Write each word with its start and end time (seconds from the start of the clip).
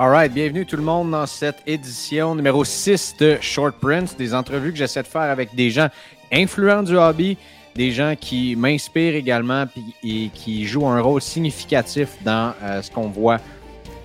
All 0.00 0.10
right, 0.10 0.32
bienvenue 0.32 0.64
tout 0.64 0.76
le 0.76 0.84
monde 0.84 1.10
dans 1.10 1.26
cette 1.26 1.60
édition 1.66 2.36
numéro 2.36 2.64
6 2.64 3.16
de 3.18 3.36
Short 3.40 3.74
Prints, 3.80 4.16
des 4.16 4.32
entrevues 4.32 4.70
que 4.70 4.78
j'essaie 4.78 5.02
de 5.02 5.08
faire 5.08 5.22
avec 5.22 5.56
des 5.56 5.72
gens 5.72 5.88
influents 6.30 6.84
du 6.84 6.96
hobby, 6.96 7.36
des 7.74 7.90
gens 7.90 8.14
qui 8.14 8.54
m'inspirent 8.54 9.16
également 9.16 9.64
et 10.04 10.30
qui 10.32 10.66
jouent 10.66 10.86
un 10.86 11.00
rôle 11.00 11.20
significatif 11.20 12.10
dans 12.24 12.54
euh, 12.62 12.80
ce 12.80 12.92
qu'on 12.92 13.08
voit 13.08 13.38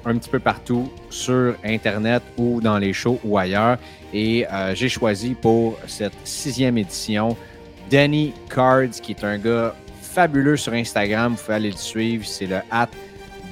un 0.03 0.17
petit 0.17 0.31
peu 0.31 0.39
partout 0.39 0.91
sur 1.11 1.53
Internet 1.63 2.23
ou 2.39 2.59
dans 2.59 2.79
les 2.79 2.91
shows 2.91 3.19
ou 3.23 3.37
ailleurs. 3.37 3.77
Et 4.15 4.47
euh, 4.51 4.73
j'ai 4.73 4.89
choisi 4.89 5.35
pour 5.35 5.77
cette 5.85 6.17
sixième 6.23 6.79
édition 6.79 7.37
Danny 7.91 8.33
Cards, 8.49 8.99
qui 8.99 9.11
est 9.11 9.23
un 9.23 9.37
gars 9.37 9.75
fabuleux 10.01 10.57
sur 10.57 10.73
Instagram. 10.73 11.35
Vous 11.35 11.43
pouvez 11.43 11.53
aller 11.53 11.69
le 11.69 11.77
suivre. 11.77 12.25
C'est 12.25 12.47
le 12.47 12.61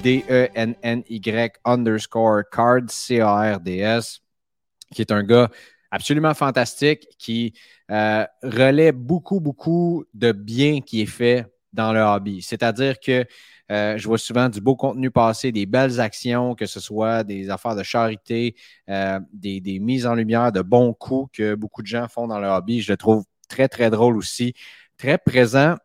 D-E-N-N-Y 0.02 1.52
underscore 1.64 2.42
cards, 2.50 2.90
C-A-R-D-S, 2.90 4.20
qui 4.92 5.00
est 5.00 5.12
un 5.12 5.22
gars 5.22 5.48
absolument 5.90 6.34
fantastique 6.34 7.06
qui 7.18 7.52
euh, 7.90 8.24
relaie 8.42 8.92
beaucoup, 8.92 9.40
beaucoup 9.40 10.04
de 10.14 10.32
bien 10.32 10.80
qui 10.80 11.02
est 11.02 11.06
fait 11.06 11.46
dans 11.72 11.92
le 11.92 12.00
hobby. 12.00 12.42
C'est-à-dire 12.42 12.98
que 12.98 13.24
euh, 13.70 13.96
je 13.96 14.06
vois 14.08 14.18
souvent 14.18 14.48
du 14.48 14.60
beau 14.60 14.74
contenu 14.74 15.10
passer, 15.10 15.52
des 15.52 15.66
belles 15.66 16.00
actions, 16.00 16.54
que 16.54 16.66
ce 16.66 16.80
soit 16.80 17.22
des 17.22 17.48
affaires 17.48 17.76
de 17.76 17.82
charité, 17.82 18.56
euh, 18.88 19.20
des, 19.32 19.60
des 19.60 19.78
mises 19.78 20.06
en 20.06 20.14
lumière, 20.14 20.50
de 20.50 20.62
bons 20.62 20.92
coups 20.92 21.30
que 21.32 21.54
beaucoup 21.54 21.82
de 21.82 21.86
gens 21.86 22.08
font 22.08 22.26
dans 22.26 22.40
le 22.40 22.48
hobby. 22.48 22.82
Je 22.82 22.92
le 22.92 22.96
trouve 22.96 23.24
très, 23.48 23.68
très 23.68 23.88
drôle 23.88 24.16
aussi, 24.16 24.54
très 24.98 25.16
présent 25.16 25.76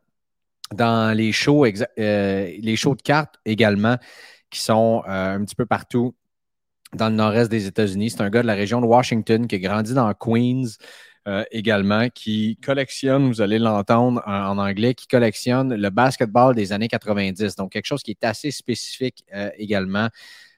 dans 0.73 1.15
les 1.15 1.31
shows, 1.31 1.65
euh, 1.65 2.51
les 2.59 2.75
shows 2.75 2.95
de 2.95 3.01
cartes 3.01 3.35
également, 3.45 3.97
qui 4.49 4.59
sont 4.59 5.03
euh, 5.07 5.35
un 5.35 5.43
petit 5.43 5.55
peu 5.55 5.65
partout 5.65 6.15
dans 6.93 7.09
le 7.09 7.15
nord-est 7.15 7.49
des 7.49 7.67
États-Unis. 7.67 8.11
C'est 8.11 8.21
un 8.21 8.29
gars 8.29 8.41
de 8.41 8.47
la 8.47 8.53
région 8.53 8.81
de 8.81 8.85
Washington 8.85 9.47
qui 9.47 9.55
a 9.55 9.59
grandi 9.59 9.93
dans 9.93 10.13
Queens 10.13 10.77
euh, 11.27 11.43
également, 11.51 12.07
qui 12.09 12.57
collectionne, 12.63 13.27
vous 13.27 13.41
allez 13.41 13.59
l'entendre 13.59 14.21
en, 14.25 14.57
anglais, 14.57 14.93
qui 14.93 15.07
collectionne 15.07 15.75
le 15.75 15.89
basketball 15.89 16.55
des 16.55 16.71
années 16.71 16.87
90. 16.87 17.55
Donc, 17.57 17.73
quelque 17.73 17.85
chose 17.85 18.03
qui 18.03 18.11
est 18.11 18.23
assez 18.23 18.51
spécifique 18.51 19.25
également. 19.57 20.07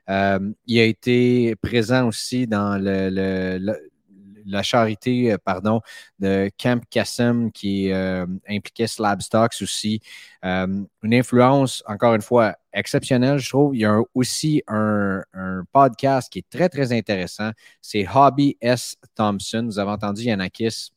Il 0.08 0.80
a 0.80 0.84
été 0.84 1.56
présent 1.56 2.08
aussi 2.08 2.46
dans 2.46 2.78
le- 2.80 3.89
la 4.50 4.64
charité, 4.64 5.34
euh, 5.34 5.38
pardon, 5.44 5.82
de 6.20 6.50
Camp 6.58 6.84
Kassem 6.90 7.52
qui 7.52 7.92
euh, 7.92 8.26
impliquait 8.50 8.88
Slab 8.88 9.22
Stocks 9.22 9.56
aussi. 9.62 10.02
Euh, 10.46 10.84
une 11.04 11.14
influence, 11.14 11.84
encore 11.88 12.16
une 12.16 12.22
fois, 12.22 12.56
exceptionnelle, 12.74 13.40
je 13.40 13.50
trouve. 13.50 13.76
Il 13.76 13.82
y 13.82 13.86
a 13.86 14.00
aussi 14.14 14.64
un, 14.68 15.22
un 15.34 15.64
podcast 15.72 16.32
qui 16.32 16.40
est 16.40 16.50
très, 16.50 16.70
très 16.70 16.94
intéressant. 16.94 17.52
C'est 17.82 18.06
Hobby 18.14 18.58
S. 18.62 18.96
Thompson. 19.16 19.64
Vous 19.66 19.80
avez 19.80 19.92
entendu 19.92 20.24
Yanakis. 20.24 20.92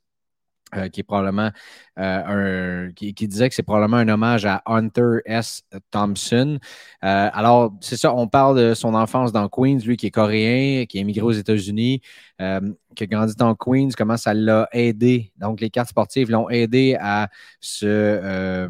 Euh, 0.75 0.88
qui 0.88 1.00
est 1.00 1.05
probablement 1.05 1.50
euh, 1.99 2.87
un, 2.88 2.93
qui, 2.93 3.15
qui 3.15 3.28
disait 3.28 3.49
que 3.49 3.55
c'est 3.55 3.62
probablement 3.62 3.99
un 3.99 4.09
hommage 4.09 4.47
à 4.47 4.62
Hunter 4.66 5.19
S. 5.27 5.62
Thompson. 5.91 6.59
Euh, 7.05 7.31
alors, 7.33 7.72
c'est 7.81 7.97
ça, 7.97 8.15
on 8.15 8.28
parle 8.28 8.59
de 8.59 8.75
son 8.75 8.94
enfance 8.94 9.32
dans 9.32 9.49
Queens, 9.49 9.78
lui 9.84 9.97
qui 9.97 10.06
est 10.06 10.11
coréen, 10.11 10.87
qui 10.87 10.99
est 10.99 11.00
émigré 11.03 11.22
aux 11.22 11.32
États-Unis, 11.32 12.00
euh, 12.41 12.61
qui 12.94 13.05
a 13.05 13.06
grandi 13.06 13.34
dans 13.37 13.55
Queens, 13.55 13.91
comment 13.97 14.16
ça 14.16 14.34
l'a 14.34 14.69
aidé. 14.72 15.32
Donc, 15.38 15.61
les 15.61 15.71
cartes 15.71 15.91
sportives 15.91 16.31
l'ont 16.31 16.49
aidé 16.49 16.97
à 17.00 17.28
se, 17.61 17.87
euh, 17.87 18.69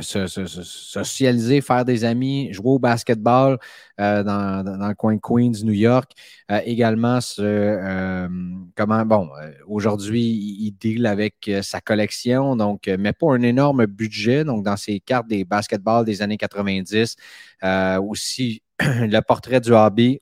se- 0.00 0.26
se- 0.26 0.46
se- 0.46 0.62
socialiser, 0.62 1.60
faire 1.60 1.84
des 1.84 2.04
amis, 2.04 2.52
jouer 2.52 2.70
au 2.72 2.78
basketball 2.78 3.58
euh, 4.00 4.22
dans, 4.22 4.62
dans- 4.64 4.88
le 4.88 4.94
coin 4.94 5.14
de 5.14 5.20
Queens, 5.20 5.64
New 5.64 5.72
York. 5.72 6.12
Euh, 6.50 6.60
également, 6.64 7.20
ce, 7.20 7.42
euh, 7.42 8.28
comment, 8.76 9.04
bon, 9.04 9.28
euh, 9.42 9.52
aujourd'hui, 9.66 10.22
il, 10.22 10.72
deal 10.72 11.06
avec 11.06 11.48
euh, 11.48 11.62
sa 11.62 11.80
collection, 11.80 12.56
donc, 12.56 12.88
euh, 12.88 12.96
mais 12.98 13.12
pas 13.12 13.32
un 13.34 13.42
énorme 13.42 13.86
budget. 13.86 14.44
Donc, 14.44 14.64
dans 14.64 14.76
ses 14.76 15.00
cartes 15.00 15.26
des 15.28 15.44
basketballs 15.44 16.04
des 16.04 16.22
années 16.22 16.38
90, 16.38 17.16
euh, 17.64 18.00
aussi 18.00 18.62
le 18.80 19.20
portrait 19.20 19.60
du 19.60 19.72
hobby. 19.72 20.20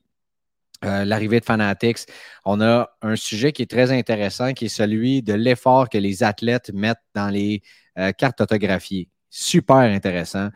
euh, 0.85 1.05
l'arrivée 1.05 1.41
de 1.41 1.45
Fanatics, 1.45 2.01
on 2.45 2.61
a 2.61 2.91
un 3.03 3.17
sujet 3.17 3.53
qui 3.53 3.63
est 3.63 3.71
très 3.71 3.91
intéressant, 3.93 4.53
qui 4.53 4.67
est 4.67 4.69
celui 4.69 5.23
de 5.23 5.33
l'effort 5.35 5.89
que 5.89 5.99
les 5.99 6.23
athlètes 6.23 6.71
mettent 6.75 7.03
dans 7.15 7.29
les 7.31 7.63
euh, 7.99 8.13
cartes 8.13 8.41
autographiées. 8.43 9.09
Super 9.39 9.77
intéressant. 9.77 10.49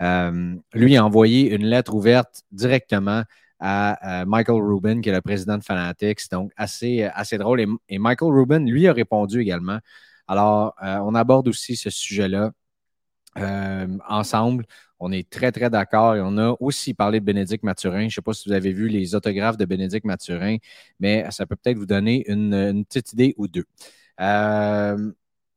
Euh, 0.00 0.54
lui 0.72 0.96
a 0.96 1.04
envoyé 1.04 1.52
une 1.52 1.66
lettre 1.66 1.92
ouverte 1.92 2.44
directement 2.52 3.24
à, 3.58 4.20
euh, 4.22 4.26
Michael 4.26 4.62
Rubin, 4.62 5.00
qui 5.00 5.08
est 5.08 5.12
le 5.12 5.20
président 5.20 5.58
de 5.58 5.64
Fanatics. 5.64 6.30
Donc, 6.30 6.52
assez, 6.56 7.10
drôle. 7.32 7.66
Et, 7.88 7.98
Michael 7.98 8.32
Rubin, 8.32 8.60
lui, 8.60 8.86
a 8.86 8.92
répondu 8.92 9.40
également. 9.40 9.80
Alors, 10.28 10.76
euh, 10.84 10.98
on 10.98 11.16
aborde 11.16 11.48
aussi 11.48 11.74
ce 11.74 11.90
sujet-là 11.90 12.52
ensemble. 14.08 14.66
On 15.00 15.10
est 15.10 15.28
très, 15.28 15.50
très 15.50 15.68
d'accord. 15.68 16.14
Et 16.14 16.20
on 16.20 16.38
a 16.38 16.54
aussi 16.60 16.94
parlé 16.94 17.18
de 17.18 17.24
Bénédicte 17.24 17.64
Mathurin. 17.64 18.02
Je 18.02 18.04
ne 18.04 18.10
sais 18.10 18.22
pas 18.22 18.34
si 18.34 18.48
vous 18.48 18.54
avez 18.54 18.72
vu 18.72 18.86
les 18.88 19.16
autographes 19.16 19.56
de 19.56 19.64
Bénédicte 19.64 20.06
Mathurin, 20.06 20.58
mais 21.00 21.26
ça 21.30 21.44
peut 21.44 21.56
peut-être 21.56 21.78
vous 21.78 21.86
donner 21.86 22.24
une, 22.30 22.54
une 22.54 22.84
petite 22.84 23.12
idée 23.14 23.34
ou 23.36 23.48
deux. 23.48 23.64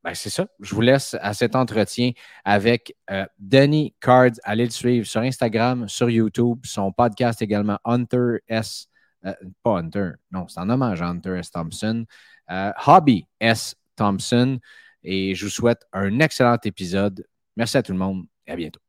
Ben, 0.04 0.14
c'est 0.14 0.30
ça. 0.30 0.46
Je 0.60 0.74
vous 0.74 0.80
laisse 0.80 1.16
à 1.20 1.32
cet 1.32 1.54
entretien 1.54 2.10
avec 2.44 2.96
euh, 3.10 3.24
Danny 3.38 3.94
Cards. 4.00 4.32
Allez 4.42 4.64
le 4.64 4.70
suivre 4.70 5.06
sur 5.06 5.20
Instagram, 5.20 5.88
sur 5.88 6.10
YouTube, 6.10 6.60
son 6.64 6.90
podcast 6.90 7.40
également, 7.40 7.78
Hunter 7.84 8.38
S. 8.48 8.88
euh, 9.24 9.32
pas 9.62 9.78
Hunter, 9.78 10.12
non, 10.32 10.48
c'est 10.48 10.58
en 10.58 10.68
hommage 10.68 11.00
à 11.02 11.06
Hunter 11.06 11.38
S. 11.38 11.52
Thompson. 11.52 12.04
Euh, 12.50 12.72
Hobby 12.86 13.26
S. 13.38 13.76
Thompson. 13.96 14.58
Et 15.04 15.34
je 15.34 15.44
vous 15.44 15.50
souhaite 15.50 15.84
un 15.92 16.18
excellent 16.18 16.58
épisode. 16.64 17.24
Merci 17.56 17.76
à 17.76 17.82
tout 17.82 17.92
le 17.92 17.98
monde 17.98 18.24
et 18.46 18.52
à 18.52 18.56
bientôt. 18.56 18.80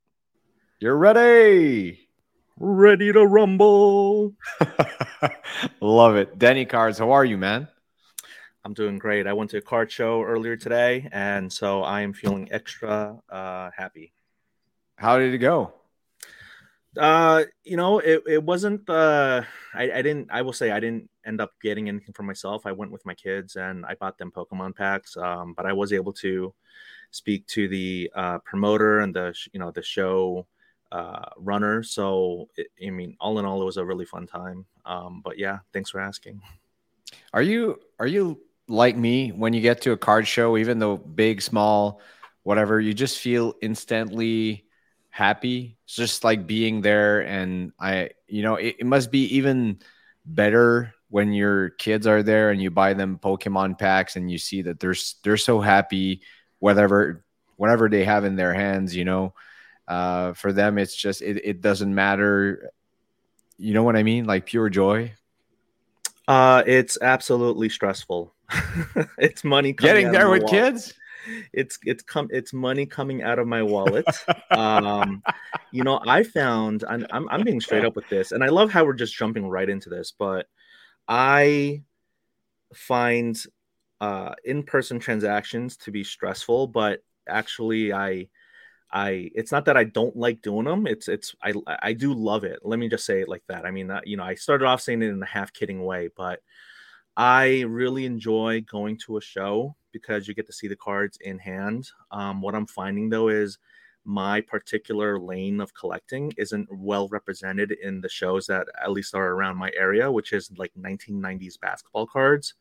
You're 0.80 0.98
ready. 0.98 2.10
Ready 2.60 3.14
to 3.14 3.26
rumble. 3.26 4.34
Love 5.82 6.18
it. 6.18 6.38
Danny 6.38 6.66
Cards, 6.66 7.00
how 7.00 7.12
are 7.12 7.26
you, 7.26 7.38
man? 7.38 7.68
I'm 8.66 8.74
doing 8.74 8.98
great. 8.98 9.28
I 9.28 9.34
went 9.34 9.50
to 9.52 9.58
a 9.58 9.62
card 9.62 9.92
show 9.92 10.24
earlier 10.24 10.56
today, 10.56 11.10
and 11.12 11.52
so 11.52 11.84
I 11.84 12.02
am 12.02 12.14
feeling 12.14 12.48
extra 12.52 13.20
uh, 13.30 13.72
happy. 13.76 14.14
How 14.96 15.20
did 15.20 15.34
it 15.34 15.40
go? 15.40 15.74
Uh, 16.98 17.44
you 17.64 17.76
know, 17.76 18.00
it, 18.00 18.24
it 18.26 18.44
wasn't. 18.44 18.90
Uh, 18.90 19.42
I, 19.74 19.92
I 19.92 20.02
didn't. 20.02 20.30
I 20.32 20.44
will 20.44 20.54
say 20.54 20.72
I 20.72 20.80
didn't 20.80 21.10
end 21.26 21.42
up 21.42 21.52
getting 21.62 21.90
anything 21.90 22.14
for 22.14 22.24
myself. 22.24 22.66
I 22.66 22.72
went 22.72 22.92
with 22.92 23.06
my 23.06 23.14
kids 23.16 23.58
and 23.58 23.86
I 23.86 23.96
bought 23.96 24.18
them 24.18 24.32
Pokemon 24.32 24.76
packs. 24.76 25.18
Um, 25.18 25.54
but 25.54 25.66
I 25.66 25.74
was 25.74 25.92
able 25.92 26.14
to 26.14 26.54
speak 27.12 27.46
to 27.48 27.68
the 27.68 28.12
uh, 28.16 28.38
promoter 28.40 29.00
and 29.00 29.14
the 29.14 29.36
you 29.52 29.60
know 29.60 29.72
the 29.72 29.84
show 29.84 30.48
uh, 30.94 31.30
runner. 31.38 31.84
So 31.84 32.48
it, 32.56 32.68
I 32.86 32.92
mean, 32.92 33.18
all 33.20 33.40
in 33.40 33.46
all, 33.46 33.62
it 33.62 33.66
was 33.66 33.78
a 33.78 33.86
really 33.86 34.06
fun 34.06 34.26
time. 34.26 34.66
Um, 34.86 35.22
but 35.22 35.38
yeah, 35.38 35.60
thanks 35.74 35.90
for 35.90 36.00
asking. 36.00 36.42
Are 37.34 37.42
you 37.42 37.80
are 38.00 38.08
you 38.08 38.40
like 38.68 38.96
me 38.96 39.30
when 39.30 39.54
you 39.54 39.62
get 39.62 39.82
to 39.82 39.92
a 39.92 39.98
card 39.98 40.28
show, 40.28 40.58
even 40.58 40.80
though 40.80 40.98
big, 40.98 41.42
small, 41.42 42.00
whatever, 42.44 42.80
you 42.80 42.94
just 42.94 43.20
feel 43.20 43.56
instantly 43.62 44.66
happy. 45.10 45.78
It's 45.86 45.96
just 45.96 46.24
like 46.24 46.48
being 46.48 46.82
there. 46.82 47.22
And 47.22 47.72
I, 47.80 48.12
you 48.28 48.42
know, 48.42 48.56
it, 48.56 48.78
it 48.80 48.86
must 48.86 49.12
be 49.12 49.36
even 49.38 49.80
better 50.26 50.94
when 51.10 51.34
your 51.34 51.70
kids 51.70 52.08
are 52.08 52.24
there 52.24 52.50
and 52.50 52.62
you 52.62 52.72
buy 52.72 52.94
them 52.94 53.20
Pokemon 53.22 53.78
packs 53.78 54.16
and 54.16 54.32
you 54.32 54.38
see 54.38 54.64
that 54.64 54.80
they're 54.80 54.96
they're 55.24 55.38
so 55.38 55.60
happy, 55.62 56.22
whatever 56.60 57.24
whatever 57.58 57.88
they 57.88 58.04
have 58.04 58.26
in 58.26 58.36
their 58.36 58.54
hands, 58.54 58.96
you 58.96 59.06
know. 59.06 59.34
Uh, 59.88 60.34
for 60.34 60.52
them, 60.52 60.78
it's 60.78 60.96
just 60.96 61.22
it, 61.22 61.46
it 61.46 61.62
doesn't 61.62 61.94
matter. 61.94 62.72
You 63.58 63.74
know 63.74 63.84
what 63.84 63.96
I 63.96 64.04
mean? 64.04 64.26
Like 64.26 64.46
pure 64.46 64.70
joy. 64.70 65.14
Uh, 66.28 66.64
it's 66.66 66.98
absolutely 67.02 67.70
stressful. 67.70 68.34
it's 69.18 69.44
money 69.44 69.74
getting 69.74 70.12
there 70.12 70.30
with 70.30 70.44
wallet. 70.44 70.74
kids. 70.74 70.94
It's 71.54 71.80
it's 71.84 72.04
come 72.04 72.28
it's 72.32 72.54
money 72.54 72.86
coming 72.86 73.24
out 73.24 73.40
of 73.40 73.48
my 73.48 73.64
wallet. 73.64 74.06
um, 74.52 75.24
you 75.72 75.84
know, 75.84 76.02
I 76.06 76.24
found 76.24 76.84
I'm, 76.88 77.06
I'm 77.12 77.30
I'm 77.30 77.44
being 77.44 77.62
straight 77.62 77.86
up 77.86 77.96
with 77.96 78.08
this, 78.10 78.32
and 78.32 78.44
I 78.44 78.48
love 78.48 78.72
how 78.72 78.86
we're 78.86 78.94
just 78.94 79.16
jumping 79.16 79.48
right 79.48 79.70
into 79.70 79.90
this, 79.90 80.14
but 80.18 80.48
I 81.08 81.84
find 82.74 83.42
uh, 84.02 84.34
in-person 84.44 85.00
transactions 85.00 85.78
to 85.78 85.92
be 85.92 86.04
stressful, 86.04 86.68
but 86.68 87.04
actually 87.28 87.94
I 87.94 88.28
I 88.92 89.32
it's 89.34 89.52
not 89.52 89.66
that 89.66 89.78
I 89.78 89.86
don't 89.86 90.16
like 90.16 90.42
doing 90.42 90.66
them. 90.66 90.86
It's 90.86 91.08
it's 91.08 91.36
I 91.42 91.54
I 91.82 91.94
do 91.94 92.14
love 92.14 92.44
it. 92.44 92.60
Let 92.64 92.80
me 92.80 92.90
just 92.90 93.06
say 93.06 93.22
it 93.22 93.30
like 93.30 93.44
that. 93.48 93.66
I 93.66 93.72
mean, 93.72 93.90
uh, 93.90 94.02
you 94.04 94.18
know, 94.18 94.24
I 94.24 94.36
started 94.36 94.66
off 94.66 94.82
saying 94.82 95.02
it 95.02 95.10
in 95.10 95.24
a 95.24 95.26
half 95.26 95.52
kidding 95.52 95.84
way, 95.84 96.10
but 96.16 96.42
I 97.16 97.62
really 97.62 98.06
enjoy 98.06 98.62
going 98.62 98.98
to 99.06 99.18
a 99.18 99.22
show 99.22 99.76
because 99.92 100.28
you 100.28 100.34
get 100.34 100.48
to 100.48 100.54
see 100.54 100.68
the 100.68 100.76
cards 100.76 101.18
in 101.22 101.38
hand. 101.38 101.90
Um, 102.12 102.42
what 102.42 102.56
I'm 102.56 102.66
finding 102.66 103.10
though 103.10 103.30
is 103.30 103.60
my 104.06 104.42
particular 104.42 105.20
lane 105.20 105.62
of 105.62 105.74
collecting 105.74 106.34
isn't 106.38 106.68
well 106.72 107.08
represented 107.10 107.72
in 107.72 108.02
the 108.02 108.10
shows 108.10 108.48
that 108.48 108.68
at 108.84 108.92
least 108.92 109.16
are 109.16 109.32
around 109.32 109.58
my 109.58 109.72
area, 109.78 110.12
which 110.12 110.34
is 110.34 110.52
like 110.58 110.74
1990s 110.78 111.60
basketball 111.60 112.08
cards. 112.08 112.56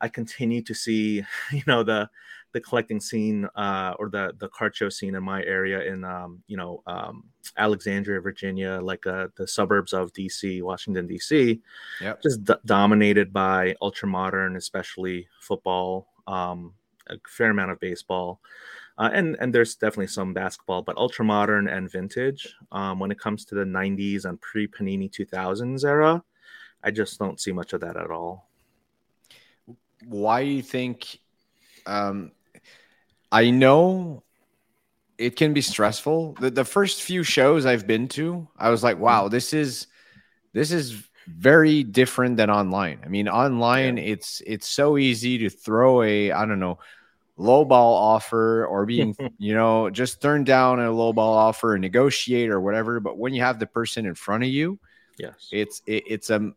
I 0.00 0.08
continue 0.08 0.62
to 0.62 0.74
see, 0.74 1.24
you 1.52 1.62
know, 1.66 1.82
the 1.82 2.08
the 2.52 2.60
collecting 2.60 3.00
scene 3.00 3.48
uh, 3.56 3.94
or 3.98 4.08
the 4.08 4.34
the 4.38 4.48
card 4.48 4.76
show 4.76 4.88
scene 4.88 5.14
in 5.14 5.22
my 5.22 5.42
area 5.44 5.82
in 5.92 6.04
um, 6.04 6.42
you 6.46 6.56
know 6.56 6.82
um, 6.86 7.24
Alexandria, 7.56 8.20
Virginia, 8.20 8.80
like 8.82 9.06
uh, 9.06 9.28
the 9.36 9.46
suburbs 9.46 9.92
of 9.92 10.12
DC, 10.12 10.62
Washington 10.62 11.06
D.C. 11.06 11.60
Yep. 12.00 12.22
just 12.22 12.44
d- 12.44 12.54
dominated 12.64 13.32
by 13.32 13.74
ultra 13.80 14.08
modern, 14.08 14.56
especially 14.56 15.28
football, 15.40 16.08
um, 16.26 16.74
a 17.08 17.16
fair 17.26 17.50
amount 17.50 17.70
of 17.70 17.80
baseball, 17.80 18.40
uh, 18.98 19.10
and 19.12 19.36
and 19.40 19.54
there's 19.54 19.74
definitely 19.74 20.06
some 20.06 20.34
basketball, 20.34 20.82
but 20.82 20.96
ultra 20.96 21.24
modern 21.24 21.68
and 21.68 21.90
vintage. 21.90 22.54
Um, 22.70 22.98
when 22.98 23.10
it 23.10 23.18
comes 23.18 23.44
to 23.46 23.54
the 23.54 23.64
'90s 23.64 24.24
and 24.24 24.40
pre 24.40 24.66
Panini 24.66 25.10
2000s 25.10 25.84
era, 25.84 26.22
I 26.84 26.90
just 26.90 27.18
don't 27.18 27.40
see 27.40 27.52
much 27.52 27.72
of 27.72 27.80
that 27.80 27.96
at 27.96 28.10
all. 28.10 28.48
Why 30.04 30.44
do 30.44 30.50
you 30.50 30.62
think? 30.62 31.18
Um, 31.86 32.32
I 33.32 33.50
know 33.50 34.22
it 35.16 35.36
can 35.36 35.54
be 35.54 35.62
stressful. 35.62 36.34
The, 36.38 36.50
the 36.50 36.64
first 36.64 37.02
few 37.02 37.22
shows 37.22 37.64
I've 37.64 37.86
been 37.86 38.08
to, 38.08 38.46
I 38.58 38.68
was 38.68 38.82
like, 38.82 38.98
wow, 38.98 39.28
this 39.28 39.54
is 39.54 39.86
this 40.52 40.70
is 40.70 41.02
very 41.26 41.82
different 41.82 42.36
than 42.36 42.50
online. 42.50 43.00
I 43.04 43.08
mean, 43.08 43.28
online 43.28 43.96
yeah. 43.96 44.04
it's 44.04 44.42
it's 44.46 44.68
so 44.68 44.98
easy 44.98 45.38
to 45.38 45.48
throw 45.48 46.02
a 46.02 46.32
I 46.32 46.44
don't 46.44 46.60
know 46.60 46.78
low 47.38 47.64
ball 47.64 47.94
offer 47.94 48.66
or 48.66 48.84
being 48.84 49.16
you 49.38 49.54
know 49.54 49.88
just 49.88 50.20
turn 50.20 50.44
down 50.44 50.78
a 50.78 50.90
low 50.92 51.12
ball 51.12 51.34
offer 51.34 51.74
and 51.74 51.80
negotiate 51.80 52.50
or 52.50 52.60
whatever. 52.60 53.00
But 53.00 53.16
when 53.16 53.32
you 53.32 53.42
have 53.42 53.58
the 53.58 53.66
person 53.66 54.04
in 54.04 54.14
front 54.14 54.44
of 54.44 54.50
you, 54.50 54.78
yes, 55.16 55.48
it's 55.50 55.82
it, 55.86 56.04
it's 56.06 56.30
a 56.30 56.52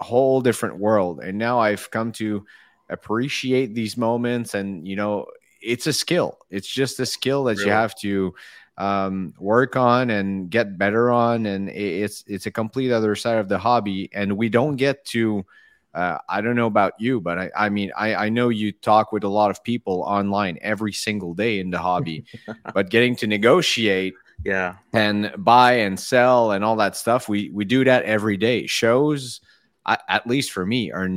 whole 0.00 0.40
different 0.40 0.78
world. 0.78 1.20
And 1.20 1.38
now 1.38 1.60
I've 1.60 1.90
come 1.90 2.10
to 2.12 2.44
appreciate 2.88 3.74
these 3.74 3.96
moments 3.96 4.54
and 4.54 4.86
you 4.86 4.96
know 4.96 5.26
it's 5.60 5.86
a 5.86 5.92
skill. 5.92 6.38
It's 6.50 6.68
just 6.68 7.00
a 7.00 7.06
skill 7.06 7.44
that 7.44 7.58
really? 7.58 7.66
you 7.66 7.72
have 7.72 7.94
to 7.96 8.34
um, 8.78 9.34
work 9.38 9.76
on 9.76 10.10
and 10.10 10.50
get 10.50 10.78
better 10.78 11.10
on, 11.10 11.46
and 11.46 11.68
it's 11.70 12.24
it's 12.26 12.46
a 12.46 12.50
complete 12.50 12.92
other 12.92 13.14
side 13.14 13.38
of 13.38 13.48
the 13.48 13.58
hobby. 13.58 14.10
And 14.12 14.36
we 14.36 14.48
don't 14.48 14.76
get 14.76 15.04
to. 15.06 15.44
Uh, 15.94 16.18
I 16.28 16.42
don't 16.42 16.56
know 16.56 16.66
about 16.66 16.92
you, 16.98 17.22
but 17.22 17.38
I, 17.38 17.50
I 17.56 17.68
mean, 17.70 17.90
I, 17.96 18.14
I 18.14 18.28
know 18.28 18.50
you 18.50 18.70
talk 18.70 19.12
with 19.12 19.24
a 19.24 19.28
lot 19.28 19.50
of 19.50 19.64
people 19.64 20.02
online 20.06 20.58
every 20.60 20.92
single 20.92 21.32
day 21.32 21.58
in 21.58 21.70
the 21.70 21.78
hobby, 21.78 22.26
but 22.74 22.90
getting 22.90 23.16
to 23.16 23.26
negotiate, 23.26 24.12
yeah, 24.44 24.74
and 24.92 25.32
buy 25.38 25.72
and 25.72 25.98
sell 25.98 26.50
and 26.52 26.62
all 26.62 26.76
that 26.76 26.96
stuff, 26.96 27.30
we 27.30 27.48
we 27.48 27.64
do 27.64 27.82
that 27.84 28.04
every 28.04 28.36
day. 28.36 28.66
Shows, 28.66 29.40
at 29.86 30.26
least 30.26 30.52
for 30.52 30.66
me, 30.66 30.92
are 30.92 31.08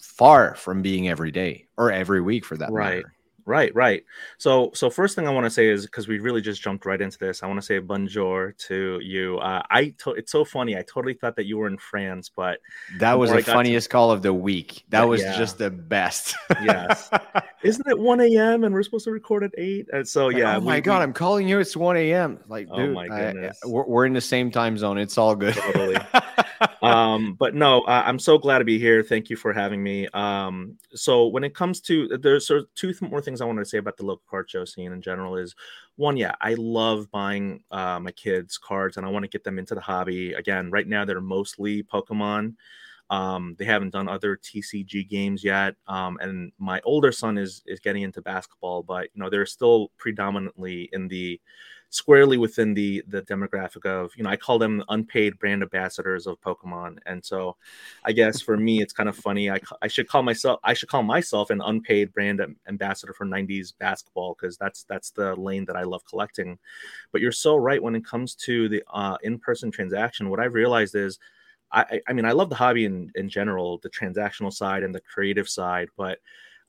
far 0.00 0.54
from 0.54 0.82
being 0.82 1.08
every 1.08 1.30
day 1.30 1.66
or 1.76 1.92
every 1.92 2.20
week 2.20 2.44
for 2.44 2.56
that 2.56 2.72
right. 2.72 2.96
matter. 2.96 3.15
Right, 3.46 3.72
right. 3.76 4.04
So, 4.38 4.72
so 4.74 4.90
first 4.90 5.14
thing 5.14 5.28
I 5.28 5.30
want 5.30 5.44
to 5.46 5.50
say 5.50 5.68
is 5.68 5.86
because 5.86 6.08
we 6.08 6.18
really 6.18 6.40
just 6.40 6.60
jumped 6.60 6.84
right 6.84 7.00
into 7.00 7.16
this. 7.16 7.44
I 7.44 7.46
want 7.46 7.60
to 7.60 7.64
say 7.64 7.78
bonjour 7.78 8.52
to 8.66 8.98
you. 9.00 9.38
Uh, 9.38 9.62
I 9.70 9.94
to- 9.98 10.14
it's 10.14 10.32
so 10.32 10.44
funny. 10.44 10.76
I 10.76 10.82
totally 10.82 11.14
thought 11.14 11.36
that 11.36 11.46
you 11.46 11.56
were 11.56 11.68
in 11.68 11.78
France, 11.78 12.28
but 12.28 12.58
that 12.98 13.16
was 13.16 13.30
the 13.30 13.42
funniest 13.42 13.86
to- 13.86 13.92
call 13.92 14.10
of 14.10 14.22
the 14.22 14.34
week. 14.34 14.82
That 14.88 15.04
was 15.04 15.22
yeah. 15.22 15.38
just 15.38 15.58
the 15.58 15.70
best. 15.70 16.34
yes, 16.64 17.08
isn't 17.62 17.86
it 17.86 17.96
one 17.96 18.20
a.m. 18.20 18.64
and 18.64 18.74
we're 18.74 18.82
supposed 18.82 19.04
to 19.04 19.12
record 19.12 19.44
at 19.44 19.52
eight? 19.56 19.86
And 19.92 20.06
so 20.06 20.28
yeah. 20.28 20.56
oh 20.56 20.60
my 20.60 20.76
we, 20.76 20.80
god, 20.80 20.98
we... 20.98 21.02
I'm 21.04 21.12
calling 21.12 21.46
you. 21.46 21.60
It's 21.60 21.76
one 21.76 21.96
a.m. 21.96 22.40
Like, 22.48 22.66
oh 22.68 22.78
dude, 22.78 22.94
my 22.96 23.06
goodness, 23.06 23.60
I, 23.64 23.68
we're, 23.68 23.86
we're 23.86 24.06
in 24.06 24.12
the 24.12 24.20
same 24.20 24.50
time 24.50 24.76
zone. 24.76 24.98
It's 24.98 25.16
all 25.16 25.36
good. 25.36 25.54
Totally. 25.54 25.98
um, 26.82 27.34
but 27.34 27.54
no, 27.54 27.82
uh, 27.82 28.02
I'm 28.04 28.18
so 28.18 28.38
glad 28.38 28.58
to 28.58 28.64
be 28.64 28.78
here. 28.78 29.02
Thank 29.02 29.30
you 29.30 29.36
for 29.36 29.52
having 29.52 29.82
me. 29.82 30.08
Um, 30.08 30.78
so 30.94 31.26
when 31.26 31.44
it 31.44 31.54
comes 31.54 31.80
to 31.82 32.08
there's 32.18 32.46
sort 32.46 32.60
of 32.60 32.74
two 32.74 32.94
more 33.00 33.20
things 33.20 33.40
I 33.40 33.44
wanted 33.44 33.64
to 33.64 33.68
say 33.68 33.78
about 33.78 33.96
the 33.96 34.04
local 34.06 34.24
card 34.28 34.48
show 34.50 34.64
scene 34.64 34.92
in 34.92 35.00
general 35.00 35.36
is 35.36 35.54
one, 35.96 36.16
yeah, 36.16 36.34
I 36.40 36.54
love 36.54 37.10
buying 37.10 37.62
uh, 37.70 37.98
my 38.00 38.12
kids 38.12 38.58
cards 38.58 38.96
and 38.96 39.06
I 39.06 39.08
want 39.08 39.24
to 39.24 39.28
get 39.28 39.44
them 39.44 39.58
into 39.58 39.74
the 39.74 39.80
hobby. 39.80 40.32
Again, 40.34 40.70
right 40.70 40.86
now 40.86 41.04
they're 41.04 41.20
mostly 41.20 41.82
Pokemon. 41.82 42.54
Um, 43.08 43.54
they 43.58 43.64
haven't 43.64 43.90
done 43.90 44.08
other 44.08 44.36
TCG 44.36 45.08
games 45.08 45.44
yet, 45.44 45.76
um, 45.86 46.18
and 46.20 46.50
my 46.58 46.80
older 46.84 47.12
son 47.12 47.38
is 47.38 47.62
is 47.66 47.78
getting 47.78 48.02
into 48.02 48.20
basketball, 48.20 48.82
but 48.82 49.08
you 49.14 49.22
know 49.22 49.30
they're 49.30 49.46
still 49.46 49.92
predominantly 49.96 50.88
in 50.92 51.06
the 51.06 51.40
squarely 51.96 52.36
within 52.36 52.74
the 52.74 53.02
the 53.08 53.22
demographic 53.22 53.86
of 53.86 54.12
you 54.16 54.22
know 54.22 54.30
I 54.30 54.36
call 54.36 54.58
them 54.58 54.84
unpaid 54.90 55.38
brand 55.38 55.62
ambassadors 55.62 56.26
of 56.26 56.40
Pokemon, 56.40 56.98
and 57.06 57.24
so 57.24 57.56
I 58.04 58.12
guess 58.12 58.40
for 58.40 58.56
me 58.56 58.82
it's 58.82 58.92
kind 58.92 59.08
of 59.08 59.16
funny. 59.16 59.50
I 59.50 59.58
I 59.80 59.88
should 59.88 60.08
call 60.08 60.22
myself 60.22 60.60
I 60.62 60.74
should 60.74 60.90
call 60.90 61.02
myself 61.02 61.50
an 61.50 61.62
unpaid 61.62 62.12
brand 62.12 62.42
ambassador 62.68 63.14
for 63.14 63.24
'90s 63.24 63.72
basketball 63.78 64.34
because 64.34 64.56
that's 64.58 64.84
that's 64.84 65.10
the 65.10 65.34
lane 65.36 65.64
that 65.64 65.76
I 65.76 65.84
love 65.84 66.04
collecting. 66.04 66.58
But 67.12 67.22
you're 67.22 67.32
so 67.32 67.56
right 67.56 67.82
when 67.82 67.96
it 67.96 68.04
comes 68.04 68.34
to 68.46 68.68
the 68.68 68.82
uh, 68.92 69.16
in 69.22 69.38
person 69.38 69.70
transaction. 69.70 70.30
What 70.30 70.40
I've 70.40 70.54
realized 70.54 70.94
is. 70.94 71.18
I, 71.72 72.00
I 72.06 72.12
mean, 72.12 72.24
I 72.24 72.30
love 72.30 72.48
the 72.48 72.54
hobby 72.54 72.84
in, 72.84 73.10
in 73.16 73.28
general, 73.28 73.78
the 73.78 73.90
transactional 73.90 74.52
side 74.52 74.84
and 74.84 74.94
the 74.94 75.00
creative 75.00 75.48
side, 75.48 75.88
but 75.96 76.20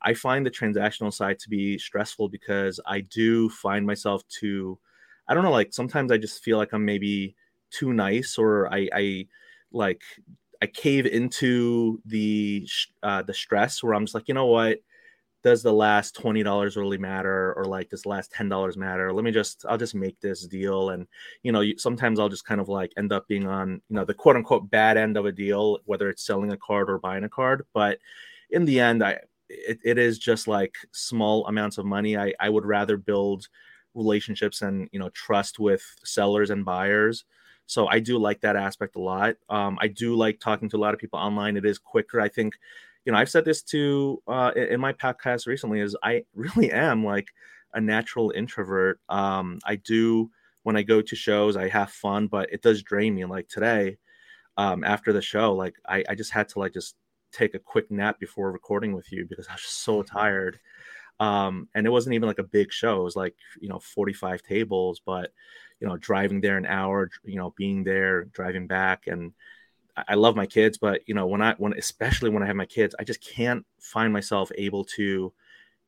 I 0.02 0.16
find 0.16 0.44
the 0.44 0.50
transactional 0.50 1.14
side 1.14 1.38
to 1.40 1.50
be 1.50 1.78
stressful 1.78 2.30
because 2.30 2.80
I 2.84 3.02
do 3.02 3.48
find 3.48 3.86
myself 3.86 4.28
to 4.40 4.80
I 5.28 5.34
don't 5.34 5.44
know, 5.44 5.52
like 5.52 5.74
sometimes 5.74 6.12
I 6.12 6.18
just 6.18 6.44
feel 6.44 6.58
like 6.58 6.74
I'm 6.74 6.86
maybe 6.86 7.36
too 7.72 7.94
nice 7.94 8.38
or 8.38 8.74
I, 8.74 8.90
I 8.94 9.28
like 9.72 10.02
I 10.62 10.68
cave 10.68 11.06
into 11.06 12.02
the 12.06 12.68
uh, 13.04 13.22
the 13.24 13.34
stress 13.34 13.84
where 13.84 13.94
I'm 13.94 14.06
just 14.06 14.16
like, 14.16 14.28
you 14.28 14.34
know 14.34 14.48
what? 14.48 14.80
Does 15.44 15.64
the 15.64 15.72
last 15.74 16.16
twenty 16.16 16.44
dollars 16.44 16.76
really 16.76 16.98
matter, 16.98 17.54
or 17.56 17.66
like 17.66 17.90
does 17.90 18.02
the 18.02 18.10
last 18.10 18.32
ten 18.32 18.50
dollars 18.50 18.76
matter? 18.76 19.14
Let 19.14 19.24
me 19.24 19.32
just 19.32 19.66
I'll 19.70 19.78
just 19.78 19.96
make 19.96 20.20
this 20.20 20.46
deal, 20.48 20.90
and 20.90 21.08
you 21.44 21.52
know, 21.52 21.64
sometimes 21.78 22.20
I'll 22.20 22.28
just 22.30 22.46
kind 22.46 22.60
of 22.60 22.70
like 22.70 22.92
end 22.98 23.14
up 23.14 23.28
being 23.28 23.48
on 23.48 23.82
you 23.90 23.96
know 23.96 24.04
the 24.06 24.14
quote 24.16 24.36
unquote 24.36 24.70
bad 24.72 24.98
end 24.98 25.16
of 25.16 25.26
a 25.26 25.32
deal, 25.32 25.80
whether 25.86 26.10
it's 26.10 26.26
selling 26.26 26.52
a 26.52 26.58
card 26.58 26.90
or 26.90 27.00
buying 27.00 27.24
a 27.24 27.30
card. 27.30 27.66
But 27.74 28.00
in 28.50 28.66
the 28.66 28.80
end, 28.80 29.04
I 29.04 29.20
it, 29.50 29.80
it 29.84 29.98
is 29.98 30.18
just 30.20 30.48
like 30.48 30.76
small 30.92 31.46
amounts 31.48 31.78
of 31.78 31.86
money. 31.86 32.18
I 32.18 32.34
I 32.40 32.50
would 32.50 32.66
rather 32.66 32.98
build 32.98 33.48
relationships 33.98 34.62
and 34.62 34.90
you 34.92 35.00
know 35.00 35.10
trust 35.10 35.60
with 35.60 35.84
sellers 36.04 36.50
and 36.50 36.66
buyers. 36.66 37.26
So 37.66 37.88
i 37.88 38.00
do 38.00 38.18
like 38.18 38.42
that 38.42 38.56
aspect 38.56 38.96
a 38.96 39.02
lot. 39.02 39.36
Um, 39.50 39.78
i 39.82 39.88
do 39.88 40.16
like 40.16 40.40
talking 40.40 40.70
to 40.70 40.78
a 40.78 40.80
lot 40.80 40.94
of 40.94 41.00
people 41.00 41.20
online. 41.20 41.58
It 41.58 41.66
is 41.66 41.80
quicker. 41.80 42.22
I 42.22 42.30
think 42.30 42.56
you 43.06 43.12
know 43.12 43.18
i've 43.18 43.30
said 43.30 43.46
this 43.46 43.62
to 43.64 44.22
uh, 44.28 44.52
in 44.56 44.80
my 44.80 44.94
podcast 44.94 45.48
recently 45.48 45.80
is 45.80 45.96
i 46.04 46.24
really 46.36 46.72
am 46.72 47.06
like 47.06 47.30
a 47.74 47.82
natural 47.82 48.32
introvert. 48.32 49.00
Um, 49.10 49.60
i 49.66 49.76
do 49.76 50.30
when 50.64 50.76
i 50.76 50.84
go 50.84 51.02
to 51.02 51.16
shows 51.16 51.56
i 51.56 51.70
have 51.70 51.90
fun 51.92 52.28
but 52.28 52.52
it 52.52 52.62
does 52.62 52.84
drain 52.84 53.16
me. 53.16 53.26
Like 53.26 53.48
today 53.48 53.98
um, 54.58 54.84
after 54.84 55.14
the 55.14 55.22
show, 55.22 55.54
like 55.54 55.76
I, 55.88 56.04
I 56.10 56.16
just 56.16 56.32
had 56.32 56.50
to 56.50 56.60
like 56.60 56.74
just 56.74 56.96
take 57.32 57.54
a 57.54 57.60
quick 57.60 57.90
nap 57.92 58.20
before 58.20 58.52
recording 58.52 58.94
with 58.94 59.12
you 59.12 59.26
because 59.30 59.48
I 59.48 59.54
was 59.54 59.62
just 59.62 59.82
so 59.82 60.02
tired. 60.02 60.60
Um, 61.20 61.68
and 61.74 61.86
it 61.88 61.90
wasn't 61.90 62.16
even 62.16 62.28
like 62.28 62.40
a 62.40 62.44
big 62.44 62.72
show. 62.72 63.02
It 63.02 63.04
was 63.04 63.16
like, 63.16 63.36
you 63.60 63.70
know, 63.70 63.80
45 63.80 64.44
tables, 64.44 65.02
but, 65.06 65.32
you 65.80 65.88
know, 65.88 65.98
driving 65.98 66.42
there 66.42 66.58
an 66.58 66.66
hour, 66.66 67.10
you 67.24 67.38
know, 67.38 67.54
being 67.58 67.84
there, 67.84 68.26
driving 68.26 68.68
back. 68.68 69.08
And 69.08 69.34
I, 69.96 70.04
I 70.10 70.16
love 70.16 70.36
my 70.36 70.46
kids, 70.46 70.78
but, 70.78 71.02
you 71.08 71.16
know, 71.16 71.28
when 71.28 71.42
I, 71.42 71.56
when, 71.58 71.74
especially 71.74 72.30
when 72.30 72.44
I 72.44 72.48
have 72.48 72.56
my 72.56 72.66
kids, 72.66 72.96
I 73.00 73.04
just 73.04 73.22
can't 73.22 73.66
find 73.80 74.14
myself 74.14 74.52
able 74.56 74.84
to 74.96 75.34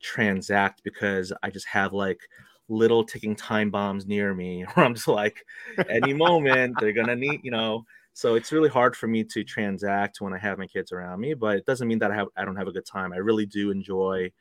transact 0.01 0.81
because 0.83 1.31
I 1.43 1.49
just 1.49 1.67
have 1.67 1.93
like 1.93 2.21
little 2.67 3.03
ticking 3.03 3.35
time 3.35 3.69
bombs 3.69 4.05
near 4.07 4.33
me 4.33 4.63
where 4.73 4.85
I'm 4.85 4.95
just 4.95 5.07
like, 5.07 5.45
any 5.89 6.13
moment 6.13 6.75
they're 6.79 6.93
going 6.93 7.07
to 7.07 7.15
need, 7.15 7.41
you 7.43 7.51
know, 7.51 7.85
so 8.13 8.35
it's 8.35 8.51
really 8.51 8.67
hard 8.67 8.97
for 8.97 9.07
me 9.07 9.23
to 9.23 9.43
transact 9.45 10.19
when 10.19 10.33
I 10.33 10.37
have 10.39 10.57
my 10.57 10.67
kids 10.67 10.91
around 10.91 11.21
me, 11.21 11.33
but 11.33 11.57
it 11.57 11.65
doesn't 11.65 11.87
mean 11.87 11.99
that 11.99 12.11
I 12.11 12.15
have 12.15 12.27
I 12.35 12.43
don't 12.43 12.57
have 12.57 12.67
a 12.67 12.71
good 12.73 12.85
time. 12.85 13.13
I 13.13 13.17
really 13.17 13.45
do 13.45 13.71
enjoy 13.71 14.31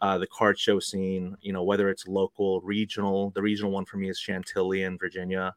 uh, 0.00 0.18
the 0.18 0.26
card 0.26 0.58
show 0.58 0.78
scene. 0.78 1.36
You 1.40 1.52
know, 1.52 1.62
whether 1.62 1.88
it's 1.88 2.06
local, 2.06 2.60
regional. 2.60 3.30
The 3.30 3.42
regional 3.42 3.70
one 3.70 3.84
for 3.84 3.96
me 3.96 4.10
is 4.10 4.18
Chantilly 4.18 4.82
in 4.82 4.98
Virginia 4.98 5.54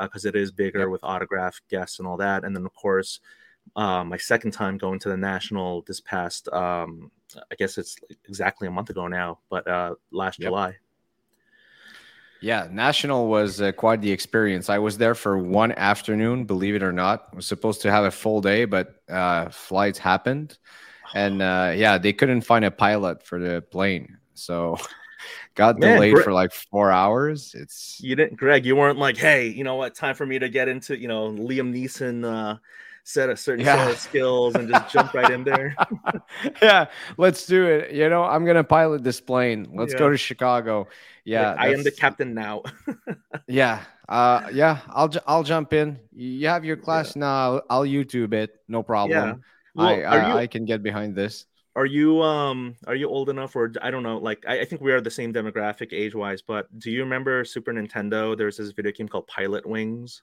because 0.00 0.24
uh, 0.24 0.28
it 0.28 0.36
is 0.36 0.50
bigger 0.52 0.80
yep. 0.80 0.88
with 0.88 1.04
autograph 1.04 1.60
guests 1.68 1.98
and 1.98 2.08
all 2.08 2.16
that. 2.16 2.44
And 2.44 2.54
then 2.56 2.64
of 2.64 2.74
course, 2.74 3.20
uh, 3.76 4.04
my 4.04 4.16
second 4.16 4.52
time 4.52 4.78
going 4.78 4.98
to 5.00 5.08
the 5.08 5.16
national 5.16 5.82
this 5.82 6.00
past, 6.00 6.48
um, 6.48 7.10
I 7.50 7.54
guess 7.56 7.78
it's 7.78 7.96
exactly 8.28 8.68
a 8.68 8.70
month 8.70 8.90
ago 8.90 9.06
now, 9.06 9.38
but 9.50 9.66
uh, 9.66 9.94
last 10.10 10.38
yep. 10.38 10.48
July. 10.48 10.76
Yeah, 12.40 12.66
National 12.72 13.28
was 13.28 13.60
uh, 13.60 13.70
quite 13.70 14.00
the 14.00 14.10
experience. 14.10 14.68
I 14.68 14.78
was 14.78 14.98
there 14.98 15.14
for 15.14 15.38
one 15.38 15.70
afternoon, 15.72 16.44
believe 16.44 16.74
it 16.74 16.82
or 16.82 16.92
not. 16.92 17.28
I 17.32 17.36
was 17.36 17.46
supposed 17.46 17.82
to 17.82 17.90
have 17.90 18.04
a 18.04 18.10
full 18.10 18.40
day, 18.40 18.64
but 18.64 18.96
uh, 19.08 19.48
flights 19.50 20.00
happened. 20.00 20.58
And 21.14 21.42
uh, 21.42 21.72
yeah, 21.76 21.98
they 21.98 22.12
couldn't 22.12 22.42
find 22.42 22.64
a 22.64 22.70
pilot 22.70 23.22
for 23.22 23.38
the 23.38 23.62
plane. 23.62 24.18
So 24.34 24.78
got 25.54 25.78
Man, 25.78 25.94
delayed 25.94 26.14
Gre- 26.14 26.22
for 26.22 26.32
like 26.32 26.52
four 26.52 26.90
hours. 26.90 27.54
It's 27.54 27.98
you 28.00 28.16
didn't, 28.16 28.36
Greg. 28.36 28.64
You 28.64 28.76
weren't 28.76 28.98
like, 28.98 29.16
hey, 29.16 29.48
you 29.48 29.64
know 29.64 29.76
what? 29.76 29.94
Time 29.94 30.14
for 30.14 30.26
me 30.26 30.38
to 30.38 30.48
get 30.48 30.68
into, 30.68 30.98
you 30.98 31.08
know, 31.08 31.28
Liam 31.30 31.74
Neeson 31.74 32.24
uh, 32.24 32.58
set 33.04 33.28
a 33.28 33.36
certain 33.36 33.64
yeah. 33.64 33.76
set 33.76 33.90
of 33.90 33.98
skills 33.98 34.54
and 34.54 34.68
just 34.68 34.92
jump 34.92 35.12
right 35.14 35.30
in 35.30 35.44
there. 35.44 35.76
yeah, 36.62 36.86
let's 37.16 37.46
do 37.46 37.66
it. 37.66 37.92
You 37.92 38.08
know, 38.08 38.24
I'm 38.24 38.44
gonna 38.44 38.64
pilot 38.64 39.02
this 39.02 39.20
plane. 39.20 39.68
Let's 39.74 39.92
yeah. 39.92 39.98
go 39.98 40.10
to 40.10 40.16
Chicago. 40.16 40.88
Yeah, 41.24 41.50
like, 41.50 41.58
I 41.58 41.72
am 41.72 41.82
the 41.82 41.90
captain 41.90 42.34
now. 42.34 42.62
yeah, 43.46 43.82
uh, 44.08 44.48
yeah. 44.52 44.80
I'll 44.88 45.10
I'll 45.26 45.42
jump 45.44 45.72
in. 45.72 45.98
You 46.14 46.48
have 46.48 46.64
your 46.64 46.76
class 46.76 47.14
yeah. 47.14 47.20
now. 47.20 47.62
I'll 47.70 47.84
YouTube 47.84 48.32
it. 48.32 48.60
No 48.68 48.82
problem. 48.82 49.42
Well, 49.74 49.86
I 49.86 50.02
I, 50.02 50.28
you, 50.28 50.34
I 50.38 50.46
can 50.46 50.64
get 50.64 50.82
behind 50.82 51.14
this. 51.14 51.46
Are 51.74 51.86
you 51.86 52.22
um 52.22 52.76
are 52.86 52.94
you 52.94 53.08
old 53.08 53.30
enough 53.30 53.56
or 53.56 53.72
I 53.80 53.90
don't 53.90 54.02
know 54.02 54.18
like 54.18 54.44
I, 54.46 54.60
I 54.60 54.64
think 54.64 54.82
we 54.82 54.92
are 54.92 55.00
the 55.00 55.10
same 55.10 55.32
demographic 55.32 55.92
age 55.92 56.14
wise 56.14 56.42
but 56.42 56.66
do 56.78 56.90
you 56.90 57.00
remember 57.00 57.46
Super 57.46 57.72
Nintendo 57.72 58.36
there's 58.36 58.58
this 58.58 58.72
video 58.72 58.92
game 58.92 59.08
called 59.08 59.26
Pilotwings 59.26 60.20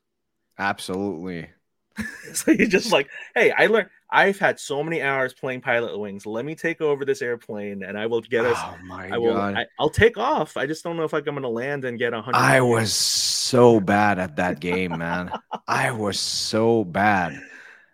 Absolutely. 0.59 1.49
so 2.33 2.51
you're 2.51 2.67
just 2.67 2.91
like, 2.91 3.09
hey, 3.33 3.51
I 3.57 3.67
learned. 3.67 3.89
I've 4.11 4.39
had 4.39 4.59
so 4.59 4.83
many 4.83 5.01
hours 5.01 5.33
playing 5.33 5.61
Pilotwings. 5.61 6.25
Let 6.25 6.43
me 6.43 6.55
take 6.55 6.81
over 6.81 7.05
this 7.05 7.21
airplane, 7.21 7.83
and 7.83 7.97
I 7.97 8.07
will 8.07 8.21
get 8.21 8.45
us. 8.45 8.57
Oh 8.59 8.75
my 8.85 9.09
I 9.09 9.17
will, 9.17 9.33
god! 9.33 9.55
I, 9.55 9.65
will 9.79 9.89
take 9.89 10.17
off. 10.17 10.57
I 10.57 10.65
just 10.65 10.83
don't 10.83 10.97
know 10.97 11.03
if 11.03 11.13
I'm 11.13 11.23
going 11.23 11.41
to 11.41 11.47
land 11.47 11.85
and 11.85 11.97
get 11.97 12.13
a 12.13 12.21
hundred. 12.21 12.37
I 12.37 12.61
was 12.61 12.91
so 12.91 13.79
bad 13.79 14.17
at 14.17 14.35
that 14.37 14.59
game, 14.59 14.97
man. 14.97 15.31
I 15.67 15.91
was 15.91 16.19
so 16.19 16.83
bad. 16.83 17.39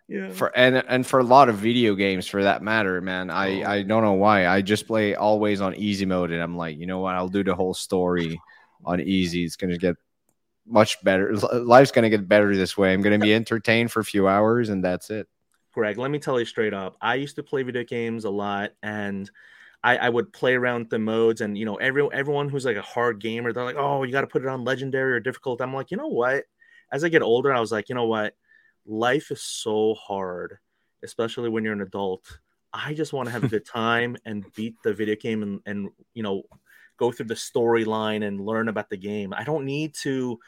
Yeah. 0.07 0.29
For 0.31 0.55
and 0.55 0.83
and 0.87 1.05
for 1.05 1.19
a 1.19 1.23
lot 1.23 1.49
of 1.49 1.55
video 1.55 1.95
games, 1.95 2.27
for 2.27 2.43
that 2.43 2.61
matter, 2.61 3.01
man. 3.01 3.29
I 3.29 3.63
oh. 3.63 3.69
I 3.69 3.81
don't 3.81 4.03
know 4.03 4.13
why. 4.13 4.47
I 4.47 4.61
just 4.61 4.85
play 4.85 5.15
always 5.15 5.61
on 5.61 5.75
easy 5.75 6.05
mode, 6.05 6.31
and 6.31 6.41
I'm 6.41 6.55
like, 6.55 6.77
you 6.77 6.85
know 6.85 6.99
what? 6.99 7.15
I'll 7.15 7.27
do 7.27 7.43
the 7.43 7.55
whole 7.55 7.73
story 7.73 8.39
on 8.83 9.01
easy. 9.01 9.43
It's 9.43 9.55
gonna 9.55 9.77
get 9.77 9.95
much 10.65 11.03
better. 11.03 11.33
Life's 11.35 11.91
going 11.91 12.03
to 12.03 12.09
get 12.09 12.27
better 12.27 12.55
this 12.55 12.77
way. 12.77 12.93
I'm 12.93 13.01
going 13.01 13.19
to 13.19 13.23
be 13.23 13.33
entertained 13.33 13.91
for 13.91 13.99
a 13.99 14.05
few 14.05 14.27
hours, 14.27 14.69
and 14.69 14.83
that's 14.83 15.09
it. 15.09 15.27
Greg, 15.73 15.97
let 15.97 16.11
me 16.11 16.19
tell 16.19 16.39
you 16.39 16.45
straight 16.45 16.73
up. 16.73 16.95
I 17.01 17.15
used 17.15 17.35
to 17.35 17.43
play 17.43 17.63
video 17.63 17.83
games 17.83 18.25
a 18.25 18.29
lot, 18.29 18.71
and 18.81 19.29
I, 19.83 19.97
I 19.97 20.09
would 20.09 20.31
play 20.31 20.55
around 20.55 20.81
with 20.81 20.89
the 20.89 20.99
modes. 20.99 21.41
And 21.41 21.57
you 21.57 21.65
know, 21.65 21.75
every 21.75 22.07
everyone 22.11 22.49
who's 22.49 22.65
like 22.65 22.77
a 22.77 22.81
hard 22.81 23.19
gamer, 23.19 23.51
they're 23.51 23.65
like, 23.65 23.75
"Oh, 23.77 24.03
you 24.03 24.11
got 24.11 24.21
to 24.21 24.27
put 24.27 24.41
it 24.41 24.47
on 24.47 24.63
legendary 24.63 25.13
or 25.13 25.19
difficult." 25.19 25.61
I'm 25.61 25.73
like, 25.73 25.91
you 25.91 25.97
know 25.97 26.07
what? 26.07 26.45
As 26.91 27.03
I 27.03 27.09
get 27.09 27.21
older, 27.21 27.53
I 27.53 27.59
was 27.59 27.71
like, 27.71 27.89
you 27.89 27.95
know 27.95 28.05
what? 28.05 28.35
Life 28.85 29.31
is 29.31 29.41
so 29.41 29.95
hard, 29.95 30.57
especially 31.03 31.49
when 31.49 31.63
you're 31.63 31.73
an 31.73 31.81
adult. 31.81 32.39
I 32.73 32.93
just 32.93 33.13
want 33.13 33.27
to 33.27 33.31
have 33.31 33.43
a 33.43 33.47
good 33.47 33.65
time 33.73 34.17
and 34.25 34.45
beat 34.55 34.75
the 34.83 34.93
video 34.93 35.15
game 35.15 35.43
and, 35.43 35.61
and 35.65 35.89
you 36.13 36.23
know 36.23 36.43
go 36.97 37.11
through 37.11 37.27
the 37.27 37.35
storyline 37.35 38.25
and 38.25 38.45
learn 38.45 38.69
about 38.69 38.89
the 38.89 38.97
game. 38.97 39.33
I 39.33 39.43
don't 39.43 39.65
need 39.65 39.93
to 40.01 40.39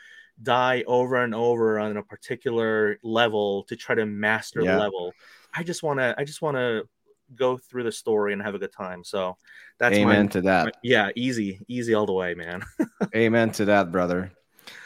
die 0.41 0.83
over 0.87 1.23
and 1.23 1.33
over 1.33 1.79
on 1.79 1.97
a 1.97 2.03
particular 2.03 2.99
level 3.03 3.63
to 3.63 3.75
try 3.75 3.95
to 3.95 4.05
master 4.05 4.61
yeah. 4.61 4.73
the 4.73 4.79
level. 4.79 5.13
I 5.55 5.63
just 5.63 5.83
want 5.83 5.99
to 5.99 6.15
I 6.17 6.23
just 6.23 6.41
want 6.41 6.57
to 6.57 6.87
go 7.35 7.57
through 7.57 7.83
the 7.83 7.91
story 7.91 8.33
and 8.33 8.41
have 8.41 8.55
a 8.55 8.59
good 8.59 8.71
time. 8.71 9.03
So 9.03 9.37
that's 9.79 9.95
amen 9.95 10.25
my, 10.25 10.31
to 10.31 10.41
that. 10.41 10.65
My, 10.65 10.71
yeah, 10.83 11.09
easy, 11.15 11.61
easy 11.67 11.93
all 11.93 12.05
the 12.05 12.13
way, 12.13 12.33
man. 12.33 12.63
amen 13.15 13.51
to 13.51 13.65
that, 13.65 13.91
brother. 13.91 14.31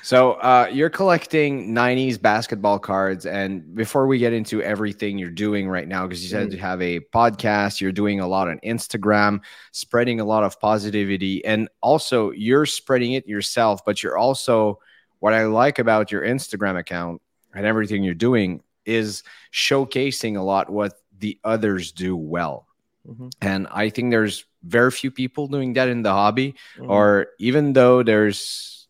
So 0.04 0.34
uh, 0.34 0.70
you're 0.72 0.90
collecting 0.90 1.74
90s 1.74 2.22
basketball 2.22 2.80
cards. 2.80 3.26
And 3.26 3.76
before 3.76 4.08
we 4.08 4.18
get 4.18 4.34
into 4.34 4.62
everything 4.62 5.18
you're 5.18 5.30
doing 5.30 5.70
right 5.70 5.88
now, 5.88 6.08
because 6.08 6.24
you 6.24 6.30
said 6.30 6.50
mm. 6.50 6.54
you 6.54 6.58
have 6.60 6.82
a 6.82 7.00
podcast, 7.00 7.82
you're 7.82 7.92
doing 7.92 8.20
a 8.20 8.28
lot 8.28 8.48
on 8.48 8.60
Instagram, 8.60 9.42
spreading 9.72 10.20
a 10.20 10.26
lot 10.26 10.44
of 10.44 10.60
positivity. 10.60 11.46
And 11.46 11.70
also, 11.82 12.32
you're 12.32 12.66
spreading 12.66 13.14
it 13.14 13.28
yourself, 13.28 13.86
but 13.86 14.02
you're 14.02 14.18
also, 14.18 14.80
what 15.20 15.34
I 15.34 15.46
like 15.46 15.78
about 15.78 16.12
your 16.12 16.24
Instagram 16.24 16.80
account 16.80 17.22
and 17.54 17.66
everything 17.66 18.04
you're 18.04 18.14
doing 18.16 18.64
is 18.86 19.24
showcasing 19.54 20.38
a 20.38 20.42
lot 20.42 20.70
what 20.70 20.94
the 21.20 21.40
others 21.44 21.92
do 21.92 22.16
well. 22.16 22.68
Mm-hmm. 23.08 23.30
And 23.42 23.68
I 23.72 23.90
think 23.90 24.12
there's 24.12 24.46
very 24.64 24.92
few 24.92 25.12
people 25.12 25.48
doing 25.48 25.74
that 25.74 25.90
in 25.90 26.02
the 26.02 26.12
hobby, 26.12 26.56
mm-hmm. 26.78 26.90
or 26.90 27.28
even 27.40 27.74
though 27.74 28.04
there's 28.04 28.81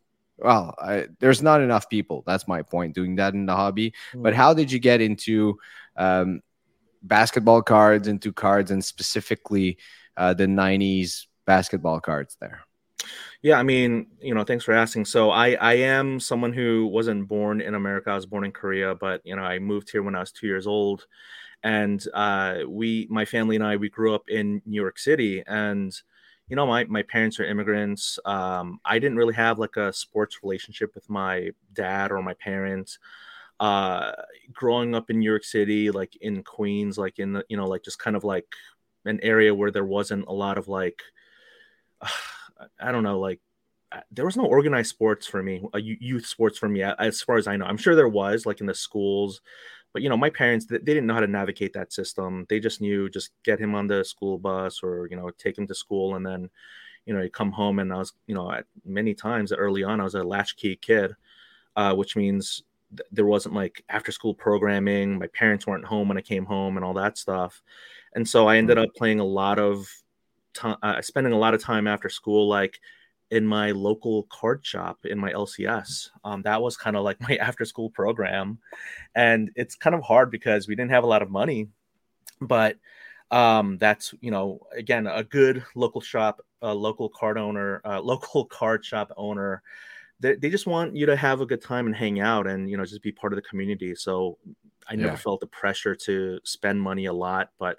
well, 0.41 0.75
I, 0.79 1.07
there's 1.19 1.41
not 1.41 1.62
enough 1.62 1.89
people. 1.89 2.24
That's 2.25 2.48
my 2.48 2.62
point 2.62 2.95
doing 2.95 3.15
that 3.15 3.33
in 3.33 3.45
the 3.45 3.55
hobby. 3.55 3.93
Mm. 4.13 4.24
But 4.24 4.33
how 4.33 4.53
did 4.53 4.71
you 4.71 4.79
get 4.79 5.01
into 5.01 5.57
um, 5.95 6.41
basketball 7.03 7.62
cards, 7.62 8.07
into 8.07 8.33
cards, 8.33 8.71
and 8.71 8.83
specifically 8.83 9.77
uh, 10.17 10.33
the 10.33 10.48
90s 10.48 11.25
basketball 11.45 12.00
cards 12.00 12.38
there? 12.39 12.62
Yeah, 13.41 13.57
I 13.57 13.63
mean, 13.63 14.07
you 14.19 14.36
know, 14.36 14.43
thanks 14.43 14.63
for 14.63 14.74
asking. 14.74 15.05
So 15.05 15.31
I 15.31 15.53
I 15.53 15.74
am 15.74 16.19
someone 16.19 16.53
who 16.53 16.86
wasn't 16.86 17.27
born 17.27 17.60
in 17.60 17.74
America. 17.74 18.12
I 18.12 18.15
was 18.15 18.27
born 18.27 18.43
in 18.43 18.51
Korea, 18.51 18.93
but 18.93 19.21
you 19.24 19.36
know, 19.36 19.41
I 19.41 19.57
moved 19.57 19.91
here 19.91 20.03
when 20.03 20.15
I 20.15 20.19
was 20.19 20.31
two 20.31 20.45
years 20.45 20.67
old, 20.67 21.07
and 21.63 22.03
uh, 22.13 22.60
we, 22.67 23.07
my 23.10 23.25
family 23.25 23.55
and 23.55 23.65
I, 23.65 23.77
we 23.77 23.89
grew 23.89 24.13
up 24.13 24.29
in 24.29 24.62
New 24.65 24.79
York 24.79 25.00
City, 25.00 25.43
and 25.48 25.91
you 26.51 26.58
know, 26.58 26.67
my 26.67 26.84
my 26.84 27.01
parents 27.01 27.39
are 27.39 27.46
immigrants. 27.46 28.20
Um, 28.25 28.81
I 28.84 29.00
didn't 29.00 29.15
really 29.15 29.34
have 29.36 29.58
like 29.58 29.77
a 29.77 29.93
sports 29.93 30.39
relationship 30.43 30.93
with 30.93 31.10
my 31.10 31.51
dad 31.72 32.12
or 32.12 32.22
my 32.22 32.34
parents. 32.34 33.00
Uh, 33.58 34.12
growing 34.51 34.93
up 34.93 35.10
in 35.10 35.20
New 35.20 35.29
York 35.29 35.46
City, 35.46 35.91
like 35.91 36.17
in 36.17 36.43
Queens, 36.43 36.98
like 36.98 37.20
in 37.20 37.31
the, 37.31 37.46
you 37.48 37.55
know, 37.55 37.67
like 37.67 37.84
just 37.84 38.00
kind 38.00 38.17
of 38.17 38.25
like 38.25 38.48
an 39.05 39.22
area 39.24 39.55
where 39.55 39.72
there 39.72 39.86
wasn't 39.86 40.27
a 40.27 40.34
lot 40.34 40.58
of 40.58 40.67
like, 40.67 41.01
uh, 42.01 42.08
I 42.81 42.91
don't 42.91 43.03
know, 43.03 43.20
like 43.22 43.39
uh, 43.93 44.01
there 44.12 44.25
was 44.25 44.36
no 44.36 44.46
organized 44.46 44.89
sports 44.89 45.27
for 45.27 45.41
me, 45.41 45.63
a 45.74 45.79
youth 45.79 46.25
sports 46.25 46.58
for 46.58 46.67
me, 46.67 46.84
as 46.84 47.22
far 47.22 47.38
as 47.38 47.48
I 47.48 47.55
know. 47.55 47.65
I'm 47.65 47.77
sure 47.77 47.96
there 47.96 48.10
was, 48.10 48.46
like 48.46 48.60
in 48.60 48.67
the 48.67 48.75
schools, 48.75 49.39
but 49.93 50.01
you 50.01 50.10
know 50.10 50.17
my 50.17 50.29
parents 50.29 50.65
they, 50.65 50.77
didn't 50.77 51.05
know 51.05 51.13
how 51.13 51.19
to 51.19 51.27
navigate 51.27 51.74
that 51.74 51.93
system 51.93 52.45
they 52.50 52.60
just 52.60 52.81
knew 52.81 53.10
just 53.10 53.31
get 53.43 53.60
him 53.60 53.75
on 53.75 53.88
the 53.88 54.03
school 54.03 54.38
bus 54.38 54.81
or 54.83 55.07
you 55.10 55.15
know 55.15 55.29
take 55.38 55.57
him 55.57 55.67
to 55.67 55.75
school 55.75 56.15
and 56.15 56.25
then 56.25 56.50
you 57.05 57.13
know 57.13 57.21
you 57.21 57.29
come 57.29 57.51
home 57.51 57.79
and 57.79 57.91
i 57.91 57.98
was 57.98 58.13
you 58.27 58.36
know 58.36 58.51
at 58.51 58.65
many 58.86 59.13
times 59.13 59.51
early 59.51 59.83
on 59.83 60.00
i 60.00 60.03
was 60.03 60.15
a 60.15 60.24
latchkey 60.24 60.75
kid 60.75 61.15
uh, 61.77 61.93
which 61.95 62.15
means 62.17 62.63
th- 62.95 63.07
there 63.12 63.25
wasn't 63.25 63.55
like 63.55 63.83
after 63.89 64.12
school 64.12 64.33
programming 64.33 65.17
my 65.17 65.27
parents 65.27 65.65
weren't 65.65 65.86
home 65.86 66.07
when 66.07 66.17
i 66.17 66.21
came 66.21 66.45
home 66.45 66.77
and 66.77 66.86
all 66.86 66.93
that 66.93 67.17
stuff 67.17 67.62
and 68.13 68.27
so 68.27 68.48
i 68.48 68.57
ended 68.57 68.77
mm. 68.77 68.83
up 68.83 68.89
playing 68.95 69.19
a 69.19 69.25
lot 69.25 69.60
of 69.60 69.88
time 70.53 70.77
uh, 70.83 71.01
spending 71.01 71.33
a 71.33 71.38
lot 71.38 71.53
of 71.53 71.62
time 71.62 71.88
after 71.88 72.10
school 72.10 72.48
like 72.48 72.79
in 73.31 73.47
my 73.47 73.71
local 73.71 74.23
card 74.25 74.65
shop 74.65 75.05
in 75.05 75.17
my 75.19 75.31
LCS. 75.31 76.11
Um, 76.25 76.43
that 76.43 76.61
was 76.61 76.77
kind 76.77 76.97
of 76.97 77.03
like 77.03 77.21
my 77.21 77.38
after 77.41 77.65
school 77.65 77.89
program. 77.89 78.59
And 79.15 79.51
it's 79.55 79.75
kind 79.75 79.95
of 79.95 80.03
hard 80.03 80.31
because 80.31 80.67
we 80.67 80.75
didn't 80.75 80.91
have 80.91 81.03
a 81.05 81.07
lot 81.07 81.23
of 81.23 81.31
money, 81.31 81.69
but 82.41 82.77
um, 83.31 83.77
that's, 83.77 84.13
you 84.21 84.31
know, 84.31 84.59
again, 84.75 85.07
a 85.07 85.23
good 85.23 85.63
local 85.75 86.01
shop, 86.01 86.41
a 86.61 86.73
local 86.73 87.09
card 87.09 87.38
owner, 87.38 87.81
uh, 87.85 88.01
local 88.01 88.45
card 88.45 88.85
shop 88.85 89.11
owner. 89.17 89.63
They, 90.19 90.35
they 90.35 90.50
just 90.50 90.67
want 90.67 90.95
you 90.95 91.05
to 91.07 91.15
have 91.15 91.41
a 91.41 91.45
good 91.45 91.61
time 91.61 91.88
and 91.88 91.95
hang 91.95 92.19
out 92.19 92.47
and, 92.47 92.69
you 92.69 92.77
know, 92.77 92.85
just 92.85 93.03
be 93.03 93.11
part 93.11 93.33
of 93.33 93.38
the 93.38 93.43
community. 93.43 93.95
So 93.95 94.38
I 94.88 94.95
never 94.95 95.15
Yeah. 95.15 95.17
felt 95.17 95.41
the 95.41 95.47
pressure 95.47 95.95
to 95.95 96.39
spend 96.43 96.81
money 96.81 97.05
a 97.05 97.13
lot, 97.13 97.51
but 97.59 97.77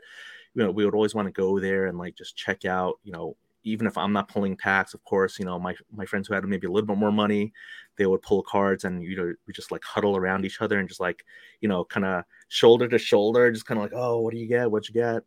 you 0.54 0.62
know, 0.62 0.71
we 0.71 0.85
would 0.85 0.94
always 0.94 1.14
want 1.14 1.26
to 1.28 1.32
go 1.32 1.59
there 1.61 1.87
and 1.87 1.99
like 1.99 2.16
just 2.16 2.37
check 2.37 2.64
out, 2.64 2.99
you 3.04 3.12
know, 3.12 3.37
even 3.64 3.87
if 3.87 3.97
I'm 3.97 4.12
not 4.12 4.28
pulling 4.28 4.57
packs, 4.57 4.95
of 4.95 5.04
course, 5.04 5.38
you 5.38 5.45
know, 5.45 5.59
my 5.59 5.75
my 5.90 6.04
friends 6.07 6.28
who 6.28 6.35
had 6.35 6.45
maybe 6.45 6.66
a 6.66 6.71
little 6.71 6.87
bit 6.87 6.97
more 6.97 7.12
money, 7.12 7.52
they 7.97 8.07
would 8.07 8.23
pull 8.23 8.42
cards 8.42 8.85
and 8.85 9.02
you 9.02 9.16
know, 9.16 9.33
we 9.47 9.52
just 9.52 9.73
like 9.73 9.85
huddle 9.85 10.16
around 10.16 10.45
each 10.45 10.61
other 10.61 10.78
and 10.78 10.88
just 10.88 11.00
like, 11.00 11.25
you 11.61 11.69
know, 11.69 11.85
kind 11.85 12.07
of 12.07 12.25
shoulder 12.49 12.88
to 12.88 12.99
shoulder, 12.99 13.50
just 13.52 13.66
kind 13.66 13.78
of 13.78 13.85
like, 13.85 13.92
oh, 13.95 14.21
what 14.21 14.33
do 14.33 14.38
you 14.40 14.47
get? 14.49 14.71
What 14.71 14.88
you 14.88 14.95
get? 14.95 15.23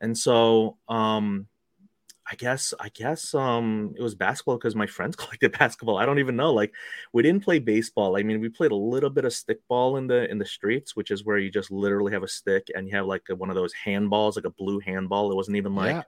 And 0.00 0.16
so 0.16 0.78
um 0.88 1.46
I 2.30 2.36
guess 2.36 2.72
I 2.78 2.90
guess 2.90 3.34
um 3.34 3.94
it 3.98 4.02
was 4.02 4.14
basketball 4.14 4.56
because 4.56 4.76
my 4.76 4.86
friends 4.86 5.16
collected 5.16 5.58
basketball. 5.58 5.98
I 5.98 6.06
don't 6.06 6.20
even 6.20 6.36
know. 6.36 6.52
Like 6.52 6.72
we 7.12 7.22
didn't 7.22 7.42
play 7.42 7.58
baseball. 7.58 8.16
I 8.16 8.22
mean, 8.22 8.40
we 8.40 8.48
played 8.48 8.70
a 8.70 8.76
little 8.76 9.10
bit 9.10 9.24
of 9.24 9.32
stickball 9.32 9.98
in 9.98 10.06
the 10.06 10.30
in 10.30 10.38
the 10.38 10.44
streets, 10.46 10.94
which 10.94 11.10
is 11.10 11.24
where 11.24 11.38
you 11.38 11.50
just 11.50 11.70
literally 11.70 12.12
have 12.12 12.22
a 12.22 12.28
stick 12.28 12.68
and 12.74 12.88
you 12.88 12.96
have 12.96 13.06
like 13.06 13.22
a, 13.30 13.34
one 13.34 13.50
of 13.50 13.56
those 13.56 13.72
handballs, 13.84 14.36
like 14.36 14.44
a 14.44 14.50
blue 14.50 14.78
handball. 14.78 15.32
It 15.32 15.36
wasn't 15.36 15.56
even 15.56 15.74
like 15.74 15.96
Yeah. 15.96 16.02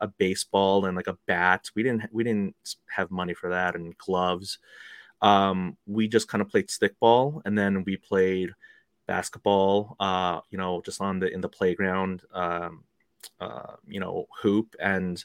A 0.00 0.08
baseball 0.08 0.84
and 0.86 0.96
like 0.96 1.06
a 1.06 1.18
bat. 1.26 1.70
We 1.74 1.82
didn't 1.82 2.12
we 2.12 2.24
didn't 2.24 2.54
have 2.88 3.10
money 3.10 3.34
for 3.34 3.50
that 3.50 3.74
and 3.74 3.96
gloves. 3.98 4.58
Um, 5.20 5.76
we 5.86 6.08
just 6.08 6.28
kind 6.28 6.42
of 6.42 6.48
played 6.48 6.68
stickball 6.68 7.42
and 7.44 7.58
then 7.58 7.84
we 7.84 7.96
played 7.96 8.54
basketball. 9.06 9.96
Uh, 9.98 10.40
you 10.50 10.58
know, 10.58 10.80
just 10.84 11.00
on 11.00 11.18
the 11.18 11.32
in 11.32 11.40
the 11.40 11.48
playground. 11.48 12.22
Um, 12.32 12.84
uh, 13.40 13.74
you 13.86 13.98
know, 13.98 14.26
hoop 14.42 14.76
and 14.80 15.24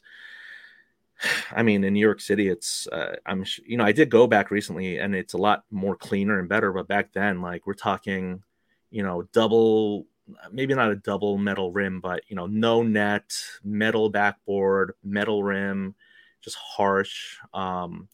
I 1.52 1.64
mean, 1.64 1.84
in 1.84 1.94
New 1.94 2.00
York 2.00 2.22
City, 2.22 2.48
it's 2.48 2.88
uh, 2.88 3.16
I'm 3.26 3.46
you 3.66 3.78
know 3.78 3.86
I 3.86 3.92
did 3.92 4.10
go 4.10 4.28
back 4.28 4.52
recently, 4.52 4.98
and 4.98 5.16
it's 5.16 5.34
a 5.34 5.38
lot 5.38 5.64
more 5.72 5.96
cleaner 5.96 6.40
and 6.40 6.50
better. 6.50 6.72
But 6.72 6.88
back 6.88 7.14
then, 7.14 7.42
like 7.42 7.66
we're 7.66 7.74
talking, 7.74 8.44
you 8.92 9.04
know, 9.04 9.24
double, 9.34 10.06
maybe 10.52 10.74
not 10.74 10.92
a 10.92 10.96
double 10.96 11.38
metal 11.38 11.72
rim, 11.72 12.00
but 12.00 12.24
you 12.28 12.36
know, 12.36 12.46
no 12.48 12.84
net, 12.84 13.34
metal 13.64 14.10
backboard, 14.10 14.94
metal 15.04 15.44
rim, 15.44 15.96
just 16.42 16.56
harsh. 16.58 17.38
Um, 17.54 18.08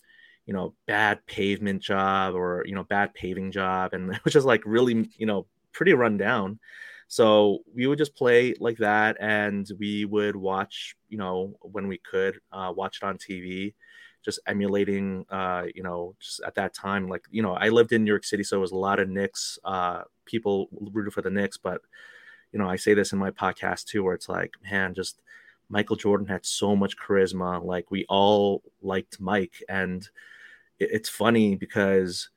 you 0.46 0.54
know, 0.54 0.74
bad 0.88 1.24
pavement 1.28 1.82
job 1.82 2.34
or 2.34 2.64
you 2.66 2.74
know, 2.74 2.84
bad 2.84 3.14
paving 3.14 3.52
job, 3.52 3.94
and 3.94 4.12
it 4.16 4.24
was 4.24 4.34
just 4.34 4.48
like 4.48 4.64
really, 4.66 5.10
you 5.18 5.26
know, 5.26 5.46
pretty 5.74 5.94
run 5.94 6.18
down. 6.18 6.60
So 7.08 7.60
we 7.74 7.88
would 7.88 7.98
just 7.98 8.16
play 8.16 8.54
like 8.60 8.78
that, 8.78 9.18
and 9.20 9.68
we 9.80 10.06
would 10.06 10.36
watch, 10.36 10.96
you 11.10 11.18
know, 11.18 11.56
when 11.62 11.88
we 11.88 11.98
could, 11.98 12.40
uh, 12.52 12.72
watch 12.76 12.98
it 13.02 13.06
on 13.06 13.18
TV, 13.18 13.74
just 14.30 14.40
emulating, 14.48 15.26
uh, 15.30 15.64
you 15.76 15.84
know, 15.84 16.16
just 16.20 16.42
at 16.46 16.56
that 16.56 16.74
time, 16.74 17.08
like 17.08 17.26
you 17.32 17.42
know, 17.42 17.54
I 17.54 17.70
lived 17.70 17.92
in 17.94 18.04
New 18.04 18.12
York 18.12 18.24
City, 18.26 18.44
so 18.44 18.58
it 18.58 18.62
was 18.62 18.72
a 18.72 18.76
lot 18.90 19.00
of 19.00 19.10
Knicks, 19.10 19.60
uh, 19.64 20.02
people 20.26 20.70
rooted 20.94 21.14
for 21.14 21.22
the 21.24 21.30
Knicks, 21.30 21.58
but 21.58 21.82
you 22.52 22.60
know, 22.60 22.70
I 22.70 22.78
say 22.78 22.94
this 22.94 23.14
in 23.14 23.20
my 23.20 23.32
podcast 23.32 23.86
too, 23.86 24.04
where 24.04 24.16
it's 24.16 24.30
like, 24.30 24.54
man, 24.72 24.94
just 24.94 25.22
Michael 25.70 25.96
Jordan 25.96 26.28
had 26.28 26.46
so 26.46 26.76
much 26.76 26.98
charisma, 26.98 27.64
like 27.64 27.92
we 27.92 28.06
all 28.10 28.64
liked 28.82 29.20
Mike, 29.20 29.64
and 29.70 30.08
it- 30.80 30.92
it's 30.92 31.10
funny 31.10 31.56
because 31.56 32.30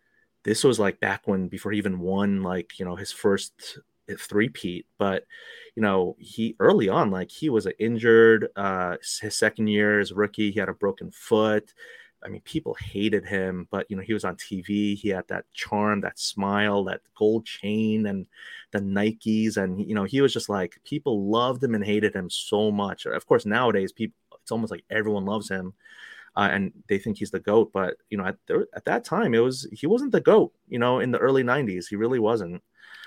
this 0.45 0.65
was 0.65 0.79
like 0.79 1.01
back 1.01 1.23
when 1.27 1.49
before 1.49 1.73
he 1.73 1.79
even 1.79 2.01
won 2.01 2.43
like 2.43 2.79
you 2.79 2.85
know 2.85 2.97
his 2.97 3.13
first 3.13 3.79
three 4.21 4.49
peat 4.49 4.87
but 4.99 5.25
you 5.75 5.83
know 5.83 6.17
he 6.19 6.57
early 6.61 6.89
on 6.89 7.11
like 7.11 7.31
he 7.31 7.49
was 7.51 7.67
injured 7.79 8.49
uh 8.57 8.97
his 9.21 9.37
second 9.37 9.69
year 9.69 10.01
as 10.01 10.13
rookie 10.13 10.51
he 10.51 10.59
had 10.59 10.69
a 10.69 10.75
broken 10.75 11.11
foot. 11.11 11.73
I 12.25 12.29
mean 12.29 12.43
people 12.43 12.75
hated 12.75 13.25
him 13.27 13.67
but 13.71 13.87
you 13.91 13.97
know 13.97 14.03
he 14.03 14.15
was 14.15 14.25
on 14.25 14.37
tv 14.37 14.97
he 14.97 15.09
had 15.09 15.27
that 15.29 15.45
charm 15.55 16.01
that 16.03 16.19
smile 16.21 16.85
that 16.85 17.01
gold 17.17 17.47
chain 17.47 18.07
and 18.07 18.27
the 18.71 18.79
nikes 18.79 19.57
and 19.57 19.81
you 19.81 19.95
know 19.95 20.05
he 20.05 20.21
was 20.21 20.33
just 20.33 20.49
like 20.49 20.81
people 20.85 21.29
loved 21.29 21.65
him 21.65 21.75
and 21.75 21.85
hated 21.85 22.15
him 22.15 22.31
so 22.31 22.71
much. 22.71 23.07
Of 23.07 23.27
course 23.27 23.45
nowadays 23.45 23.93
people 23.93 24.17
it's 24.41 24.53
almost 24.53 24.71
like 24.71 24.85
everyone 24.91 25.25
loves 25.25 25.49
him 25.49 25.73
uh, 26.37 26.49
and 26.51 26.73
they 26.89 26.99
think 26.99 27.19
he's 27.19 27.31
the 27.31 27.41
goat 27.41 27.71
but 27.73 27.97
you 28.11 28.19
know 28.19 28.25
at, 28.25 28.37
there, 28.47 28.67
at 28.75 28.85
that 28.85 29.05
time 29.05 29.35
it 29.35 29.39
was 29.39 29.67
he 29.73 29.87
wasn't 29.87 30.13
the 30.13 30.21
goat 30.21 30.53
you 30.69 30.79
know 30.79 31.01
in 31.01 31.11
the 31.11 31.19
early 31.19 31.43
90s 31.43 31.87
he 31.89 31.97
really 31.97 32.19
wasn't 32.19 32.63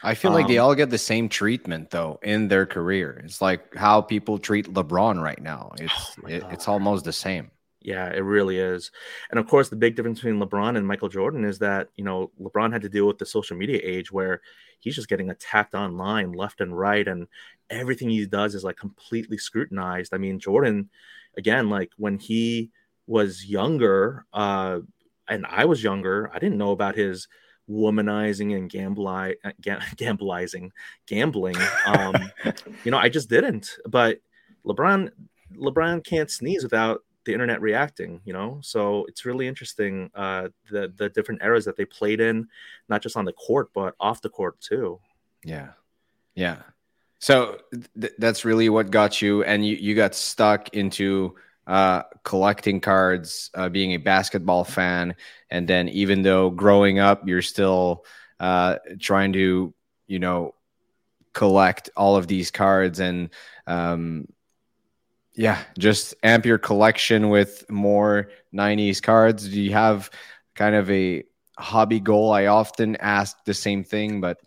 I 0.06 0.16
feel 0.16 0.32
like 0.32 0.48
they 0.48 0.58
Um, 0.58 0.60
all 0.60 0.76
get 0.76 0.90
the 0.90 0.98
same 0.98 1.30
treatment 1.30 1.92
though 1.92 2.20
in 2.24 2.48
their 2.48 2.66
career. 2.66 3.22
It's 3.26 3.42
like 3.42 3.76
how 3.76 4.02
people 4.02 4.40
treat 4.40 4.68
LeBron 4.74 5.22
right 5.22 5.42
now. 5.42 5.74
It's 5.80 6.18
Oh 6.24 6.28
it, 6.28 6.46
it's 6.50 6.68
almost 6.68 7.06
the 7.06 7.14
same. 7.14 7.52
Yeah, 7.82 8.08
it 8.12 8.22
really 8.22 8.58
is. 8.58 8.92
And 9.30 9.40
of 9.40 9.48
course, 9.48 9.70
the 9.70 9.76
big 9.76 9.96
difference 9.96 10.20
between 10.20 10.42
LeBron 10.42 10.76
and 10.76 10.88
Michael 10.88 11.10
Jordan 11.10 11.46
is 11.46 11.60
that, 11.60 11.90
you 11.96 12.04
know, 12.04 12.32
LeBron 12.42 12.74
had 12.74 12.82
to 12.82 12.90
deal 12.90 13.06
with 13.06 13.20
the 13.20 13.26
social 13.28 13.58
media 13.58 13.80
age 13.84 14.12
where 14.12 14.42
he's 14.80 14.96
just 14.96 15.08
getting 15.08 15.30
attacked 15.30 15.76
online 15.76 16.32
left 16.32 16.62
and 16.62 16.78
right. 16.78 17.08
And 17.08 17.28
everything 17.70 18.10
he 18.10 18.26
does 18.26 18.56
is 18.56 18.64
like 18.64 18.78
completely 18.78 19.38
scrutinized. 19.38 20.16
I 20.16 20.18
mean, 20.18 20.40
Jordan, 20.40 20.90
again, 21.38 21.70
like 21.70 21.92
when 21.98 22.18
he 22.18 22.72
was 23.06 23.46
younger, 23.46 24.26
uh, 24.34 24.80
and 25.28 25.46
I 25.46 25.66
was 25.66 25.84
younger, 25.84 26.32
I 26.34 26.40
didn't 26.40 26.58
know 26.58 26.72
about 26.72 26.96
his 26.96 27.28
womanizing 27.70 28.56
and 28.56 28.70
gambli- 28.70 29.36
uh, 29.44 29.52
ga- 29.62 29.82
gambling, 29.98 30.72
gambling. 31.08 31.58
Um, 31.86 32.16
you 32.84 32.92
know, 32.92 32.98
I 32.98 33.10
just 33.10 33.30
didn't. 33.30 33.78
But 33.88 34.20
LeBron, 34.66 35.12
LeBron 35.56 36.04
can't 36.04 36.30
sneeze 36.30 36.64
without 36.64 37.04
the 37.26 37.34
internet 37.34 37.62
reacting. 37.62 38.22
You 38.26 38.34
know, 38.34 38.60
so 38.62 39.06
it's 39.06 39.26
really 39.26 39.48
interesting 39.48 40.10
uh, 40.16 40.50
the 40.70 40.94
the 40.96 41.10
different 41.10 41.42
eras 41.44 41.66
that 41.66 41.76
they 41.76 41.86
played 41.86 42.22
in, 42.22 42.48
not 42.90 43.02
just 43.02 43.18
on 43.18 43.26
the 43.26 43.34
court 43.34 43.70
but 43.74 43.96
off 44.00 44.22
the 44.22 44.30
court 44.30 44.60
too. 44.60 45.00
Yeah. 45.44 45.70
Yeah. 46.36 46.58
So 47.20 47.60
th- 48.00 48.14
that's 48.20 48.46
really 48.46 48.70
what 48.70 48.92
got 48.92 49.22
you, 49.22 49.44
and 49.44 49.66
you, 49.66 49.76
you 49.78 49.96
got 49.96 50.14
stuck 50.14 50.70
into 50.76 51.36
uh, 51.68 52.04
collecting 52.24 52.80
cards, 52.80 53.50
uh, 53.56 53.70
being 53.70 53.94
a 53.94 53.98
basketball 53.98 54.64
fan. 54.64 55.16
And 55.50 55.68
then, 55.68 55.90
even 55.90 56.22
though 56.22 56.50
growing 56.50 57.00
up, 57.00 57.28
you're 57.28 57.42
still 57.42 58.06
uh, 58.40 58.78
trying 59.00 59.34
to, 59.34 59.74
you 60.08 60.20
know, 60.20 60.56
collect 61.34 61.90
all 61.98 62.16
of 62.16 62.28
these 62.28 62.52
cards 62.52 63.00
and, 63.00 63.30
um, 63.68 64.28
yeah, 65.34 65.62
just 65.78 66.16
amp 66.24 66.46
your 66.46 66.58
collection 66.58 67.30
with 67.30 67.70
more 67.70 68.30
90s 68.54 69.02
cards. 69.02 69.50
Do 69.50 69.60
you 69.60 69.74
have 69.74 70.10
kind 70.56 70.76
of 70.76 70.90
a 70.90 71.24
hobby 71.58 72.00
goal? 72.00 72.32
I 72.32 72.46
often 72.46 72.96
ask 72.98 73.36
the 73.44 73.54
same 73.54 73.84
thing, 73.84 74.22
but, 74.22 74.38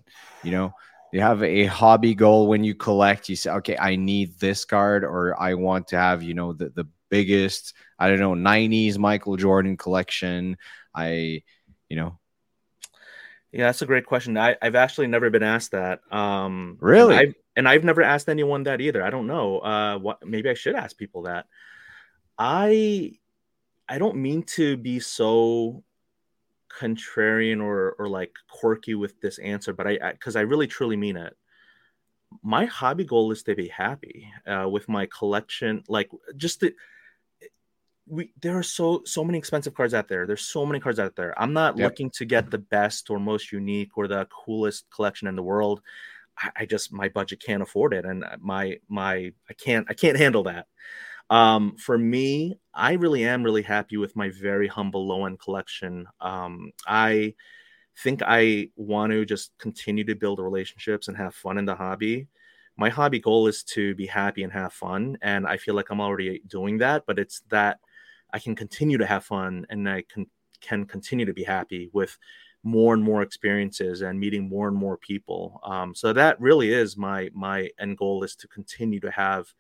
you 0.43 0.51
know, 0.51 0.73
you 1.13 1.21
have 1.21 1.43
a 1.43 1.67
hobby 1.67 2.15
goal 2.15 2.47
when 2.49 2.65
you 2.65 2.75
collect 2.75 3.29
you 3.29 3.37
say 3.37 3.51
okay 3.51 3.77
i 3.79 3.97
need 3.97 4.39
this 4.39 4.65
card 4.65 5.05
or 5.05 5.41
i 5.41 5.55
want 5.55 5.89
to 5.89 5.97
have 5.97 6.23
you 6.23 6.35
know 6.35 6.53
the, 6.53 6.69
the 6.71 6.87
biggest 7.11 7.75
i 7.99 8.09
don't 8.09 8.21
know 8.21 8.35
90s 8.35 8.99
michael 8.99 9.37
jordan 9.37 9.77
collection 9.77 10.57
i 10.95 11.43
you 11.89 11.97
know 11.97 12.19
Yeah, 13.53 13.67
that's 13.67 13.83
a 13.83 13.87
great 13.87 14.05
question. 14.05 14.37
I, 14.37 14.57
I've 14.61 14.75
actually 14.75 15.07
never 15.07 15.31
been 15.31 15.43
asked 15.43 15.73
that. 15.73 16.01
Um, 16.13 16.77
Really? 16.81 17.17
And 17.17 17.21
I've, 17.21 17.35
and 17.57 17.69
I've 17.69 17.85
never 17.85 18.03
asked 18.03 18.29
anyone 18.29 18.65
that 18.65 18.81
either. 18.81 19.03
I 19.03 19.11
don't 19.11 19.27
know. 19.27 19.59
Uh, 19.59 19.99
what 19.99 20.25
maybe 20.25 20.49
I 20.49 20.55
should 20.55 20.77
ask 20.77 20.97
people 20.97 21.23
that. 21.23 21.47
I 22.39 23.19
I 23.89 23.99
don't 23.99 24.17
mean 24.17 24.43
to 24.55 24.77
be 24.77 25.01
so 25.01 25.83
contrarian 26.71 27.61
or 27.63 27.97
or 27.99 28.09
like 28.09 28.33
quirky 28.49 28.95
with 28.95 29.21
this 29.21 29.39
answer, 29.39 29.73
but 29.73 29.87
I 29.87 30.13
because 30.13 30.37
I, 30.37 30.43
really 30.43 30.67
truly 30.67 30.97
mean 30.97 31.17
it. 31.17 31.37
My 32.43 32.67
hobby 32.67 33.05
goal 33.05 33.33
is 33.33 33.43
to 33.45 33.57
be 33.57 33.69
happy 33.69 34.31
uh, 34.47 34.69
with 34.71 34.89
my 34.89 35.07
collection, 35.07 35.83
like 35.89 36.11
just 36.37 36.61
the. 36.61 36.75
We, 38.11 38.33
there 38.41 38.57
are 38.57 38.63
so 38.63 39.03
so 39.05 39.25
many 39.25 39.39
expensive 39.39 39.75
cards 39.75 39.93
out 39.93 40.09
there. 40.09 40.27
There's 40.27 40.43
so 40.47 40.65
many 40.65 40.81
cards 40.81 40.99
out 40.99 41.17
there. 41.17 41.39
I'm 41.41 41.53
not 41.53 41.77
Yep. 41.77 41.99
looking 41.99 42.11
to 42.13 42.25
get 42.25 42.51
the 42.51 42.59
best 42.59 43.11
or 43.11 43.19
most 43.19 43.53
unique 43.53 43.99
or 43.99 44.09
the 44.09 44.27
coolest 44.27 44.89
collection 44.91 45.29
in 45.29 45.37
the 45.37 45.43
world. 45.43 45.83
I, 46.39 46.51
I 46.59 46.67
just 46.67 46.93
my 46.93 47.09
budget 47.09 47.43
can't 47.45 47.63
afford 47.63 47.95
it, 47.95 48.05
and 48.07 48.25
my 48.41 48.79
my 48.89 49.33
I 49.51 49.55
can't 49.55 49.87
I 49.91 49.95
can't 49.95 50.19
handle 50.19 50.45
that. 50.45 50.67
Um, 51.31 51.77
for 51.77 51.99
me, 51.99 52.59
I 52.75 52.95
really 52.95 53.25
am 53.27 53.43
really 53.45 53.63
happy 53.63 53.97
with 53.99 54.17
my 54.17 54.31
very 54.31 54.69
humble 54.69 55.07
low 55.07 55.27
end 55.27 55.41
collection. 55.41 56.07
Um, 56.21 56.73
I 56.87 57.35
think 58.03 58.23
I 58.25 58.71
want 58.77 59.13
to 59.13 59.25
just 59.25 59.53
continue 59.59 60.05
to 60.05 60.15
build 60.15 60.39
relationships 60.39 61.09
and 61.09 61.17
have 61.17 61.35
fun 61.35 61.59
in 61.59 61.65
the 61.65 61.75
hobby. 61.75 62.29
My 62.77 62.91
hobby 62.91 63.19
goal 63.19 63.49
is 63.49 63.65
to 63.65 63.95
be 63.97 64.07
happy 64.07 64.45
and 64.45 64.53
have 64.53 64.73
fun, 64.73 65.19
and 65.21 65.47
I 65.47 65.57
feel 65.57 65.75
like 65.75 65.91
I'm 65.91 66.01
already 66.01 66.43
doing 66.47 66.79
that. 66.79 67.05
But 67.07 67.19
it's 67.19 67.41
that 67.51 67.81
I 68.33 68.39
can 68.39 68.55
continue 68.55 68.99
to 68.99 69.07
have 69.07 69.25
fun 69.25 69.67
and 69.71 69.89
I 69.89 70.03
can 70.03 70.27
can 70.61 70.85
continue 70.87 71.25
to 71.25 71.33
be 71.33 71.45
happy 71.45 71.89
with 71.93 72.19
more 72.65 72.93
and 72.93 73.03
more 73.03 73.23
experiences 73.23 74.03
and 74.03 74.19
meeting 74.19 74.49
more 74.49 74.67
and 74.67 74.77
more 74.77 74.97
people. 74.97 75.61
Um, 75.63 75.95
so 75.95 76.13
that 76.13 76.41
really 76.41 76.73
is 76.73 76.97
my 76.97 77.31
my 77.33 77.71
end 77.79 77.97
goal 77.99 78.25
is 78.25 78.35
to 78.37 78.49
continue 78.49 79.01
to 79.01 79.11
have 79.11 79.53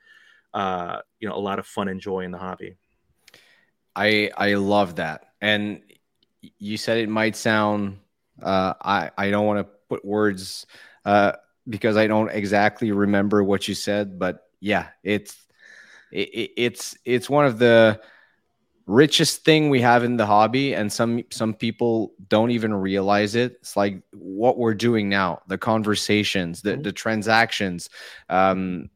uh, 0.54 0.98
you 1.20 1.28
know 1.28 1.34
a 1.34 1.40
lot 1.40 1.58
of 1.58 1.66
fun 1.66 1.88
and 1.88 2.00
joy 2.00 2.20
in 2.20 2.30
the 2.30 2.38
hobby. 2.38 2.76
i 3.94 4.30
i 4.36 4.54
love 4.54 4.96
that 4.96 5.26
and 5.40 5.82
you 6.58 6.76
said 6.76 6.98
it 6.98 7.08
might 7.08 7.36
sound 7.36 7.98
uh 8.42 8.72
i 8.80 9.10
i 9.18 9.30
don't 9.30 9.46
want 9.46 9.58
to 9.58 9.66
put 9.88 10.04
words 10.04 10.66
uh 11.04 11.32
because 11.68 11.96
I 11.96 12.06
don't 12.06 12.30
exactly 12.30 12.92
remember 12.92 13.44
what 13.44 13.68
you 13.68 13.74
said, 13.74 14.18
but 14.18 14.44
yeah, 14.60 14.88
it's 15.02 15.36
it, 16.10 16.52
it's 16.56 16.96
it's 17.04 17.28
one 17.28 17.44
of 17.44 17.58
the 17.58 18.00
richest 18.88 19.44
thing 19.44 19.68
we 19.68 19.82
have 19.82 20.02
in 20.02 20.16
the 20.16 20.24
hobby 20.24 20.74
and 20.74 20.90
some 20.90 21.22
some 21.30 21.52
people 21.52 22.14
don't 22.26 22.50
even 22.50 22.72
realize 22.72 23.34
it. 23.34 23.52
It's 23.60 23.76
like 23.76 24.02
what 24.12 24.56
we're 24.56 24.74
doing 24.74 25.10
now 25.10 25.42
the 25.46 25.58
conversations 25.58 26.62
the, 26.62 26.72
mm-hmm. 26.72 26.82
the 26.82 26.92
transactions. 26.92 27.90
Um 28.30 28.88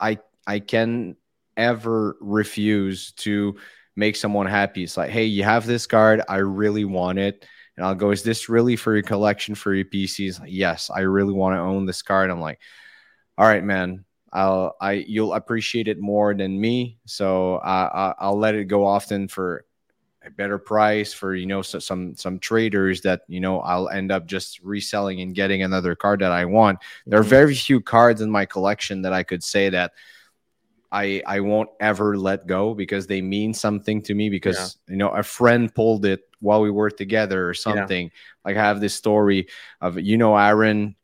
i 0.00 0.18
i 0.46 0.58
can 0.58 1.16
ever 1.58 2.16
refuse 2.20 3.12
to 3.12 3.56
make 3.96 4.16
someone 4.16 4.46
happy. 4.46 4.82
It's 4.82 4.96
like 4.96 5.10
hey 5.10 5.26
you 5.26 5.44
have 5.44 5.66
this 5.66 5.86
card 5.86 6.22
i 6.26 6.36
really 6.38 6.86
want 6.86 7.18
it. 7.18 7.46
And 7.76 7.84
i'll 7.84 7.94
go 7.94 8.12
is 8.12 8.22
this 8.22 8.48
really 8.48 8.76
for 8.76 8.94
your 8.94 9.02
collection 9.02 9.54
for 9.54 9.74
your 9.74 9.84
pcs 9.84 10.40
like, 10.40 10.50
yes 10.52 10.90
i 10.94 11.00
really 11.00 11.34
want 11.34 11.54
to 11.54 11.60
own 11.60 11.84
this 11.84 12.00
card. 12.00 12.30
I'm 12.30 12.40
like 12.40 12.60
all 13.36 13.46
right 13.46 13.64
man 13.64 14.03
I'll 14.34 14.76
I 14.80 14.92
you'll 14.92 15.32
appreciate 15.32 15.88
it 15.88 16.00
more 16.00 16.34
than 16.34 16.60
me. 16.60 16.98
So 17.06 17.58
I, 17.58 18.14
I'll 18.18 18.38
let 18.38 18.56
it 18.56 18.64
go 18.64 18.84
often 18.84 19.28
for 19.28 19.64
a 20.26 20.30
better 20.30 20.58
price 20.58 21.12
for 21.12 21.34
you 21.34 21.46
know 21.46 21.62
so, 21.62 21.78
some 21.78 22.16
some 22.16 22.38
traders 22.38 23.00
that 23.02 23.22
you 23.28 23.40
know 23.40 23.60
I'll 23.60 23.88
end 23.88 24.10
up 24.10 24.26
just 24.26 24.60
reselling 24.60 25.20
and 25.20 25.34
getting 25.34 25.62
another 25.62 25.94
card 25.94 26.20
that 26.20 26.32
I 26.32 26.44
want. 26.46 26.80
There 27.06 27.18
are 27.18 27.22
mm-hmm. 27.22 27.30
very 27.30 27.54
few 27.54 27.80
cards 27.80 28.20
in 28.20 28.30
my 28.30 28.44
collection 28.44 29.02
that 29.02 29.12
I 29.12 29.22
could 29.22 29.44
say 29.44 29.68
that 29.70 29.92
I 30.90 31.22
I 31.26 31.40
won't 31.40 31.70
ever 31.78 32.16
let 32.16 32.48
go 32.48 32.74
because 32.74 33.06
they 33.06 33.22
mean 33.22 33.54
something 33.54 34.02
to 34.02 34.14
me 34.14 34.30
because 34.30 34.78
yeah. 34.88 34.92
you 34.92 34.98
know 34.98 35.10
a 35.10 35.22
friend 35.22 35.72
pulled 35.72 36.04
it 36.06 36.22
while 36.40 36.60
we 36.60 36.70
were 36.70 36.90
together 36.90 37.48
or 37.48 37.54
something. 37.54 38.06
Yeah. 38.06 38.10
Like 38.44 38.56
I 38.56 38.64
have 38.64 38.80
this 38.80 38.94
story 38.94 39.46
of 39.80 40.00
you 40.00 40.16
know 40.16 40.36
Aaron 40.36 40.96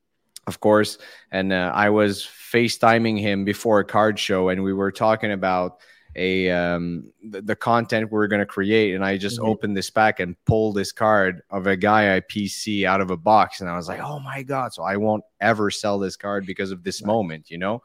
of 0.47 0.61
course. 0.61 0.99
And 1.31 1.53
uh, 1.53 1.73
I 1.75 1.91
was 1.91 2.23
FaceTiming 2.23 3.21
him 3.21 3.45
before 3.45 3.81
a 3.81 3.85
card 3.85 4.19
show, 4.19 4.49
and 4.49 4.63
we 4.63 4.73
were 4.73 4.93
talking 4.93 5.33
about 5.33 5.81
a 6.17 6.51
um, 6.51 7.13
the, 7.23 7.41
the 7.41 7.57
content 7.57 8.11
we 8.11 8.19
are 8.19 8.27
going 8.27 8.41
to 8.41 8.47
create. 8.47 8.95
And 8.95 9.05
I 9.05 9.17
just 9.17 9.39
mm-hmm. 9.39 9.49
opened 9.49 9.77
this 9.77 9.91
pack 9.91 10.21
and 10.21 10.37
pulled 10.45 10.77
this 10.77 10.93
card 10.93 11.43
of 11.51 11.67
a 11.67 11.77
guy 11.77 12.17
I 12.17 12.21
PC 12.21 12.85
out 12.85 13.01
of 13.01 13.11
a 13.11 13.17
box, 13.17 13.61
and 13.61 13.71
I 13.71 13.77
was 13.77 13.89
like, 13.89 14.01
"Oh 14.01 14.19
my 14.19 14.43
god!" 14.43 14.73
So 14.73 14.83
I 14.83 14.97
won't 14.97 15.25
ever 15.41 15.71
sell 15.71 15.99
this 15.99 16.17
card 16.17 16.47
because 16.47 16.71
of 16.71 16.83
this 16.83 17.01
right. 17.03 17.07
moment, 17.07 17.51
you 17.51 17.59
know. 17.59 17.83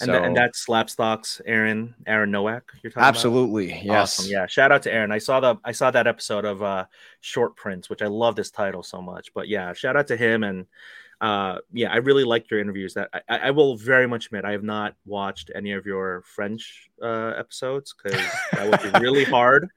And, 0.00 0.06
so, 0.06 0.22
and 0.22 0.36
that's 0.36 0.64
Slabstox, 0.66 1.40
Aaron, 1.46 1.94
Aaron 2.06 2.32
Nowak. 2.32 2.72
You're 2.82 2.90
talking 2.90 3.06
absolutely, 3.06 3.70
about? 3.70 3.84
yes, 3.84 4.20
awesome. 4.20 4.32
yeah. 4.32 4.46
Shout 4.46 4.72
out 4.72 4.82
to 4.82 4.92
Aaron. 4.92 5.12
I 5.12 5.18
saw 5.18 5.40
the 5.40 5.56
I 5.64 5.72
saw 5.72 5.90
that 5.90 6.06
episode 6.06 6.44
of 6.44 6.62
uh, 6.62 6.86
Short 7.20 7.56
Prints, 7.56 7.88
which 7.90 8.02
I 8.02 8.06
love 8.06 8.36
this 8.36 8.50
title 8.50 8.82
so 8.82 9.00
much. 9.00 9.32
But 9.34 9.48
yeah, 9.48 9.72
shout 9.72 9.96
out 9.96 10.08
to 10.08 10.16
him 10.16 10.42
and 10.44 10.66
uh, 11.24 11.58
yeah, 11.72 11.90
I 11.90 11.96
really 11.96 12.22
liked 12.22 12.50
your 12.50 12.60
interviews. 12.60 12.92
That 12.92 13.08
I, 13.30 13.38
I, 13.38 13.50
will 13.50 13.78
very 13.78 14.06
much 14.06 14.26
admit 14.26 14.44
I 14.44 14.52
have 14.52 14.62
not 14.62 14.94
watched 15.06 15.50
any 15.54 15.72
of 15.72 15.86
your 15.86 16.22
French 16.26 16.90
uh, 17.02 17.32
episodes 17.38 17.94
because 17.94 18.20
that 18.52 18.68
would 18.68 18.92
be 18.92 18.98
really 19.00 19.24
hard 19.38 19.70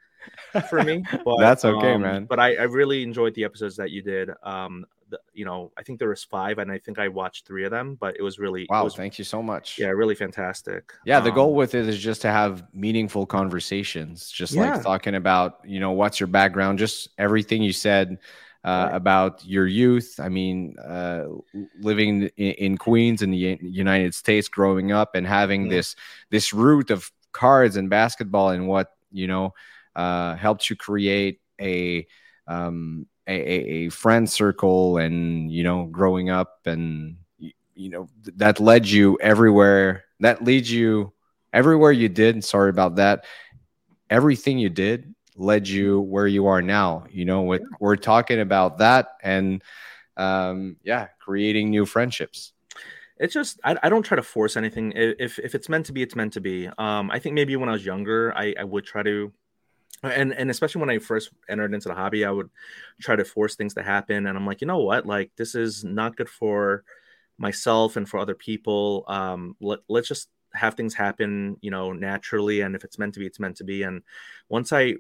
for 0.70 0.84
me. 0.84 1.06
But, 1.24 1.38
That's 1.40 1.64
okay, 1.64 1.94
um, 1.94 2.02
man. 2.02 2.26
But 2.26 2.42
I, 2.42 2.56
I, 2.56 2.64
really 2.64 3.02
enjoyed 3.02 3.34
the 3.34 3.46
episodes 3.46 3.78
that 3.78 3.92
you 3.92 4.02
did. 4.02 4.30
Um, 4.44 4.86
the, 5.10 5.22
you 5.32 5.46
know, 5.46 5.72
I 5.78 5.84
think 5.84 6.00
there 6.00 6.10
was 6.10 6.22
five, 6.22 6.58
and 6.58 6.70
I 6.70 6.80
think 6.80 7.00
I 7.00 7.08
watched 7.08 7.48
three 7.48 7.64
of 7.64 7.72
them. 7.72 7.96
But 7.98 8.18
it 8.20 8.24
was 8.24 8.40
really 8.40 8.68
wow. 8.70 8.84
Was, 8.84 8.96
thank 8.96 9.18
you 9.18 9.24
so 9.24 9.42
much. 9.42 9.80
Yeah, 9.80 9.88
really 9.88 10.16
fantastic. 10.16 10.92
Yeah, 11.06 11.22
the 11.22 11.30
um, 11.30 11.36
goal 11.36 11.56
with 11.56 11.76
it 11.76 11.88
is 11.88 11.98
just 11.98 12.22
to 12.24 12.28
have 12.30 12.66
meaningful 12.74 13.26
conversations, 13.26 14.30
just 14.30 14.52
yeah. 14.52 14.74
like 14.74 14.84
talking 14.84 15.16
about 15.16 15.60
you 15.64 15.80
know 15.80 15.92
what's 15.92 16.20
your 16.20 16.28
background, 16.28 16.78
just 16.78 17.08
everything 17.18 17.64
you 17.64 17.72
said 17.72 18.18
uh, 18.68 18.90
about 18.92 19.46
your 19.46 19.66
youth. 19.66 20.20
I 20.20 20.28
mean, 20.28 20.76
uh, 20.78 21.24
living 21.80 22.24
in, 22.36 22.52
in, 22.52 22.78
Queens 22.78 23.22
in 23.22 23.32
the 23.32 23.58
United 23.62 24.14
States, 24.14 24.50
growing 24.50 24.92
up, 24.92 25.16
and 25.16 25.26
having 25.26 25.64
yeah. 25.64 25.78
this 25.78 25.96
this 26.32 26.52
root 26.52 26.92
of 26.92 27.10
cards 27.32 27.78
and 27.78 27.90
basketball, 27.90 28.50
and 28.50 28.68
what 28.68 28.92
you 29.10 29.26
know 29.26 29.54
uh, 29.96 30.36
helped 30.36 30.70
you 30.70 30.76
create 30.76 31.40
a, 31.62 32.06
um, 32.46 33.08
a, 33.26 33.34
a 33.34 33.90
friend 33.90 34.30
circle, 34.30 34.98
and 34.98 35.50
you 35.50 35.64
know, 35.64 35.86
growing 35.86 36.30
up, 36.30 36.60
and 36.66 37.16
you 37.40 37.90
know 37.90 38.10
that 38.36 38.60
led 38.60 38.86
you 38.86 39.18
everywhere. 39.22 40.04
That 40.20 40.44
leads 40.44 40.70
you 40.70 41.14
everywhere 41.54 41.94
you 41.94 42.10
did. 42.10 42.44
Sorry 42.44 42.70
about 42.70 42.98
that. 42.98 43.24
Everything 44.10 44.58
you 44.58 44.70
did 44.70 45.16
led 45.38 45.68
you 45.68 46.02
where 46.02 46.28
you 46.28 46.48
are 46.48 46.62
now. 46.62 47.06
You 47.10 47.26
know, 47.26 47.44
with, 47.44 47.64
we're 47.80 47.96
talking 47.96 48.40
about 48.40 48.80
that 48.80 49.10
and 49.22 49.64
um, 50.18 50.78
yeah, 50.84 51.08
creating 51.20 51.70
new 51.70 51.86
friendships. 51.86 52.54
It's 53.20 53.34
just 53.34 53.60
I, 53.64 53.78
I 53.82 53.90
don't 53.90 54.04
try 54.04 54.16
to 54.16 54.24
force 54.24 54.58
anything. 54.58 54.94
If 54.96 55.40
if 55.40 55.56
it's 55.56 55.70
meant 55.70 55.88
to 55.88 55.94
be, 55.94 56.04
it's 56.04 56.16
meant 56.16 56.34
to 56.34 56.42
be. 56.42 56.70
Um, 56.78 57.10
I 57.10 57.20
think 57.20 57.34
maybe 57.34 57.56
when 57.56 57.70
I 57.70 57.72
was 57.72 57.86
younger, 57.86 58.34
I, 58.36 58.54
I 58.60 58.64
would 58.64 58.86
try 58.86 59.02
to 59.04 59.32
and 60.04 60.34
and 60.34 60.52
especially 60.52 60.82
when 60.82 60.90
I 60.90 61.00
first 61.00 61.32
entered 61.50 61.74
into 61.74 61.90
the 61.90 61.96
hobby, 61.96 62.26
I 62.26 62.32
would 62.32 62.50
try 63.02 63.16
to 63.16 63.26
force 63.26 63.56
things 63.56 63.74
to 63.76 63.84
happen. 63.84 64.28
And 64.28 64.38
I'm 64.38 64.46
like, 64.46 64.62
you 64.62 64.68
know 64.68 64.80
what? 64.80 65.06
Like 65.06 65.32
this 65.36 65.56
is 65.56 65.84
not 65.84 66.16
good 66.16 66.30
for 66.30 66.84
myself 67.38 67.96
and 67.98 68.08
for 68.08 68.20
other 68.20 68.36
people. 68.36 69.06
Um, 69.08 69.56
let, 69.60 69.80
let's 69.88 70.08
just 70.08 70.30
have 70.54 70.76
things 70.76 70.94
happen, 70.94 71.58
you 71.62 71.72
know, 71.72 71.94
naturally. 71.94 72.62
And 72.62 72.76
if 72.76 72.84
it's 72.84 73.00
meant 73.00 73.14
to 73.16 73.20
be, 73.20 73.26
it's 73.26 73.40
meant 73.40 73.58
to 73.58 73.64
be. 73.64 73.84
And 73.84 74.04
once 74.50 74.72
I 74.72 74.96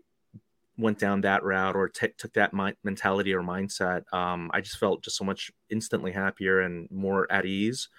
went 0.77 0.99
down 0.99 1.21
that 1.21 1.43
route 1.43 1.75
or 1.75 1.89
t- 1.89 2.13
took 2.17 2.33
that 2.33 2.53
mi- 2.53 2.75
mentality 2.83 3.33
or 3.33 3.41
mindset, 3.41 4.11
um, 4.13 4.51
I 4.53 4.61
just 4.61 4.77
felt 4.77 5.03
just 5.03 5.17
so 5.17 5.25
much 5.25 5.51
instantly 5.69 6.11
happier 6.11 6.61
and 6.61 6.89
more 6.91 7.31
at 7.31 7.45
ease. 7.45 7.89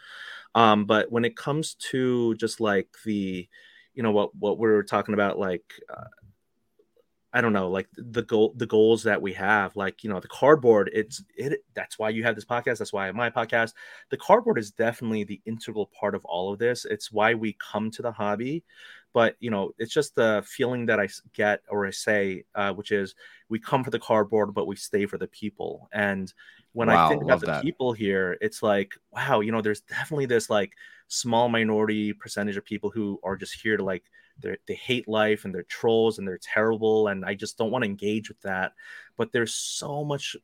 Um, 0.54 0.84
but 0.84 1.10
when 1.10 1.24
it 1.24 1.36
comes 1.36 1.74
to 1.90 2.34
just 2.36 2.60
like 2.60 2.88
the, 3.04 3.48
you 3.94 4.02
know, 4.02 4.12
what 4.12 4.34
what 4.34 4.58
we 4.58 4.68
are 4.68 4.82
talking 4.82 5.14
about, 5.14 5.38
like 5.38 5.64
uh, 5.94 6.04
I 7.32 7.42
don't 7.42 7.52
know, 7.52 7.68
like 7.68 7.88
the 7.94 8.22
goal, 8.22 8.54
the 8.56 8.66
goals 8.66 9.02
that 9.02 9.20
we 9.20 9.34
have, 9.34 9.76
like 9.76 10.02
you 10.02 10.08
know, 10.08 10.18
the 10.18 10.28
cardboard. 10.28 10.90
It's 10.94 11.22
it. 11.36 11.62
That's 11.74 11.98
why 11.98 12.08
you 12.08 12.24
have 12.24 12.34
this 12.34 12.46
podcast. 12.46 12.78
That's 12.78 12.92
why 12.92 13.10
my 13.12 13.28
podcast. 13.28 13.74
The 14.10 14.16
cardboard 14.16 14.58
is 14.58 14.70
definitely 14.70 15.24
the 15.24 15.40
integral 15.44 15.90
part 15.98 16.14
of 16.14 16.24
all 16.24 16.52
of 16.52 16.58
this. 16.58 16.86
It's 16.86 17.12
why 17.12 17.34
we 17.34 17.56
come 17.60 17.90
to 17.92 18.02
the 18.02 18.12
hobby 18.12 18.64
but 19.18 19.34
you 19.40 19.50
know 19.50 19.72
it's 19.78 19.92
just 19.92 20.14
the 20.14 20.44
feeling 20.46 20.86
that 20.86 21.00
i 21.00 21.08
get 21.34 21.60
or 21.68 21.84
i 21.84 21.90
say 21.90 22.44
uh, 22.54 22.72
which 22.72 22.92
is 22.92 23.16
we 23.48 23.58
come 23.58 23.82
for 23.82 23.90
the 23.90 23.98
cardboard 23.98 24.54
but 24.54 24.68
we 24.68 24.76
stay 24.76 25.06
for 25.06 25.18
the 25.18 25.26
people 25.26 25.88
and 25.92 26.32
when 26.72 26.86
wow, 26.86 27.06
i 27.06 27.08
think 27.08 27.24
about 27.24 27.40
the 27.40 27.46
that. 27.46 27.64
people 27.64 27.92
here 27.92 28.38
it's 28.40 28.62
like 28.62 28.94
wow 29.10 29.40
you 29.40 29.50
know 29.50 29.60
there's 29.60 29.80
definitely 29.80 30.26
this 30.26 30.48
like 30.48 30.70
small 31.08 31.48
minority 31.48 32.12
percentage 32.12 32.56
of 32.56 32.64
people 32.64 32.90
who 32.90 33.18
are 33.24 33.34
just 33.34 33.60
here 33.60 33.76
to 33.76 33.82
like 33.82 34.04
they 34.40 34.74
hate 34.74 35.08
life 35.08 35.44
and 35.44 35.52
they're 35.52 35.64
trolls 35.64 36.18
and 36.18 36.28
they're 36.28 36.38
terrible 36.40 37.08
and 37.08 37.24
i 37.24 37.34
just 37.34 37.58
don't 37.58 37.72
want 37.72 37.82
to 37.82 37.90
engage 37.90 38.28
with 38.28 38.40
that 38.42 38.72
but 39.16 39.32
there's 39.32 39.52
so 39.52 40.04
much 40.04 40.36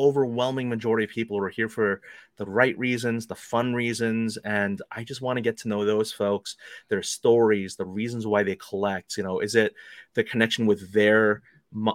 overwhelming 0.00 0.68
majority 0.68 1.04
of 1.04 1.10
people 1.10 1.38
are 1.38 1.48
here 1.48 1.68
for 1.68 2.00
the 2.36 2.46
right 2.46 2.78
reasons, 2.78 3.26
the 3.26 3.34
fun 3.34 3.74
reasons, 3.74 4.38
and 4.38 4.80
I 4.90 5.04
just 5.04 5.20
want 5.20 5.36
to 5.36 5.42
get 5.42 5.58
to 5.58 5.68
know 5.68 5.84
those 5.84 6.10
folks, 6.12 6.56
their 6.88 7.02
stories, 7.02 7.76
the 7.76 7.84
reasons 7.84 8.26
why 8.26 8.42
they 8.42 8.56
collect. 8.56 9.16
You 9.16 9.24
know, 9.24 9.40
is 9.40 9.54
it 9.54 9.74
the 10.14 10.24
connection 10.24 10.66
with 10.66 10.92
their 10.92 11.42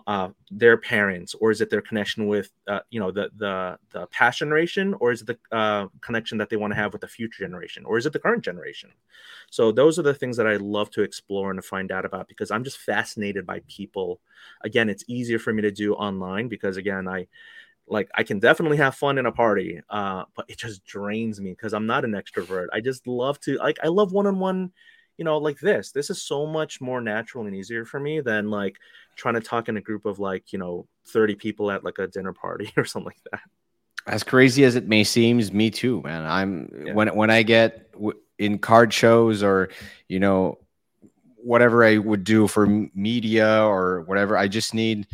uh, 0.07 0.29
their 0.51 0.77
parents, 0.77 1.35
or 1.35 1.51
is 1.51 1.59
it 1.59 1.69
their 1.69 1.81
connection 1.81 2.27
with 2.27 2.49
uh, 2.67 2.79
you 2.91 2.99
know 2.99 3.11
the 3.11 3.29
the 3.35 3.77
the 3.91 4.07
past 4.07 4.39
generation, 4.39 4.93
or 4.99 5.11
is 5.11 5.21
it 5.21 5.27
the 5.27 5.57
uh, 5.57 5.87
connection 6.01 6.37
that 6.37 6.49
they 6.49 6.55
want 6.55 6.71
to 6.71 6.79
have 6.79 6.93
with 6.93 7.01
the 7.01 7.07
future 7.07 7.43
generation, 7.43 7.83
or 7.85 7.97
is 7.97 8.05
it 8.05 8.13
the 8.13 8.19
current 8.19 8.43
generation? 8.43 8.91
So 9.49 9.71
those 9.71 9.99
are 9.99 10.03
the 10.03 10.13
things 10.13 10.37
that 10.37 10.47
I 10.47 10.55
love 10.55 10.91
to 10.91 11.01
explore 11.01 11.51
and 11.51 11.61
to 11.61 11.67
find 11.67 11.91
out 11.91 12.05
about 12.05 12.27
because 12.27 12.51
I'm 12.51 12.63
just 12.63 12.77
fascinated 12.77 13.45
by 13.45 13.61
people. 13.67 14.21
Again, 14.63 14.89
it's 14.89 15.03
easier 15.07 15.39
for 15.39 15.51
me 15.51 15.61
to 15.63 15.71
do 15.71 15.93
online 15.93 16.47
because 16.47 16.77
again 16.77 17.07
I 17.07 17.27
like 17.87 18.09
I 18.15 18.23
can 18.23 18.39
definitely 18.39 18.77
have 18.77 18.95
fun 18.95 19.17
in 19.17 19.25
a 19.25 19.31
party, 19.31 19.81
uh, 19.89 20.23
but 20.35 20.45
it 20.49 20.57
just 20.57 20.83
drains 20.85 21.39
me 21.39 21.51
because 21.51 21.73
I'm 21.73 21.85
not 21.85 22.05
an 22.05 22.11
extrovert. 22.11 22.67
I 22.73 22.81
just 22.81 23.07
love 23.07 23.39
to 23.41 23.57
like 23.57 23.77
I 23.83 23.87
love 23.87 24.11
one-on-one, 24.11 24.71
you 25.17 25.25
know, 25.25 25.37
like 25.37 25.59
this. 25.59 25.91
This 25.91 26.09
is 26.09 26.21
so 26.21 26.45
much 26.45 26.81
more 26.81 27.01
natural 27.01 27.45
and 27.45 27.55
easier 27.55 27.85
for 27.85 27.99
me 27.99 28.21
than 28.21 28.49
like 28.49 28.77
trying 29.15 29.35
to 29.35 29.41
talk 29.41 29.69
in 29.69 29.77
a 29.77 29.81
group 29.81 30.05
of 30.05 30.19
like 30.19 30.51
you 30.51 30.59
know 30.59 30.87
30 31.07 31.35
people 31.35 31.71
at 31.71 31.83
like 31.83 31.99
a 31.99 32.07
dinner 32.07 32.33
party 32.33 32.71
or 32.77 32.85
something 32.85 33.07
like 33.07 33.31
that. 33.31 33.41
As 34.07 34.23
crazy 34.23 34.63
as 34.63 34.75
it 34.75 34.87
may 34.87 35.03
seem, 35.03 35.37
me 35.51 35.71
too, 35.71 36.01
man. 36.03 36.25
I'm 36.25 36.85
yeah. 36.85 36.93
when 36.93 37.15
when 37.15 37.29
I 37.29 37.43
get 37.43 37.91
w- 37.93 38.19
in 38.37 38.59
card 38.59 38.93
shows 38.93 39.43
or 39.43 39.69
you 40.07 40.19
know 40.19 40.59
whatever 41.37 41.83
I 41.83 41.99
would 41.99 42.23
do 42.23 42.47
for 42.47 42.65
media 42.95 43.63
or 43.63 44.01
whatever. 44.01 44.35
I 44.35 44.47
just 44.47 44.73
need 44.73 45.05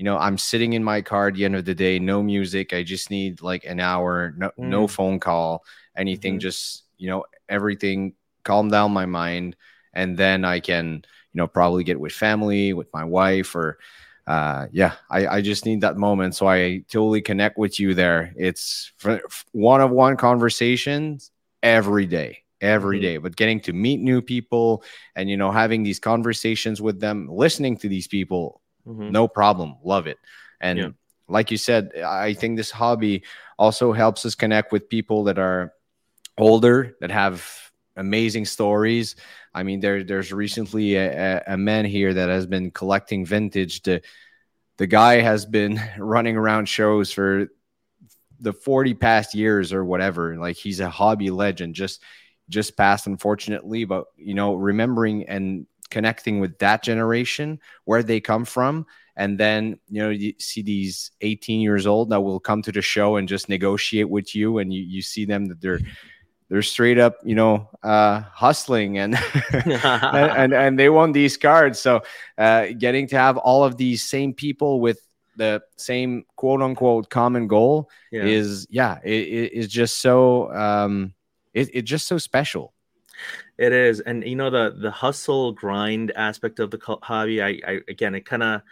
you 0.00 0.04
know, 0.04 0.16
I'm 0.16 0.38
sitting 0.38 0.72
in 0.72 0.82
my 0.82 1.02
car 1.02 1.28
at 1.28 1.34
the 1.34 1.44
end 1.44 1.56
of 1.56 1.66
the 1.66 1.74
day, 1.74 1.98
no 1.98 2.22
music. 2.22 2.72
I 2.72 2.82
just 2.82 3.10
need 3.10 3.42
like 3.42 3.66
an 3.66 3.80
hour, 3.80 4.32
no, 4.34 4.46
mm. 4.48 4.52
no 4.56 4.86
phone 4.86 5.20
call, 5.20 5.62
anything, 5.94 6.36
mm-hmm. 6.36 6.40
just, 6.40 6.84
you 6.96 7.10
know, 7.10 7.26
everything 7.50 8.14
calm 8.42 8.70
down 8.70 8.92
my 8.92 9.04
mind. 9.04 9.56
And 9.92 10.16
then 10.16 10.42
I 10.42 10.60
can, 10.60 11.04
you 11.34 11.38
know, 11.38 11.46
probably 11.46 11.84
get 11.84 12.00
with 12.00 12.12
family, 12.12 12.72
with 12.72 12.90
my 12.94 13.04
wife 13.04 13.54
or, 13.54 13.78
uh, 14.26 14.68
yeah, 14.72 14.94
I, 15.10 15.26
I 15.26 15.40
just 15.42 15.66
need 15.66 15.82
that 15.82 15.98
moment. 15.98 16.34
So 16.34 16.48
I 16.48 16.82
totally 16.90 17.20
connect 17.20 17.58
with 17.58 17.78
you 17.78 17.92
there. 17.92 18.32
It's 18.38 18.92
one 19.52 19.82
of 19.82 19.90
one 19.90 20.16
conversations 20.16 21.30
every 21.62 22.06
day, 22.06 22.44
every 22.62 22.96
mm-hmm. 22.96 23.02
day. 23.02 23.16
But 23.18 23.36
getting 23.36 23.60
to 23.60 23.74
meet 23.74 24.00
new 24.00 24.22
people 24.22 24.82
and, 25.14 25.28
you 25.28 25.36
know, 25.36 25.50
having 25.50 25.82
these 25.82 26.00
conversations 26.00 26.80
with 26.80 27.00
them, 27.00 27.28
listening 27.30 27.76
to 27.76 27.88
these 27.90 28.08
people, 28.08 28.62
mm-hmm. 28.90 29.10
no 29.10 29.28
problem. 29.28 29.76
Love 29.84 30.06
it. 30.06 30.18
And 30.60 30.78
yeah. 30.78 30.88
like 31.28 31.50
you 31.50 31.56
said, 31.56 31.92
I 31.96 32.34
think 32.34 32.56
this 32.56 32.70
hobby 32.70 33.24
also 33.58 33.92
helps 33.92 34.24
us 34.26 34.34
connect 34.34 34.72
with 34.72 34.88
people 34.88 35.24
that 35.24 35.38
are 35.38 35.72
older, 36.38 36.96
that 37.00 37.10
have 37.10 37.46
amazing 37.96 38.46
stories. 38.46 39.16
I 39.54 39.62
mean, 39.62 39.80
there 39.80 40.04
there's 40.04 40.32
recently 40.32 40.96
a, 40.96 41.42
a, 41.46 41.56
man 41.56 41.84
here 41.84 42.14
that 42.14 42.28
has 42.28 42.46
been 42.46 42.70
collecting 42.70 43.24
vintage. 43.24 43.82
The 43.82 44.02
the 44.76 44.86
guy 44.86 45.20
has 45.20 45.44
been 45.44 45.80
running 45.98 46.36
around 46.36 46.68
shows 46.68 47.12
for 47.12 47.48
the 48.40 48.52
40 48.52 48.94
past 48.94 49.34
years 49.34 49.72
or 49.72 49.84
whatever. 49.84 50.36
Like 50.36 50.56
he's 50.56 50.80
a 50.80 50.88
hobby 50.88 51.30
legend, 51.30 51.74
just 51.74 52.02
just 52.48 52.76
passed, 52.76 53.06
unfortunately. 53.06 53.84
But 53.84 54.06
you 54.16 54.34
know, 54.34 54.54
remembering 54.54 55.28
and 55.28 55.66
connecting 55.90 56.40
with 56.40 56.58
that 56.58 56.82
generation, 56.82 57.60
where 57.84 58.02
they 58.02 58.20
come 58.20 58.44
from, 58.44 58.86
and 59.16 59.38
then 59.38 59.78
you 59.88 60.02
know 60.02 60.10
you 60.10 60.34
see 60.38 60.62
these 60.62 61.10
18 61.20 61.60
years 61.60 61.86
old 61.86 62.10
that 62.10 62.20
will 62.20 62.40
come 62.40 62.62
to 62.62 62.72
the 62.72 62.82
show 62.82 63.16
and 63.16 63.28
just 63.28 63.48
negotiate 63.48 64.08
with 64.08 64.34
you, 64.34 64.58
and 64.58 64.72
you 64.72 64.82
you 64.82 65.02
see 65.02 65.24
them 65.24 65.46
that 65.46 65.60
they're 65.60 65.80
they're 66.50 66.62
straight 66.62 66.98
up, 66.98 67.18
you 67.24 67.36
know, 67.36 67.70
uh, 67.82 68.22
hustling 68.32 68.98
and, 68.98 69.16
and, 69.52 69.72
and 69.84 70.52
and 70.52 70.78
they 70.78 70.90
won 70.90 71.12
these 71.12 71.36
cards. 71.36 71.78
So 71.78 72.02
uh, 72.36 72.66
getting 72.76 73.06
to 73.08 73.16
have 73.16 73.36
all 73.36 73.64
of 73.64 73.76
these 73.76 74.02
same 74.02 74.34
people 74.34 74.80
with 74.80 75.00
the 75.36 75.62
same 75.76 76.24
quote 76.36 76.60
unquote 76.60 77.08
common 77.08 77.46
goal 77.46 77.88
yeah. 78.10 78.24
is 78.24 78.66
yeah, 78.68 78.98
it 79.04 79.52
is 79.52 79.68
just 79.68 79.98
so 79.98 80.52
um, 80.52 81.14
it, 81.54 81.70
it's 81.72 81.88
just 81.88 82.08
so 82.08 82.18
special. 82.18 82.74
It 83.58 83.72
is, 83.72 84.00
and 84.00 84.24
you 84.24 84.36
know 84.36 84.50
the 84.50 84.74
the 84.78 84.90
hustle 84.90 85.52
grind 85.52 86.12
aspect 86.16 86.58
of 86.60 86.70
the 86.70 86.98
hobby. 87.02 87.42
I, 87.42 87.60
I 87.66 87.80
again, 87.88 88.14
it 88.14 88.24
kind 88.24 88.42
of 88.42 88.62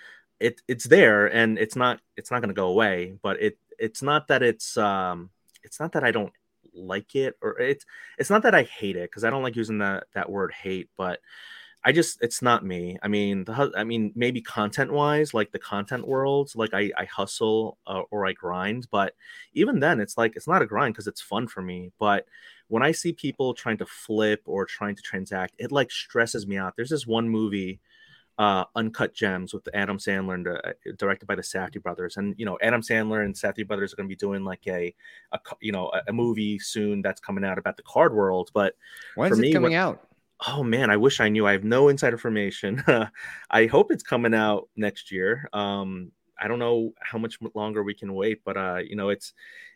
it 0.40 0.60
it's 0.68 0.84
there, 0.84 1.26
and 1.26 1.58
it's 1.58 1.76
not 1.76 2.00
it's 2.16 2.30
not 2.30 2.40
going 2.40 2.48
to 2.48 2.54
go 2.54 2.68
away. 2.68 3.14
But 3.22 3.40
it 3.42 3.58
it's 3.78 4.02
not 4.02 4.28
that 4.28 4.42
it's 4.42 4.76
um 4.76 5.30
it's 5.62 5.80
not 5.80 5.92
that 5.92 6.04
I 6.04 6.10
don't 6.10 6.32
like 6.74 7.14
it 7.14 7.36
or 7.42 7.58
it's 7.58 7.84
it's 8.18 8.30
not 8.30 8.42
that 8.42 8.54
I 8.54 8.62
hate 8.62 8.96
it 8.96 9.10
because 9.10 9.24
I 9.24 9.30
don't 9.30 9.42
like 9.42 9.56
using 9.56 9.78
that 9.78 10.04
that 10.14 10.30
word 10.30 10.52
hate, 10.52 10.88
but 10.96 11.20
I 11.84 11.92
just 11.92 12.18
it's 12.20 12.42
not 12.42 12.64
me. 12.64 12.98
I 13.02 13.08
mean, 13.08 13.44
the 13.44 13.72
I 13.76 13.84
mean 13.84 14.12
maybe 14.14 14.40
content 14.40 14.92
wise, 14.92 15.32
like 15.32 15.52
the 15.52 15.58
content 15.58 16.06
world, 16.06 16.50
like 16.54 16.74
I 16.74 16.90
I 16.96 17.04
hustle 17.04 17.78
uh, 17.86 18.02
or 18.10 18.26
I 18.26 18.32
grind, 18.32 18.88
but 18.90 19.14
even 19.54 19.80
then, 19.80 20.00
it's 20.00 20.18
like 20.18 20.34
it's 20.36 20.48
not 20.48 20.62
a 20.62 20.66
grind 20.66 20.94
because 20.94 21.06
it's 21.06 21.20
fun 21.20 21.46
for 21.46 21.62
me. 21.62 21.92
But 21.98 22.26
when 22.66 22.82
I 22.82 22.92
see 22.92 23.12
people 23.12 23.54
trying 23.54 23.78
to 23.78 23.86
flip 23.86 24.42
or 24.44 24.66
trying 24.66 24.96
to 24.96 25.02
transact, 25.02 25.54
it 25.58 25.72
like 25.72 25.90
stresses 25.90 26.46
me 26.46 26.58
out. 26.58 26.74
There's 26.76 26.90
this 26.90 27.06
one 27.06 27.28
movie 27.28 27.80
uh, 28.38 28.64
Uncut 28.76 29.14
Gems 29.14 29.52
with 29.52 29.68
Adam 29.74 29.98
Sandler 29.98 30.34
and 30.34 30.48
uh, 30.48 30.92
directed 30.96 31.26
by 31.26 31.34
the 31.34 31.42
Safdie 31.42 31.82
brothers. 31.82 32.16
And 32.16 32.34
you 32.38 32.46
know, 32.46 32.56
Adam 32.62 32.82
Sandler 32.82 33.24
and 33.24 33.34
Safdie 33.34 33.66
brothers 33.66 33.92
are 33.92 33.96
going 33.96 34.08
to 34.08 34.12
be 34.12 34.16
doing 34.16 34.44
like 34.44 34.66
a, 34.68 34.94
a 35.32 35.40
you 35.60 35.72
know, 35.72 35.90
a, 35.92 36.02
a, 36.08 36.12
movie 36.12 36.58
soon 36.58 37.02
that's 37.02 37.20
coming 37.20 37.44
out 37.44 37.58
about 37.58 37.76
the 37.76 37.82
card 37.82 38.14
world. 38.14 38.50
But 38.54 38.76
for 39.14 39.34
me, 39.34 39.50
it 39.50 39.54
coming 39.54 39.72
what, 39.72 39.78
out? 39.78 40.08
Oh 40.46 40.62
man, 40.62 40.90
I 40.90 40.96
wish 40.96 41.20
I 41.20 41.28
knew. 41.28 41.46
I 41.46 41.52
have 41.52 41.64
no 41.64 41.88
inside 41.88 42.12
information. 42.12 42.82
I 43.50 43.66
hope 43.66 43.90
it's 43.90 44.04
coming 44.04 44.34
out 44.34 44.68
next 44.76 45.10
year. 45.10 45.48
Um, 45.52 46.12
I 46.40 46.46
don't 46.46 46.60
know 46.60 46.92
how 47.00 47.18
much 47.18 47.38
longer 47.54 47.82
we 47.82 47.94
can 47.94 48.14
wait, 48.14 48.42
but 48.44 48.56
uh, 48.56 48.80
you 48.84 48.94
know, 48.94 49.08
it's 49.08 49.32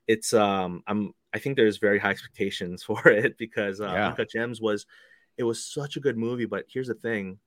it's 0.06 0.32
um, 0.32 0.82
I'm 0.86 1.12
I 1.34 1.38
think 1.38 1.56
there's 1.56 1.78
very 1.78 1.98
high 1.98 2.10
expectations 2.10 2.82
for 2.84 3.08
it 3.08 3.36
because 3.38 3.80
uh, 3.80 3.92
yeah. 3.92 4.08
Uncut 4.08 4.30
Gems 4.30 4.60
was 4.60 4.86
it 5.36 5.44
was 5.44 5.64
such 5.64 5.96
a 5.96 6.00
good 6.00 6.16
movie. 6.16 6.46
But 6.46 6.66
here's 6.68 6.88
the 6.88 6.94
thing 6.94 7.38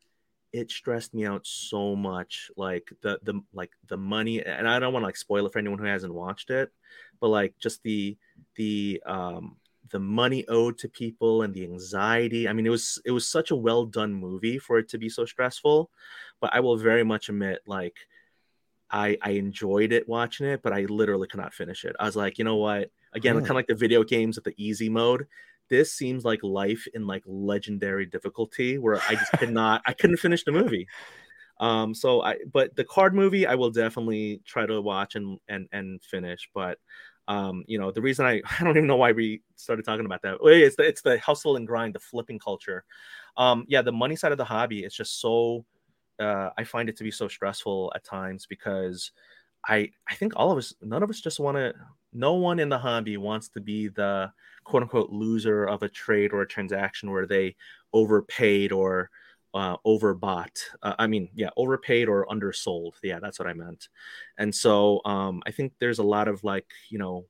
it 0.56 0.72
stressed 0.72 1.14
me 1.14 1.26
out 1.26 1.46
so 1.46 1.98
much 1.98 2.50
like 2.56 2.90
the 3.02 3.20
the 3.24 3.42
like 3.54 3.72
the 3.88 3.98
money 3.98 4.42
and 4.42 4.70
i 4.70 4.80
don't 4.80 4.94
want 4.94 5.04
to 5.04 5.08
like 5.08 5.18
spoil 5.18 5.46
it 5.46 5.52
for 5.52 5.60
anyone 5.60 5.78
who 5.78 5.84
hasn't 5.84 6.14
watched 6.14 6.50
it 6.50 6.72
but 7.20 7.28
like 7.28 7.54
just 7.60 7.84
the 7.84 8.18
the 8.56 9.04
um 9.06 9.58
the 9.96 10.00
money 10.00 10.44
owed 10.50 10.78
to 10.80 10.90
people 10.90 11.44
and 11.44 11.54
the 11.54 11.64
anxiety. 11.64 12.50
I 12.50 12.54
mean 12.54 12.66
it 12.66 12.70
was 12.70 13.02
it 13.06 13.12
was 13.12 13.26
such 13.26 13.52
a 13.52 13.56
well 13.56 13.86
done 13.86 14.14
movie 14.14 14.60
for 14.60 14.78
it 14.78 14.90
to 14.90 14.98
be 14.98 15.08
so 15.08 15.24
stressful 15.24 15.90
but 16.42 16.54
i 16.54 16.60
will 16.60 16.76
very 16.76 17.04
much 17.04 17.30
admit 17.30 17.60
like 17.66 17.96
i 18.92 19.18
i 19.22 19.32
enjoyed 19.32 19.94
it 19.94 20.08
watching 20.08 20.46
it 20.48 20.62
but 20.62 20.74
i 20.74 20.82
literally 20.82 21.30
could 21.30 21.40
not 21.40 21.54
finish 21.54 21.86
it. 21.86 21.96
I 21.98 22.06
was 22.06 22.18
like 22.18 22.38
you 22.38 22.44
know 22.44 22.58
what? 22.58 22.92
Again 23.14 23.36
kind 23.36 23.52
of 23.52 23.56
like 23.56 23.68
the 23.68 23.76
video 23.76 24.04
games 24.04 24.38
at 24.38 24.44
the 24.44 24.54
easy 24.58 24.90
mode. 24.90 25.28
This 25.70 25.94
seems 25.94 26.26
like 26.26 26.44
life 26.44 26.86
in 26.94 27.08
like 27.08 27.24
legendary 27.26 28.06
difficulty 28.06 28.78
where 28.78 29.00
I 29.10 29.16
just 29.16 29.32
could 29.40 29.52
not 29.52 29.82
I 29.86 29.94
couldn't 29.94 30.18
finish 30.18 30.44
the 30.44 30.52
movie. 30.52 30.88
Um 31.62 31.96
so 31.96 32.22
I 32.22 32.36
but 32.52 32.76
the 32.76 32.84
card 32.84 33.16
movie 33.16 33.48
I 33.48 33.56
will 33.56 33.72
definitely 33.72 34.42
try 34.46 34.66
to 34.66 34.82
watch 34.82 35.16
and 35.16 35.40
and 35.48 35.70
and 35.72 36.04
finish 36.04 36.50
but 36.54 36.80
um 37.28 37.64
you 37.68 37.80
know 37.80 37.92
the 37.92 38.02
reason 38.02 38.26
I 38.26 38.42
I 38.60 38.64
don't 38.64 38.78
even 38.78 38.88
know 38.88 38.98
why 38.98 39.12
we 39.12 39.42
started 39.56 39.86
talking 39.86 40.06
about 40.06 40.22
that. 40.24 40.38
It's 40.44 40.76
the 40.76 40.84
it's 40.84 41.02
the 41.02 41.20
hustle 41.20 41.56
and 41.56 41.68
grind 41.68 41.96
the 41.96 42.00
flipping 42.00 42.40
culture. 42.40 42.84
Um 43.38 43.66
yeah 43.68 43.82
the 43.82 43.92
money 43.92 44.16
side 44.16 44.32
of 44.32 44.38
the 44.38 44.46
hobby 44.46 44.84
is 44.84 44.96
just 44.96 45.22
so 45.22 45.66
uh 46.20 46.50
I 46.58 46.64
find 46.64 46.90
it 46.90 46.98
to 46.98 47.04
be 47.04 47.12
so 47.12 47.28
stressful 47.28 47.92
at 47.96 48.04
times 48.04 48.46
because 48.48 49.12
I 49.68 49.92
I 50.10 50.16
think 50.16 50.34
all 50.36 50.52
of 50.52 50.58
us 50.58 50.74
none 50.82 51.04
of 51.04 51.10
us 51.10 51.22
just 51.22 51.40
want 51.40 51.58
to 51.58 51.74
no 52.14 52.34
one 52.34 52.60
in 52.60 52.70
the 52.70 52.78
hobby 52.78 53.18
wants 53.18 53.50
to 53.50 53.62
be 53.62 53.90
the 53.90 54.32
quote 54.64 54.84
unquote 54.84 55.10
loser 55.10 55.66
of 55.66 55.84
a 55.84 55.90
trade 55.90 56.34
or 56.34 56.42
a 56.42 56.48
transaction 56.48 57.12
where 57.12 57.26
they 57.28 57.56
overpaid 57.94 58.72
or 58.72 59.10
uh, 59.56 59.78
overbought. 59.88 60.60
Uh, 60.84 60.96
I 61.00 61.08
mean, 61.08 61.30
yeah, 61.34 61.50
overpaid 61.56 62.10
or 62.10 62.30
undersold. 62.30 62.96
Yeah, 63.02 63.20
that's 63.20 63.40
what 63.40 63.48
I 63.48 63.54
meant. 63.54 63.88
And 64.38 64.54
so 64.54 65.02
um, 65.06 65.42
I 65.48 65.52
think 65.52 65.74
there's 65.80 66.00
a 66.00 66.04
lot 66.04 66.28
of 66.28 66.44
like, 66.44 66.68
you 66.90 67.00
know, 67.00 67.26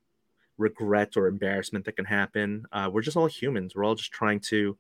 regret 0.58 1.18
or 1.18 1.28
embarrassment 1.28 1.86
that 1.86 1.96
can 1.96 2.06
happen. 2.06 2.66
Uh, 2.72 2.90
we're 2.92 3.04
just 3.04 3.16
all 3.16 3.28
humans. 3.28 3.76
We're 3.76 3.86
all 3.86 3.96
just 3.96 4.12
trying 4.12 4.40
to 4.42 4.76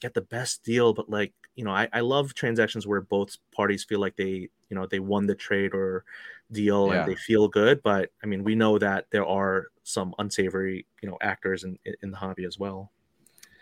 get 0.00 0.14
the 0.14 0.22
best 0.22 0.64
deal. 0.64 0.94
But 0.94 1.10
like, 1.10 1.34
you 1.54 1.64
know, 1.64 1.70
I, 1.70 1.88
I 1.92 2.00
love 2.00 2.32
transactions 2.32 2.86
where 2.86 3.02
both 3.02 3.36
parties 3.54 3.84
feel 3.84 4.00
like 4.00 4.16
they, 4.16 4.48
you 4.70 4.76
know, 4.76 4.86
they 4.86 5.00
won 5.00 5.26
the 5.26 5.34
trade 5.34 5.74
or 5.74 6.04
deal 6.50 6.88
yeah. 6.88 7.00
and 7.00 7.10
they 7.10 7.16
feel 7.16 7.46
good. 7.46 7.82
But 7.82 8.10
I 8.22 8.26
mean, 8.26 8.42
we 8.42 8.54
know 8.54 8.78
that 8.78 9.06
there 9.10 9.26
are 9.26 9.66
some 9.82 10.14
unsavory, 10.18 10.86
you 11.02 11.10
know, 11.10 11.18
actors 11.20 11.64
in 11.64 11.78
in 12.02 12.10
the 12.10 12.16
hobby 12.16 12.44
as 12.44 12.58
well. 12.58 12.90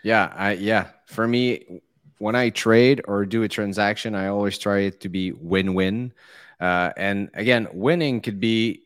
Yeah, 0.03 0.31
I 0.35 0.53
yeah. 0.53 0.89
For 1.07 1.27
me, 1.27 1.81
when 2.17 2.35
I 2.35 2.49
trade 2.49 3.01
or 3.07 3.25
do 3.25 3.43
a 3.43 3.49
transaction, 3.49 4.15
I 4.15 4.27
always 4.27 4.57
try 4.57 4.79
it 4.79 5.01
to 5.01 5.09
be 5.09 5.31
win-win. 5.31 6.13
Uh, 6.59 6.91
and 6.95 7.29
again, 7.33 7.67
winning 7.73 8.21
could 8.21 8.39
be 8.39 8.83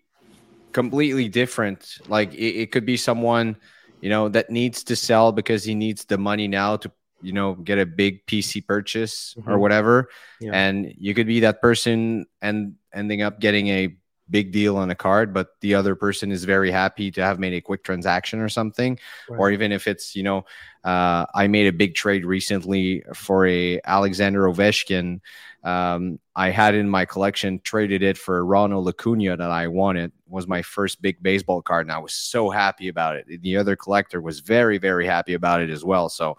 completely 0.72 1.28
different. 1.28 1.98
Like 2.08 2.34
it, 2.34 2.56
it 2.56 2.72
could 2.72 2.86
be 2.86 2.98
someone, 2.98 3.56
you 4.02 4.10
know, 4.10 4.30
that 4.30 4.50
needs 4.50 4.84
to 4.86 4.96
sell 4.96 5.32
because 5.32 5.64
he 5.64 5.76
needs 5.76 6.06
the 6.06 6.18
money 6.18 6.48
now 6.48 6.78
to 6.78 6.92
you 7.22 7.34
know 7.34 7.54
get 7.56 7.78
a 7.80 7.86
big 7.86 8.26
pc 8.26 8.66
purchase 8.66 9.36
mm-hmm. 9.38 9.50
or 9.50 9.60
whatever 9.60 10.10
yeah. 10.40 10.52
and 10.54 10.94
you 10.98 11.14
could 11.14 11.28
be 11.28 11.42
that 11.42 11.62
person 11.62 12.26
and 12.42 12.76
ending 12.94 13.22
up 13.22 13.40
getting 13.40 13.68
a 13.68 13.96
big 14.30 14.52
deal 14.52 14.78
on 14.78 14.90
a 14.90 14.96
card 14.96 15.34
but 15.34 15.50
the 15.62 15.74
other 15.74 15.96
person 15.96 16.32
is 16.32 16.44
very 16.44 16.72
happy 16.72 17.10
to 17.12 17.22
have 17.22 17.40
made 17.40 17.54
a 17.54 17.62
quick 17.62 17.84
transaction 17.84 18.40
or 18.40 18.50
something 18.50 18.98
right. 19.30 19.38
or 19.38 19.52
even 19.52 19.72
if 19.72 19.88
it's 19.88 20.16
you 20.16 20.24
know 20.24 20.46
uh, 20.84 21.26
i 21.34 21.48
made 21.48 21.68
a 21.68 21.74
big 21.74 21.96
trade 21.96 22.26
recently 22.26 23.04
for 23.14 23.46
a 23.48 23.80
alexander 23.86 24.44
ovechkin 24.44 25.20
um, 25.64 26.20
i 26.36 26.50
had 26.50 26.76
in 26.76 26.90
my 26.90 27.06
collection 27.06 27.60
traded 27.64 28.02
it 28.02 28.18
for 28.18 28.46
ronald 28.46 28.88
acuna 28.88 29.36
that 29.36 29.52
i 29.52 29.68
wanted 29.68 30.06
it 30.06 30.12
was 30.28 30.48
my 30.48 30.62
first 30.62 31.02
big 31.02 31.22
baseball 31.22 31.62
card 31.62 31.86
and 31.86 31.92
i 31.92 31.98
was 31.98 32.14
so 32.14 32.50
happy 32.50 32.88
about 32.88 33.16
it 33.16 33.26
the 33.42 33.58
other 33.58 33.76
collector 33.76 34.22
was 34.22 34.40
very 34.40 34.78
very 34.78 35.06
happy 35.06 35.34
about 35.34 35.62
it 35.62 35.70
as 35.70 35.84
well 35.84 36.08
so 36.08 36.38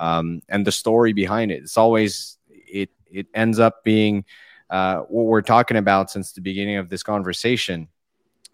um, 0.00 0.40
and 0.48 0.66
the 0.66 0.72
story 0.72 1.12
behind 1.12 1.52
it. 1.52 1.62
It's 1.62 1.76
always 1.76 2.38
it 2.48 2.88
it 3.06 3.26
ends 3.34 3.60
up 3.60 3.84
being 3.84 4.24
uh, 4.70 5.00
what 5.00 5.24
we're 5.24 5.42
talking 5.42 5.76
about 5.76 6.10
since 6.10 6.32
the 6.32 6.40
beginning 6.40 6.76
of 6.76 6.88
this 6.88 7.02
conversation. 7.02 7.86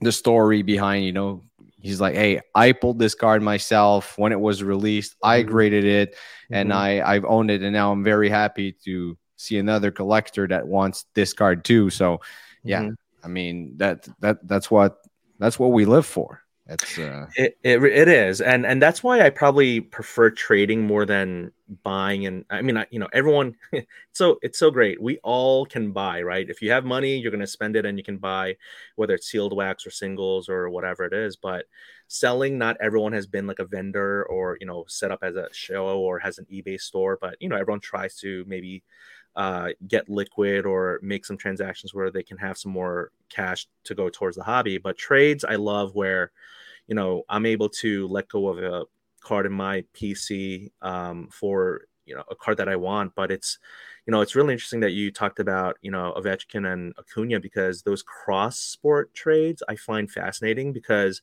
The 0.00 0.12
story 0.12 0.62
behind, 0.62 1.04
you 1.04 1.12
know, 1.12 1.44
he's 1.80 2.00
like, 2.00 2.14
"Hey, 2.14 2.40
I 2.54 2.72
pulled 2.72 2.98
this 2.98 3.14
card 3.14 3.42
myself 3.42 4.16
when 4.18 4.32
it 4.32 4.40
was 4.40 4.62
released. 4.62 5.16
I 5.22 5.40
mm-hmm. 5.40 5.50
graded 5.50 5.84
it, 5.84 6.16
and 6.50 6.70
mm-hmm. 6.70 6.78
I 6.78 7.14
I've 7.14 7.24
owned 7.24 7.50
it, 7.50 7.62
and 7.62 7.72
now 7.72 7.92
I'm 7.92 8.04
very 8.04 8.28
happy 8.28 8.72
to 8.84 9.16
see 9.36 9.58
another 9.58 9.90
collector 9.90 10.46
that 10.48 10.66
wants 10.66 11.04
this 11.14 11.32
card 11.32 11.64
too." 11.64 11.90
So, 11.90 12.20
yeah, 12.62 12.82
mm-hmm. 12.82 12.94
I 13.24 13.28
mean 13.28 13.74
that 13.78 14.08
that 14.20 14.46
that's 14.46 14.70
what 14.70 14.98
that's 15.38 15.58
what 15.58 15.72
we 15.72 15.84
live 15.84 16.06
for. 16.06 16.42
It's 16.68 16.98
uh, 16.98 17.26
it, 17.36 17.56
it 17.62 17.82
it 17.84 18.08
is, 18.08 18.40
and 18.40 18.66
and 18.66 18.82
that's 18.82 19.00
why 19.00 19.20
I 19.20 19.30
probably 19.30 19.80
prefer 19.80 20.30
trading 20.30 20.84
more 20.84 21.06
than 21.06 21.52
buying. 21.84 22.26
And 22.26 22.44
I 22.50 22.60
mean, 22.62 22.76
I, 22.76 22.86
you 22.90 22.98
know, 22.98 23.08
everyone. 23.12 23.54
so 24.12 24.38
it's 24.42 24.58
so 24.58 24.72
great. 24.72 25.00
We 25.00 25.18
all 25.22 25.64
can 25.64 25.92
buy, 25.92 26.22
right? 26.22 26.50
If 26.50 26.60
you 26.60 26.72
have 26.72 26.84
money, 26.84 27.18
you're 27.18 27.30
going 27.30 27.40
to 27.40 27.46
spend 27.46 27.76
it, 27.76 27.86
and 27.86 27.96
you 27.96 28.02
can 28.02 28.18
buy, 28.18 28.56
whether 28.96 29.14
it's 29.14 29.30
sealed 29.30 29.54
wax 29.54 29.86
or 29.86 29.90
singles 29.90 30.48
or 30.48 30.68
whatever 30.68 31.04
it 31.04 31.12
is. 31.12 31.36
But 31.36 31.66
selling, 32.08 32.58
not 32.58 32.76
everyone 32.80 33.12
has 33.12 33.28
been 33.28 33.46
like 33.46 33.60
a 33.60 33.64
vendor 33.64 34.24
or 34.24 34.58
you 34.60 34.66
know 34.66 34.84
set 34.88 35.12
up 35.12 35.20
as 35.22 35.36
a 35.36 35.48
show 35.52 36.00
or 36.00 36.18
has 36.18 36.38
an 36.38 36.46
eBay 36.52 36.80
store. 36.80 37.16
But 37.20 37.36
you 37.40 37.48
know, 37.48 37.56
everyone 37.56 37.80
tries 37.80 38.16
to 38.16 38.44
maybe 38.48 38.82
uh, 39.36 39.68
get 39.86 40.08
liquid 40.08 40.64
or 40.64 40.98
make 41.02 41.24
some 41.24 41.36
transactions 41.36 41.94
where 41.94 42.10
they 42.10 42.22
can 42.22 42.38
have 42.38 42.56
some 42.56 42.72
more 42.72 43.12
cash 43.28 43.68
to 43.84 43.94
go 43.94 44.08
towards 44.08 44.36
the 44.36 44.42
hobby. 44.42 44.78
But 44.78 44.96
trades, 44.96 45.44
I 45.44 45.56
love 45.56 45.94
where, 45.94 46.32
you 46.86 46.94
know, 46.94 47.24
I'm 47.28 47.46
able 47.46 47.68
to 47.70 48.08
let 48.08 48.28
go 48.28 48.48
of 48.48 48.58
a 48.58 48.84
card 49.20 49.46
in 49.46 49.52
my 49.52 49.84
PC 49.94 50.70
um, 50.82 51.28
for 51.30 51.82
you 52.04 52.14
know 52.14 52.22
a 52.30 52.36
card 52.36 52.58
that 52.58 52.68
I 52.68 52.76
want. 52.76 53.14
But 53.14 53.30
it's, 53.30 53.58
you 54.06 54.12
know, 54.12 54.20
it's 54.20 54.34
really 54.34 54.52
interesting 54.52 54.80
that 54.80 54.92
you 54.92 55.10
talked 55.10 55.40
about 55.40 55.76
you 55.82 55.90
know 55.90 56.14
Ovechkin 56.16 56.72
and 56.72 56.94
Acuna 56.98 57.40
because 57.40 57.82
those 57.82 58.02
cross 58.02 58.58
sport 58.58 59.14
trades 59.14 59.62
I 59.68 59.76
find 59.76 60.10
fascinating 60.10 60.72
because 60.72 61.22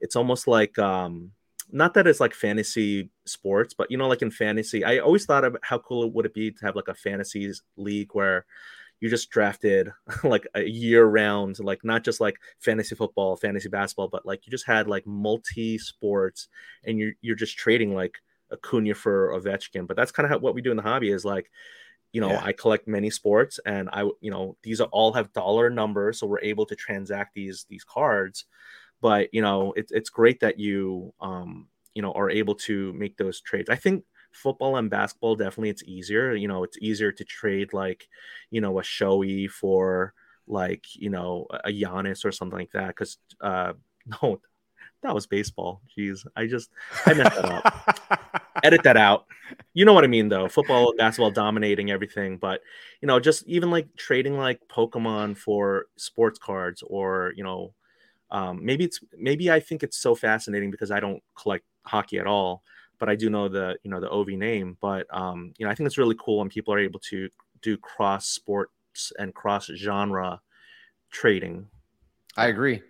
it's 0.00 0.16
almost 0.16 0.46
like 0.46 0.78
um, 0.78 1.32
not 1.70 1.94
that 1.94 2.06
it's 2.06 2.20
like 2.20 2.34
fantasy 2.34 3.10
sports, 3.24 3.74
but 3.74 3.90
you 3.90 3.96
know, 3.96 4.08
like 4.08 4.22
in 4.22 4.30
fantasy, 4.30 4.84
I 4.84 4.98
always 4.98 5.26
thought 5.26 5.44
of 5.44 5.56
how 5.62 5.78
cool 5.78 6.04
it 6.04 6.12
would 6.12 6.26
it 6.26 6.34
be 6.34 6.50
to 6.50 6.66
have 6.66 6.76
like 6.76 6.88
a 6.88 6.94
fantasy 6.94 7.52
league 7.76 8.10
where 8.12 8.46
you 9.00 9.08
just 9.08 9.30
drafted 9.30 9.90
like 10.24 10.46
a 10.54 10.62
year 10.62 11.04
round, 11.04 11.58
like 11.60 11.84
not 11.84 12.04
just 12.04 12.20
like 12.20 12.36
fantasy 12.58 12.94
football, 12.94 13.36
fantasy 13.36 13.68
basketball, 13.68 14.08
but 14.08 14.26
like 14.26 14.46
you 14.46 14.50
just 14.50 14.66
had 14.66 14.88
like 14.88 15.06
multi 15.06 15.78
sports 15.78 16.48
and 16.84 16.98
you're 16.98 17.12
you're 17.20 17.36
just 17.36 17.56
trading 17.56 17.94
like 17.94 18.18
a 18.50 18.54
Acuna 18.54 18.94
for 18.94 19.38
Ovechkin. 19.38 19.86
But 19.86 19.96
that's 19.96 20.12
kind 20.12 20.24
of 20.24 20.30
how, 20.30 20.38
what 20.38 20.54
we 20.54 20.62
do 20.62 20.70
in 20.70 20.76
the 20.76 20.82
hobby 20.82 21.10
is 21.10 21.24
like, 21.24 21.50
you 22.12 22.20
know, 22.20 22.30
yeah. 22.30 22.42
I 22.42 22.52
collect 22.52 22.86
many 22.86 23.10
sports 23.10 23.58
and 23.66 23.88
I, 23.92 24.02
you 24.20 24.30
know, 24.30 24.56
these 24.62 24.80
are 24.80 24.88
all 24.92 25.12
have 25.12 25.32
dollar 25.32 25.70
numbers, 25.70 26.18
so 26.20 26.26
we're 26.26 26.40
able 26.40 26.66
to 26.66 26.76
transact 26.76 27.34
these 27.34 27.66
these 27.68 27.84
cards 27.84 28.44
but 29.04 29.28
you 29.34 29.42
know 29.42 29.72
it, 29.76 29.86
it's 29.90 30.08
great 30.08 30.40
that 30.40 30.58
you 30.58 31.12
um 31.20 31.68
you 31.94 32.00
know 32.00 32.12
are 32.12 32.30
able 32.30 32.54
to 32.54 32.90
make 32.94 33.16
those 33.18 33.40
trades 33.42 33.68
i 33.68 33.76
think 33.76 34.02
football 34.34 34.76
and 34.76 34.90
basketball 34.90 35.36
definitely 35.36 35.70
it's 35.70 35.84
easier 35.84 36.34
you 36.34 36.48
know 36.48 36.64
it's 36.64 36.78
easier 36.78 37.12
to 37.12 37.24
trade 37.24 37.72
like 37.72 38.08
you 38.50 38.60
know 38.60 38.78
a 38.78 38.82
Shohei 38.82 39.48
for 39.48 40.12
like 40.46 40.84
you 40.94 41.10
know 41.10 41.46
a 41.64 41.70
Giannis 41.70 42.24
or 42.24 42.32
something 42.32 42.58
like 42.58 42.72
that 42.72 42.88
because 42.88 43.18
uh 43.40 43.72
no 44.22 44.40
that 45.02 45.14
was 45.14 45.26
baseball. 45.26 45.82
Jeez 45.96 46.26
i 46.34 46.46
just 46.46 46.70
i 47.06 47.14
messed 47.14 47.36
that 47.36 47.44
up. 47.44 48.40
Edit 48.64 48.82
that 48.84 48.96
out. 48.96 49.26
You 49.74 49.84
know 49.84 49.92
what 49.92 50.04
i 50.04 50.08
mean 50.08 50.28
though 50.28 50.48
football 50.48 50.94
basketball 50.96 51.30
dominating 51.30 51.90
everything 51.90 52.38
but 52.38 52.60
you 53.00 53.06
know 53.06 53.20
just 53.20 53.46
even 53.46 53.70
like 53.70 53.94
trading 53.96 54.36
like 54.38 54.60
pokemon 54.68 55.36
for 55.36 55.86
sports 55.96 56.38
cards 56.38 56.82
or 56.86 57.32
you 57.36 57.44
know 57.44 57.74
um, 58.34 58.64
maybe 58.64 58.84
it's 58.84 58.98
maybe 59.16 59.50
I 59.50 59.60
think 59.60 59.84
it's 59.84 59.96
so 59.96 60.16
fascinating 60.16 60.72
because 60.72 60.90
I 60.90 60.98
don't 60.98 61.22
collect 61.36 61.64
hockey 61.84 62.18
at 62.18 62.26
all, 62.26 62.64
but 63.04 63.12
I 63.12 63.16
do 63.16 63.28
know 63.28 63.48
the 63.48 63.76
you 63.82 63.90
know 63.90 64.00
the 64.00 64.08
Ovi 64.08 64.38
name. 64.38 64.78
But 64.80 65.06
um, 65.14 65.52
you 65.58 65.66
know 65.66 65.70
I 65.70 65.74
think 65.74 65.86
it's 65.86 65.98
really 65.98 66.16
cool 66.18 66.38
when 66.38 66.48
people 66.48 66.72
are 66.72 66.78
able 66.78 67.00
to 67.10 67.28
do 67.60 67.76
cross 67.76 68.26
sports 68.26 69.12
and 69.18 69.34
cross 69.34 69.66
genre 69.66 70.40
trading. 71.10 71.66
I 72.34 72.46
agree. 72.46 72.80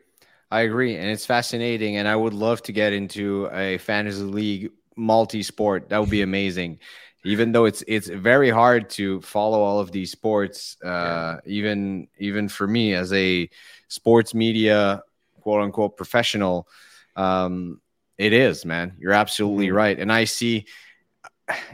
I 0.53 0.61
agree, 0.61 0.94
and 0.94 1.11
it's 1.11 1.27
fascinating. 1.27 1.96
And 1.96 2.07
I 2.07 2.14
would 2.14 2.33
love 2.33 2.62
to 2.62 2.72
get 2.72 2.92
into 2.92 3.48
a 3.50 3.79
fantasy 3.79 4.22
league 4.22 4.70
multi-sport. 4.94 5.88
That 5.88 5.98
would 5.98 6.11
be 6.11 6.22
amazing. 6.31 6.79
Even 7.24 7.50
though 7.50 7.64
it's 7.64 7.83
it's 7.88 8.07
very 8.07 8.50
hard 8.50 8.88
to 8.90 9.20
follow 9.22 9.61
all 9.62 9.81
of 9.81 9.90
these 9.90 10.12
sports, 10.12 10.77
uh, 10.85 10.88
yeah. 10.88 11.37
even 11.44 12.07
even 12.20 12.48
for 12.48 12.68
me 12.68 12.94
as 12.94 13.12
a 13.12 13.50
sports 13.88 14.33
media 14.33 15.03
quote 15.40 15.64
unquote 15.64 15.96
professional, 15.96 16.68
um, 17.16 17.81
it 18.18 18.33
is, 18.33 18.64
man. 18.64 18.96
You're 18.98 19.12
absolutely 19.12 19.68
mm-hmm. 19.68 19.77
right. 19.77 19.98
And 19.98 20.12
I 20.12 20.24
see, 20.24 20.66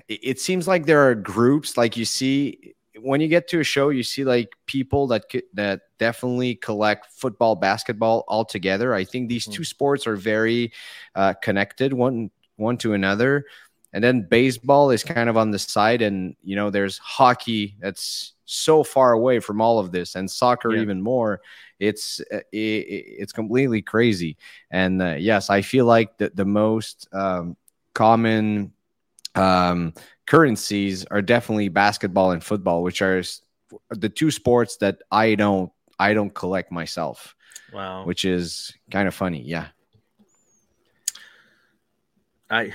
it 0.08 0.40
seems 0.40 0.66
like 0.66 0.86
there 0.86 1.08
are 1.08 1.14
groups 1.14 1.76
like 1.76 1.96
you 1.96 2.04
see 2.04 2.74
when 3.02 3.20
you 3.20 3.28
get 3.28 3.48
to 3.48 3.60
a 3.60 3.64
show, 3.64 3.88
you 3.88 4.02
see 4.02 4.24
like 4.24 4.52
people 4.66 5.06
that 5.08 5.24
that 5.54 5.82
definitely 5.98 6.56
collect 6.56 7.06
football, 7.14 7.56
basketball 7.56 8.24
all 8.28 8.44
together. 8.44 8.94
I 8.94 9.04
think 9.04 9.28
these 9.28 9.44
mm-hmm. 9.44 9.54
two 9.54 9.64
sports 9.64 10.06
are 10.06 10.16
very 10.16 10.72
uh, 11.14 11.34
connected 11.34 11.92
one 11.92 12.30
one 12.56 12.76
to 12.78 12.92
another. 12.92 13.46
And 13.92 14.02
then 14.04 14.22
baseball 14.22 14.90
is 14.90 15.02
kind 15.02 15.28
of 15.28 15.36
on 15.36 15.50
the 15.50 15.58
side, 15.58 16.02
and 16.02 16.36
you 16.44 16.54
know, 16.56 16.70
there's 16.70 16.98
hockey 16.98 17.76
that's 17.80 18.34
so 18.44 18.82
far 18.82 19.12
away 19.12 19.40
from 19.40 19.60
all 19.60 19.78
of 19.78 19.92
this, 19.92 20.14
and 20.14 20.30
soccer 20.30 20.74
yeah. 20.74 20.82
even 20.82 21.02
more. 21.02 21.40
It's 21.78 22.20
uh, 22.32 22.38
it, 22.52 22.56
it's 22.56 23.32
completely 23.32 23.82
crazy. 23.82 24.36
And 24.70 25.02
uh, 25.02 25.16
yes, 25.18 25.50
I 25.50 25.62
feel 25.62 25.86
like 25.86 26.18
the 26.18 26.30
the 26.34 26.44
most 26.44 27.08
um, 27.12 27.56
common 27.94 28.72
um, 29.34 29.94
currencies 30.26 31.04
are 31.06 31.22
definitely 31.22 31.68
basketball 31.68 32.30
and 32.30 32.42
football, 32.42 32.82
which 32.82 33.02
are 33.02 33.22
the 33.90 34.08
two 34.08 34.30
sports 34.30 34.76
that 34.76 34.98
I 35.10 35.34
don't 35.34 35.72
I 35.98 36.14
don't 36.14 36.34
collect 36.34 36.70
myself. 36.70 37.34
Wow, 37.72 38.04
which 38.04 38.24
is 38.24 38.72
kind 38.90 39.08
of 39.08 39.14
funny. 39.14 39.42
Yeah. 39.42 39.66
I 42.50 42.72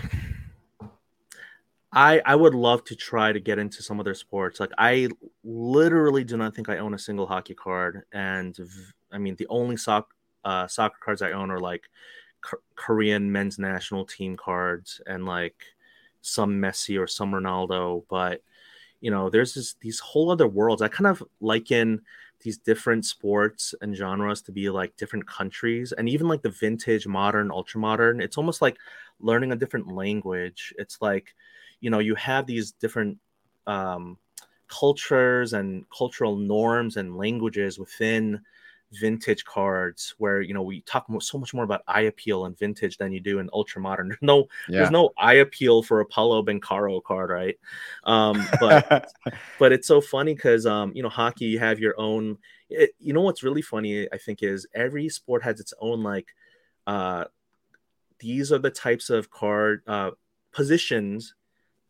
I 1.96 2.22
I 2.26 2.36
would 2.36 2.54
love 2.56 2.84
to 2.86 2.96
try 2.96 3.32
to 3.32 3.40
get 3.40 3.58
into 3.60 3.82
some 3.82 4.00
other 4.00 4.14
sports. 4.14 4.60
Like 4.60 4.72
I 4.78 5.10
literally 5.44 6.24
do 6.24 6.38
not 6.38 6.56
think 6.56 6.70
I 6.70 6.78
own 6.80 6.94
a 6.94 7.00
single 7.00 7.26
hockey 7.28 7.54
card, 7.56 8.04
and 8.12 8.58
I 9.12 9.18
mean 9.18 9.36
the 9.38 9.48
only 9.50 9.78
soc- 9.78 10.14
uh, 10.44 10.68
soccer 10.68 10.98
cards 11.04 11.22
I 11.22 11.32
own 11.32 11.52
are 11.52 11.60
like 11.60 11.84
K- 12.50 12.58
Korean 12.76 13.32
men's 13.32 13.60
national 13.60 14.06
team 14.06 14.38
cards 14.38 15.02
and 15.08 15.26
like 15.26 15.56
some 16.22 16.62
Messi 16.62 17.00
or 17.00 17.08
some 17.08 17.32
Ronaldo. 17.34 18.06
But 18.10 18.42
you 19.02 19.12
know, 19.12 19.30
there's 19.30 19.54
this, 19.54 19.76
these 19.82 20.00
whole 20.00 20.32
other 20.32 20.48
worlds. 20.48 20.82
I 20.82 20.88
kind 20.88 21.08
of 21.08 21.24
liken 21.42 22.02
these 22.42 22.58
different 22.58 23.06
sports 23.06 23.74
and 23.82 23.96
genres 23.96 24.42
to 24.44 24.52
be 24.52 24.70
like 24.70 24.98
different 24.98 25.28
countries, 25.28 25.92
and 25.92 26.10
even 26.10 26.28
like 26.28 26.42
the 26.42 26.50
vintage, 26.50 27.08
modern, 27.08 27.52
ultra 27.52 27.80
modern. 27.80 28.22
It's 28.22 28.38
almost 28.38 28.62
like 28.62 28.78
learning 29.20 29.52
a 29.52 29.56
different 29.56 29.92
language. 29.94 30.74
It's 30.78 30.98
like 31.02 31.36
you 31.86 31.92
know 31.92 32.00
you 32.00 32.16
have 32.16 32.48
these 32.48 32.72
different 32.72 33.20
um, 33.68 34.18
cultures 34.68 35.54
and 35.54 35.86
cultural 35.96 36.36
norms 36.36 36.98
and 36.98 37.16
languages 37.16 37.78
within 37.78 38.42
vintage 38.92 39.46
cards 39.46 40.16
where 40.18 40.42
you 40.42 40.52
know 40.52 40.64
we 40.64 40.82
talk 40.82 41.06
so 41.20 41.38
much 41.38 41.54
more 41.54 41.64
about 41.64 41.84
eye 41.88 42.02
appeal 42.02 42.46
and 42.46 42.58
vintage 42.58 42.98
than 42.98 43.12
you 43.12 43.20
do 43.20 43.38
in 43.38 43.52
ultra 43.54 43.80
modern 43.80 44.08
there's 44.10 44.22
no 44.24 44.48
yeah. 44.68 44.80
there's 44.80 44.90
no 44.90 45.12
eye 45.20 45.36
appeal 45.36 45.84
for 45.84 46.00
a 46.00 46.06
Paolo 46.06 46.42
Banchero 46.42 47.04
card 47.04 47.30
right 47.30 47.60
um 48.06 48.44
but 48.60 49.08
but 49.60 49.72
it's 49.72 49.88
so 49.88 50.02
funny 50.02 50.34
because 50.34 50.66
um 50.66 50.92
you 50.96 51.04
know 51.04 51.10
hockey 51.10 51.46
you 51.46 51.60
have 51.60 51.80
your 51.80 51.94
own 52.00 52.36
it, 52.72 52.96
you 53.00 53.14
know 53.14 53.22
what's 53.22 53.44
really 53.44 53.62
funny 53.62 54.08
i 54.12 54.18
think 54.18 54.42
is 54.42 54.66
every 54.74 55.08
sport 55.08 55.44
has 55.44 55.60
its 55.60 55.74
own 55.80 56.02
like 56.02 56.30
uh 56.88 57.26
these 58.18 58.52
are 58.52 58.60
the 58.60 58.72
types 58.72 59.12
of 59.12 59.30
card 59.30 59.84
uh 59.86 60.10
positions 60.52 61.36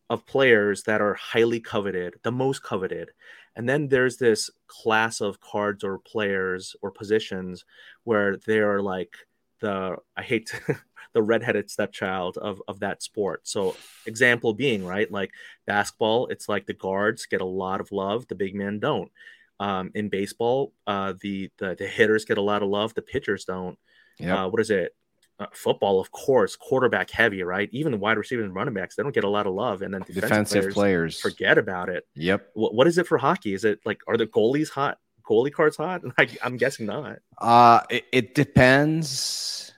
of 0.09 0.25
players 0.25 0.83
that 0.83 1.01
are 1.01 1.15
highly 1.15 1.59
coveted, 1.59 2.15
the 2.23 2.31
most 2.31 2.63
coveted. 2.63 3.11
And 3.55 3.67
then 3.67 3.87
there's 3.87 4.17
this 4.17 4.49
class 4.67 5.21
of 5.21 5.39
cards 5.39 5.83
or 5.83 5.99
players 5.99 6.75
or 6.81 6.91
positions 6.91 7.65
where 8.03 8.37
they're 8.37 8.81
like 8.81 9.15
the 9.61 9.97
I 10.15 10.21
hate 10.21 10.53
the 11.13 11.21
redheaded 11.21 11.71
stepchild 11.71 12.37
of 12.37 12.61
of 12.67 12.81
that 12.81 13.01
sport. 13.01 13.47
So 13.47 13.75
example 14.05 14.53
being, 14.53 14.85
right? 14.85 15.09
Like 15.09 15.31
basketball, 15.65 16.27
it's 16.27 16.49
like 16.49 16.65
the 16.65 16.73
guards 16.73 17.25
get 17.25 17.41
a 17.41 17.45
lot 17.45 17.81
of 17.81 17.91
love, 17.91 18.27
the 18.27 18.35
big 18.35 18.53
men 18.55 18.79
don't. 18.79 19.11
Um, 19.57 19.91
in 19.95 20.09
baseball, 20.09 20.73
uh, 20.85 21.13
the, 21.21 21.49
the 21.57 21.75
the 21.79 21.87
hitters 21.87 22.25
get 22.25 22.37
a 22.37 22.41
lot 22.41 22.61
of 22.61 22.69
love, 22.69 22.93
the 22.93 23.01
pitchers 23.01 23.45
don't. 23.45 23.79
Yeah. 24.19 24.43
Uh, 24.43 24.47
what 24.49 24.61
is 24.61 24.69
it? 24.69 24.93
Uh, 25.39 25.47
football, 25.53 25.99
of 25.99 26.11
course, 26.11 26.55
quarterback 26.55 27.11
heavy, 27.11 27.43
right? 27.43 27.69
Even 27.71 27.91
the 27.91 27.97
wide 27.97 28.17
receivers 28.17 28.45
and 28.45 28.55
running 28.55 28.73
backs, 28.73 28.95
they 28.95 29.03
don't 29.03 29.13
get 29.13 29.23
a 29.23 29.29
lot 29.29 29.47
of 29.47 29.53
love, 29.53 29.81
and 29.81 29.93
then 29.93 30.01
defensive, 30.01 30.29
defensive 30.29 30.61
players, 30.61 30.73
players, 30.73 31.19
forget 31.19 31.57
about 31.57 31.89
it. 31.89 32.07
Yep. 32.15 32.51
What, 32.53 32.73
what 32.73 32.87
is 32.87 32.97
it 32.97 33.07
for 33.07 33.17
hockey? 33.17 33.53
Is 33.53 33.65
it 33.65 33.79
like 33.85 33.99
are 34.07 34.17
the 34.17 34.27
goalies 34.27 34.69
hot? 34.69 34.97
Goalie 35.27 35.51
cards 35.51 35.77
hot? 35.77 36.01
I, 36.17 36.27
I'm 36.43 36.57
guessing 36.57 36.85
not. 36.85 37.17
Uh 37.37 37.81
it, 37.89 38.05
it, 38.11 38.35
depends. 38.35 39.73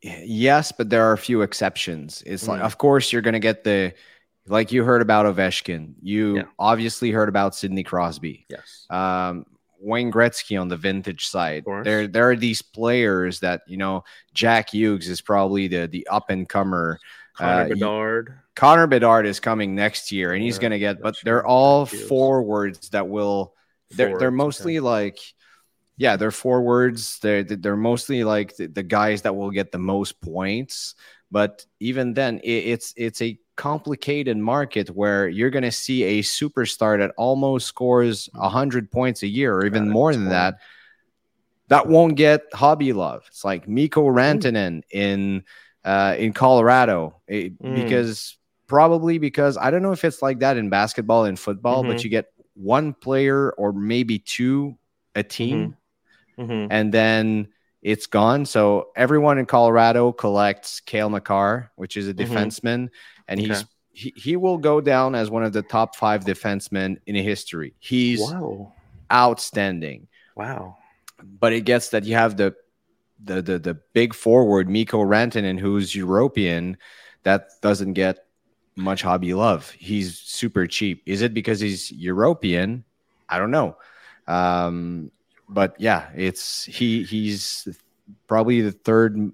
Yes, 0.00 0.72
but 0.72 0.90
there 0.90 1.04
are 1.04 1.12
a 1.12 1.18
few 1.18 1.42
exceptions. 1.42 2.22
It's 2.26 2.44
mm. 2.44 2.48
like, 2.48 2.62
of 2.62 2.78
course, 2.78 3.12
you're 3.12 3.22
going 3.22 3.34
to 3.34 3.40
get 3.40 3.62
the 3.62 3.94
like 4.46 4.72
you 4.72 4.82
heard 4.82 5.02
about 5.02 5.26
Ovechkin. 5.26 5.94
You 6.02 6.36
yeah. 6.36 6.42
obviously 6.58 7.10
heard 7.10 7.28
about 7.28 7.54
Sidney 7.54 7.84
Crosby. 7.84 8.46
Yes. 8.48 8.86
Um, 8.90 9.46
Wayne 9.82 10.12
Gretzky 10.12 10.60
on 10.60 10.68
the 10.68 10.76
vintage 10.76 11.26
side. 11.26 11.64
There, 11.82 12.06
there 12.06 12.30
are 12.30 12.36
these 12.36 12.62
players 12.62 13.40
that 13.40 13.62
you 13.66 13.76
know. 13.76 14.04
Jack 14.32 14.70
Hughes 14.70 15.08
is 15.08 15.20
probably 15.20 15.68
the 15.68 15.86
the 15.86 16.06
up 16.08 16.30
and 16.30 16.48
comer. 16.48 16.98
Connor 17.36 17.64
Uh, 17.64 17.68
Bedard. 17.68 18.38
Connor 18.54 18.86
Bedard 18.86 19.26
is 19.26 19.40
coming 19.40 19.74
next 19.74 20.12
year, 20.12 20.32
and 20.32 20.42
he's 20.42 20.56
Yeah, 20.56 20.60
going 20.60 20.70
to 20.72 20.78
get. 20.78 21.00
But 21.02 21.16
they're 21.24 21.40
true. 21.40 21.48
all 21.48 21.86
forwards 21.86 22.90
that 22.90 23.08
will. 23.08 23.54
They're 23.90 24.16
they're 24.18 24.30
forwards, 24.30 24.30
okay. 24.30 24.36
mostly 24.36 24.80
like, 24.80 25.18
yeah, 25.96 26.16
they're 26.16 26.30
forwards. 26.30 27.18
They're 27.20 27.42
they're 27.44 27.76
mostly 27.76 28.24
like 28.24 28.56
the, 28.56 28.66
the 28.66 28.82
guys 28.82 29.22
that 29.22 29.34
will 29.36 29.50
get 29.50 29.72
the 29.72 29.78
most 29.78 30.20
points. 30.20 30.94
But 31.30 31.64
even 31.80 32.14
then, 32.14 32.38
it, 32.44 32.48
it's 32.76 32.94
it's 32.96 33.22
a 33.22 33.38
complicated 33.56 34.36
market 34.36 34.88
where 34.90 35.28
you're 35.28 35.50
going 35.50 35.62
to 35.62 35.72
see 35.72 36.02
a 36.04 36.22
superstar 36.22 36.98
that 36.98 37.12
almost 37.16 37.66
scores 37.66 38.28
hundred 38.34 38.90
points 38.90 39.22
a 39.22 39.26
year, 39.26 39.54
or 39.54 39.66
even 39.66 39.88
more 39.90 40.12
than 40.12 40.28
that. 40.30 40.58
That 41.68 41.86
won't 41.86 42.16
get 42.16 42.42
hobby 42.52 42.92
love. 42.92 43.24
It's 43.28 43.44
like 43.44 43.68
Mikko 43.68 44.06
Rantanen 44.06 44.82
in 44.90 45.44
uh, 45.84 46.14
in 46.18 46.32
Colorado 46.32 47.20
it- 47.26 47.60
Mm. 47.60 47.74
because 47.74 48.36
probably 48.68 49.18
because 49.18 49.56
I 49.56 49.70
don't 49.70 49.82
know 49.82 49.92
if 49.92 50.04
it's 50.04 50.22
like 50.22 50.38
that 50.40 50.56
in 50.56 50.70
basketball 50.70 51.24
and 51.24 51.38
football, 51.38 51.82
but 51.82 51.96
Mhm. 51.96 52.04
you 52.04 52.10
get 52.10 52.26
one 52.54 52.94
player 52.94 53.50
or 53.52 53.72
maybe 53.72 54.18
two 54.18 54.76
a 55.14 55.22
team, 55.22 55.76
Mhm. 56.38 56.68
and 56.70 56.94
then 56.94 57.48
it's 57.82 58.06
gone. 58.06 58.46
So 58.46 58.88
everyone 58.94 59.38
in 59.38 59.46
Colorado 59.46 60.12
collects 60.12 60.78
Cale 60.80 61.10
Makar, 61.10 61.72
which 61.74 61.96
is 61.96 62.06
a 62.08 62.14
Mhm. 62.14 62.24
defenseman, 62.24 62.88
and 63.32 63.40
he's 63.40 63.62
Okay. 63.62 63.70
he, 63.94 64.14
he 64.16 64.36
will 64.36 64.58
go 64.58 64.80
down 64.80 65.16
as 65.16 65.30
one 65.30 65.44
of 65.44 65.52
the 65.52 65.62
top 65.62 65.96
five 65.96 66.24
defensemen 66.24 66.98
in 67.06 67.16
history. 67.16 67.74
He's 67.80 68.20
Wow. 68.20 68.72
outstanding 69.12 70.08
Wow. 70.36 70.76
but 71.22 71.52
it 71.52 71.62
gets 71.62 71.90
that 71.90 72.04
you 72.04 72.14
have 72.14 72.36
the 72.36 72.54
the 73.22 73.42
the, 73.42 73.58
the 73.58 73.74
big 73.94 74.14
forward 74.14 74.68
Mikko 74.68 75.04
Rantanen 75.04 75.58
who's 75.58 75.94
European 75.94 76.76
that 77.24 77.50
doesn't 77.62 77.94
get 77.94 78.18
much 78.76 79.02
hobby 79.02 79.34
love. 79.34 79.70
He's 79.70 80.18
super 80.18 80.66
cheap. 80.66 81.02
Is 81.06 81.22
it 81.22 81.34
because 81.34 81.60
he's 81.60 81.92
European? 81.92 82.84
I 83.28 83.38
don't 83.38 83.50
know. 83.50 83.76
Um, 84.26 85.12
but 85.48 85.76
yeah, 85.78 86.10
it's 86.16 86.64
he 86.64 87.04
he's 87.04 87.68
probably 88.28 88.62
the 88.62 88.72
third 88.72 89.32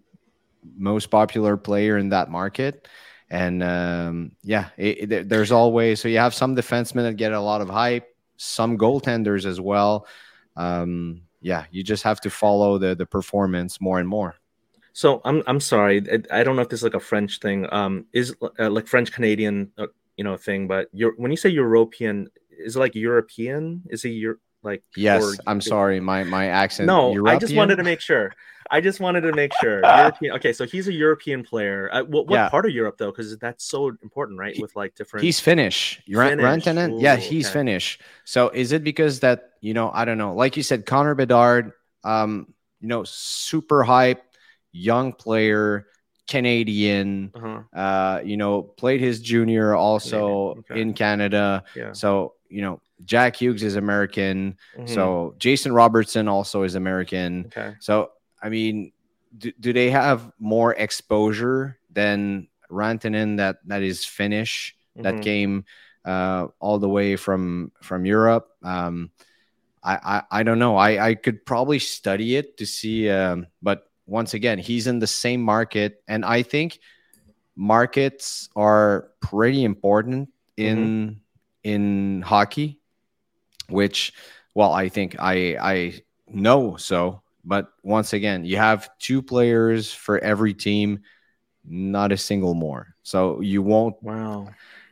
most 0.77 1.07
popular 1.11 1.57
player 1.57 1.99
in 1.99 2.11
that 2.11 2.31
market. 2.31 2.89
And 3.31 3.63
um, 3.63 4.33
yeah, 4.43 4.71
it, 4.77 5.13
it- 5.13 5.29
there's 5.29 5.53
always 5.53 6.01
so 6.01 6.09
you 6.09 6.19
have 6.19 6.35
some 6.35 6.57
defensemen 6.57 7.03
that 7.05 7.17
get 7.17 7.33
a 7.33 7.41
lot 7.41 7.61
of 7.61 7.69
hype, 7.69 8.07
some 8.37 8.79
goaltenders 8.79 9.45
as 9.45 9.61
well. 9.61 10.07
Um, 10.57 11.23
yeah, 11.41 11.65
you 11.71 11.83
just 11.85 12.03
have 12.03 12.21
to 12.23 12.31
follow 12.31 12.79
the 12.79 12.95
the 12.95 13.07
performance 13.07 13.81
more 13.81 13.99
and 14.01 14.09
more. 14.09 14.35
So 14.93 15.21
I'm 15.25 15.43
I'm 15.47 15.61
sorry. 15.61 16.03
I, 16.11 16.41
I 16.41 16.45
don't 16.45 16.57
know 16.57 16.63
if 16.63 16.69
this 16.69 16.81
is 16.81 16.85
like 16.85 16.95
a 16.95 17.01
French 17.01 17.39
thing. 17.39 17.67
Um, 17.73 18.07
is 18.13 18.35
uh, 18.59 18.71
like 18.71 18.87
French 18.89 19.13
Canadian, 19.13 19.71
uh, 19.79 19.87
you 20.17 20.25
know, 20.25 20.37
thing. 20.37 20.67
But 20.67 20.89
when 21.17 21.31
you 21.31 21.37
say 21.37 21.51
European, 21.51 22.29
is 22.51 22.77
it 22.77 22.79
like 22.81 22.95
European? 22.95 23.83
Is 23.91 24.03
he 24.03 24.11
your 24.11 24.39
like? 24.69 24.83
Yes, 24.97 25.23
or- 25.23 25.35
I'm 25.47 25.61
sorry, 25.61 26.01
my 26.01 26.25
my 26.25 26.47
accent. 26.47 26.87
No, 26.87 27.27
I 27.27 27.37
just 27.39 27.55
wanted 27.55 27.77
to 27.77 27.85
make 27.85 28.01
sure. 28.01 28.33
I 28.71 28.81
just 28.81 29.01
wanted 29.01 29.23
to 29.23 29.33
make 29.33 29.53
sure. 29.61 29.81
European. 29.85 30.35
Okay, 30.37 30.53
so 30.53 30.67
he's 30.67 30.89
a 30.89 30.93
European 30.93 31.43
player. 31.43 31.89
Uh, 31.93 32.03
what, 32.05 32.27
what 32.27 32.37
Yeah. 32.37 32.49
part 32.49 32.67
of 32.67 32.73
Europe 32.73 32.99
though? 32.99 33.11
Because 33.11 33.37
that's 33.39 33.65
so 33.65 33.89
important, 34.03 34.39
right? 34.39 34.59
With 34.61 34.77
like 34.77 34.95
different. 34.95 35.25
He's 35.25 35.41
Finnish. 35.41 36.03
Rantanen, 36.09 37.01
yeah, 37.01 37.17
he's 37.17 37.47
okay. 37.47 37.55
Finnish. 37.55 37.99
So 38.25 38.51
is 38.51 38.73
it 38.73 38.85
because 38.85 39.21
that 39.21 39.53
you 39.61 39.75
know 39.75 39.91
I 39.93 40.05
don't 40.05 40.19
know, 40.19 40.35
like 40.35 40.57
you 40.57 40.63
said, 40.63 40.87
Connor 40.87 41.15
Bedard, 41.15 41.73
um, 42.05 42.53
you 42.81 42.89
know, 42.89 43.05
super 43.05 43.83
hype, 43.83 44.23
young 44.73 45.13
player, 45.13 45.87
Canadian. 46.29 47.33
Uh-huh. 47.35 47.79
Uh, 47.79 48.21
you 48.25 48.37
know, 48.37 48.63
played 48.63 49.01
his 49.01 49.21
junior 49.21 49.75
also 49.75 50.57
okay. 50.59 50.81
in 50.81 50.93
Canada. 50.93 51.65
Yeah. 51.75 51.93
So 51.93 52.35
you 52.49 52.63
know, 52.63 52.81
Jack 53.05 53.37
Hughes 53.37 53.63
is 53.63 53.77
American. 53.77 54.57
Mhm. 54.77 54.89
So 54.89 55.35
Jason 55.39 55.73
Robertson 55.73 56.29
also 56.29 56.63
is 56.63 56.75
American. 56.75 57.45
okay. 57.47 57.75
So, 57.81 58.11
I 58.43 58.49
mean, 58.49 58.93
do, 59.37 59.53
do 59.61 59.73
they 59.73 59.91
have 59.91 60.31
more 60.39 60.75
exposure 60.75 61.79
than 61.93 62.49
Rantanen 62.71 63.37
that 63.39 63.59
that 63.67 63.83
is 63.83 64.05
Finnish 64.05 64.75
that 64.97 65.17
Mhm. 65.17 65.23
came 65.23 65.65
uh, 66.05 66.49
all 66.61 66.79
the 66.79 66.89
way 66.89 67.17
from 67.17 67.73
from 67.83 68.05
Europe? 68.07 68.49
Um, 68.63 69.11
I, 69.83 70.23
I 70.31 70.41
I 70.41 70.43
don't 70.43 70.59
know. 70.59 70.77
I 70.77 71.11
I 71.11 71.15
could 71.15 71.45
probably 71.47 71.79
study 71.79 72.37
it 72.37 72.57
to 72.59 72.67
see, 72.67 73.09
um, 73.11 73.47
but 73.63 73.85
once 74.07 74.35
again, 74.35 74.59
he's 74.59 74.87
in 74.87 74.99
the 74.99 75.07
same 75.07 75.43
market, 75.43 76.03
and 76.09 76.25
I 76.25 76.43
think 76.43 76.79
markets 77.57 78.49
are 78.57 79.11
pretty 79.21 79.65
important 79.65 80.31
in 80.57 81.21
in 81.65 82.23
hockey, 82.23 82.81
which 83.69 84.13
well, 84.55 84.73
I 84.73 84.89
think 84.89 85.17
I 85.19 85.57
I 85.61 86.01
know 86.29 86.77
so. 86.77 87.23
But 87.45 87.69
once 87.83 88.13
again, 88.13 88.45
you 88.45 88.57
have 88.59 88.91
two 88.99 89.23
players 89.23 89.93
for 89.93 90.19
every 90.19 90.53
team, 90.55 91.01
not 91.65 92.13
a 92.13 92.17
single 92.17 92.55
more. 92.55 92.95
So 93.03 93.41
you 93.41 93.63
won't. 93.63 93.97
Wow. 94.03 94.49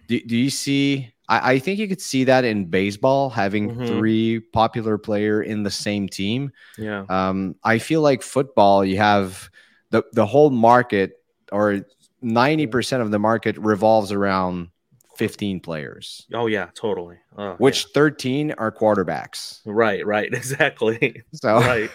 Do, 0.09 0.21
do 0.21 0.37
you 0.37 0.51
see? 0.51 1.13
I, 1.29 1.55
I 1.55 1.59
think 1.59 1.79
you 1.79 1.89
could 1.89 2.01
see 2.01 2.25
that 2.25 2.45
in 2.45 2.67
baseball, 2.67 3.31
having 3.31 3.71
Mhm. 3.71 3.87
three 3.87 4.41
popular 4.41 4.99
player 4.99 5.43
in 5.43 5.63
the 5.63 5.71
same 5.71 6.09
team. 6.09 6.53
Yeah. 6.79 7.07
Um, 7.09 7.57
I 7.65 7.79
feel 7.79 8.03
like 8.03 8.23
football, 8.23 8.85
you 8.85 8.99
have 8.99 9.51
the 9.91 10.05
the 10.13 10.27
whole 10.27 10.51
market, 10.51 11.15
or 11.53 11.87
ninety 12.23 12.67
percent 12.67 13.03
of 13.03 13.11
the 13.11 13.19
market 13.19 13.59
revolves 13.59 14.13
around 14.13 14.71
fifteen 15.17 15.61
players, 15.61 16.27
Oh 16.33 16.47
yeah. 16.47 16.69
Totally. 16.75 17.19
Oh, 17.37 17.55
which 17.55 17.87
thirteen 17.95 18.53
are 18.53 18.73
quarterbacks. 18.73 19.61
Right. 19.65 20.05
Right. 20.07 20.29
Exactly. 20.33 21.23
So 21.33 21.59
right. 21.59 21.91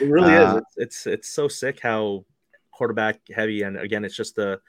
It 0.00 0.08
really 0.08 0.32
is. 0.32 0.38
Uh, 0.38 0.56
It's, 0.58 0.76
it's 0.76 1.06
it's 1.06 1.28
so 1.28 1.48
sick 1.48 1.80
how 1.80 2.24
quarterback 2.72 3.20
heavy, 3.34 3.62
and 3.62 3.78
again, 3.78 4.04
it's 4.04 4.16
just 4.16 4.36
the 4.36 4.60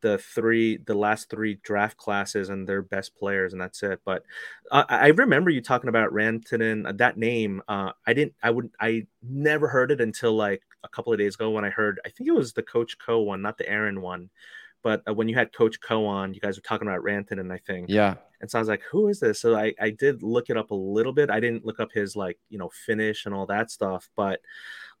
the 0.00 0.18
three 0.18 0.78
the 0.78 0.94
last 0.94 1.30
three 1.30 1.60
draft 1.62 1.96
classes 1.96 2.48
and 2.48 2.66
their 2.68 2.82
best 2.82 3.14
players, 3.14 3.52
and 3.52 3.62
that's 3.62 3.82
it. 3.82 4.00
But 4.04 4.24
uh, 4.70 4.84
I 4.88 5.08
remember 5.08 5.50
you 5.50 5.60
talking 5.60 5.88
about 5.88 6.12
Rantanen. 6.12 6.88
uh, 6.88 6.92
That 6.92 7.16
name, 7.18 7.62
uh, 7.68 7.92
I 8.06 8.12
didn't. 8.12 8.34
I 8.42 8.50
would. 8.50 8.70
I 8.80 9.06
never 9.22 9.68
heard 9.68 9.90
it 9.92 10.00
until 10.00 10.34
like 10.34 10.62
a 10.82 10.88
couple 10.88 11.12
of 11.12 11.18
days 11.18 11.34
ago 11.36 11.50
when 11.50 11.64
I 11.64 11.70
heard. 11.70 12.00
I 12.04 12.08
think 12.08 12.28
it 12.28 12.34
was 12.34 12.52
the 12.52 12.62
Coach 12.62 12.98
Co 12.98 13.20
one, 13.20 13.42
not 13.42 13.58
the 13.58 13.68
Aaron 13.68 14.00
one. 14.00 14.30
But 14.82 15.02
uh, 15.08 15.14
when 15.14 15.28
you 15.28 15.34
had 15.34 15.52
Coach 15.52 15.80
Co 15.80 16.06
on, 16.06 16.34
you 16.34 16.40
guys 16.40 16.56
were 16.56 16.62
talking 16.62 16.88
about 16.88 17.02
Rantanen, 17.02 17.52
I 17.52 17.58
think. 17.58 17.86
yeah, 17.88 18.14
And 18.40 18.50
so 18.50 18.58
I 18.58 18.60
was 18.60 18.68
like, 18.68 18.82
who 18.90 19.08
is 19.08 19.20
this? 19.20 19.40
So 19.40 19.56
I, 19.56 19.74
I 19.80 19.90
did 19.90 20.22
look 20.22 20.50
it 20.50 20.56
up 20.56 20.70
a 20.70 20.74
little 20.74 21.12
bit. 21.12 21.30
I 21.30 21.40
didn't 21.40 21.64
look 21.64 21.80
up 21.80 21.92
his 21.92 22.16
like, 22.16 22.38
you 22.48 22.58
know, 22.58 22.70
finish 22.86 23.26
and 23.26 23.34
all 23.34 23.46
that 23.46 23.70
stuff. 23.70 24.08
But 24.16 24.40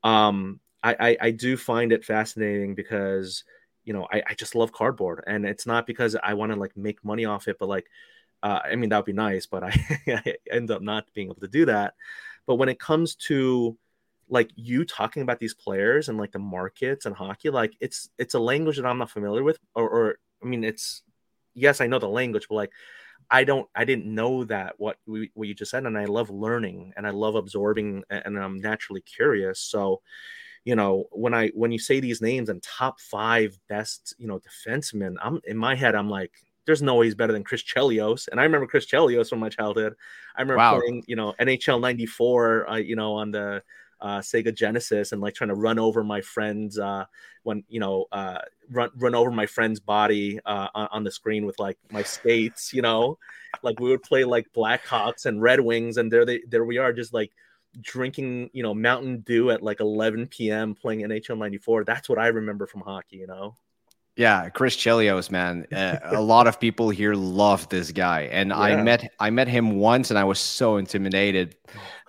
um 0.04 0.60
I, 0.84 0.96
I, 0.98 1.16
I 1.20 1.30
do 1.30 1.56
find 1.56 1.92
it 1.92 2.04
fascinating 2.04 2.74
because, 2.74 3.44
you 3.84 3.92
know, 3.92 4.08
I, 4.12 4.22
I 4.30 4.34
just 4.34 4.56
love 4.56 4.72
cardboard. 4.72 5.22
And 5.26 5.46
it's 5.46 5.66
not 5.66 5.86
because 5.86 6.16
I 6.20 6.34
want 6.34 6.52
to 6.52 6.58
like 6.58 6.76
make 6.76 7.04
money 7.04 7.24
off 7.24 7.46
it, 7.48 7.56
but 7.58 7.68
like 7.68 7.86
uh, 8.42 8.60
I 8.64 8.76
mean 8.76 8.90
that 8.90 8.96
would 8.96 9.04
be 9.06 9.12
nice, 9.12 9.46
but 9.46 9.62
I, 9.62 9.70
I 10.08 10.34
end 10.50 10.70
up 10.70 10.82
not 10.82 11.06
being 11.14 11.28
able 11.28 11.40
to 11.40 11.48
do 11.48 11.66
that. 11.66 11.94
But 12.46 12.56
when 12.56 12.68
it 12.68 12.80
comes 12.80 13.14
to 13.14 13.76
like 14.32 14.52
you 14.56 14.84
talking 14.84 15.22
about 15.22 15.38
these 15.40 15.54
players 15.54 16.10
and 16.10 16.18
like 16.18 16.32
the 16.32 16.40
markets 16.40 17.06
and 17.06 17.16
hockey, 17.16 17.50
like 17.50 17.74
it's 17.80 18.10
it's 18.18 18.34
a 18.34 18.40
language 18.40 18.78
that 18.78 18.86
I'm 18.86 18.98
not 18.98 19.10
familiar 19.12 19.44
with, 19.44 19.60
or, 19.76 19.88
or 19.88 20.18
I 20.42 20.46
mean 20.48 20.64
it's 20.64 21.02
yes, 21.54 21.80
I 21.82 21.88
know 21.88 22.00
the 22.00 22.08
language, 22.08 22.46
but 22.48 22.56
like 22.56 22.72
I 23.30 23.44
don't 23.44 23.68
I 23.74 23.84
didn't 23.84 24.06
know 24.14 24.44
that 24.44 24.74
what 24.78 24.98
we, 25.06 25.30
what 25.34 25.48
you 25.48 25.54
just 25.54 25.70
said, 25.72 25.86
and 25.86 25.98
I 25.98 26.06
love 26.06 26.30
learning 26.30 26.94
and 26.96 27.06
I 27.06 27.10
love 27.10 27.36
absorbing, 27.36 28.04
and 28.10 28.38
I'm 28.38 28.60
naturally 28.60 29.02
curious. 29.02 29.60
So, 29.60 30.02
you 30.64 30.76
know, 30.76 31.06
when 31.12 31.34
I 31.34 31.48
when 31.50 31.72
you 31.72 31.78
say 31.78 32.00
these 32.00 32.22
names 32.22 32.48
and 32.48 32.62
top 32.62 33.00
five 33.00 33.58
best, 33.68 34.14
you 34.18 34.26
know, 34.26 34.40
defensemen, 34.40 35.16
I'm 35.22 35.40
in 35.44 35.56
my 35.56 35.74
head, 35.74 35.94
I'm 35.94 36.10
like, 36.10 36.32
there's 36.66 36.82
no 36.82 36.96
way 36.96 37.06
he's 37.06 37.14
better 37.16 37.32
than 37.32 37.44
Chris 37.44 37.62
Chelios, 37.64 38.28
and 38.28 38.40
I 38.40 38.44
remember 38.44 38.66
Chris 38.66 38.86
Chelios 38.86 39.30
from 39.30 39.40
my 39.40 39.48
childhood. 39.48 39.94
I 40.36 40.42
remember 40.42 40.60
Wow. 40.60 40.78
playing, 40.80 41.04
you 41.08 41.16
know, 41.16 41.34
NHL 41.40 41.80
'94, 41.80 42.70
uh, 42.70 42.76
you 42.76 42.96
know, 42.96 43.14
on 43.14 43.32
the 43.32 43.62
uh, 44.02 44.18
Sega 44.18 44.54
Genesis 44.54 45.12
and 45.12 45.22
like 45.22 45.34
trying 45.34 45.48
to 45.48 45.54
run 45.54 45.78
over 45.78 46.02
my 46.02 46.20
friends 46.20 46.78
uh, 46.78 47.04
when 47.44 47.64
you 47.68 47.80
know 47.80 48.06
uh, 48.12 48.38
run 48.70 48.90
run 48.96 49.14
over 49.14 49.30
my 49.30 49.46
friend's 49.46 49.80
body 49.80 50.40
uh, 50.44 50.68
on, 50.74 50.88
on 50.90 51.04
the 51.04 51.10
screen 51.10 51.46
with 51.46 51.58
like 51.58 51.78
my 51.90 52.02
skates. 52.02 52.72
You 52.74 52.82
know, 52.82 53.18
like 53.62 53.80
we 53.80 53.88
would 53.88 54.02
play 54.02 54.24
like 54.24 54.52
Blackhawks 54.52 55.24
and 55.26 55.40
Red 55.40 55.60
Wings, 55.60 55.96
and 55.96 56.12
there 56.12 56.26
they 56.26 56.42
there 56.48 56.64
we 56.64 56.78
are 56.78 56.92
just 56.92 57.14
like 57.14 57.30
drinking 57.80 58.50
you 58.52 58.62
know 58.62 58.74
Mountain 58.74 59.20
Dew 59.20 59.50
at 59.50 59.62
like 59.62 59.80
11 59.80 60.26
p.m. 60.26 60.74
playing 60.74 61.00
NHL 61.00 61.38
'94. 61.38 61.84
That's 61.84 62.08
what 62.08 62.18
I 62.18 62.26
remember 62.26 62.66
from 62.66 62.82
hockey. 62.82 63.18
You 63.18 63.28
know. 63.28 63.56
Yeah, 64.16 64.50
Chris 64.50 64.76
Chelios, 64.76 65.30
man. 65.30 65.66
Uh, 65.72 65.98
a 66.04 66.20
lot 66.20 66.46
of 66.46 66.60
people 66.60 66.90
here 66.90 67.14
love 67.14 67.68
this 67.70 67.92
guy, 67.92 68.22
and 68.30 68.50
yeah. 68.50 68.58
I 68.58 68.82
met 68.82 69.10
I 69.18 69.30
met 69.30 69.48
him 69.48 69.76
once, 69.76 70.10
and 70.10 70.18
I 70.18 70.24
was 70.24 70.38
so 70.38 70.76
intimidated. 70.76 71.56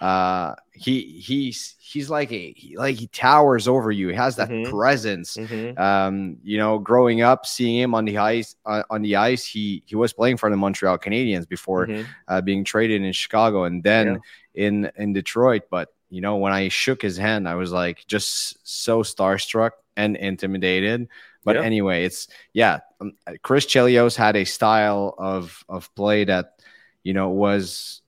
Uh, 0.01 0.55
he 0.73 1.21
he's 1.21 1.75
he's 1.79 2.09
like 2.09 2.29
a 2.33 2.51
he, 2.53 2.75
like 2.75 2.97
he 2.97 3.07
towers 3.07 3.69
over 3.69 3.89
you. 3.89 4.09
He 4.09 4.15
has 4.15 4.35
that 4.35 4.49
mm-hmm. 4.49 4.69
presence. 4.69 5.37
Mm-hmm. 5.37 5.79
Um, 5.81 6.37
you 6.43 6.57
know, 6.57 6.77
growing 6.77 7.21
up, 7.21 7.45
seeing 7.45 7.79
him 7.79 7.95
on 7.95 8.03
the 8.03 8.17
ice 8.17 8.57
uh, 8.65 8.83
on 8.89 9.01
the 9.01 9.15
ice, 9.15 9.45
he 9.45 9.83
he 9.85 9.95
was 9.95 10.11
playing 10.11 10.35
for 10.35 10.49
the 10.49 10.57
Montreal 10.57 10.97
Canadiens 10.97 11.47
before 11.47 11.87
mm-hmm. 11.87 12.03
uh, 12.27 12.41
being 12.41 12.65
traded 12.65 13.01
in 13.01 13.13
Chicago, 13.13 13.63
and 13.63 13.81
then 13.81 14.19
yeah. 14.53 14.65
in 14.67 14.91
in 14.97 15.13
Detroit. 15.13 15.63
But 15.69 15.87
you 16.09 16.19
know, 16.19 16.35
when 16.35 16.51
I 16.51 16.67
shook 16.67 17.01
his 17.01 17.15
hand, 17.15 17.47
I 17.47 17.55
was 17.55 17.71
like 17.71 18.05
just 18.07 18.57
so 18.67 19.03
starstruck 19.03 19.71
and 19.95 20.17
intimidated. 20.17 21.07
But 21.43 21.55
yeah. 21.55 21.63
anyway, 21.63 22.05
it's 22.05 22.27
yeah. 22.53 22.79
Um, 23.01 23.13
Chris 23.41 23.65
Chelios 23.65 24.15
had 24.15 24.35
a 24.35 24.45
style 24.45 25.15
of 25.17 25.63
of 25.67 25.93
play 25.95 26.25
that 26.25 26.61
you 27.03 27.13
know 27.13 27.29
was 27.29 28.01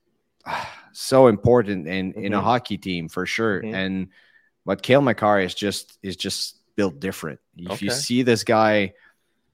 uh, 0.45 0.65
so 0.93 1.27
important 1.27 1.88
in 1.88 2.11
mm-hmm. 2.11 2.23
in 2.23 2.33
a 2.33 2.38
mm-hmm. 2.38 2.45
hockey 2.45 2.77
team 2.77 3.09
for 3.09 3.25
sure. 3.25 3.61
Mm-hmm. 3.61 3.75
And 3.75 4.07
but 4.65 4.81
Cale 4.81 5.01
Makar 5.01 5.41
is 5.41 5.53
just 5.53 5.97
is 6.01 6.15
just 6.15 6.57
built 6.75 6.99
different. 6.99 7.39
If 7.57 7.71
okay. 7.71 7.86
you 7.86 7.91
see 7.91 8.21
this 8.23 8.43
guy, 8.43 8.93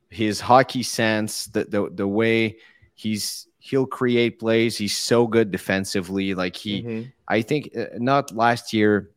his 0.09 0.39
hockey 0.39 0.83
sense, 0.83 1.47
the 1.47 1.65
the 1.65 1.89
the 1.93 2.07
way 2.07 2.57
he's 2.93 3.47
he'll 3.61 3.85
create 3.85 4.39
plays. 4.39 4.77
He's 4.77 4.97
so 4.97 5.27
good 5.27 5.51
defensively. 5.51 6.33
Like 6.33 6.55
he, 6.55 6.81
mm-hmm. 6.81 7.09
I 7.27 7.43
think 7.43 7.69
uh, 7.77 7.85
not 7.97 8.35
last 8.35 8.73
year 8.73 9.11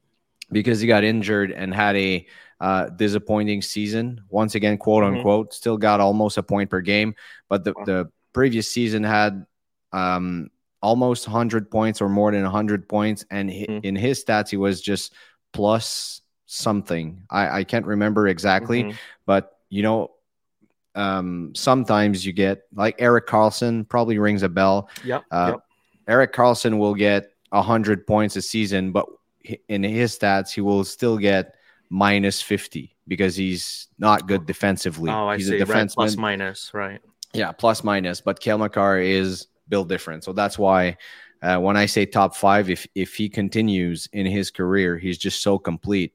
because 0.53 0.81
he 0.81 0.87
got 0.87 1.03
injured 1.03 1.51
and 1.51 1.75
had 1.75 1.97
a 1.97 2.27
uh, 2.65 2.89
disappointing 2.89 3.61
season. 3.61 4.23
Once 4.31 4.55
again, 4.55 4.79
quote 4.79 5.05
mm-hmm. 5.05 5.17
unquote, 5.17 5.53
still 5.53 5.77
got 5.77 6.01
almost 6.01 6.39
a 6.39 6.43
point 6.43 6.71
per 6.71 6.81
game, 6.81 7.15
but 7.51 7.63
the, 7.63 7.75
the 7.85 8.11
previous 8.33 8.71
season 8.71 9.05
had 9.05 9.45
um, 9.93 10.49
almost 10.81 11.29
100 11.29 11.71
points 11.71 12.01
or 12.01 12.09
more 12.09 12.33
than 12.33 12.43
100 12.43 12.89
points. 12.89 13.23
And 13.31 13.51
mm-hmm. 13.51 13.81
in 13.83 13.95
his 13.95 14.25
stats, 14.25 14.49
he 14.49 14.57
was 14.57 14.81
just 14.81 15.13
plus 15.53 16.23
something. 16.47 17.27
I, 17.29 17.59
I 17.59 17.65
can't 17.65 17.85
remember 17.85 18.29
exactly, 18.29 18.85
mm-hmm. 18.85 18.97
but 19.27 19.59
you 19.69 19.83
know, 19.83 20.13
um, 20.95 21.53
sometimes 21.55 22.25
you 22.25 22.33
get 22.33 22.63
like 22.75 22.97
Erik 22.99 23.27
Karlsson 23.27 23.87
probably 23.87 24.19
rings 24.19 24.43
a 24.43 24.49
bell. 24.49 24.89
Yep. 25.05 25.23
Uh, 25.31 25.53
yep. 25.53 25.61
Erik 26.09 26.33
Karlsson 26.33 26.79
will 26.79 26.95
get 26.95 27.31
100 27.51 28.07
points 28.07 28.37
a 28.37 28.43
season, 28.43 28.91
but 28.91 29.05
in 29.69 29.83
his 29.83 30.19
stats, 30.19 30.51
he 30.51 30.63
will 30.63 30.83
still 30.83 31.19
get 31.19 31.57
minus 31.91 32.43
50 32.43 32.95
because 33.07 33.37
he's 33.37 33.89
not 33.99 34.27
good 34.27 34.47
defensively. 34.47 35.11
Oh, 35.11 35.29
I 35.29 35.37
he's 35.37 35.49
see. 35.49 35.61
A 35.61 35.65
defenseman. 35.65 35.69
Right. 35.69 35.95
Plus 35.95 36.17
minus, 36.17 36.75
right. 36.75 37.01
Yeah, 37.33 37.53
plus 37.53 37.85
minus. 37.85 38.21
But 38.21 38.41
Cale 38.41 38.59
Makar 38.59 38.99
is 38.99 39.49
built 39.69 39.89
different. 39.89 40.25
So 40.25 40.33
that's 40.33 40.59
why 40.59 40.97
uh, 41.43 41.59
when 41.59 41.77
I 41.77 41.87
say 41.87 42.07
top 42.07 42.35
five, 42.35 42.71
if 42.71 42.87
if 42.95 43.15
he 43.15 43.29
continues 43.29 44.09
in 44.13 44.27
his 44.27 44.51
career, 44.51 44.97
he's 44.97 45.19
just 45.19 45.43
so 45.43 45.59
complete 45.59 46.15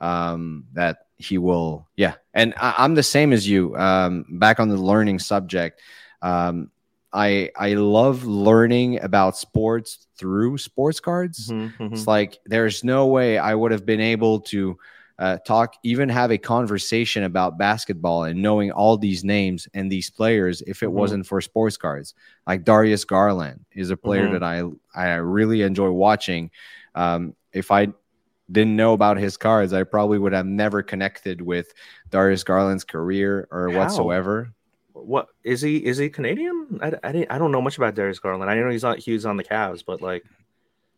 um, 0.00 0.64
that 0.72 1.06
he 1.16 1.36
will. 1.38 1.88
Yeah, 1.96 2.14
and 2.34 2.54
I, 2.56 2.84
am 2.84 2.94
the 2.94 3.02
same 3.02 3.32
as 3.32 3.48
you. 3.48 3.76
Um, 3.76 4.24
back 4.28 4.60
on 4.60 4.68
the 4.68 4.76
learning 4.76 5.18
subject, 5.18 5.80
um, 6.22 6.70
I 7.12 7.50
I 7.56 7.74
love 7.74 8.24
learning 8.24 9.00
about 9.00 9.36
sports 9.36 10.06
through 10.16 10.58
sports 10.58 11.00
cards. 11.00 11.48
Mm-hmm, 11.48 11.82
mm-hmm. 11.82 11.94
It's 11.94 12.06
like 12.06 12.38
there's 12.46 12.84
no 12.84 13.06
way 13.06 13.38
I 13.38 13.54
would 13.54 13.72
have 13.72 13.84
been 13.84 14.00
able 14.00 14.40
to 14.52 14.78
uh, 15.18 15.38
talk, 15.38 15.74
even 15.82 16.08
have 16.08 16.30
a 16.30 16.38
conversation 16.38 17.24
about 17.24 17.58
basketball 17.58 18.24
and 18.24 18.40
knowing 18.40 18.70
all 18.70 18.96
these 18.96 19.24
names 19.24 19.66
and 19.74 19.90
these 19.90 20.10
players 20.10 20.62
if 20.62 20.82
it 20.82 20.86
mm-hmm. 20.86 20.96
wasn't 20.96 21.26
for 21.26 21.40
sports 21.40 21.76
cards. 21.76 22.14
Like 22.46 22.64
Darius 22.64 23.04
Garland 23.04 23.64
is 23.72 23.90
a 23.90 23.96
player 23.96 24.24
mm-hmm. 24.24 24.34
that 24.34 24.42
I 24.42 24.62
I 24.94 25.14
really 25.16 25.62
enjoy 25.62 25.90
watching. 25.90 26.50
Um, 26.94 27.34
if 27.52 27.70
I 27.70 27.88
didn't 28.50 28.76
know 28.76 28.92
about 28.92 29.18
his 29.18 29.36
cards, 29.36 29.72
I 29.72 29.82
probably 29.82 30.18
would 30.18 30.32
have 30.32 30.46
never 30.46 30.82
connected 30.82 31.40
with 31.42 31.72
Darius 32.10 32.44
Garland's 32.44 32.84
career 32.84 33.48
or 33.50 33.70
How? 33.70 33.78
whatsoever. 33.78 34.52
What 34.92 35.28
is 35.44 35.60
he? 35.60 35.84
Is 35.84 35.98
he 35.98 36.10
Canadian? 36.10 36.78
I, 36.80 36.92
I, 37.02 37.26
I 37.30 37.38
don't 37.38 37.52
know 37.52 37.62
much 37.62 37.76
about 37.76 37.94
Darius 37.94 38.18
Garland. 38.18 38.50
I 38.50 38.54
know 38.54 38.70
he's 38.70 38.82
not. 38.82 38.98
He 38.98 39.12
was 39.12 39.26
on 39.26 39.36
the 39.36 39.44
Cavs, 39.44 39.84
but 39.84 40.00
like 40.00 40.24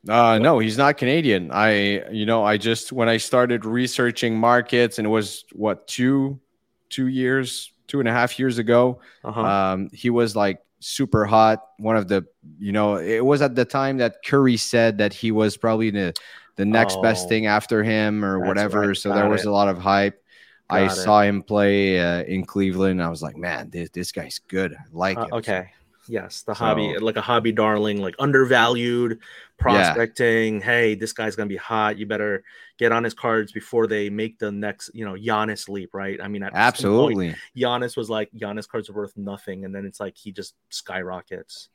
uh, 0.09 0.38
no, 0.38 0.59
he's 0.59 0.78
not 0.78 0.96
Canadian. 0.96 1.51
I, 1.53 2.09
you 2.11 2.24
know, 2.24 2.42
I 2.42 2.57
just 2.57 2.92
when 2.92 3.09
I 3.09 3.18
started 3.18 3.64
researching 3.64 4.38
markets, 4.38 4.98
and 4.98 5.07
it 5.07 5.11
was 5.11 5.44
what 5.53 5.86
two, 5.86 6.40
two 6.88 7.09
years, 7.09 7.72
two 7.86 8.01
and 8.01 8.09
a 8.09 8.12
half 8.12 8.38
years 8.38 8.59
ago. 8.59 9.01
Uh-huh. 9.24 9.40
Um, 9.42 9.90
he 9.92 10.09
was 10.09 10.34
like 10.34 10.62
super 10.80 11.26
hot. 11.26 11.66
One 11.78 11.96
of 11.96 12.09
the, 12.09 12.24
you 12.59 12.72
know, 12.72 12.96
it 12.96 13.24
was 13.24 13.42
at 13.42 13.55
the 13.55 13.64
time 13.64 13.98
that 13.98 14.24
Curry 14.24 14.57
said 14.57 14.98
that 14.98 15.12
he 15.12 15.32
was 15.32 15.57
probably 15.57 15.90
the 15.90 16.14
the 16.57 16.64
next 16.64 16.96
oh, 16.96 17.03
best 17.03 17.28
thing 17.28 17.46
after 17.46 17.82
him 17.82 18.24
or 18.24 18.38
whatever. 18.40 18.88
Right. 18.88 18.96
So 18.96 19.12
there 19.12 19.28
was 19.28 19.42
it. 19.42 19.48
a 19.48 19.53
lot 19.53 19.68
of 19.68 19.78
hype. 19.78 20.22
Got 20.68 20.76
I 20.76 20.84
it. 20.84 20.90
saw 20.90 21.22
him 21.22 21.42
play 21.42 22.01
uh, 22.01 22.22
in 22.24 22.44
Cleveland. 22.44 23.03
I 23.03 23.09
was 23.09 23.22
like, 23.22 23.36
man, 23.36 23.70
this, 23.70 23.90
this 23.90 24.12
guy's 24.12 24.40
good. 24.46 24.72
I 24.74 24.84
like 24.92 25.18
uh, 25.18 25.22
it. 25.22 25.32
Okay. 25.32 25.70
Yes, 26.09 26.42
the 26.42 26.55
so, 26.55 26.64
hobby, 26.64 26.98
like 26.98 27.16
a 27.16 27.20
hobby 27.20 27.53
darling, 27.53 27.98
like 28.01 28.16
undervalued 28.18 29.20
prospecting. 29.61 30.56
Yeah. 30.56 30.64
Hey, 30.64 30.94
this 30.94 31.12
guy's 31.12 31.36
gonna 31.36 31.48
be 31.48 31.56
hot. 31.56 31.98
You 31.98 32.06
better 32.06 32.42
get 32.78 32.92
on 32.92 33.04
his 33.04 33.14
cards 33.14 33.52
before 33.52 33.86
they 33.86 34.11
make 34.11 34.38
the 34.38 34.50
next, 34.50 34.90
you 34.94 35.04
know, 35.04 35.14
Giannis 35.14 35.68
leap, 35.68 35.90
right? 35.92 36.20
I 36.20 36.28
mean, 36.28 36.42
absolutely. 36.42 37.28
Point, 37.28 37.38
Giannis 37.56 37.96
was 37.96 38.11
like 38.11 38.30
Giannis 38.32 38.68
cards 38.68 38.88
are 38.90 38.94
worth 38.94 39.16
nothing, 39.16 39.64
and 39.64 39.74
then 39.74 39.84
it's 39.84 40.00
like 40.00 40.16
he 40.16 40.32
just 40.32 40.54
skyrockets. 40.70 41.68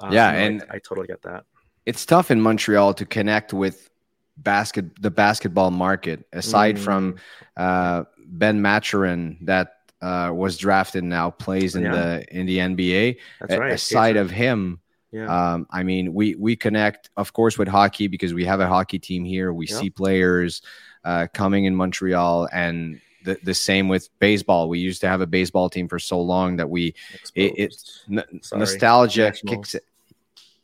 Uh, 0.00 0.10
yeah, 0.12 0.30
and 0.30 0.64
I, 0.70 0.76
I 0.76 0.78
totally 0.78 1.06
get 1.06 1.22
that. 1.22 1.44
It's 1.86 2.04
tough 2.04 2.30
in 2.30 2.40
Montreal 2.40 2.94
to 2.94 3.06
connect 3.06 3.52
with 3.52 3.90
basket 4.36 4.86
the 5.02 5.10
basketball 5.10 5.70
market 5.70 6.24
aside 6.32 6.76
mm. 6.76 6.78
from 6.78 7.16
uh, 7.56 8.04
Ben 8.26 8.62
Mathurin 8.62 9.38
that 9.42 9.74
uh, 10.00 10.30
was 10.32 10.56
drafted 10.56 11.04
now 11.04 11.30
plays 11.30 11.74
in 11.74 11.84
yeah. 11.84 11.92
the 11.92 12.36
in 12.36 12.46
the 12.46 12.58
NBA. 12.58 13.16
That's 13.40 13.58
right. 13.58 13.72
Aside 13.72 14.16
of 14.16 14.30
him, 14.30 14.80
yeah. 15.10 15.52
Um, 15.52 15.66
I 15.70 15.82
mean, 15.82 16.12
we 16.12 16.34
we 16.34 16.56
connect, 16.56 17.10
of 17.16 17.32
course, 17.32 17.56
with 17.56 17.68
hockey 17.68 18.08
because 18.08 18.34
we 18.34 18.44
have 18.44 18.60
a 18.60 18.68
hockey 18.68 18.98
team 18.98 19.24
here. 19.24 19.52
We 19.52 19.66
see 19.66 19.90
players 19.90 20.62
uh, 21.04 21.28
coming 21.32 21.64
in 21.64 21.74
Montreal, 21.74 22.48
and 22.52 23.00
the, 23.24 23.38
the 23.42 23.54
same 23.54 23.88
with 23.88 24.08
baseball. 24.18 24.68
We 24.68 24.80
used 24.80 25.00
to 25.00 25.08
have 25.08 25.20
a 25.20 25.26
baseball 25.26 25.70
team 25.70 25.88
for 25.88 25.98
so 25.98 26.20
long 26.20 26.56
that 26.56 26.68
we 26.68 26.94
it, 27.34 27.54
it's 27.56 28.04
n- 28.10 28.40
nostalgia 28.52 29.32
kicks 29.46 29.74
it. 29.74 29.84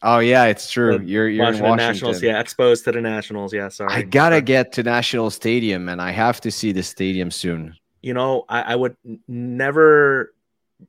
Oh 0.02 0.18
yeah, 0.18 0.44
it's 0.44 0.70
true. 0.70 1.00
You're 1.00 1.28
you're 1.28 1.46
in 1.46 1.60
Washington. 1.60 1.76
Nationals, 1.76 2.22
yeah, 2.22 2.38
exposed 2.38 2.84
to 2.84 2.92
the 2.92 3.00
Nationals. 3.00 3.54
Yeah, 3.54 3.70
sorry. 3.70 3.94
I 3.94 4.02
gotta 4.02 4.42
get 4.42 4.72
to 4.72 4.82
National 4.82 5.30
Stadium, 5.30 5.88
and 5.88 6.02
I 6.02 6.10
have 6.10 6.42
to 6.42 6.50
see 6.50 6.72
the 6.72 6.82
stadium 6.82 7.30
soon 7.30 7.76
you 8.04 8.12
know, 8.12 8.44
I, 8.50 8.60
I 8.60 8.76
would 8.76 8.98
never 9.26 10.33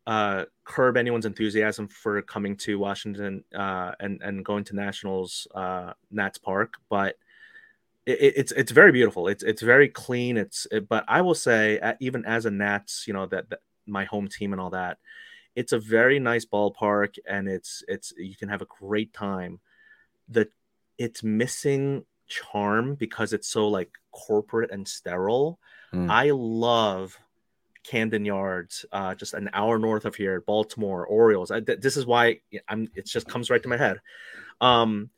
uh, 0.06 0.46
curb 0.64 0.98
anyone's 0.98 1.26
enthusiasm 1.26 1.88
for 1.88 2.22
coming 2.22 2.56
to 2.58 2.80
Washington 2.80 3.44
uh, 3.54 3.92
and 4.00 4.22
and 4.22 4.46
going 4.46 4.64
to 4.66 4.76
Nationals 4.76 5.48
uh, 5.56 5.94
Nats 6.12 6.38
Park, 6.38 6.76
but 6.90 7.16
it, 8.06 8.34
it's 8.38 8.52
it's 8.52 8.72
very 8.72 8.92
beautiful. 8.92 9.28
It's 9.28 9.44
it's 9.44 9.62
very 9.62 9.90
clean. 9.90 10.38
It's 10.38 10.68
it, 10.72 10.88
but 10.88 11.06
I 11.08 11.22
will 11.22 11.36
say 11.36 11.80
even 12.00 12.26
as 12.26 12.46
a 12.46 12.52
Nats, 12.52 13.06
you 13.08 13.14
know 13.14 13.26
that, 13.28 13.50
that 13.50 13.60
my 13.86 14.06
home 14.06 14.28
team 14.28 14.52
and 14.52 14.62
all 14.62 14.72
that, 14.72 14.98
it's 15.56 15.74
a 15.74 15.80
very 15.80 16.20
nice 16.20 16.46
ballpark 16.46 17.18
and 17.28 17.48
it's 17.48 17.84
it's 17.88 18.14
you 18.18 18.36
can 18.36 18.50
have 18.50 18.62
a 18.62 18.68
great 18.80 19.14
time. 19.14 19.60
The 20.30 20.48
it's 20.98 21.24
missing 21.24 22.06
charm 22.28 22.96
because 22.96 23.34
it's 23.34 23.48
so 23.48 23.68
like 23.68 23.92
corporate 24.12 24.72
and 24.72 24.88
sterile 24.88 25.60
Mm. 25.96 26.12
I 26.12 26.32
love 26.32 27.18
Camden 27.86 28.26
Yards, 28.26 28.86
uh, 28.92 29.16
just 29.16 29.34
an 29.34 29.50
hour 29.54 29.78
north 29.78 30.06
of 30.06 30.16
here, 30.16 30.42
Baltimore 30.42 31.06
Orioles. 31.06 31.52
I, 31.52 31.60
th- 31.60 31.82
this 31.82 31.98
is 31.98 32.06
why 32.06 32.40
I'm. 32.68 32.90
It 32.96 33.06
just 33.06 33.28
comes 33.28 33.50
right 33.50 33.62
to 33.62 33.70
my 33.70 33.78
head. 33.78 34.02
Um, 34.62 35.10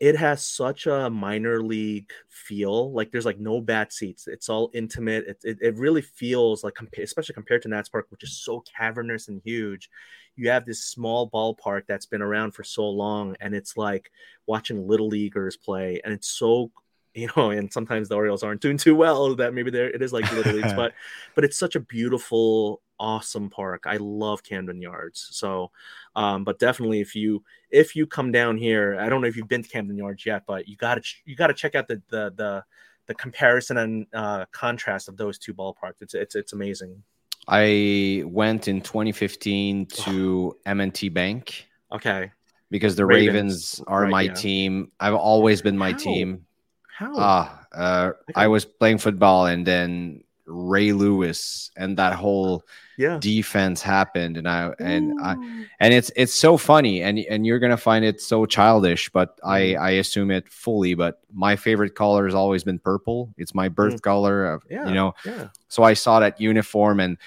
it 0.00 0.16
has 0.16 0.46
such 0.46 0.86
a 0.86 1.10
minor 1.10 1.60
league 1.60 2.10
feel. 2.28 2.92
Like 2.92 3.10
there's 3.10 3.26
like 3.26 3.40
no 3.40 3.60
bad 3.60 3.92
seats. 3.92 4.28
It's 4.28 4.48
all 4.48 4.70
intimate. 4.72 5.26
It, 5.26 5.38
it, 5.42 5.58
it 5.60 5.76
really 5.76 6.02
feels 6.02 6.62
like, 6.62 6.74
especially 6.96 7.34
compared 7.34 7.62
to 7.62 7.68
Nats 7.68 7.88
Park, 7.88 8.06
which 8.10 8.22
is 8.22 8.38
so 8.38 8.62
cavernous 8.76 9.28
and 9.28 9.42
huge. 9.44 9.90
You 10.36 10.50
have 10.50 10.64
this 10.64 10.84
small 10.84 11.28
ballpark 11.28 11.82
that's 11.88 12.06
been 12.06 12.22
around 12.22 12.52
for 12.52 12.62
so 12.62 12.88
long, 12.88 13.36
and 13.40 13.54
it's 13.54 13.76
like 13.76 14.10
watching 14.46 14.86
little 14.86 15.08
leaguers 15.08 15.56
play, 15.56 16.00
and 16.04 16.14
it's 16.14 16.28
so 16.28 16.70
you 17.18 17.28
know, 17.36 17.50
and 17.50 17.72
sometimes 17.72 18.08
the 18.08 18.14
Orioles 18.16 18.42
aren't 18.42 18.60
doing 18.60 18.76
too 18.76 18.94
well. 18.94 19.34
That 19.36 19.54
maybe 19.54 19.70
there 19.70 19.90
it 19.90 20.02
is 20.02 20.12
like 20.12 20.30
little 20.32 20.52
leagues, 20.52 20.72
but 20.76 20.92
but 21.34 21.44
it's 21.44 21.58
such 21.58 21.74
a 21.76 21.80
beautiful, 21.80 22.80
awesome 22.98 23.50
park. 23.50 23.84
I 23.86 23.96
love 23.96 24.42
Camden 24.42 24.80
Yards. 24.80 25.28
So, 25.32 25.70
um, 26.16 26.44
but 26.44 26.58
definitely 26.58 27.00
if 27.00 27.14
you 27.14 27.42
if 27.70 27.94
you 27.96 28.06
come 28.06 28.32
down 28.32 28.56
here, 28.56 28.98
I 29.00 29.08
don't 29.08 29.20
know 29.20 29.28
if 29.28 29.36
you've 29.36 29.48
been 29.48 29.62
to 29.62 29.68
Camden 29.68 29.96
Yards 29.96 30.24
yet, 30.24 30.44
but 30.46 30.68
you 30.68 30.76
gotta 30.76 31.02
you 31.24 31.36
gotta 31.36 31.54
check 31.54 31.74
out 31.74 31.88
the 31.88 32.02
the 32.08 32.32
the 32.36 32.64
the 33.06 33.14
comparison 33.14 33.78
and 33.78 34.06
uh, 34.12 34.44
contrast 34.52 35.08
of 35.08 35.16
those 35.16 35.38
two 35.38 35.54
ballparks. 35.54 36.02
It's 36.02 36.14
it's 36.14 36.34
it's 36.34 36.52
amazing. 36.52 37.02
I 37.48 38.22
went 38.26 38.68
in 38.68 38.82
2015 38.82 39.86
to 39.86 40.54
M&T 40.66 41.08
Bank 41.08 41.66
Okay. 41.90 42.30
because 42.70 42.94
the 42.94 43.06
Ravens, 43.06 43.32
Ravens, 43.32 43.84
are 43.86 44.02
right, 44.02 44.10
my 44.10 44.22
yeah. 44.22 44.34
team. 44.34 44.92
I've 45.00 45.14
always 45.14 45.62
been 45.62 45.78
my 45.78 45.92
How? 45.92 45.96
team. 45.96 46.44
How? 46.98 47.12
Ah, 47.16 47.66
uh, 47.72 48.10
Okay. 48.22 48.32
I 48.34 48.46
was 48.48 48.64
playing 48.64 48.98
football 48.98 49.46
and 49.46 49.64
then 49.66 50.24
Ray 50.46 50.92
Lewis 50.92 51.70
and 51.76 51.96
that 51.98 52.14
whole 52.14 52.64
yeah. 52.96 53.18
defense 53.20 53.82
happened 53.82 54.36
and 54.36 54.48
I 54.48 54.72
and 54.80 55.12
I 55.22 55.32
and 55.78 55.94
it's 55.94 56.10
it's 56.16 56.32
so 56.34 56.56
funny 56.56 57.02
and 57.02 57.18
and 57.18 57.46
you're 57.46 57.58
gonna 57.60 57.76
find 57.76 58.02
it 58.04 58.20
so 58.20 58.46
childish 58.46 59.10
but 59.10 59.38
i 59.44 59.60
Mhm. 59.60 59.80
i 59.80 59.90
assume 60.02 60.30
it 60.32 60.48
fully 60.48 60.94
but 60.94 61.20
my 61.32 61.54
favorite 61.54 61.94
color 61.94 62.24
has 62.24 62.34
always 62.34 62.64
been 62.64 62.78
purple 62.80 63.28
it's 63.36 63.54
my 63.54 63.68
birth 63.68 64.00
color 64.02 64.46
of, 64.54 64.62
Mm. 64.64 64.70
Yeah. 64.70 64.88
you 64.88 64.94
know 64.94 65.14
Yeah. 65.24 65.48
so 65.68 65.82
i 65.84 65.92
saw 65.94 66.18
that 66.20 66.40
uniform 66.40 66.98
and 66.98 67.18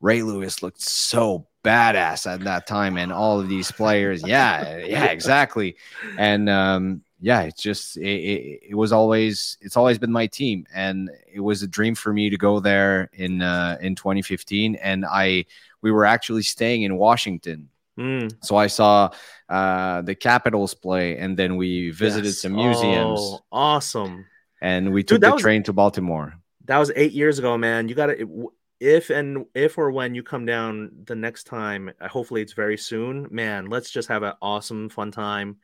ray 0.00 0.22
lewis 0.22 0.62
looked 0.62 0.80
so 0.80 1.46
badass 1.64 2.30
at 2.32 2.40
that 2.44 2.66
time 2.68 2.96
and 2.96 3.12
all 3.12 3.40
of 3.40 3.48
these 3.48 3.72
players 3.72 4.22
yeah 4.24 4.78
yeah 4.78 5.06
exactly 5.06 5.74
and 6.16 6.48
um 6.48 7.02
yeah 7.20 7.42
it's 7.42 7.60
just 7.62 7.96
it, 7.96 8.02
it, 8.06 8.60
it 8.70 8.74
was 8.74 8.92
always 8.92 9.58
it's 9.60 9.76
always 9.76 9.98
been 9.98 10.12
my 10.12 10.26
team 10.26 10.64
and 10.74 11.10
it 11.32 11.40
was 11.40 11.62
a 11.62 11.66
dream 11.66 11.94
for 11.94 12.12
me 12.12 12.30
to 12.30 12.36
go 12.36 12.60
there 12.60 13.10
in 13.12 13.42
uh 13.42 13.76
in 13.80 13.94
2015 13.94 14.76
and 14.76 15.04
i 15.04 15.44
we 15.82 15.90
were 15.90 16.04
actually 16.04 16.42
staying 16.42 16.82
in 16.82 16.96
washington 16.96 17.68
Mm, 17.98 18.32
so 18.44 18.54
I 18.54 18.68
saw 18.68 19.10
uh, 19.48 20.02
the 20.02 20.14
Capitals 20.14 20.72
play, 20.72 21.18
and 21.18 21.36
then 21.36 21.56
we 21.56 21.90
visited 21.90 22.26
yes. 22.26 22.38
some 22.38 22.52
museums, 22.54 23.18
Oh, 23.20 23.40
awesome. 23.50 24.24
and 24.60 24.92
we 24.92 25.02
took 25.02 25.20
that 25.20 25.30
the 25.30 25.34
was- 25.34 25.42
train 25.42 25.64
to 25.64 25.72
Baltimore. 25.72 26.34
That 26.66 26.78
was 26.78 26.92
eight 26.94 27.10
years 27.10 27.40
ago, 27.40 27.58
man. 27.58 27.88
You 27.88 27.96
got 27.96 28.06
to 28.06 28.52
if 28.78 29.10
and 29.10 29.46
if 29.52 29.78
or 29.78 29.90
when 29.90 30.14
you 30.14 30.22
come 30.22 30.46
down 30.46 30.92
the 31.06 31.16
next 31.16 31.48
time. 31.48 31.90
Hopefully, 32.00 32.40
it's 32.40 32.52
very 32.52 32.76
soon. 32.78 33.26
Man, 33.32 33.66
let's 33.66 33.90
just 33.90 34.06
have 34.06 34.22
an 34.22 34.34
awesome, 34.40 34.88
fun 34.90 35.10
time. 35.10 35.56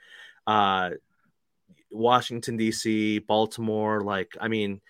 Uh, 0.44 0.90
Washington 1.91 2.57
D.C., 2.57 3.20
Baltimore. 3.20 4.03
Like, 4.03 4.32
I 4.41 4.49
mean, 4.49 4.80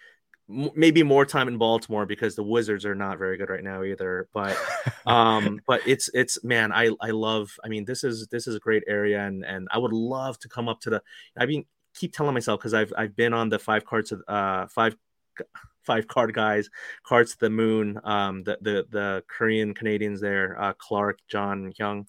m- 0.49 0.71
maybe 0.75 1.03
more 1.03 1.27
time 1.27 1.49
in 1.49 1.59
Baltimore 1.59 2.07
because 2.07 2.35
the 2.35 2.43
Wizards 2.43 2.85
are 2.85 2.95
not 2.95 3.19
very 3.19 3.37
good 3.37 3.51
right 3.51 3.65
now 3.65 3.83
either. 3.83 4.29
But 4.33 4.57
um 5.07 5.61
but 5.67 5.81
it's 5.87 6.09
it's 6.15 6.43
man 6.45 6.73
i 6.73 6.91
i 7.01 7.11
love 7.11 7.59
i 7.65 7.69
mean 7.69 7.85
this 7.85 8.05
is 8.05 8.27
this 8.29 8.47
is 8.47 8.55
a 8.55 8.61
great 8.61 8.83
area 8.87 9.21
and 9.21 9.45
and 9.45 9.69
i 9.71 9.79
would 9.79 9.93
love 9.93 10.39
to 10.39 10.49
come 10.49 10.69
up 10.69 10.81
to 10.81 10.91
the 10.91 11.03
i 11.39 11.47
mean 11.47 11.65
keep 11.95 12.15
telling 12.15 12.35
myself 12.35 12.59
because 12.59 12.75
i've 12.75 12.93
i've 12.97 13.15
been 13.15 13.33
on 13.33 13.49
the 13.49 13.59
five 13.59 13.85
cards 13.85 14.13
of 14.13 14.23
uh 14.29 14.67
five 14.67 14.97
five 15.83 16.09
card 16.09 16.33
guys 16.33 16.71
cards 17.03 17.33
to 17.33 17.41
the 17.41 17.51
moon 17.51 18.01
um 18.05 18.43
the 18.45 18.57
the 18.63 18.87
the 18.91 19.23
korean 19.29 19.75
canadians 19.75 20.21
there 20.21 20.59
uh 20.61 20.73
clark 20.75 21.19
john 21.29 21.73
young 21.79 22.09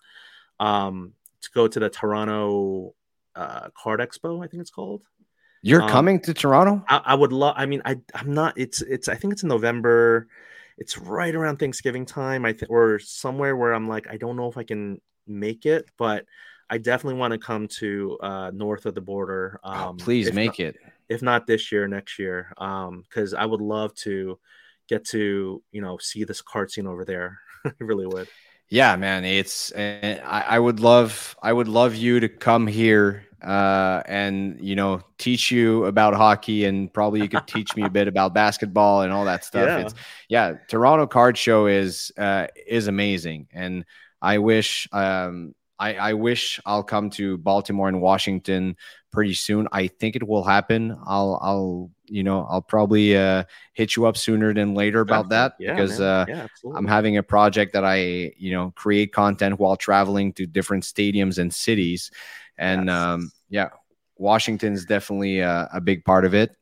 um 0.62 1.12
to 1.42 1.50
go 1.54 1.68
to 1.68 1.80
the 1.80 1.90
toronto 1.90 2.94
uh 3.36 3.70
card 3.76 4.00
expo 4.00 4.44
i 4.44 4.48
think 4.48 4.62
it's 4.62 4.72
called 4.72 5.04
You're 5.62 5.82
Um, 5.82 5.90
coming 5.90 6.20
to 6.22 6.34
Toronto? 6.34 6.84
I, 6.88 6.98
I 7.12 7.16
would 7.16 7.34
love. 7.34 7.56
I 7.58 7.66
mean, 7.66 7.82
I 7.86 7.98
I'm 8.14 8.34
not. 8.34 8.54
It's 8.58 8.82
it's. 8.82 9.08
I 9.10 9.16
think 9.16 9.34
it's 9.34 9.44
in 9.44 9.50
November. 9.50 10.28
It's 10.78 10.98
right 10.98 11.34
around 11.34 11.58
Thanksgiving 11.58 12.06
time. 12.06 12.46
I 12.46 12.54
think 12.54 12.70
or 12.70 13.00
somewhere 13.00 13.56
where 13.58 13.74
I'm 13.74 13.88
like, 13.88 14.08
I 14.08 14.18
don't 14.18 14.36
know 14.38 14.48
if 14.48 14.58
I 14.58 14.64
can 14.64 15.02
make 15.26 15.66
it, 15.66 15.90
but 15.98 16.26
I 16.70 16.78
definitely 16.78 17.20
want 17.20 17.32
to 17.34 17.40
come 17.40 17.68
to 17.82 18.18
uh, 18.22 18.52
north 18.54 18.86
of 18.86 18.94
the 18.94 19.02
border. 19.02 19.60
Um, 19.64 19.76
Oh, 19.76 19.94
please 19.98 20.32
make 20.34 20.60
not, 20.60 20.60
it. 20.60 20.76
if 21.10 21.22
not 21.22 21.48
this 21.48 21.72
year, 21.72 21.88
next 21.88 22.20
year. 22.20 22.54
Um, 22.58 23.02
because 23.04 23.34
I 23.34 23.46
would 23.46 23.62
love 23.62 23.94
to 24.06 24.38
get 24.88 25.06
to 25.06 25.64
you 25.72 25.82
know 25.82 25.98
see 25.98 26.24
this 26.26 26.42
card 26.42 26.70
scene 26.72 26.88
over 26.88 27.06
there. 27.06 27.40
I 27.66 27.72
really 27.80 28.06
would. 28.06 28.30
Yeah, 28.70 28.96
man. 28.96 29.26
It's 29.26 29.72
uh, 29.72 30.20
I, 30.26 30.42
I 30.58 30.60
would 30.60 30.80
love 30.80 31.36
I 31.42 31.54
would 31.54 31.68
love 31.68 31.96
you 31.96 32.20
to 32.20 32.30
come 32.30 32.68
here 32.68 33.25
uh, 33.42 34.02
and 34.06 34.58
you 34.60 34.76
know 34.76 35.02
teach 35.18 35.52
you 35.52 35.86
about 35.86 36.14
hockey 36.14 36.66
and 36.66 36.94
probably 36.94 37.22
you 37.22 37.30
could 37.30 37.48
teach 37.48 37.76
me 37.76 37.84
a 37.84 37.90
bit 37.90 38.08
about 38.08 38.34
basketball 38.34 39.02
and 39.02 39.12
all 39.12 39.26
that 39.26 39.44
stuff. 39.44 39.68
Yeah. 39.68 39.78
It's 39.80 39.94
yeah, 40.30 40.54
Toronto 40.68 41.08
Card 41.08 41.38
Show 41.38 41.68
is 41.68 42.12
uh, 42.18 42.48
is 42.68 42.88
amazing, 42.88 43.48
and 43.54 43.86
I 44.22 44.38
wish 44.40 44.88
um, 44.92 45.54
I, 45.78 45.96
I 45.96 46.14
wish 46.14 46.60
I'll 46.66 46.84
come 46.84 47.10
to 47.12 47.38
Baltimore 47.38 47.88
and 47.88 48.02
Washington 48.02 48.78
pretty 49.12 49.34
soon. 49.34 49.68
I 49.72 49.88
think 49.88 50.16
it 50.16 50.28
will 50.28 50.44
happen. 50.44 50.98
I'll 51.06 51.40
I'll 51.42 51.92
you 52.06 52.24
know 52.24 52.46
I'll 52.50 52.62
probably 52.62 53.18
uh, 53.18 53.44
hit 53.74 53.96
you 53.96 54.06
up 54.06 54.18
sooner 54.18 54.54
than 54.54 54.74
later 54.74 55.02
about 55.02 55.30
that 55.30 55.54
Yeah, 55.60 55.74
because 55.74 56.00
uh, 56.00 56.26
yeah. 56.28 56.48
I'm 56.76 56.88
having 56.88 57.18
a 57.18 57.24
project 57.24 57.74
that 57.74 57.84
I, 57.84 58.34
you 58.38 58.52
know, 58.52 58.72
create 58.76 59.12
content 59.12 59.60
while 59.60 59.76
traveling 59.76 60.34
to 60.34 60.46
different 60.46 60.84
stadiums 60.84 61.38
and 61.38 61.54
cities. 61.54 62.12
And 62.58 62.88
Yes. 62.88 62.96
um, 62.96 63.32
yeah, 63.50 63.70
Washington's 64.18 64.86
definitely 64.86 65.40
a, 65.40 65.70
a 65.74 65.82
big 65.82 66.06
part 66.06 66.26
of 66.26 66.34
it. 66.34 66.56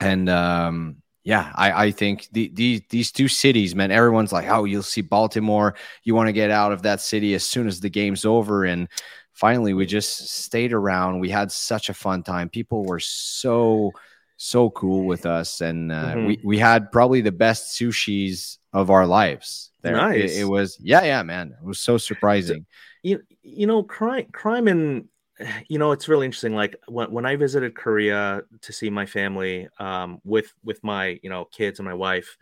And 0.00 0.28
um, 0.28 0.96
yeah, 1.24 1.52
I, 1.54 1.86
I 1.86 1.90
think 1.92 2.28
the, 2.32 2.50
the, 2.54 2.82
these 2.90 3.12
two 3.12 3.28
cities, 3.28 3.74
man, 3.74 3.90
everyone's 3.92 4.32
like, 4.32 4.48
oh, 4.48 4.64
you'll 4.64 4.82
see 4.82 5.00
Baltimore. 5.00 5.74
You 6.02 6.14
want 6.14 6.26
to 6.28 6.32
get 6.32 6.50
out 6.50 6.72
of 6.72 6.82
that 6.82 7.00
city 7.00 7.34
as 7.34 7.44
soon 7.44 7.68
as 7.68 7.78
the 7.80 7.90
game's 7.90 8.24
over. 8.24 8.64
And 8.64 8.88
finally, 9.32 9.74
we 9.74 9.86
just 9.86 10.28
stayed 10.28 10.72
around. 10.72 11.20
We 11.20 11.30
had 11.30 11.52
such 11.52 11.88
a 11.88 11.94
fun 11.94 12.24
time. 12.24 12.48
People 12.48 12.84
were 12.84 12.98
so, 13.00 13.92
so 14.36 14.70
cool 14.70 15.04
with 15.06 15.24
us. 15.24 15.60
And 15.60 15.92
uh, 15.92 16.14
Mhm. 16.16 16.26
we, 16.26 16.40
we 16.42 16.58
had 16.58 16.90
probably 16.90 17.20
the 17.20 17.30
best 17.30 17.78
sushis 17.78 18.58
of 18.72 18.90
our 18.90 19.06
lives 19.06 19.70
there. 19.82 20.10
It- 20.12 20.32
It, 20.32 20.44
was, 20.48 20.76
yeah, 20.80 21.04
yeah, 21.04 21.22
man. 21.22 21.54
It 21.56 21.64
was 21.64 21.78
so 21.78 21.96
surprising. 21.96 22.66
you 23.04 23.20
you 23.42 23.66
know 23.66 23.82
crime 23.82 24.26
crime 24.32 24.68
in 24.68 25.08
you 25.68 25.78
know 25.78 25.92
it's 25.92 26.08
really 26.08 26.26
interesting 26.26 26.54
like 26.54 26.76
when, 26.88 27.10
when 27.10 27.26
i 27.26 27.36
visited 27.36 27.74
korea 27.74 28.42
to 28.60 28.72
see 28.72 28.90
my 28.90 29.06
family 29.06 29.68
um 29.78 30.20
with 30.24 30.52
with 30.64 30.82
my 30.84 31.18
you 31.22 31.30
know 31.30 31.44
kids 31.46 31.78
and 31.78 31.86
my 31.86 31.94
wife 31.94 32.36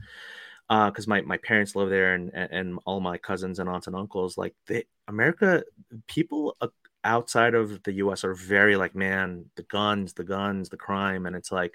uh 0.68 0.90
because 0.90 1.06
my 1.06 1.20
my 1.22 1.36
parents 1.38 1.76
live 1.76 1.90
there 1.90 2.14
and, 2.14 2.30
and 2.34 2.78
all 2.84 3.00
my 3.00 3.18
cousins 3.18 3.58
and 3.58 3.68
aunts 3.68 3.86
and 3.86 3.96
uncles 3.96 4.36
like 4.36 4.54
they 4.66 4.84
america 5.08 5.62
people 6.06 6.56
uh, 6.60 6.68
outside 7.04 7.54
of 7.54 7.82
the 7.84 7.92
us 7.94 8.24
are 8.24 8.34
very 8.34 8.76
like 8.76 8.94
man 8.94 9.44
the 9.56 9.62
guns 9.64 10.12
the 10.12 10.24
guns 10.24 10.68
the 10.68 10.76
crime 10.76 11.26
and 11.26 11.34
it's 11.34 11.50
like 11.50 11.74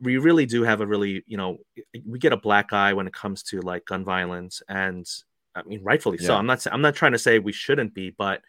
we 0.00 0.16
really 0.16 0.46
do 0.46 0.62
have 0.62 0.80
a 0.80 0.86
really 0.86 1.22
you 1.26 1.36
know 1.36 1.58
we 2.06 2.18
get 2.18 2.32
a 2.32 2.36
black 2.36 2.72
eye 2.72 2.92
when 2.92 3.06
it 3.06 3.12
comes 3.12 3.42
to 3.42 3.60
like 3.60 3.84
gun 3.84 4.04
violence 4.04 4.62
and 4.68 5.06
i 5.54 5.62
mean 5.62 5.82
rightfully 5.84 6.18
so. 6.18 6.34
I'm 6.34 6.46
not 6.46 6.66
i'm 6.72 6.80
not 6.80 6.94
trying 6.94 7.12
to 7.12 7.18
say 7.18 7.38
we 7.38 7.52
shouldn't 7.52 7.94
be 7.94 8.10
but 8.10 8.42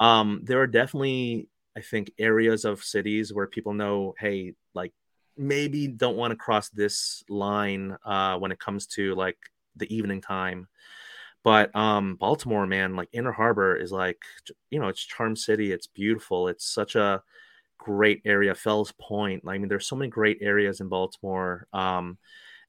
um 0.00 0.40
there 0.44 0.60
are 0.60 0.66
definitely 0.66 1.48
i 1.76 1.80
think 1.80 2.12
areas 2.18 2.64
of 2.64 2.84
cities 2.84 3.32
where 3.32 3.46
people 3.46 3.72
know 3.72 4.14
hey 4.18 4.52
like 4.74 4.92
maybe 5.36 5.86
don't 5.88 6.16
want 6.16 6.30
to 6.30 6.36
cross 6.36 6.68
this 6.70 7.22
line 7.28 7.96
uh 8.04 8.36
when 8.38 8.52
it 8.52 8.58
comes 8.58 8.86
to 8.86 9.14
like 9.14 9.38
the 9.76 9.94
evening 9.94 10.20
time. 10.20 10.66
But 11.44 11.74
um 11.76 12.16
baltimore 12.16 12.66
man 12.66 12.96
like 12.96 13.08
inner 13.12 13.32
harbor 13.32 13.76
is 13.76 13.92
like 13.92 14.22
you 14.70 14.80
know 14.80 14.88
it's 14.88 15.04
charm 15.04 15.36
city. 15.36 15.72
It's 15.72 15.86
beautiful. 15.86 16.48
It's 16.48 16.64
such 16.66 16.96
a 16.96 17.22
great 17.78 18.22
area. 18.24 18.54
Fells 18.54 18.92
point 19.00 19.42
i 19.46 19.58
mean 19.58 19.68
there's 19.68 19.88
so 19.88 19.96
many 19.96 20.10
great 20.10 20.38
areas 20.40 20.80
in 20.80 20.88
baltimore. 20.88 21.66
Um 21.72 22.18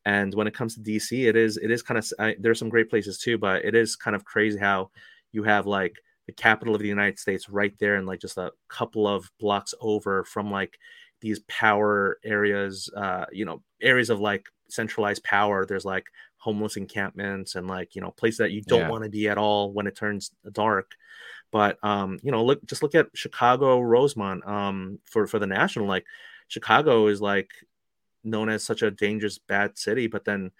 and 0.06 0.34
when 0.36 0.48
it 0.48 0.54
comes 0.54 0.76
to 0.76 0.82
dc 0.82 1.12
it 1.12 1.36
is 1.36 1.58
it 1.58 1.72
is 1.72 1.82
kind 1.84 1.98
of 1.98 2.08
I, 2.20 2.36
there's 2.40 2.60
some 2.60 2.70
great 2.70 2.90
places 2.90 3.18
too 3.18 3.38
but 3.38 3.66
it 3.66 3.76
is 3.76 3.96
kind 3.98 4.16
of 4.16 4.24
crazy 4.26 4.60
how 4.60 4.92
you 5.34 5.44
have 5.44 5.68
like 5.68 5.96
the 6.28 6.34
capital 6.34 6.76
of 6.76 6.82
the 6.82 6.88
united 6.88 7.18
states 7.20 7.50
right 7.50 7.74
there 7.80 7.96
and 7.96 8.08
like 8.08 8.20
just 8.20 8.38
a 8.38 8.52
couple 8.70 9.08
of 9.08 9.30
blocks 9.40 9.74
over 9.82 10.24
from 10.26 10.52
like 10.52 10.78
these 11.22 11.40
power 11.48 12.20
areas 12.24 12.90
uh 12.96 13.26
you 13.32 13.46
know 13.46 13.64
areas 13.82 14.10
of 14.10 14.20
like 14.20 14.48
centralized 14.70 15.24
power 15.24 15.66
there's 15.66 15.86
like 15.86 16.06
homeless 16.38 16.78
encampments 16.78 17.56
and 17.56 17.68
like 17.68 17.96
you 17.96 18.02
know 18.02 18.12
places 18.12 18.38
that 18.38 18.52
you 18.52 18.62
don't 18.62 18.86
Yeah. 18.86 18.88
want 18.88 19.04
to 19.04 19.10
be 19.10 19.28
at 19.28 19.38
all 19.38 19.74
when 19.74 19.88
it 19.88 19.96
turns 19.96 20.32
dark 20.52 20.92
but 21.52 21.78
um 21.84 22.20
you 22.24 22.32
know 22.32 22.44
look 22.44 22.64
just 22.66 22.84
look 22.84 22.96
at 22.96 23.08
chicago 23.16 23.80
rosemont 23.80 24.46
um 24.48 25.00
for 25.06 25.28
for 25.28 25.40
the 25.40 25.48
national 25.48 25.88
like 25.88 26.06
chicago 26.48 27.08
is 27.08 27.22
like 27.22 27.52
known 28.24 28.50
as 28.50 28.64
such 28.64 28.82
a 28.82 28.92
dangerous 28.92 29.38
bad 29.38 29.78
city 29.78 30.08
but 30.08 30.26
then 30.26 30.52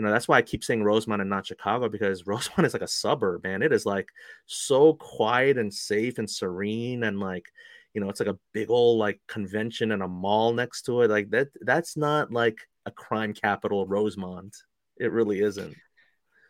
you 0.00 0.06
know 0.06 0.12
that's 0.12 0.28
why 0.28 0.38
i 0.38 0.42
keep 0.42 0.64
saying 0.64 0.82
rosemont 0.82 1.20
and 1.20 1.30
not 1.30 1.46
chicago 1.46 1.88
because 1.88 2.26
rosemont 2.26 2.66
is 2.66 2.72
like 2.72 2.82
a 2.82 2.88
suburb 2.88 3.42
man 3.44 3.62
it 3.62 3.72
is 3.72 3.86
like 3.86 4.08
so 4.46 4.94
quiet 4.94 5.58
and 5.58 5.72
safe 5.72 6.18
and 6.18 6.28
serene 6.30 7.04
and 7.04 7.20
like 7.20 7.46
you 7.94 8.00
know 8.00 8.08
it's 8.08 8.20
like 8.20 8.28
a 8.28 8.38
big 8.52 8.70
old 8.70 8.98
like 8.98 9.20
convention 9.26 9.92
and 9.92 10.02
a 10.02 10.08
mall 10.08 10.52
next 10.52 10.82
to 10.82 11.02
it 11.02 11.10
like 11.10 11.30
that 11.30 11.48
that's 11.62 11.96
not 11.96 12.32
like 12.32 12.60
a 12.86 12.90
crime 12.90 13.34
capital 13.34 13.86
rosemont 13.86 14.56
it 14.98 15.12
really 15.12 15.40
isn't 15.40 15.76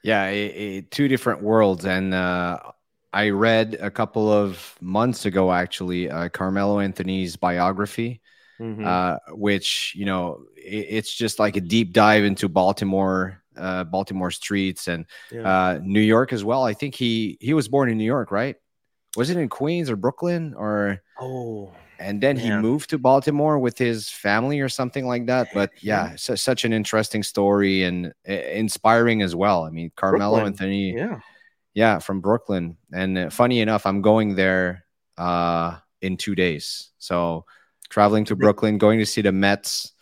Yeah, 0.02 0.28
it, 0.28 0.56
it, 0.56 0.90
two 0.90 1.08
different 1.08 1.42
worlds. 1.42 1.84
And 1.84 2.14
uh, 2.14 2.58
I 3.12 3.30
read 3.30 3.74
a 3.80 3.90
couple 3.90 4.32
of 4.32 4.76
months 4.80 5.26
ago, 5.26 5.52
actually, 5.52 6.10
uh, 6.10 6.28
Carmelo 6.30 6.80
Anthony's 6.80 7.36
biography, 7.36 8.20
Mhm. 8.58 9.00
uh, 9.04 9.18
which, 9.30 9.94
you 9.96 10.06
know, 10.06 10.44
it, 10.56 10.86
it's 10.90 11.14
just 11.14 11.38
like 11.40 11.56
a 11.56 11.62
deep 11.62 11.92
dive 11.92 12.24
into 12.24 12.48
Baltimore 12.48 13.39
uh, 13.56 13.84
Baltimore 13.84 14.30
streets 14.30 14.88
and 14.88 15.06
Yeah. 15.30 15.42
uh, 15.42 15.80
New 15.82 16.00
York 16.00 16.32
as 16.32 16.44
well. 16.44 16.64
I 16.64 16.74
think 16.74 16.94
he 16.94 17.36
he 17.40 17.54
was 17.54 17.68
born 17.68 17.90
in 17.90 17.98
New 17.98 18.04
York, 18.04 18.30
right? 18.30 18.56
Was 19.16 19.28
it 19.30 19.36
in 19.36 19.48
Queens 19.48 19.90
or 19.90 19.96
Brooklyn 19.96 20.54
or? 20.56 21.02
oh, 21.20 21.72
And 21.98 22.22
then 22.22 22.36
he 22.38 22.50
moved 22.50 22.90
to 22.90 22.98
Baltimore 22.98 23.58
with 23.58 23.76
his 23.76 24.08
family 24.08 24.60
or 24.60 24.68
something 24.70 25.04
like 25.06 25.26
that. 25.26 25.48
But 25.54 25.70
yeah, 25.82 26.14
su- 26.16 26.36
such 26.36 26.64
an 26.64 26.72
interesting 26.72 27.22
story 27.24 27.82
and 27.82 28.14
uh, 28.28 28.32
inspiring 28.32 29.20
as 29.22 29.34
well. 29.34 29.64
I 29.64 29.70
mean, 29.70 29.90
Carmelo 29.96 30.36
Brooklyn. 30.36 30.52
Anthony, 30.52 30.94
yeah. 30.96 31.18
yeah, 31.74 31.98
from 31.98 32.20
Brooklyn. 32.20 32.76
And 32.92 33.18
uh, 33.18 33.30
funny 33.30 33.60
enough, 33.60 33.84
I'm 33.84 34.00
going 34.00 34.34
there 34.36 34.86
uh, 35.18 35.76
in 36.00 36.16
two 36.16 36.34
days. 36.34 36.90
So 36.98 37.44
traveling 37.90 38.24
to 38.26 38.36
Brooklyn, 38.36 38.78
going 38.78 39.00
to 39.00 39.06
see 39.06 39.20
the 39.22 39.32
Mets 39.32 39.92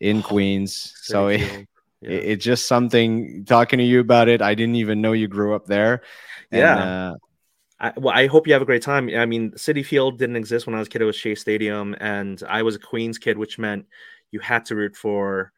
in 0.00 0.22
Queens. 0.30 0.94
So 1.02 1.26
it. 1.34 1.66
Yeah. 2.02 2.10
it- 2.10 2.24
it's 2.24 2.44
just 2.44 2.66
something 2.66 3.44
talking 3.44 3.78
to 3.78 3.84
you 3.84 4.00
about 4.00 4.28
it. 4.28 4.42
I 4.42 4.54
didn't 4.54 4.76
even 4.76 5.00
know 5.00 5.12
you 5.12 5.28
grew 5.28 5.54
up 5.54 5.66
there. 5.66 6.02
And, 6.50 6.60
Yeah. 6.60 6.76
uh, 6.76 7.14
I, 7.80 7.92
well, 7.96 8.14
I 8.14 8.26
hope 8.28 8.46
you 8.46 8.52
have 8.52 8.62
a 8.62 8.66
great 8.66 8.82
time. 8.82 9.08
I 9.14 9.26
mean, 9.26 9.50
Citi 9.52 9.84
Field 9.84 10.18
didn't 10.18 10.36
exist 10.36 10.66
when 10.66 10.74
I 10.76 10.78
was 10.78 10.86
a 10.86 10.90
kid. 10.90 11.02
It 11.02 11.06
was 11.06 11.16
Shea 11.16 11.34
Stadium, 11.34 11.96
and 12.00 12.40
I 12.48 12.62
was 12.62 12.76
a 12.76 12.78
Queens 12.78 13.18
kid, 13.18 13.36
which 13.36 13.58
meant 13.58 13.86
you 14.30 14.38
had 14.40 14.64
to 14.66 14.76
root 14.76 14.94
for 14.96 15.52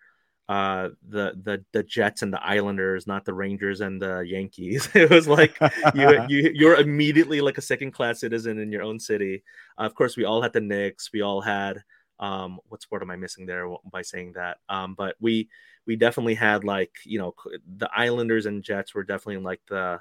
uh, 0.48 0.90
the 1.08 1.32
the 1.42 1.64
the 1.72 1.82
Jets 1.82 2.20
and 2.22 2.30
the 2.32 2.42
Islanders, 2.42 3.06
not 3.06 3.24
the 3.24 3.32
Rangers 3.34 3.80
and 3.80 4.00
the 4.00 4.20
Yankees. 4.20 4.88
It 4.94 5.08
was 5.10 5.26
like 5.28 5.56
you 5.94 6.22
you 6.28 6.50
you're 6.54 6.76
immediately 6.76 7.40
like 7.40 7.56
a 7.58 7.62
second 7.62 7.92
class 7.92 8.20
citizen 8.20 8.58
in 8.58 8.70
your 8.72 8.82
own 8.82 8.98
city. 9.00 9.42
of 9.78 9.94
course, 9.94 10.16
we 10.18 10.24
all 10.24 10.42
had 10.42 10.52
the 10.52 10.60
Knicks. 10.60 11.10
We 11.12 11.20
all 11.22 11.40
had 11.40 11.82
um, 12.20 12.58
what 12.68 12.82
sport 12.82 13.02
am 13.02 13.10
I 13.10 13.16
missing 13.16 13.44
there 13.46 13.66
by 13.90 14.02
saying 14.02 14.32
that? 14.34 14.58
Um, 14.68 14.94
but 14.94 15.16
we 15.20 15.48
we 15.86 15.96
definitely 15.96 16.34
had 16.34 16.64
like 16.64 16.96
you 17.04 17.18
know 17.18 17.34
the 17.76 17.90
Islanders 17.94 18.46
and 18.46 18.62
Jets 18.62 18.94
were 18.94 19.04
definitely 19.04 19.42
like 19.42 19.60
the 19.68 20.00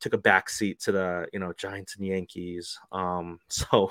took 0.00 0.14
a 0.14 0.18
back 0.18 0.48
seat 0.48 0.80
to 0.80 0.92
the 0.92 1.28
you 1.32 1.38
know 1.38 1.52
Giants 1.56 1.96
and 1.96 2.06
Yankees. 2.06 2.78
Um, 2.92 3.40
so, 3.48 3.90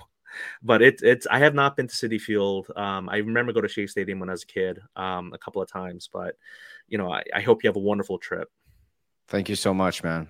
but 0.62 0.82
it, 0.82 1.02
it's 1.02 1.28
I 1.30 1.40
have 1.40 1.56
not 1.56 1.76
been 1.76 1.88
to 1.88 1.96
Citi 1.96 2.20
Field. 2.20 2.68
Um, 2.76 3.10
I 3.10 3.18
remember 3.18 3.54
go 3.54 3.62
to 3.62 3.68
Shea 3.68 3.88
Stadium 3.88 4.20
when 4.20 4.30
I 4.30 4.34
was 4.34 4.44
a 4.44 4.48
kid 4.48 4.80
um, 4.96 5.32
a 5.34 5.38
couple 5.38 5.62
of 5.62 5.70
times, 5.70 6.10
but 6.12 6.36
you 6.88 6.98
know 6.98 7.12
I, 7.12 7.24
I 7.34 7.42
hope 7.42 7.64
you 7.64 7.70
have 7.70 7.78
a 7.78 7.80
wonderful 7.80 8.18
trip. 8.18 8.50
Thank 9.28 9.50
you 9.50 9.56
so 9.56 9.74
much, 9.74 10.04
man. 10.04 10.28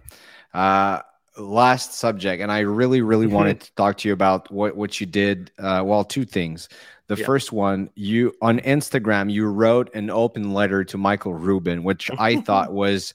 Uh, 0.53 1.01
last 1.37 1.93
subject, 1.93 2.41
and 2.41 2.51
I 2.51 2.59
really, 2.59 3.01
really 3.01 3.27
wanted 3.27 3.61
to 3.61 3.75
talk 3.75 3.97
to 3.99 4.07
you 4.07 4.13
about 4.13 4.51
what 4.51 4.75
what 4.75 4.99
you 4.99 5.05
did. 5.07 5.51
Uh, 5.57 5.83
well, 5.85 6.03
two 6.03 6.25
things. 6.25 6.69
The 7.07 7.15
Yeah. 7.15 7.25
first 7.25 7.51
one, 7.51 7.89
you 7.95 8.33
on 8.41 8.59
Instagram, 8.59 9.31
you 9.31 9.45
wrote 9.47 9.93
an 9.93 10.09
open 10.09 10.53
letter 10.53 10.83
to 10.85 10.97
Michael 10.97 11.33
Rubin, 11.33 11.83
which 11.83 12.11
I 12.17 12.35
thought 12.45 12.73
was 12.73 13.13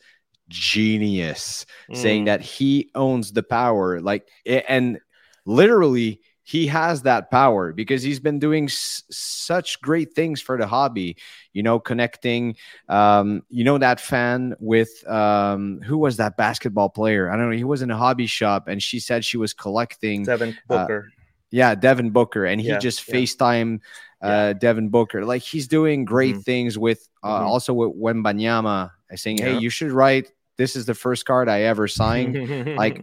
genius, 0.49 1.67
saying 1.93 2.25
Mm. 2.25 2.27
that 2.27 2.41
he 2.43 2.91
owns 2.95 3.33
the 3.33 3.43
power, 3.43 4.01
like, 4.01 4.29
and 4.47 5.01
literally. 5.45 6.21
He 6.51 6.67
has 6.69 7.03
that 7.03 7.31
power 7.31 7.73
because 7.73 8.03
he's 8.03 8.21
been 8.21 8.39
doing 8.39 8.65
s- 8.65 9.03
such 9.11 9.81
great 9.81 10.15
things 10.15 10.41
for 10.41 10.59
the 10.59 10.67
hobby, 10.67 11.17
you 11.53 11.63
know, 11.63 11.79
connecting 11.79 12.57
um, 12.89 13.43
you 13.49 13.65
know 13.65 13.79
that 13.79 14.01
fan 14.01 14.55
with 14.61 14.91
um, 15.09 15.81
who 15.83 15.99
was 15.99 16.17
that 16.17 16.37
basketball 16.37 16.89
player? 16.91 17.31
I 17.31 17.37
don't 17.37 17.51
know. 17.51 17.57
He 17.57 17.65
was 17.65 17.83
in 17.83 17.91
a 17.91 17.97
hobby 17.97 18.27
shop, 18.27 18.69
and 18.69 18.83
she 18.83 19.01
said 19.01 19.25
she 19.25 19.37
was 19.37 19.53
collecting. 19.53 20.25
Devin 20.25 20.51
uh, 20.71 20.87
Booker. 20.87 21.13
Yeah, 21.51 21.75
Devin 21.75 22.11
Booker, 22.11 22.45
and 22.47 22.61
he 22.61 22.69
Yeah, 22.69 22.79
just 22.79 23.01
yeah. 23.07 23.15
FaceTime 23.15 23.81
uh, 24.23 24.53
Devin 24.55 24.89
Booker. 24.91 25.25
Like 25.25 25.43
he's 25.43 25.67
doing 25.69 26.05
great 26.05 26.37
Mhm. 26.37 26.45
things 26.45 26.79
with 26.79 27.09
uh, 27.25 27.27
Mhm. 27.29 27.47
also 27.47 27.73
with 27.75 27.91
Wembanyama, 27.97 28.91
uh, 29.13 29.17
saying, 29.17 29.39
"Hey, 29.39 29.55
you 29.55 29.71
should 29.71 29.91
write. 29.93 30.33
This 30.57 30.77
is 30.77 30.87
the 30.87 30.95
first 30.95 31.25
card 31.27 31.49
I 31.49 31.63
ever 31.63 31.89
signed." 31.89 32.39
like, 32.77 33.03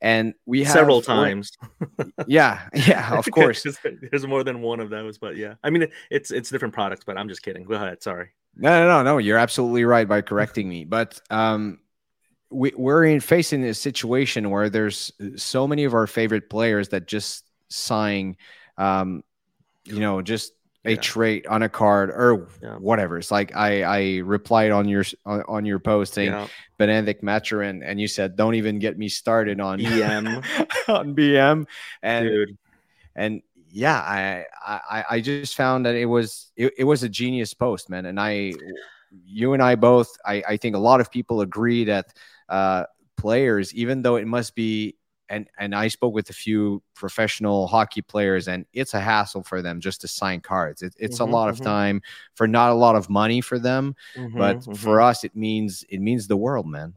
and 0.00 0.34
we 0.46 0.62
have 0.64 0.72
several 0.72 1.02
times. 1.02 1.52
Yeah, 2.26 2.68
yeah, 2.74 3.16
of 3.16 3.28
course. 3.30 3.62
There's- 3.62 3.78
There's 4.10 4.26
more 4.26 4.44
than 4.44 4.60
one 4.60 4.80
of 4.80 4.90
those, 4.90 5.18
but 5.18 5.36
yeah. 5.36 5.54
I 5.64 5.70
mean, 5.70 5.86
it's 6.10 6.30
it's 6.30 6.50
different 6.50 6.74
products, 6.74 7.04
but 7.04 7.16
I'm 7.16 7.28
just 7.28 7.42
kidding. 7.42 7.64
Go 7.64 7.74
ahead. 7.74 8.02
Sorry. 8.02 8.30
No, 8.56 8.70
no, 8.80 8.88
no, 8.88 9.02
no. 9.02 9.18
You're 9.18 9.38
absolutely 9.38 9.84
right 9.84 10.06
by 10.08 10.20
correcting 10.20 10.68
me. 10.68 10.84
But 10.84 11.20
um, 11.30 11.78
we, 12.50 12.72
we're 12.76 13.04
in 13.04 13.20
facing 13.20 13.64
a 13.64 13.74
situation 13.74 14.50
where 14.50 14.68
there's 14.68 15.12
so 15.36 15.66
many 15.68 15.84
of 15.84 15.94
our 15.94 16.06
favorite 16.06 16.50
players 16.50 16.88
that 16.88 17.06
just 17.06 17.44
sign, 17.68 18.36
um, 18.76 19.22
you 19.84 20.00
know, 20.00 20.22
just 20.22 20.52
a 20.88 20.92
Yeah. 20.92 21.00
trait 21.00 21.46
on 21.46 21.62
a 21.62 21.68
card 21.68 22.10
or 22.10 22.48
Yeah. 22.62 22.76
whatever. 22.76 23.18
It's 23.18 23.30
like 23.30 23.54
I, 23.54 23.82
I 23.82 24.18
replied 24.24 24.70
on 24.72 24.88
your 24.88 25.04
on, 25.24 25.42
on 25.48 25.64
your 25.64 25.78
post 25.78 26.14
saying 26.14 26.32
Yeah. 26.32 26.48
Bennedict 26.78 27.22
Mathurin, 27.22 27.82
and 27.82 28.00
you 28.00 28.08
said, 28.08 28.36
"Don't 28.36 28.54
even 28.54 28.78
get 28.78 28.98
me 28.98 29.08
started 29.08 29.60
on 29.60 29.78
BM. 29.80 30.26
on 30.88 31.14
BM." 31.14 31.66
And 32.02 32.28
Dude. 32.28 32.58
and 33.16 33.42
yeah 33.70 33.98
I, 34.00 34.46
I 34.66 35.04
i 35.10 35.20
just 35.20 35.54
found 35.54 35.84
that 35.84 35.94
it 35.94 36.06
was 36.06 36.50
it, 36.56 36.72
it 36.78 36.84
was 36.84 37.02
a 37.02 37.08
genius 37.08 37.52
post 37.52 37.90
man 37.90 38.06
and 38.06 38.18
i 38.18 38.54
you 39.26 39.52
and 39.52 39.62
i 39.62 39.74
both 39.74 40.08
i 40.24 40.42
i 40.48 40.56
think 40.56 40.74
a 40.74 40.78
lot 40.78 41.02
of 41.02 41.10
people 41.10 41.42
agree 41.42 41.84
that 41.84 42.06
uh 42.48 42.84
players 43.18 43.74
even 43.74 44.00
though 44.00 44.16
it 44.16 44.26
must 44.26 44.54
be 44.54 44.96
and 45.28 45.48
and 45.58 45.74
i 45.74 45.88
spoke 45.88 46.14
with 46.14 46.30
a 46.30 46.32
few 46.32 46.82
professional 46.94 47.66
hockey 47.66 48.02
players 48.02 48.48
and 48.48 48.66
it's 48.72 48.94
a 48.94 49.00
hassle 49.00 49.42
for 49.42 49.62
them 49.62 49.80
just 49.80 50.00
to 50.00 50.08
sign 50.08 50.40
cards 50.40 50.82
it, 50.82 50.94
it's 50.98 51.18
Mhm, 51.18 51.20
a 51.20 51.24
lot 51.24 51.48
of 51.48 51.60
mhm. 51.60 51.60
time 51.60 52.00
for 52.34 52.48
not 52.48 52.70
a 52.70 52.74
lot 52.74 52.96
of 52.96 53.10
money 53.10 53.40
for 53.40 53.58
them 53.58 53.94
but 54.36 54.58
Mhm, 54.58 54.64
mhm. 54.66 54.74
for 54.74 55.00
us 55.00 55.24
it 55.24 55.34
means 55.36 55.84
it 55.88 56.00
means 56.00 56.26
the 56.28 56.36
world 56.36 56.66
man 56.66 56.94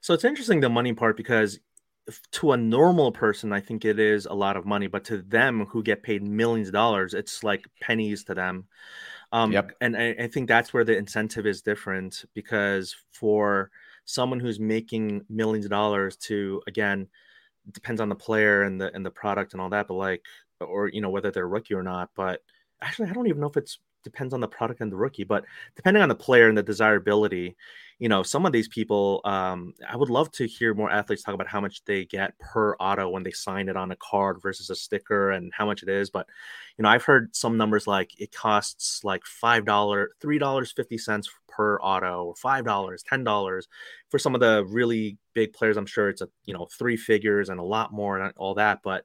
So 0.00 0.14
it's 0.14 0.24
interesting 0.24 0.60
the 0.60 0.68
money 0.68 0.92
part 0.92 1.16
because 1.16 1.58
to 2.32 2.52
a 2.52 2.56
normal 2.56 3.12
person, 3.12 3.52
I 3.52 3.60
think 3.60 3.84
it 3.84 3.98
is 3.98 4.26
a 4.26 4.34
lot 4.34 4.56
of 4.56 4.66
money, 4.66 4.88
but 4.88 5.04
to 5.04 5.18
them 5.22 5.66
who 5.66 5.82
get 5.82 6.02
paid 6.02 6.22
millions 6.22 6.68
of 6.68 6.74
dollars, 6.74 7.14
it's 7.14 7.44
like 7.44 7.66
pennies 7.80 8.24
to 8.24 8.34
them. 8.34 8.66
Um, 9.32 9.52
Yep. 9.52 9.72
And 9.80 9.96
I, 9.96 10.16
I 10.20 10.28
think 10.28 10.48
that's 10.48 10.72
where 10.74 10.84
the 10.84 10.96
incentive 10.98 11.46
is 11.46 11.62
different 11.62 12.24
because 12.34 12.96
for 13.12 13.70
someone 14.04 14.40
who's 14.40 14.60
making 14.60 15.24
millions 15.28 15.64
of 15.64 15.70
dollars 15.70 16.16
to 16.16 16.62
again 16.66 17.08
depends 17.70 18.00
on 18.00 18.08
the 18.08 18.14
player 18.14 18.62
and 18.64 18.80
the 18.80 18.94
and 18.94 19.04
the 19.06 19.10
product 19.10 19.52
and 19.52 19.60
all 19.60 19.70
that, 19.70 19.88
but 19.88 19.94
like 19.94 20.24
or 20.60 20.88
you 20.88 21.00
know 21.00 21.10
whether 21.10 21.30
they're 21.30 21.48
rookie 21.48 21.74
or 21.74 21.82
not. 21.82 22.10
But 22.14 22.40
actually, 22.80 23.08
I 23.08 23.12
don't 23.12 23.28
even 23.28 23.40
know 23.40 23.48
if 23.48 23.56
it's 23.56 23.78
depends 24.02 24.34
on 24.34 24.40
the 24.40 24.48
product 24.48 24.80
and 24.80 24.90
the 24.90 24.96
rookie, 24.96 25.24
but 25.24 25.44
depending 25.76 26.02
on 26.02 26.08
the 26.08 26.14
player 26.14 26.48
and 26.48 26.56
the 26.56 26.62
desirability, 26.62 27.56
you 27.98 28.08
know, 28.08 28.22
some 28.24 28.44
of 28.44 28.52
these 28.52 28.66
people, 28.66 29.20
um, 29.24 29.74
I 29.88 29.96
would 29.96 30.10
love 30.10 30.32
to 30.32 30.46
hear 30.46 30.74
more 30.74 30.90
athletes 30.90 31.22
talk 31.22 31.34
about 31.34 31.46
how 31.46 31.60
much 31.60 31.84
they 31.84 32.04
get 32.04 32.36
per 32.40 32.74
auto 32.76 33.08
when 33.08 33.22
they 33.22 33.30
sign 33.30 33.68
it 33.68 33.76
on 33.76 33.92
a 33.92 33.96
card 33.96 34.42
versus 34.42 34.70
a 34.70 34.74
sticker 34.74 35.30
and 35.30 35.52
how 35.56 35.66
much 35.66 35.84
it 35.84 35.88
is. 35.88 36.10
But, 36.10 36.26
you 36.76 36.82
know, 36.82 36.88
I've 36.88 37.04
heard 37.04 37.36
some 37.36 37.56
numbers 37.56 37.86
like 37.86 38.18
it 38.18 38.32
costs 38.32 39.04
like 39.04 39.22
$5, 39.22 40.06
$3.50 40.20 41.28
per 41.46 41.78
auto, 41.80 42.24
or 42.24 42.34
$5, 42.34 43.04
$10 43.04 43.62
for 44.08 44.18
some 44.18 44.34
of 44.34 44.40
the 44.40 44.64
really 44.68 45.16
big 45.34 45.52
players. 45.52 45.76
I'm 45.76 45.86
sure 45.86 46.08
it's 46.08 46.22
a, 46.22 46.28
you 46.44 46.54
know, 46.54 46.66
three 46.76 46.96
figures 46.96 47.50
and 47.50 47.60
a 47.60 47.64
lot 47.64 47.92
more 47.92 48.18
and 48.18 48.32
all 48.36 48.54
that. 48.54 48.80
But 48.82 49.04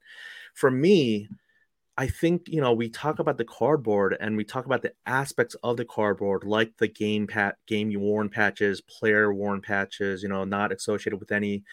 for 0.55 0.71
me, 0.71 1.29
I 1.99 2.07
think 2.07 2.47
you 2.47 2.61
know 2.61 2.73
we 2.73 2.89
talk 2.89 3.17
about 3.19 3.37
the 3.37 3.45
cardboard 3.45 4.15
and 4.19 4.37
we 4.37 4.43
talk 4.43 4.65
about 4.65 4.83
the 4.83 4.93
aspects 5.07 5.55
of 5.63 5.77
the 5.77 5.85
cardboard, 5.85 6.43
like 6.43 6.77
the 6.77 6.87
game 6.87 7.25
pat 7.27 7.57
game 7.67 7.91
worn 7.99 8.29
patches, 8.29 8.81
player 8.81 9.33
worn 9.33 9.61
patches, 9.61 10.21
you 10.21 10.29
know, 10.29 10.43
not 10.43 10.71
associated 10.71 11.19
with 11.19 11.31
any 11.31 11.63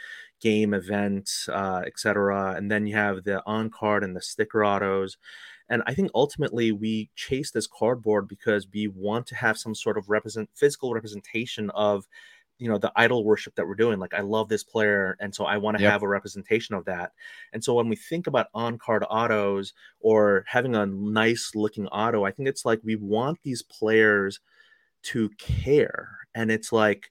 game 0.40 0.72
event, 0.74 1.30
uh, 1.48 1.82
etc. 1.86 2.54
And 2.56 2.70
then 2.70 2.86
you 2.86 2.94
have 2.96 3.24
the 3.24 3.42
on 3.46 3.70
card 3.70 4.02
and 4.02 4.16
the 4.16 4.22
sticker 4.22 4.64
autos. 4.64 5.18
And 5.68 5.82
I 5.86 5.94
think 5.94 6.10
ultimately 6.14 6.72
we 6.72 7.10
chase 7.16 7.50
this 7.50 7.66
cardboard 7.66 8.28
because 8.28 8.66
we 8.72 8.86
want 8.88 9.26
to 9.28 9.34
have 9.36 9.58
some 9.58 9.74
sort 9.74 9.96
of 9.98 10.08
represent 10.10 10.50
physical 10.54 10.92
representation 10.94 11.70
of 11.70 12.06
you 12.64 12.70
know 12.70 12.78
the 12.78 12.92
idol 12.96 13.24
worship 13.24 13.54
that 13.54 13.66
we're 13.68 13.74
doing 13.74 13.98
like 13.98 14.14
i 14.14 14.20
love 14.20 14.48
this 14.48 14.64
player 14.64 15.16
and 15.20 15.34
so 15.34 15.44
i 15.44 15.58
want 15.58 15.76
to 15.76 15.82
Yep. 15.82 15.92
have 15.92 16.02
a 16.02 16.08
representation 16.08 16.74
of 16.74 16.86
that 16.86 17.12
and 17.52 17.62
so 17.62 17.74
when 17.74 17.88
we 17.90 17.96
think 17.96 18.26
about 18.26 18.46
on 18.54 18.78
card 18.78 19.04
autos 19.10 19.74
or 20.00 20.44
having 20.48 20.74
a 20.74 20.86
nice 20.86 21.52
looking 21.54 21.86
auto 21.88 22.24
i 22.24 22.30
think 22.30 22.48
it's 22.48 22.64
like 22.64 22.80
we 22.82 22.96
want 22.96 23.38
these 23.42 23.62
players 23.62 24.40
to 25.02 25.28
care 25.38 26.08
and 26.34 26.50
it's 26.50 26.72
like 26.72 27.10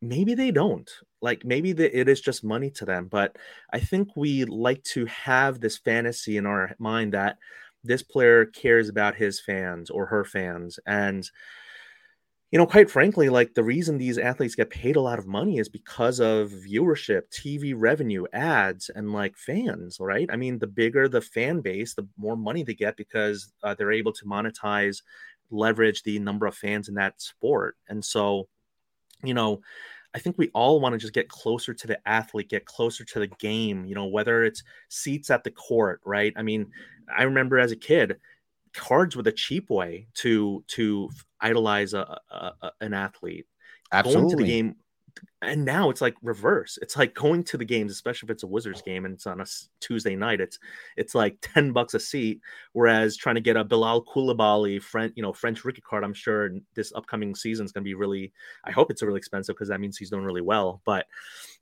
maybe 0.00 0.34
they 0.34 0.50
don't 0.50 0.90
like 1.20 1.44
maybe 1.44 1.72
the, 1.72 1.98
it 1.98 2.08
is 2.08 2.20
just 2.20 2.44
money 2.44 2.70
to 2.70 2.84
them 2.84 3.06
but 3.06 3.36
i 3.72 3.80
think 3.80 4.08
we 4.16 4.44
like 4.44 4.82
to 4.84 5.06
have 5.06 5.60
this 5.60 5.78
fantasy 5.78 6.36
in 6.36 6.46
our 6.46 6.74
mind 6.78 7.14
that 7.14 7.38
this 7.84 8.02
player 8.02 8.46
cares 8.46 8.88
about 8.88 9.16
his 9.16 9.40
fans 9.40 9.90
or 9.90 10.06
her 10.06 10.24
fans 10.24 10.78
and 10.86 11.30
you 12.52 12.58
know 12.58 12.66
quite 12.66 12.90
frankly 12.90 13.28
like 13.28 13.54
the 13.54 13.64
reason 13.64 13.98
these 13.98 14.18
athletes 14.18 14.54
get 14.54 14.70
paid 14.70 14.94
a 14.94 15.00
lot 15.00 15.18
of 15.18 15.26
money 15.26 15.58
is 15.58 15.68
because 15.68 16.20
of 16.20 16.50
viewership 16.50 17.22
tv 17.30 17.74
revenue 17.76 18.24
ads 18.32 18.90
and 18.94 19.12
like 19.12 19.36
fans 19.36 19.96
right 19.98 20.28
i 20.32 20.36
mean 20.36 20.58
the 20.58 20.66
bigger 20.66 21.08
the 21.08 21.20
fan 21.20 21.60
base 21.60 21.94
the 21.94 22.06
more 22.16 22.36
money 22.36 22.62
they 22.62 22.74
get 22.74 22.96
because 22.96 23.52
uh, 23.64 23.74
they're 23.74 23.90
able 23.90 24.12
to 24.12 24.26
monetize 24.26 25.02
leverage 25.50 26.02
the 26.02 26.18
number 26.18 26.46
of 26.46 26.54
fans 26.54 26.88
in 26.88 26.94
that 26.94 27.20
sport 27.20 27.76
and 27.88 28.04
so 28.04 28.46
you 29.22 29.34
know, 29.34 29.60
I 30.14 30.18
think 30.18 30.36
we 30.36 30.50
all 30.50 30.80
want 30.80 30.92
to 30.92 30.98
just 30.98 31.14
get 31.14 31.28
closer 31.28 31.72
to 31.72 31.86
the 31.86 31.98
athlete, 32.06 32.50
get 32.50 32.66
closer 32.66 33.04
to 33.04 33.18
the 33.18 33.28
game, 33.28 33.86
you 33.86 33.94
know, 33.94 34.06
whether 34.06 34.44
it's 34.44 34.62
seats 34.88 35.30
at 35.30 35.42
the 35.42 35.50
court, 35.50 36.00
right? 36.04 36.32
I 36.36 36.42
mean, 36.42 36.70
I 37.16 37.22
remember 37.22 37.58
as 37.58 37.72
a 37.72 37.76
kid, 37.76 38.18
cards 38.74 39.16
were 39.16 39.22
the 39.22 39.32
cheap 39.32 39.70
way 39.70 40.06
to 40.14 40.64
to 40.68 41.10
idolize 41.42 41.94
a, 41.94 42.18
a, 42.30 42.52
a 42.62 42.70
an 42.80 42.94
athlete. 42.94 43.46
Absolutely. 43.92 44.22
Going 44.22 44.30
to 44.30 44.36
the 44.36 44.50
game 44.50 44.76
and 45.42 45.64
now 45.64 45.90
it's 45.90 46.00
like 46.00 46.14
reverse. 46.22 46.78
It's 46.80 46.96
like 46.96 47.14
going 47.14 47.42
to 47.44 47.58
the 47.58 47.64
games, 47.64 47.90
especially 47.90 48.26
if 48.26 48.30
it's 48.30 48.42
a 48.44 48.46
Wizards 48.46 48.80
game 48.80 49.04
and 49.04 49.14
it's 49.14 49.26
on 49.26 49.40
a 49.40 49.46
Tuesday 49.80 50.14
night. 50.14 50.40
It's 50.40 50.58
it's 50.96 51.14
like 51.14 51.36
ten 51.42 51.72
bucks 51.72 51.94
a 51.94 52.00
seat. 52.00 52.40
Whereas 52.72 53.16
trying 53.16 53.34
to 53.34 53.40
get 53.40 53.56
a 53.56 53.64
Bilal 53.64 54.04
Coulibaly, 54.04 54.80
French, 54.80 55.12
you 55.16 55.22
know, 55.22 55.32
French 55.32 55.64
rookie 55.64 55.82
card, 55.82 56.04
I'm 56.04 56.14
sure 56.14 56.50
this 56.74 56.92
upcoming 56.94 57.34
season 57.34 57.66
is 57.66 57.72
going 57.72 57.82
to 57.82 57.88
be 57.88 57.94
really. 57.94 58.32
I 58.64 58.70
hope 58.70 58.90
it's 58.90 59.02
really 59.02 59.18
expensive 59.18 59.56
because 59.56 59.68
that 59.68 59.80
means 59.80 59.96
he's 59.96 60.10
doing 60.10 60.24
really 60.24 60.42
well. 60.42 60.80
But 60.84 61.06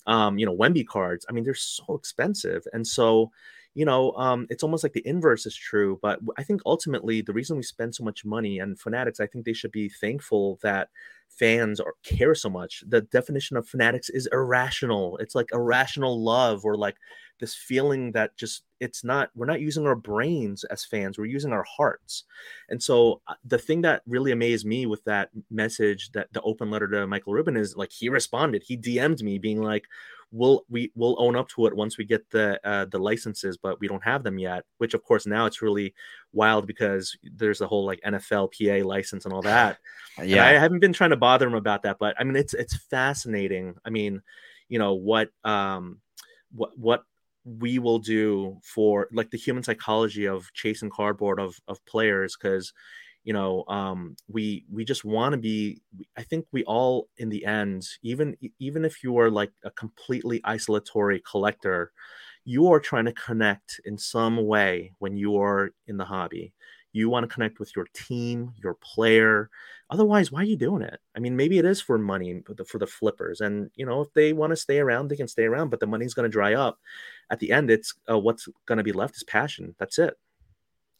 um, 0.06 0.38
you 0.38 0.46
know, 0.46 0.56
Wemby 0.56 0.86
cards, 0.86 1.24
I 1.28 1.32
mean, 1.32 1.44
they're 1.44 1.54
so 1.54 1.94
expensive, 1.94 2.62
and 2.72 2.86
so 2.86 3.30
you 3.74 3.84
know, 3.84 4.12
um, 4.12 4.46
it's 4.50 4.62
almost 4.62 4.82
like 4.82 4.92
the 4.92 5.06
inverse 5.06 5.46
is 5.46 5.54
true. 5.54 5.98
But 6.02 6.20
I 6.36 6.42
think 6.42 6.60
ultimately 6.66 7.22
the 7.22 7.32
reason 7.32 7.56
we 7.56 7.62
spend 7.62 7.94
so 7.94 8.04
much 8.04 8.24
money 8.24 8.58
and 8.58 8.78
fanatics, 8.78 9.20
I 9.20 9.26
think 9.26 9.44
they 9.44 9.52
should 9.52 9.72
be 9.72 9.88
thankful 9.88 10.58
that 10.62 10.88
fans 11.28 11.78
or 11.80 11.94
care 12.02 12.34
so 12.34 12.50
much. 12.50 12.82
The 12.86 13.02
definition 13.02 13.56
of 13.56 13.68
fanatics 13.68 14.10
is 14.10 14.28
irrational. 14.32 15.16
It's 15.18 15.34
like 15.34 15.48
irrational 15.52 16.22
love 16.22 16.64
or 16.64 16.76
like 16.76 16.96
this 17.38 17.54
feeling 17.54 18.12
that 18.12 18.36
just 18.36 18.64
it's 18.80 19.02
not 19.02 19.30
we're 19.34 19.46
not 19.46 19.60
using 19.60 19.86
our 19.86 19.94
brains 19.96 20.62
as 20.64 20.84
fans 20.84 21.18
we're 21.18 21.24
using 21.24 21.52
our 21.52 21.64
hearts 21.76 22.24
and 22.68 22.82
so 22.82 23.22
uh, 23.28 23.34
the 23.44 23.58
thing 23.58 23.80
that 23.80 24.02
really 24.06 24.30
amazed 24.30 24.66
me 24.66 24.86
with 24.86 25.02
that 25.04 25.30
message 25.50 26.10
that 26.12 26.28
the 26.32 26.42
open 26.42 26.70
letter 26.70 26.86
to 26.86 27.06
michael 27.06 27.32
rubin 27.32 27.56
is 27.56 27.76
like 27.76 27.90
he 27.90 28.08
responded 28.08 28.62
he 28.66 28.76
dm'd 28.76 29.22
me 29.22 29.38
being 29.38 29.62
like 29.62 29.86
we'll 30.32 30.64
we 30.68 30.92
will 30.94 31.16
own 31.18 31.36
up 31.36 31.48
to 31.50 31.66
it 31.66 31.74
once 31.76 31.98
we 31.98 32.04
get 32.04 32.28
the 32.30 32.60
uh, 32.64 32.84
the 32.86 32.98
licenses, 32.98 33.56
but 33.56 33.80
we 33.80 33.88
don't 33.88 34.04
have 34.04 34.22
them 34.22 34.38
yet. 34.38 34.64
Which 34.78 34.94
of 34.94 35.02
course 35.02 35.26
now 35.26 35.46
it's 35.46 35.62
really 35.62 35.94
wild 36.32 36.66
because 36.66 37.16
there's 37.22 37.60
a 37.60 37.66
whole 37.66 37.84
like 37.84 38.00
NFL 38.06 38.52
PA 38.52 38.86
license 38.86 39.24
and 39.24 39.34
all 39.34 39.42
that. 39.42 39.78
yeah, 40.18 40.46
and 40.46 40.56
I 40.56 40.60
haven't 40.60 40.80
been 40.80 40.92
trying 40.92 41.10
to 41.10 41.16
bother 41.16 41.46
him 41.46 41.54
about 41.54 41.82
that, 41.82 41.98
but 41.98 42.14
I 42.18 42.24
mean 42.24 42.36
it's 42.36 42.54
it's 42.54 42.76
fascinating. 42.76 43.74
I 43.84 43.90
mean, 43.90 44.22
you 44.68 44.78
know 44.78 44.94
what 44.94 45.30
um 45.44 46.00
what 46.52 46.76
what 46.78 47.02
we 47.44 47.78
will 47.78 47.98
do 47.98 48.58
for 48.62 49.08
like 49.12 49.30
the 49.30 49.38
human 49.38 49.62
psychology 49.62 50.26
of 50.26 50.52
chasing 50.52 50.90
cardboard 50.90 51.40
of 51.40 51.58
of 51.68 51.84
players 51.86 52.36
because 52.36 52.72
you 53.24 53.32
know 53.32 53.64
um, 53.68 54.16
we 54.28 54.64
we 54.72 54.84
just 54.84 55.04
want 55.04 55.32
to 55.32 55.38
be 55.38 55.80
i 56.16 56.22
think 56.22 56.46
we 56.52 56.64
all 56.64 57.08
in 57.18 57.28
the 57.28 57.44
end 57.44 57.86
even 58.02 58.36
even 58.58 58.84
if 58.84 59.02
you 59.02 59.18
are 59.18 59.30
like 59.30 59.52
a 59.64 59.70
completely 59.72 60.40
isolatory 60.44 61.22
collector 61.30 61.92
you 62.44 62.72
are 62.72 62.80
trying 62.80 63.04
to 63.04 63.12
connect 63.12 63.80
in 63.84 63.98
some 63.98 64.46
way 64.46 64.92
when 64.98 65.16
you 65.16 65.40
are 65.40 65.70
in 65.86 65.96
the 65.96 66.04
hobby. 66.04 66.52
You 66.92 67.08
want 67.08 67.28
to 67.28 67.32
connect 67.32 67.60
with 67.60 67.76
your 67.76 67.86
team 67.94 68.52
your 68.62 68.74
player. 68.74 69.50
Otherwise 69.90 70.32
why 70.32 70.40
are 70.40 70.44
you 70.44 70.56
doing 70.56 70.82
it? 70.82 70.98
I 71.16 71.20
mean 71.20 71.36
maybe 71.36 71.58
it 71.58 71.64
is 71.64 71.80
for 71.80 71.98
money 71.98 72.42
for 72.44 72.78
the, 72.78 72.86
flippers. 72.86 73.40
And 73.40 73.70
you 73.76 73.86
know 73.86 74.00
if 74.00 74.12
they 74.14 74.32
want 74.32 74.50
to 74.50 74.56
stay 74.56 74.80
around 74.80 75.08
they 75.08 75.16
can 75.16 75.28
stay 75.28 75.44
around 75.44 75.68
but 75.68 75.78
the 75.78 75.86
money's 75.86 76.14
going 76.14 76.24
to 76.24 76.32
dry 76.32 76.54
up. 76.54 76.78
At 77.30 77.38
the 77.38 77.52
end 77.52 77.70
it's 77.70 77.94
uh, 78.10 78.18
what's 78.18 78.48
going 78.66 78.78
to 78.78 78.84
be 78.84 78.92
left 78.92 79.16
is 79.16 79.24
passion. 79.24 79.76
That's 79.78 79.98
it. 79.98 80.14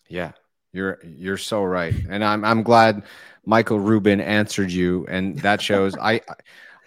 Yeah 0.08 0.32
you're 0.72 0.98
you're 1.04 1.36
so 1.36 1.62
right, 1.64 1.94
and 2.08 2.24
I'm 2.24 2.44
I'm 2.44 2.62
glad 2.62 3.02
Michael 3.44 3.80
Rubin 3.80 4.20
answered 4.20 4.70
you, 4.70 5.06
and 5.08 5.38
that 5.40 5.60
shows. 5.60 5.96
I 6.00 6.20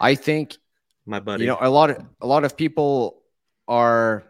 I 0.00 0.14
think 0.14 0.56
my 1.06 1.20
buddy. 1.20 1.44
You 1.44 1.50
know, 1.50 1.58
a 1.60 1.70
lot 1.70 1.90
of 1.90 2.04
a 2.20 2.26
lot 2.26 2.44
of 2.44 2.56
people 2.56 3.22
are 3.68 4.24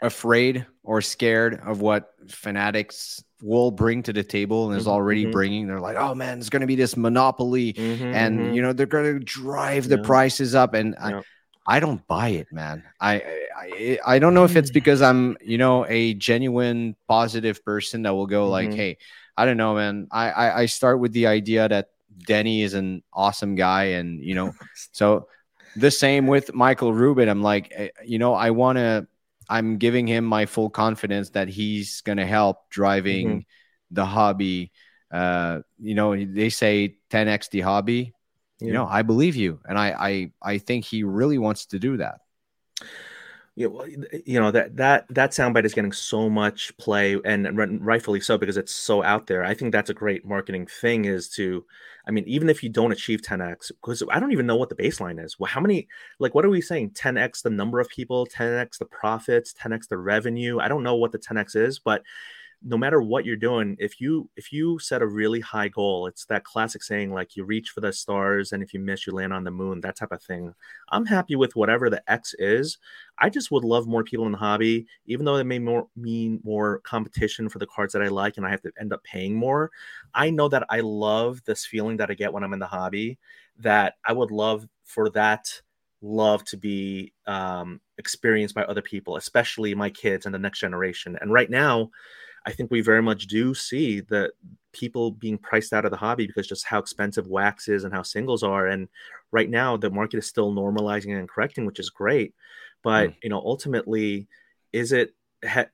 afraid 0.00 0.66
or 0.82 1.00
scared 1.00 1.60
of 1.64 1.80
what 1.80 2.12
fanatics 2.28 3.22
will 3.40 3.70
bring 3.70 4.02
to 4.04 4.12
the 4.12 4.22
table 4.22 4.70
and 4.70 4.76
is 4.76 4.84
mm-hmm, 4.84 4.92
already 4.92 5.22
mm-hmm. 5.24 5.32
bringing. 5.32 5.66
They're 5.66 5.80
like, 5.80 5.96
oh 5.96 6.14
man, 6.14 6.38
it's 6.38 6.48
going 6.48 6.60
to 6.60 6.66
be 6.66 6.76
this 6.76 6.96
monopoly, 6.96 7.72
mm-hmm, 7.72 8.04
and 8.04 8.38
mm-hmm. 8.38 8.54
you 8.54 8.62
know 8.62 8.72
they're 8.72 8.86
going 8.86 9.18
to 9.18 9.24
drive 9.24 9.88
the 9.88 9.98
yeah. 9.98 10.04
prices 10.04 10.54
up. 10.54 10.74
And 10.74 10.94
yeah. 11.00 11.22
I, 11.66 11.80
don't 11.80 12.06
buy 12.06 12.28
it, 12.28 12.52
man. 12.52 12.84
I 13.00 13.22
I, 13.56 13.98
I 14.04 14.18
don't 14.18 14.34
know 14.34 14.44
if 14.44 14.56
it's 14.56 14.70
mm. 14.70 14.74
because 14.74 15.02
I'm, 15.02 15.36
you 15.40 15.58
know, 15.58 15.86
a 15.86 16.14
genuine 16.14 16.96
positive 17.08 17.64
person 17.64 18.02
that 18.02 18.14
will 18.14 18.26
go 18.26 18.48
like, 18.48 18.68
mm-hmm. 18.68 18.76
hey, 18.76 18.98
I 19.36 19.44
don't 19.44 19.56
know, 19.56 19.74
man. 19.74 20.08
I, 20.10 20.30
I, 20.30 20.58
I 20.60 20.66
start 20.66 20.98
with 20.98 21.12
the 21.12 21.26
idea 21.26 21.68
that 21.68 21.90
Denny 22.26 22.62
is 22.62 22.74
an 22.74 23.02
awesome 23.12 23.54
guy, 23.54 23.84
and 23.84 24.22
you 24.22 24.34
know, 24.34 24.52
so 24.92 25.28
the 25.76 25.90
same 25.90 26.26
with 26.26 26.54
Michael 26.54 26.92
Rubin. 26.92 27.28
I'm 27.28 27.42
like, 27.42 27.72
eh, 27.74 27.88
you 28.04 28.18
know, 28.18 28.34
I 28.34 28.50
want 28.50 28.78
to. 28.78 29.06
I'm 29.48 29.76
giving 29.76 30.06
him 30.06 30.24
my 30.24 30.46
full 30.46 30.70
confidence 30.70 31.30
that 31.30 31.48
he's 31.48 32.00
going 32.02 32.16
to 32.18 32.26
help 32.26 32.70
driving 32.70 33.28
mm-hmm. 33.28 33.38
the 33.90 34.06
hobby. 34.06 34.72
Uh, 35.10 35.60
you 35.78 35.94
know, 35.94 36.16
they 36.16 36.48
say 36.48 36.96
10x 37.10 37.50
the 37.50 37.60
hobby. 37.60 38.14
Yeah. 38.62 38.66
You 38.68 38.72
know, 38.74 38.86
I 38.86 39.02
believe 39.02 39.36
you, 39.36 39.60
and 39.68 39.78
I, 39.78 39.90
I, 39.98 40.32
I 40.54 40.58
think 40.58 40.84
he 40.84 41.02
really 41.04 41.38
wants 41.38 41.66
to 41.66 41.78
do 41.78 41.96
that 41.98 42.20
you 43.54 43.68
know, 43.68 43.84
you 44.24 44.40
know 44.40 44.50
that 44.50 44.76
that 44.76 45.06
that 45.10 45.32
soundbite 45.32 45.66
is 45.66 45.74
getting 45.74 45.92
so 45.92 46.30
much 46.30 46.74
play 46.78 47.18
and 47.24 47.84
rightfully 47.84 48.20
so 48.20 48.38
because 48.38 48.56
it's 48.56 48.72
so 48.72 49.02
out 49.02 49.26
there. 49.26 49.44
I 49.44 49.52
think 49.52 49.72
that's 49.72 49.90
a 49.90 49.94
great 49.94 50.24
marketing 50.24 50.66
thing 50.66 51.04
is 51.04 51.28
to, 51.30 51.64
I 52.08 52.12
mean, 52.12 52.24
even 52.26 52.48
if 52.48 52.62
you 52.62 52.70
don't 52.70 52.92
achieve 52.92 53.20
10x, 53.20 53.70
because 53.70 54.02
I 54.10 54.20
don't 54.20 54.32
even 54.32 54.46
know 54.46 54.56
what 54.56 54.70
the 54.70 54.74
baseline 54.74 55.22
is. 55.22 55.38
Well, 55.38 55.50
how 55.50 55.60
many, 55.60 55.86
like, 56.18 56.34
what 56.34 56.46
are 56.46 56.50
we 56.50 56.62
saying? 56.62 56.90
10x 56.90 57.42
the 57.42 57.50
number 57.50 57.78
of 57.78 57.90
people, 57.90 58.26
10x 58.26 58.78
the 58.78 58.86
profits, 58.86 59.52
10x 59.52 59.88
the 59.88 59.98
revenue. 59.98 60.58
I 60.58 60.68
don't 60.68 60.82
know 60.82 60.96
what 60.96 61.12
the 61.12 61.18
10x 61.18 61.54
is, 61.54 61.78
but 61.78 62.02
no 62.64 62.76
matter 62.76 63.02
what 63.02 63.24
you're 63.24 63.36
doing 63.36 63.76
if 63.78 64.00
you 64.00 64.28
if 64.36 64.52
you 64.52 64.78
set 64.78 65.02
a 65.02 65.06
really 65.06 65.40
high 65.40 65.68
goal 65.68 66.06
it's 66.06 66.24
that 66.26 66.44
classic 66.44 66.82
saying 66.82 67.12
like 67.12 67.36
you 67.36 67.44
reach 67.44 67.70
for 67.70 67.80
the 67.80 67.92
stars 67.92 68.52
and 68.52 68.62
if 68.62 68.72
you 68.72 68.80
miss 68.80 69.06
you 69.06 69.12
land 69.12 69.32
on 69.32 69.44
the 69.44 69.50
moon 69.50 69.80
that 69.80 69.96
type 69.96 70.12
of 70.12 70.22
thing. 70.22 70.54
I'm 70.90 71.06
happy 71.06 71.36
with 71.36 71.56
whatever 71.56 71.90
the 71.90 72.02
x 72.10 72.34
is. 72.38 72.78
I 73.18 73.30
just 73.30 73.50
would 73.50 73.64
love 73.64 73.86
more 73.86 74.04
people 74.04 74.26
in 74.26 74.32
the 74.32 74.38
hobby 74.38 74.86
even 75.06 75.24
though 75.24 75.36
it 75.36 75.44
may 75.44 75.58
more 75.58 75.88
mean 75.96 76.40
more 76.44 76.78
competition 76.80 77.48
for 77.48 77.58
the 77.58 77.66
cards 77.66 77.92
that 77.92 78.02
i 78.02 78.08
like 78.08 78.36
and 78.36 78.46
i 78.46 78.50
have 78.50 78.62
to 78.62 78.72
end 78.80 78.92
up 78.92 79.02
paying 79.04 79.34
more. 79.34 79.70
I 80.14 80.30
know 80.30 80.48
that 80.48 80.66
i 80.70 80.80
love 80.80 81.42
this 81.44 81.66
feeling 81.66 81.96
that 81.98 82.10
i 82.10 82.14
get 82.14 82.32
when 82.32 82.44
i'm 82.44 82.52
in 82.52 82.58
the 82.58 82.66
hobby 82.66 83.18
that 83.58 83.94
i 84.04 84.12
would 84.12 84.30
love 84.30 84.66
for 84.84 85.10
that 85.10 85.60
love 86.02 86.44
to 86.44 86.56
be 86.56 87.12
um, 87.26 87.80
experienced 87.96 88.54
by 88.54 88.64
other 88.64 88.82
people 88.82 89.16
especially 89.16 89.74
my 89.74 89.88
kids 89.88 90.26
and 90.26 90.34
the 90.34 90.38
next 90.38 90.58
generation. 90.58 91.16
And 91.20 91.32
right 91.32 91.48
now 91.48 91.90
I 92.44 92.52
think 92.52 92.70
we 92.70 92.80
very 92.80 93.02
much 93.02 93.26
do 93.26 93.54
see 93.54 94.00
that 94.00 94.32
people 94.72 95.10
being 95.10 95.38
priced 95.38 95.72
out 95.72 95.84
of 95.84 95.90
the 95.90 95.96
hobby 95.96 96.26
because 96.26 96.46
just 96.46 96.66
how 96.66 96.78
expensive 96.78 97.26
wax 97.26 97.68
is 97.68 97.84
and 97.84 97.92
how 97.92 98.02
singles 98.02 98.42
are. 98.42 98.66
And 98.66 98.88
right 99.30 99.48
now, 99.48 99.76
the 99.76 99.90
market 99.90 100.18
is 100.18 100.26
still 100.26 100.52
normalizing 100.52 101.18
and 101.18 101.28
correcting, 101.28 101.66
which 101.66 101.78
is 101.78 101.90
great. 101.90 102.34
But 102.82 103.10
mm. 103.10 103.16
you 103.22 103.30
know, 103.30 103.40
ultimately, 103.40 104.28
is 104.72 104.92
it? 104.92 105.14
Ha- 105.44 105.66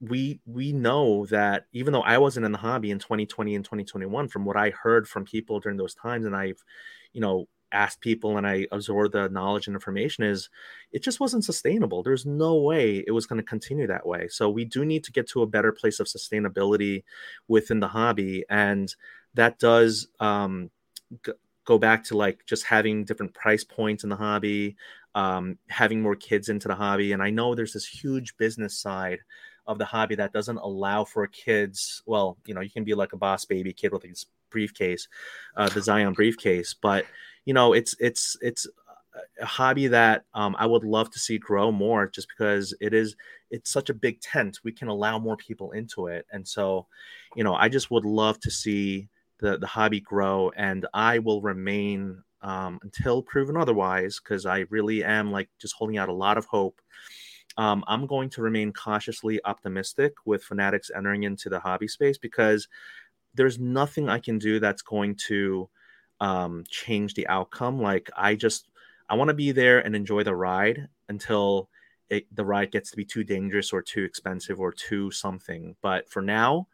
we 0.00 0.40
we 0.44 0.72
know 0.72 1.24
that 1.26 1.66
even 1.72 1.92
though 1.92 2.02
I 2.02 2.18
wasn't 2.18 2.44
in 2.44 2.52
the 2.52 2.58
hobby 2.58 2.90
in 2.90 2.98
2020 2.98 3.54
and 3.54 3.64
2021, 3.64 4.28
from 4.28 4.44
what 4.44 4.56
I 4.56 4.70
heard 4.70 5.08
from 5.08 5.24
people 5.24 5.58
during 5.58 5.78
those 5.78 5.94
times, 5.94 6.26
and 6.26 6.36
I've, 6.36 6.62
you 7.12 7.20
know, 7.20 7.48
asked 7.76 8.00
people 8.00 8.38
and 8.38 8.46
I 8.46 8.66
absorbed 8.72 9.12
the 9.12 9.28
knowledge 9.28 9.66
and 9.66 9.76
information 9.76 10.24
is 10.24 10.48
it 10.92 11.02
just 11.02 11.20
wasn't 11.20 11.44
sustainable. 11.44 12.02
There's 12.02 12.24
no 12.24 12.56
way 12.56 13.04
it 13.06 13.10
was 13.10 13.26
going 13.26 13.40
to 13.40 13.46
continue 13.54 13.86
that 13.86 14.06
way. 14.06 14.28
So 14.28 14.48
we 14.48 14.64
do 14.64 14.84
need 14.84 15.04
to 15.04 15.12
get 15.12 15.28
to 15.30 15.42
a 15.42 15.46
better 15.46 15.72
place 15.72 16.00
of 16.00 16.06
sustainability 16.06 17.04
within 17.48 17.80
the 17.80 17.88
hobby. 17.88 18.44
And 18.48 18.94
that 19.34 19.58
does 19.58 20.08
um, 20.20 20.70
g- 21.24 21.32
go 21.66 21.78
back 21.78 22.04
to 22.04 22.16
like 22.16 22.46
just 22.46 22.64
having 22.64 23.04
different 23.04 23.34
price 23.34 23.64
points 23.64 24.04
in 24.04 24.10
the 24.10 24.16
hobby, 24.16 24.76
um, 25.14 25.58
having 25.68 26.00
more 26.00 26.16
kids 26.16 26.48
into 26.48 26.68
the 26.68 26.74
hobby. 26.74 27.12
And 27.12 27.22
I 27.22 27.30
know 27.30 27.54
there's 27.54 27.74
this 27.74 27.86
huge 27.86 28.36
business 28.38 28.78
side 28.78 29.18
of 29.66 29.78
the 29.78 29.84
hobby 29.84 30.14
that 30.14 30.32
doesn't 30.32 30.58
allow 30.58 31.04
for 31.04 31.26
kids. 31.26 32.02
Well, 32.06 32.38
you 32.46 32.54
know, 32.54 32.60
you 32.60 32.70
can 32.70 32.84
be 32.84 32.94
like 32.94 33.12
a 33.12 33.18
boss 33.18 33.44
baby 33.44 33.72
kid 33.72 33.92
with 33.92 34.04
a 34.04 34.14
briefcase, 34.50 35.08
uh, 35.56 35.68
the 35.68 35.82
Zion 35.82 36.12
briefcase, 36.12 36.74
but 36.74 37.04
you 37.46 37.54
know, 37.54 37.72
it's 37.74 37.96
it's 38.00 38.36
it's 38.42 38.68
a 39.40 39.46
hobby 39.46 39.86
that 39.88 40.24
um, 40.34 40.56
I 40.58 40.66
would 40.66 40.84
love 40.84 41.10
to 41.12 41.18
see 41.18 41.38
grow 41.38 41.72
more, 41.72 42.08
just 42.08 42.28
because 42.28 42.74
it 42.80 42.94
is 42.94 43.16
it's 43.50 43.70
such 43.70 43.90
a 43.90 43.94
big 43.94 44.20
tent. 44.20 44.58
We 44.64 44.72
can 44.72 44.88
allow 44.88 45.18
more 45.18 45.36
people 45.36 45.72
into 45.72 46.08
it, 46.08 46.26
and 46.32 46.46
so, 46.46 46.86
you 47.36 47.44
know, 47.44 47.54
I 47.54 47.68
just 47.68 47.90
would 47.90 48.04
love 48.04 48.40
to 48.40 48.50
see 48.50 49.08
the 49.40 49.58
the 49.58 49.66
hobby 49.66 50.00
grow, 50.00 50.50
and 50.56 50.86
I 50.94 51.20
will 51.20 51.42
remain 51.42 52.22
um, 52.42 52.78
until 52.82 53.22
proven 53.22 53.56
otherwise, 53.56 54.20
because 54.22 54.46
I 54.46 54.66
really 54.70 55.04
am 55.04 55.32
like 55.32 55.48
just 55.60 55.74
holding 55.76 55.98
out 55.98 56.08
a 56.08 56.14
lot 56.14 56.38
of 56.38 56.46
hope. 56.46 56.80
Um, 57.58 57.84
I'm 57.86 58.06
going 58.06 58.28
to 58.30 58.42
remain 58.42 58.72
cautiously 58.72 59.40
optimistic 59.44 60.14
with 60.26 60.44
fanatics 60.44 60.90
entering 60.94 61.22
into 61.22 61.48
the 61.48 61.60
hobby 61.60 61.88
space 61.88 62.18
because 62.18 62.68
there's 63.34 63.58
nothing 63.58 64.08
I 64.08 64.18
can 64.18 64.38
do 64.38 64.60
that's 64.60 64.82
going 64.82 65.16
to 65.28 65.68
um, 66.20 66.64
change 66.68 67.14
the 67.14 67.26
outcome. 67.28 67.80
Like 67.80 68.10
I 68.16 68.34
just 68.34 68.68
I 69.08 69.14
want 69.14 69.28
to 69.28 69.34
be 69.34 69.52
there 69.52 69.80
and 69.80 69.94
enjoy 69.94 70.22
the 70.22 70.34
ride 70.34 70.88
until 71.08 71.68
it, 72.08 72.26
the 72.34 72.44
ride 72.44 72.72
gets 72.72 72.90
to 72.90 72.96
be 72.96 73.04
too 73.04 73.24
dangerous 73.24 73.72
or 73.72 73.82
too 73.82 74.04
expensive 74.04 74.60
or 74.60 74.72
too 74.72 75.10
something. 75.10 75.76
But 75.82 76.08
for 76.08 76.22
now, 76.22 76.68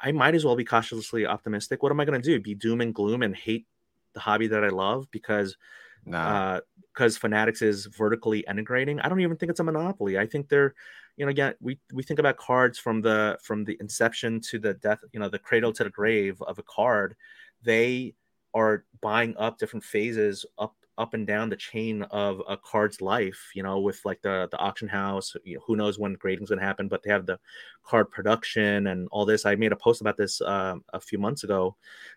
I 0.00 0.12
might 0.12 0.34
as 0.34 0.44
well 0.44 0.56
be 0.56 0.64
cautiously 0.64 1.26
optimistic. 1.26 1.82
What 1.82 1.92
am 1.92 2.00
I 2.00 2.04
going 2.04 2.20
to 2.20 2.26
do? 2.26 2.40
Be 2.40 2.54
doom 2.54 2.80
and 2.80 2.94
gloom 2.94 3.22
and 3.22 3.34
hate 3.34 3.66
the 4.14 4.20
hobby 4.20 4.46
that 4.48 4.64
I 4.64 4.68
love 4.68 5.10
because 5.10 5.56
Nah. 6.04 6.60
because 6.94 7.16
uh, 7.16 7.20
Fanatics 7.20 7.62
is 7.62 7.86
vertically 7.86 8.44
integrating. 8.48 9.00
I 9.00 9.08
don't 9.08 9.20
even 9.20 9.36
think 9.36 9.50
it's 9.50 9.60
a 9.60 9.64
monopoly. 9.64 10.18
I 10.18 10.26
think 10.26 10.48
they're, 10.48 10.74
you 11.16 11.26
know, 11.26 11.30
again, 11.30 11.54
we 11.60 11.78
we 11.92 12.02
think 12.02 12.18
about 12.18 12.36
cards 12.36 12.78
from 12.78 13.02
the 13.02 13.38
from 13.42 13.64
the 13.64 13.76
inception 13.80 14.40
to 14.42 14.58
the 14.58 14.74
death, 14.74 15.00
you 15.12 15.20
know, 15.20 15.28
the 15.28 15.38
cradle 15.38 15.72
to 15.72 15.84
the 15.84 15.90
grave 15.90 16.40
of 16.42 16.58
a 16.58 16.62
card. 16.62 17.16
They 17.62 18.14
are 18.54 18.84
buying 19.00 19.36
up 19.36 19.58
different 19.58 19.84
phases 19.84 20.44
up 20.58 20.74
up 20.96 21.14
and 21.14 21.28
down 21.28 21.48
the 21.48 21.56
chain 21.56 22.02
of 22.10 22.42
a 22.48 22.56
card's 22.56 23.00
life, 23.00 23.52
you 23.54 23.62
know, 23.62 23.78
with 23.78 24.04
like 24.04 24.20
the 24.22 24.48
the 24.50 24.58
auction 24.58 24.88
house, 24.88 25.36
you 25.44 25.54
know, 25.54 25.62
who 25.66 25.76
knows 25.76 25.98
when 25.98 26.14
grading's 26.14 26.48
going 26.48 26.58
to 26.58 26.64
happen, 26.64 26.88
but 26.88 27.02
they 27.02 27.10
have 27.10 27.26
the 27.26 27.38
card 27.84 28.10
production 28.10 28.88
and 28.88 29.08
all 29.12 29.24
this. 29.24 29.46
I 29.46 29.54
made 29.54 29.72
a 29.72 29.76
post 29.76 30.00
about 30.00 30.16
this 30.16 30.40
uh, 30.40 30.74
a 30.92 31.00
few 31.00 31.18
months 31.18 31.44
ago, 31.44 31.76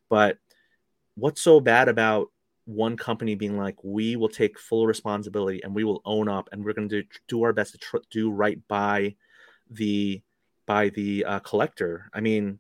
but 0.10 0.38
what's 1.16 1.42
so 1.42 1.60
bad 1.60 1.90
about 1.90 2.30
one 2.66 2.96
company 2.98 3.36
being 3.36 3.58
like, 3.58 3.76
we 3.84 4.16
will 4.16 4.30
take 4.30 4.58
full 4.60 4.88
responsibility 4.88 5.62
and 5.64 5.74
we 5.74 5.84
will 5.84 6.02
own 6.06 6.28
up 6.28 6.50
and 6.52 6.64
we're 6.64 6.74
going 6.74 6.90
to 6.90 7.04
do, 7.28 7.44
our 7.44 7.54
best 7.54 7.74
to 7.74 7.78
tr- 7.78 7.98
do 8.10 8.32
right 8.32 8.60
by 8.68 9.16
the 9.70 10.22
by 10.66 10.90
the 10.90 11.26
uh, 11.26 11.40
collector. 11.40 12.10
I 12.14 12.22
mean, 12.22 12.60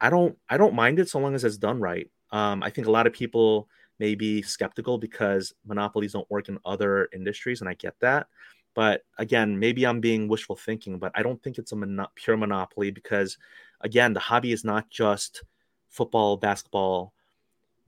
I 0.00 0.10
don't 0.10 0.36
I 0.48 0.56
don't 0.56 0.74
mind 0.74 0.98
it 0.98 1.08
so 1.08 1.18
long 1.18 1.34
as 1.34 1.44
it's 1.44 1.56
done 1.56 1.80
right. 1.80 2.10
Um, 2.30 2.62
I 2.62 2.70
think 2.70 2.86
a 2.86 2.90
lot 2.90 3.06
of 3.06 3.12
people 3.12 3.68
may 3.98 4.14
be 4.14 4.42
skeptical 4.42 4.98
because 4.98 5.52
monopolies 5.66 6.12
don't 6.12 6.30
work 6.30 6.48
in 6.48 6.58
other 6.64 7.08
industries, 7.12 7.60
and 7.60 7.68
I 7.68 7.74
get 7.74 7.94
that. 8.00 8.28
But 8.74 9.02
again, 9.18 9.58
maybe 9.58 9.86
I'm 9.86 10.00
being 10.00 10.28
wishful 10.28 10.56
thinking, 10.56 10.98
but 10.98 11.10
I 11.14 11.22
don't 11.22 11.42
think 11.42 11.58
it's 11.58 11.72
a 11.72 11.76
mon- 11.76 12.06
pure 12.14 12.36
monopoly 12.36 12.92
because, 12.92 13.36
again, 13.80 14.12
the 14.12 14.20
hobby 14.20 14.52
is 14.52 14.62
not 14.62 14.88
just 14.88 15.42
football, 15.88 16.36
basketball, 16.36 17.12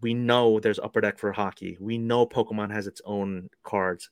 we 0.00 0.14
know 0.14 0.60
there's 0.60 0.78
upper 0.78 1.00
deck 1.00 1.18
for 1.18 1.32
hockey. 1.32 1.76
We 1.80 1.98
know 1.98 2.26
Pokemon 2.26 2.72
has 2.72 2.86
its 2.86 3.00
own 3.04 3.50
cards. 3.62 4.10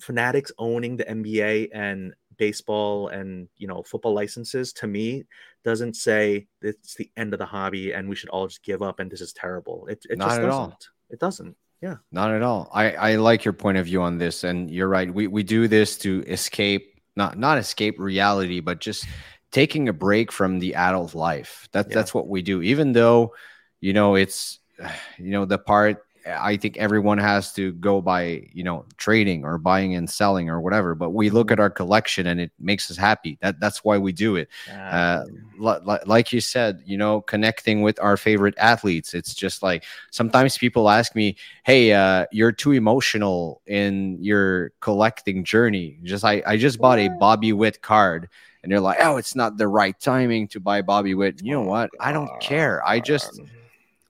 Fanatics 0.00 0.52
owning 0.58 0.96
the 0.96 1.04
NBA 1.04 1.68
and 1.72 2.14
baseball 2.38 3.08
and 3.08 3.48
you 3.56 3.66
know 3.66 3.82
football 3.82 4.14
licenses 4.14 4.72
to 4.72 4.86
me 4.86 5.24
doesn't 5.64 5.94
say 5.96 6.46
it's 6.62 6.94
the 6.94 7.10
end 7.16 7.32
of 7.34 7.38
the 7.38 7.46
hobby 7.46 7.92
and 7.92 8.08
we 8.08 8.14
should 8.16 8.30
all 8.30 8.46
just 8.46 8.62
give 8.62 8.80
up 8.80 9.00
and 9.00 9.10
this 9.10 9.20
is 9.20 9.32
terrible. 9.32 9.86
It, 9.88 10.04
it 10.08 10.18
Not 10.18 10.28
just 10.28 10.36
doesn't. 10.40 10.50
all. 10.50 10.78
It 11.10 11.18
doesn't. 11.20 11.56
Yeah. 11.82 11.96
Not 12.10 12.30
at 12.32 12.42
all. 12.42 12.70
I, 12.72 12.92
I 12.92 13.16
like 13.16 13.44
your 13.44 13.52
point 13.54 13.78
of 13.78 13.86
view 13.86 14.02
on 14.02 14.18
this, 14.18 14.42
and 14.44 14.68
you're 14.70 14.88
right. 14.88 15.12
We 15.12 15.26
we 15.26 15.42
do 15.42 15.68
this 15.68 15.96
to 15.98 16.24
escape 16.26 17.00
not 17.16 17.38
not 17.38 17.58
escape 17.58 17.98
reality, 17.98 18.60
but 18.60 18.80
just 18.80 19.06
taking 19.52 19.88
a 19.88 19.92
break 19.92 20.30
from 20.32 20.58
the 20.58 20.74
adult 20.74 21.14
life. 21.14 21.68
That 21.72 21.86
Yeah. 21.88 21.94
that's 21.94 22.12
what 22.12 22.28
we 22.28 22.42
do. 22.42 22.62
Even 22.62 22.92
though, 22.92 23.34
you 23.80 23.92
know, 23.92 24.14
it's 24.16 24.58
you 25.18 25.30
know 25.30 25.44
the 25.44 25.58
part 25.58 26.04
I 26.38 26.56
think 26.56 26.76
everyone 26.76 27.18
has 27.18 27.52
to 27.54 27.72
go 27.74 28.00
by 28.00 28.48
you 28.52 28.64
know 28.64 28.84
trading 28.96 29.44
or 29.44 29.58
buying 29.58 29.94
and 29.94 30.08
selling 30.08 30.48
or 30.50 30.60
whatever. 30.60 30.94
But 30.94 31.10
we 31.10 31.30
look 31.30 31.50
at 31.50 31.60
our 31.60 31.70
collection 31.70 32.26
and 32.26 32.40
it 32.40 32.52
makes 32.58 32.90
us 32.90 32.96
happy. 32.96 33.38
That 33.40 33.60
that's 33.60 33.84
why 33.84 33.98
we 33.98 34.12
do 34.12 34.36
it. 34.36 34.48
Uh, 34.90 35.24
li- 35.56 35.78
li- 35.84 35.98
like 36.06 36.32
you 36.32 36.40
said, 36.40 36.80
you 36.84 36.96
know, 36.96 37.20
connecting 37.20 37.82
with 37.82 37.98
our 38.00 38.16
favorite 38.16 38.54
athletes. 38.58 39.14
It's 39.14 39.34
just 39.34 39.62
like 39.62 39.84
sometimes 40.10 40.58
people 40.58 40.88
ask 40.90 41.14
me, 41.14 41.36
"Hey, 41.64 41.92
uh, 41.92 42.26
you're 42.32 42.52
too 42.52 42.72
emotional 42.72 43.60
in 43.66 44.22
your 44.22 44.70
collecting 44.80 45.44
journey." 45.44 45.98
Just 46.02 46.24
I, 46.24 46.42
I 46.46 46.56
just 46.56 46.80
bought 46.80 46.98
a 46.98 47.08
Bobby 47.08 47.52
Witt 47.52 47.82
card, 47.82 48.28
and 48.62 48.72
they're 48.72 48.80
like, 48.80 48.98
"Oh, 49.00 49.16
it's 49.16 49.34
not 49.34 49.56
the 49.56 49.68
right 49.68 49.98
timing 50.00 50.48
to 50.48 50.60
buy 50.60 50.82
Bobby 50.82 51.14
Witt." 51.14 51.36
You 51.42 51.52
know 51.52 51.62
what? 51.62 51.90
I 52.00 52.12
don't 52.12 52.38
care. 52.38 52.86
I 52.86 53.00
just 53.00 53.40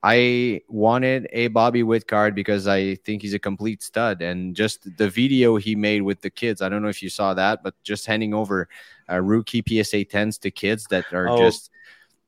I 0.02 0.62
wanted 0.68 1.28
a 1.32 1.48
Bobby 1.48 1.82
Witt 1.82 2.06
card 2.06 2.34
because 2.34 2.68
I 2.68 2.94
think 2.96 3.22
he's 3.22 3.34
a 3.34 3.38
complete 3.38 3.82
stud. 3.82 4.22
And 4.22 4.54
just 4.54 4.96
the 4.96 5.08
video 5.10 5.56
he 5.56 5.74
made 5.74 6.02
with 6.02 6.20
the 6.20 6.30
kids, 6.30 6.62
I 6.62 6.68
don't 6.68 6.82
know 6.82 6.88
if 6.88 7.02
you 7.02 7.08
saw 7.10 7.34
that, 7.34 7.62
but 7.64 7.74
just 7.82 8.06
handing 8.06 8.32
over 8.34 8.68
uh, 9.10 9.20
rookie 9.20 9.62
PSA 9.62 10.04
10s 10.04 10.38
to 10.38 10.50
kids 10.50 10.86
that 10.88 11.12
are 11.12 11.28
Oh, 11.28 11.30
just 11.30 11.70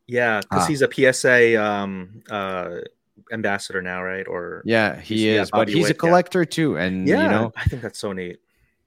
yeah, 0.06 0.42
because 0.42 0.66
Ah. 0.66 0.66
he's 0.66 0.82
a 0.82 0.88
PSA 0.88 1.56
um, 1.56 2.22
uh, 2.30 2.78
ambassador 3.32 3.82
now, 3.82 4.02
right? 4.02 4.26
Or 4.28 4.66
yeah, 4.66 5.00
he 5.00 5.28
yeah, 5.28 5.36
is, 5.36 5.50
but 5.50 5.68
Bobby 5.68 5.70
he's 5.70 5.90
a 5.90 5.94
Witt, 5.94 5.98
yeah. 6.02 6.10
collector 6.10 6.44
too. 6.44 6.76
And 6.76 7.08
yeah, 7.08 7.16
you 7.16 7.28
know, 7.28 7.52
I 7.56 7.64
think 7.64 7.82
that's 7.82 7.98
so 7.98 8.12
neat. 8.12 8.40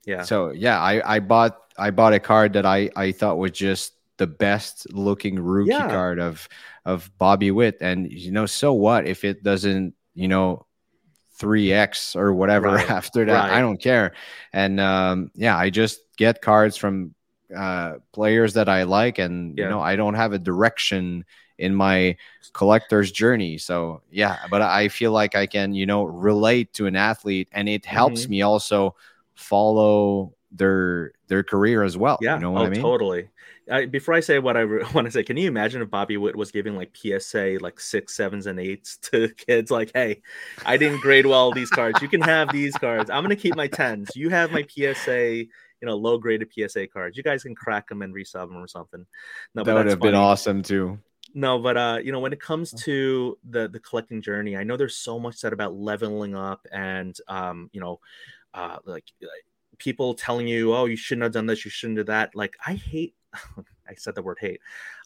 Yeah. 0.04 0.26
so 0.26 0.50
yeah, 0.50 0.80
I 0.80 1.16
I 1.16 1.20
bought 1.20 1.60
I 1.78 1.90
bought 1.90 2.12
a 2.12 2.20
card 2.20 2.52
that 2.54 2.66
I 2.66 2.90
I 2.96 3.12
thought 3.12 3.38
was 3.38 3.52
just 3.52 3.94
the 4.16 4.26
best 4.26 4.92
looking 4.92 5.38
rookie 5.38 5.70
Yeah. 5.70 5.88
card 5.90 6.20
of 6.20 6.48
of 6.84 7.10
Bobby 7.18 7.50
Witt, 7.50 7.78
and 7.80 8.10
you 8.10 8.30
know, 8.32 8.46
so 8.46 8.72
what 8.72 9.06
if 9.06 9.24
it 9.24 9.42
doesn't, 9.42 9.94
you 10.14 10.28
know. 10.28 10.66
3x 11.36 12.14
or 12.14 12.32
whatever 12.32 12.68
Right, 12.68 12.88
after 13.02 13.24
that 13.24 13.50
i 13.50 13.58
don't 13.60 13.78
care 13.82 14.12
and 14.52 14.78
um 14.78 15.32
yeah 15.34 15.58
i 15.58 15.68
just 15.68 15.98
get 16.16 16.40
cards 16.40 16.76
from 16.76 17.12
uh 17.54 17.94
players 18.12 18.54
that 18.54 18.68
i 18.68 18.84
like 18.84 19.18
and 19.18 19.58
Yeah. 19.58 19.64
you 19.64 19.70
know 19.70 19.80
i 19.80 19.96
don't 19.96 20.14
have 20.14 20.32
a 20.32 20.38
direction 20.38 21.24
in 21.58 21.74
my 21.74 22.16
collector's 22.52 23.10
journey 23.10 23.58
so 23.58 24.00
yeah 24.12 24.46
but 24.48 24.62
i 24.62 24.86
feel 24.86 25.10
like 25.10 25.34
i 25.34 25.44
can 25.44 25.74
you 25.74 25.86
know 25.86 26.04
relate 26.04 26.72
to 26.74 26.86
an 26.86 26.94
athlete 26.94 27.48
and 27.50 27.68
it 27.68 27.84
helps 27.84 28.22
Mm-hmm. 28.22 28.30
me 28.30 28.42
also 28.42 28.94
follow 29.34 30.34
their 30.52 31.12
their 31.26 31.42
career 31.42 31.82
as 31.82 31.96
well 31.96 32.18
Yeah. 32.22 32.36
you 32.36 32.42
know 32.42 32.52
what 32.52 32.62
oh, 32.62 32.66
i 32.66 32.70
mean 32.70 32.80
totally. 32.80 33.28
I, 33.70 33.86
before 33.86 34.14
I 34.14 34.20
say 34.20 34.38
what 34.38 34.56
I 34.56 34.60
re- 34.60 34.84
want 34.94 35.06
to 35.06 35.10
say, 35.10 35.22
can 35.22 35.36
you 35.36 35.48
imagine 35.48 35.82
if 35.82 35.90
Bobby 35.90 36.16
Witt 36.16 36.36
was 36.36 36.50
giving 36.50 36.76
like 36.76 36.96
PSA 36.96 37.58
like 37.60 37.80
six, 37.80 38.14
sevens, 38.14 38.46
and 38.46 38.60
eights 38.60 38.96
to 39.12 39.28
kids? 39.30 39.70
Like, 39.70 39.90
hey, 39.94 40.22
I 40.64 40.76
didn't 40.76 41.00
grade 41.00 41.26
well 41.26 41.52
these 41.52 41.70
cards. 41.70 42.02
You 42.02 42.08
can 42.08 42.20
have 42.22 42.52
these 42.52 42.74
cards. 42.74 43.10
I'm 43.10 43.22
gonna 43.22 43.36
keep 43.36 43.56
my 43.56 43.66
tens. 43.66 44.10
You 44.14 44.28
have 44.30 44.52
my 44.52 44.64
PSA, 44.68 45.36
you 45.36 45.48
know, 45.82 45.96
low 45.96 46.18
graded 46.18 46.52
PSA 46.52 46.88
cards. 46.88 47.16
You 47.16 47.22
guys 47.22 47.42
can 47.42 47.54
crack 47.54 47.88
them 47.88 48.02
and 48.02 48.14
resub 48.14 48.48
them 48.48 48.56
or 48.56 48.68
something. 48.68 49.06
No, 49.54 49.64
that 49.64 49.74
would 49.74 49.86
have 49.86 50.00
been 50.00 50.14
awesome 50.14 50.62
too 50.62 50.98
No, 51.34 51.58
but 51.58 51.76
uh, 51.76 51.98
you 52.02 52.12
know, 52.12 52.20
when 52.20 52.32
it 52.32 52.40
comes 52.40 52.72
to 52.84 53.38
the 53.48 53.68
the 53.68 53.80
collecting 53.80 54.22
journey, 54.22 54.56
I 54.56 54.64
know 54.64 54.76
there's 54.76 54.96
so 54.96 55.18
much 55.18 55.36
said 55.36 55.52
about 55.52 55.74
leveling 55.74 56.34
up 56.34 56.66
and 56.70 57.16
um, 57.28 57.70
you 57.72 57.80
know, 57.80 58.00
uh, 58.52 58.78
like 58.84 59.04
uh, 59.22 59.26
people 59.78 60.14
telling 60.14 60.46
you, 60.46 60.74
oh, 60.74 60.84
you 60.84 60.96
shouldn't 60.96 61.24
have 61.24 61.32
done 61.32 61.46
this, 61.46 61.64
you 61.64 61.70
shouldn't 61.70 61.98
do 61.98 62.04
that. 62.04 62.34
Like, 62.34 62.56
I 62.64 62.74
hate. 62.74 63.14
I 63.88 63.94
said 63.96 64.14
the 64.14 64.22
word 64.22 64.38
hate. 64.40 64.60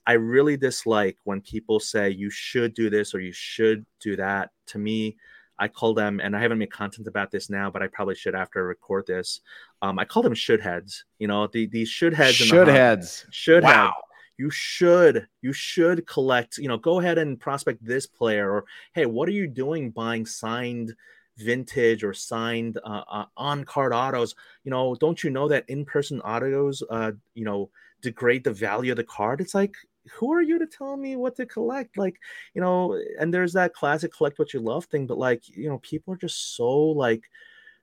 I 0.06 0.12
really 0.12 0.56
dislike 0.56 1.18
when 1.24 1.40
people 1.40 1.80
say 1.80 2.10
you 2.10 2.30
should 2.30 2.74
do 2.74 2.88
this 2.88 3.14
or 3.14 3.20
you 3.20 3.32
should 3.32 3.84
do 4.00 4.16
that. 4.16 4.50
To 4.68 4.78
me, 4.78 5.16
I 5.58 5.68
call 5.68 5.92
them, 5.92 6.20
and 6.20 6.36
I 6.36 6.40
haven't 6.40 6.58
made 6.58 6.72
content 6.72 7.08
about 7.08 7.30
this 7.30 7.50
now, 7.50 7.70
but 7.70 7.82
I 7.82 7.88
probably 7.88 8.14
should 8.14 8.34
after 8.34 8.60
I 8.60 8.62
record 8.62 9.06
this. 9.06 9.40
Um, 9.82 9.98
I 9.98 10.04
call 10.04 10.22
them 10.22 10.34
should 10.34 10.60
heads. 10.60 11.04
You 11.18 11.28
know, 11.28 11.46
the, 11.48 11.66
these 11.66 11.88
should 11.88 12.14
heads. 12.14 12.36
should 12.36 12.68
heads 12.68 13.26
should 13.30 13.64
have 13.64 13.88
Wow. 13.88 13.94
you 14.38 14.50
should 14.50 15.26
you 15.42 15.52
should 15.52 16.06
collect 16.06 16.58
you 16.58 16.68
know 16.68 16.78
go 16.78 17.00
ahead 17.00 17.18
and 17.18 17.40
prospect 17.40 17.84
this 17.84 18.06
player 18.06 18.50
or 18.50 18.64
hey 18.94 19.04
what 19.04 19.28
are 19.28 19.32
you 19.32 19.48
doing 19.48 19.90
buying 19.90 20.24
signed 20.24 20.94
vintage 21.36 22.04
or 22.04 22.12
signed 22.12 22.78
uh, 22.84 23.02
uh, 23.10 23.24
on 23.36 23.64
card 23.64 23.92
autos 23.92 24.34
you 24.64 24.70
know 24.70 24.94
don't 24.96 25.22
you 25.22 25.30
know 25.30 25.48
that 25.48 25.64
in-person 25.68 26.20
autos 26.20 26.82
uh 26.90 27.12
you 27.34 27.44
know 27.44 27.68
degrade 28.02 28.44
the 28.44 28.52
value 28.52 28.92
of 28.92 28.96
the 28.96 29.04
card 29.04 29.40
it's 29.40 29.54
like 29.54 29.74
who 30.12 30.32
are 30.32 30.42
you 30.42 30.58
to 30.58 30.66
tell 30.66 30.96
me 30.96 31.16
what 31.16 31.36
to 31.36 31.46
collect? 31.46 31.96
Like 31.96 32.16
you 32.54 32.60
know 32.60 33.00
and 33.18 33.32
there's 33.32 33.52
that 33.54 33.74
classic 33.74 34.12
collect 34.12 34.38
what 34.38 34.54
you 34.54 34.60
love 34.60 34.86
thing 34.86 35.06
but 35.06 35.18
like 35.18 35.48
you 35.48 35.68
know 35.68 35.78
people 35.78 36.14
are 36.14 36.18
just 36.18 36.56
so 36.56 36.68
like 36.68 37.24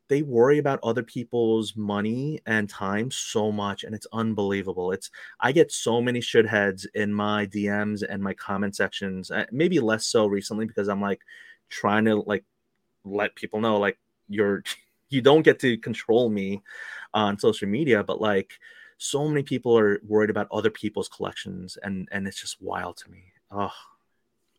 they 0.08 0.22
worry 0.22 0.60
about 0.60 0.80
other 0.84 1.02
people's 1.02 1.76
money 1.76 2.40
and 2.46 2.70
time 2.70 3.10
so 3.10 3.52
much 3.52 3.84
and 3.84 3.96
it's 3.96 4.08
unbelievable. 4.14 4.92
It's 4.92 5.10
i 5.40 5.52
get 5.52 5.72
so 5.72 6.02
many 6.02 6.22
should 6.22 6.46
heads 6.46 6.86
in 6.94 7.14
my 7.14 7.48
dms 7.48 8.04
and 8.08 8.22
my 8.22 8.34
comment 8.34 8.76
sections 8.76 9.32
uh, 9.32 9.46
maybe 9.52 9.80
less 9.80 10.06
so 10.06 10.28
recently 10.28 10.66
because 10.66 10.88
i'm 10.88 11.02
like 11.02 11.22
trying 11.70 12.06
to 12.06 12.16
like 12.28 12.44
let 13.04 13.36
people 13.36 13.62
know 13.62 13.78
like 13.80 13.98
you're 14.30 14.64
you 15.10 15.22
don't 15.22 15.44
get 15.44 15.60
to 15.60 15.78
control 15.78 16.30
me 16.30 16.62
on 17.14 17.40
social 17.40 17.68
media 17.68 18.04
but 18.04 18.20
like 18.22 18.52
so 18.98 19.28
many 19.28 19.44
people 19.44 19.78
are 19.78 20.00
worried 20.08 20.30
about 20.30 20.48
other 20.52 20.70
people's 20.70 21.10
collections 21.10 21.78
and 21.84 22.08
and 22.12 22.28
it's 22.28 22.40
just 22.40 22.62
wild 22.62 22.98
to 22.98 23.10
me 23.10 23.24
oh 23.52 23.72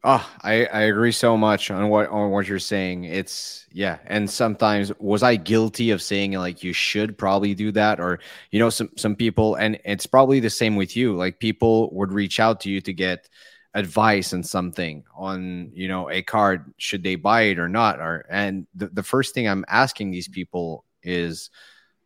Oh, 0.08 0.24
I, 0.42 0.66
I 0.66 0.82
agree 0.82 1.10
so 1.10 1.36
much 1.36 1.68
on 1.68 1.88
what 1.88 2.08
on 2.10 2.30
what 2.30 2.46
you're 2.46 2.60
saying. 2.60 3.04
It's 3.04 3.66
yeah, 3.72 3.98
and 4.06 4.30
sometimes 4.30 4.92
was 5.00 5.24
I 5.24 5.34
guilty 5.34 5.90
of 5.90 6.00
saying 6.00 6.32
like 6.34 6.62
you 6.62 6.72
should 6.72 7.18
probably 7.18 7.54
do 7.54 7.72
that, 7.72 7.98
or 7.98 8.20
you 8.52 8.60
know 8.60 8.70
some 8.70 8.90
some 8.96 9.16
people, 9.16 9.56
and 9.56 9.80
it's 9.84 10.06
probably 10.06 10.38
the 10.38 10.50
same 10.50 10.76
with 10.76 10.96
you. 10.96 11.16
Like 11.16 11.40
people 11.40 11.92
would 11.92 12.12
reach 12.12 12.38
out 12.38 12.60
to 12.60 12.70
you 12.70 12.80
to 12.82 12.92
get 12.92 13.28
advice 13.74 14.32
on 14.32 14.44
something 14.44 15.02
on 15.16 15.70
you 15.74 15.88
know 15.88 16.08
a 16.08 16.22
card 16.22 16.72
should 16.78 17.02
they 17.02 17.16
buy 17.16 17.42
it 17.42 17.58
or 17.58 17.68
not 17.68 17.98
or 18.00 18.24
and 18.30 18.66
the, 18.74 18.86
the 18.88 19.02
first 19.02 19.34
thing 19.34 19.46
i'm 19.46 19.66
asking 19.68 20.10
these 20.10 20.28
people 20.28 20.82
is 21.02 21.50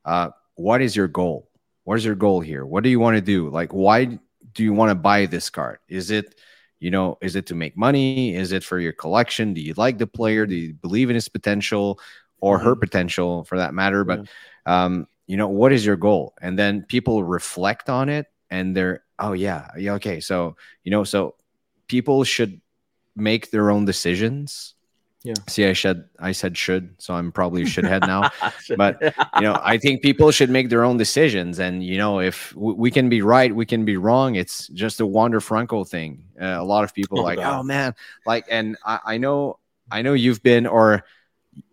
uh, 0.05 0.31
what 0.57 0.83
is 0.83 0.97
your 0.97 1.07
goal 1.07 1.50
what 1.91 1.99
is 1.99 2.07
your 2.07 2.15
goal 2.17 2.41
here? 2.41 2.65
What 2.67 2.85
do 2.85 2.91
you 2.91 3.01
want 3.01 3.17
to 3.17 3.21
do? 3.23 3.51
Like 3.51 3.73
why 3.73 4.19
do 4.55 4.63
you 4.65 4.73
want 4.73 4.91
to 4.91 4.95
buy 4.95 5.27
this 5.27 5.51
card? 5.51 5.79
Is 5.89 6.11
it 6.11 6.35
you 6.79 6.91
know 6.91 7.19
is 7.21 7.37
it 7.37 7.47
to 7.49 7.57
make 7.57 7.77
money? 7.77 8.37
Is 8.37 8.53
it 8.53 8.65
for 8.65 8.79
your 8.79 8.93
collection? 8.93 9.55
Do 9.55 9.61
you 9.61 9.75
like 9.77 9.99
the 9.99 10.07
player? 10.07 10.47
Do 10.47 10.55
you 10.55 10.75
believe 10.75 11.11
in 11.11 11.15
his 11.15 11.29
potential 11.29 12.01
or 12.41 12.59
her 12.61 12.77
Mm-hmm. 12.77 12.81
potential 12.81 13.45
for 13.45 13.59
that 13.59 13.75
matter? 13.75 14.05
But 14.05 14.27
um 14.67 15.09
you 15.27 15.37
know 15.37 15.49
what 15.49 15.73
is 15.73 15.87
your 15.87 15.97
goal? 15.97 16.35
And 16.41 16.59
then 16.59 16.85
people 16.89 17.25
reflect 17.25 17.91
on 17.91 18.09
it 18.09 18.27
and 18.51 18.77
they're 18.77 19.05
oh 19.19 19.33
yeah 19.33 19.69
yeah 19.79 19.95
okay 19.95 20.21
so 20.21 20.57
you 20.85 20.91
know 20.91 21.05
so 21.05 21.37
people 21.89 22.25
should 22.25 22.61
make 23.17 23.51
their 23.51 23.71
own 23.71 23.85
decisions 23.85 24.75
Yeah. 25.23 25.35
see 25.49 25.67
i 25.67 25.75
said 25.75 26.09
i 26.19 26.33
said 26.33 26.57
should 26.57 26.95
so 26.97 27.13
i'm 27.13 27.31
probably 27.31 27.61
a 27.63 27.65
shouldhead 27.67 28.07
now. 28.07 28.31
But 28.77 29.03
you 29.37 29.43
know 29.43 29.61
i 29.63 29.77
think 29.77 30.01
people 30.01 30.31
should 30.31 30.49
make 30.49 30.71
their 30.71 30.83
own 30.83 30.97
decisions. 30.97 31.59
And 31.59 31.85
you 31.85 31.99
know 31.99 32.21
if 32.21 32.55
w- 32.55 32.75
we 32.75 32.91
can 32.91 33.09
be 33.11 33.21
right 33.21 33.55
we 33.55 33.67
can 33.67 33.85
be 33.85 33.97
wrong 33.99 34.37
it's 34.37 34.69
just 34.69 34.99
a 35.01 35.07
wander 35.07 35.41
franco 35.41 35.85
thing. 35.85 36.25
Uh, 36.41 36.57
a 36.59 36.65
lot 36.65 36.85
of 36.85 36.95
people 36.95 37.21
Oh, 37.21 37.23
like 37.23 37.39
God. 37.39 37.61
oh 37.61 37.63
man 37.63 37.95
like 38.25 38.47
and 38.51 38.79
I, 38.85 38.99
I 39.05 39.19
know 39.19 39.59
i 39.93 40.01
know 40.01 40.15
you've 40.15 40.43
been 40.43 40.67
or 40.67 41.05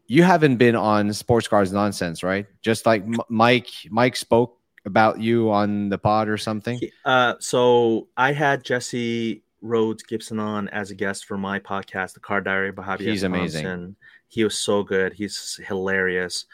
you 0.08 0.24
haven't 0.24 0.56
been 0.58 0.76
on 0.76 1.12
Sports 1.14 1.48
Cards 1.48 1.72
Nonsense 1.72 2.24
right? 2.24 2.48
Just 2.62 2.86
like 2.86 3.04
M- 3.04 3.16
mike 3.30 3.70
mike 3.89 4.16
spoke 4.16 4.58
about 4.86 5.20
you 5.20 5.52
on 5.52 5.89
the 5.89 5.98
pod 5.98 6.30
or 6.30 6.38
something. 6.38 6.80
Uh, 7.04 7.34
so 7.39 8.08
I 8.16 8.32
had 8.32 8.64
Jesse 8.64 9.43
Rhodes 9.68 10.03
Gibson 10.03 10.39
on 10.39 10.68
as 10.70 10.91
a 10.91 10.95
guest 10.95 11.26
for 11.26 11.38
my 11.38 11.59
podcast, 11.59 12.13
The 12.13 12.20
Car 12.20 12.41
Diary 12.41 12.72
by 12.72 12.84
Javier 12.84 13.01
He's 13.01 13.24
amazing. 13.24 13.95
He 14.30 14.43
was 14.43 14.57
so 14.57 14.84
good. 14.84 15.13
He's 15.13 15.59
hilarious. 15.65 16.45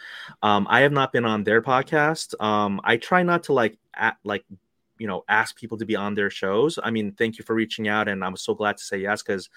Um, 0.42 0.68
I 0.70 0.82
have 0.82 0.92
not 0.92 1.12
been 1.12 1.26
on 1.26 1.44
their 1.44 1.62
podcast. 1.62 2.40
Um, 2.44 2.82
I 2.84 2.98
try 2.98 3.24
not 3.24 3.44
to 3.44 3.54
like 3.54 3.78
at, 3.94 4.18
like 4.24 4.46
you 4.98 5.08
know 5.08 5.24
ask 5.28 5.56
people 5.56 5.78
to 5.78 5.86
be 5.86 5.96
on 5.96 6.14
their 6.14 6.30
shows. 6.30 6.78
I 6.82 6.92
mean, 6.92 7.14
thank 7.14 7.38
you 7.38 7.46
for 7.46 7.56
reaching 7.56 7.88
out, 7.88 8.08
and 8.08 8.24
I'm 8.24 8.38
so 8.38 8.54
glad 8.54 8.78
to 8.78 8.84
say 8.84 8.98
yes 8.98 9.24
because 9.24 9.50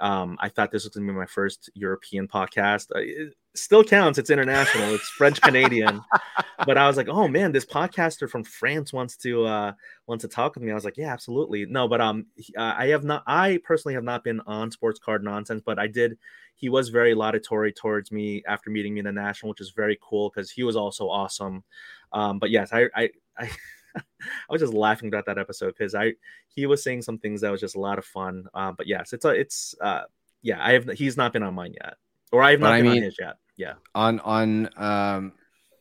um, 0.00 0.36
I 0.40 0.48
thought 0.48 0.70
this 0.70 0.84
was 0.84 0.94
going 0.94 1.06
to 1.06 1.12
be 1.12 1.18
my 1.18 1.26
first 1.26 1.70
European 1.74 2.28
podcast. 2.28 2.90
Uh, 2.94 3.00
It 3.00 3.34
still 3.54 3.84
counts. 3.84 4.18
It's 4.18 4.30
international. 4.30 4.94
It's 4.94 5.08
French 5.10 5.40
Canadian. 5.40 6.02
but 6.66 6.78
I 6.78 6.86
was 6.86 6.96
like, 6.96 7.08
oh 7.08 7.28
man, 7.28 7.52
this 7.52 7.64
podcaster 7.64 8.28
from 8.28 8.44
France 8.44 8.92
wants 8.92 9.16
to 9.18 9.44
uh, 9.46 9.72
wants 10.06 10.22
to 10.22 10.28
talk 10.28 10.54
with 10.54 10.64
me. 10.64 10.70
I 10.70 10.74
was 10.74 10.84
like, 10.84 10.96
yeah, 10.96 11.12
absolutely. 11.12 11.66
No, 11.66 11.88
but 11.88 12.00
um, 12.00 12.26
uh, 12.56 12.74
I 12.76 12.88
have 12.88 13.04
not. 13.04 13.22
I 13.26 13.60
personally 13.64 13.94
have 13.94 14.04
not 14.04 14.24
been 14.24 14.40
on 14.46 14.70
Sports 14.70 14.98
Card 14.98 15.24
Nonsense, 15.24 15.62
but 15.64 15.78
I 15.78 15.86
did. 15.86 16.18
He 16.54 16.68
was 16.68 16.88
very 16.88 17.14
laudatory 17.14 17.72
towards 17.72 18.10
me 18.10 18.42
after 18.46 18.70
meeting 18.70 18.94
me 18.94 19.00
in 19.00 19.06
the 19.06 19.12
national, 19.12 19.50
which 19.50 19.60
is 19.60 19.72
very 19.76 19.98
cool 20.02 20.30
because 20.30 20.50
he 20.50 20.62
was 20.62 20.76
also 20.76 21.08
awesome. 21.08 21.64
Um, 22.12 22.38
but 22.38 22.50
yes, 22.50 22.72
I 22.72 22.88
I. 22.94 23.10
I 23.38 23.50
I 24.22 24.50
was 24.50 24.60
just 24.60 24.74
laughing 24.74 25.08
about 25.08 25.26
that 25.26 25.38
episode 25.38 25.74
because 25.76 25.94
I 25.94 26.14
he 26.48 26.66
was 26.66 26.82
saying 26.82 27.02
some 27.02 27.18
things 27.18 27.40
that 27.40 27.50
was 27.50 27.60
just 27.60 27.76
a 27.76 27.80
lot 27.80 27.98
of 27.98 28.04
fun. 28.04 28.46
Uh, 28.54 28.72
but 28.72 28.86
yes, 28.86 29.12
it's 29.12 29.24
a 29.24 29.30
it's 29.30 29.74
uh 29.80 30.02
yeah 30.42 30.58
I 30.64 30.72
have 30.72 30.88
he's 30.90 31.16
not 31.16 31.32
been 31.32 31.42
on 31.42 31.54
mine 31.54 31.74
yet, 31.82 31.94
or 32.32 32.42
I 32.42 32.52
have 32.52 32.60
But 32.60 32.68
not 32.68 32.74
I 32.74 32.82
been 32.82 32.90
mean- 32.92 32.98
on 32.98 33.04
his 33.04 33.16
yet. 33.18 33.36
Yeah, 33.56 33.74
on 33.94 34.20
on 34.20 34.68
um 34.76 35.32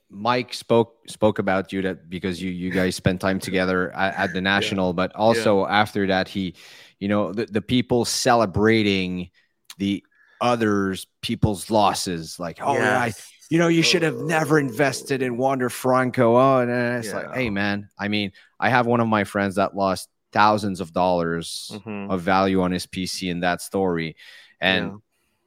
Mike 0.10 0.54
spoke 0.54 0.96
spoke 1.10 1.40
about 1.40 1.74
you 1.74 1.82
that 1.82 2.10
because 2.10 2.42
you 2.42 2.50
you 2.52 2.72
guys 2.72 2.96
spent 2.96 3.20
time 3.20 3.40
together 3.40 3.92
at, 3.94 4.16
at 4.18 4.34
the 4.34 4.42
national, 4.54 4.94
but 4.94 5.14
also 5.16 5.66
after 5.66 6.08
that 6.08 6.30
he, 6.30 6.56
you 7.00 7.08
know, 7.10 7.34
the, 7.34 7.46
the 7.48 7.62
people 7.62 8.06
celebrating 8.06 9.30
the 9.78 10.04
others 10.40 11.08
people's 11.22 11.70
losses, 11.70 12.40
like 12.40 12.60
oh 12.62 12.74
yeah, 12.76 13.00
I, 13.02 13.06
Yes. 13.08 13.32
You 13.50 13.58
know, 13.60 13.68
you 13.68 13.84
should 13.84 14.02
have 14.02 14.18
never 14.18 14.60
invested 14.60 15.22
in 15.22 15.38
Wander 15.38 15.70
Franco. 15.70 16.36
Oh, 16.36 16.60
and 16.60 16.72
it's 16.72 17.14
like, 17.14 17.34
hey 17.34 17.50
man, 17.50 17.90
I 17.98 18.08
mean, 18.08 18.32
I 18.60 18.70
have 18.70 18.86
one 18.88 19.00
of 19.00 19.08
my 19.08 19.24
friends 19.24 19.56
that 19.56 19.76
lost 19.76 20.10
thousands 20.32 20.82
of 20.82 20.92
dollars 20.92 21.72
Mhm. 21.74 22.10
of 22.12 22.22
value 22.22 22.62
on 22.62 22.72
his 22.72 22.86
PC 22.86 23.30
in 23.30 23.42
that 23.42 23.62
story, 23.62 24.16
and 24.60 24.86
Yeah. 24.86 24.98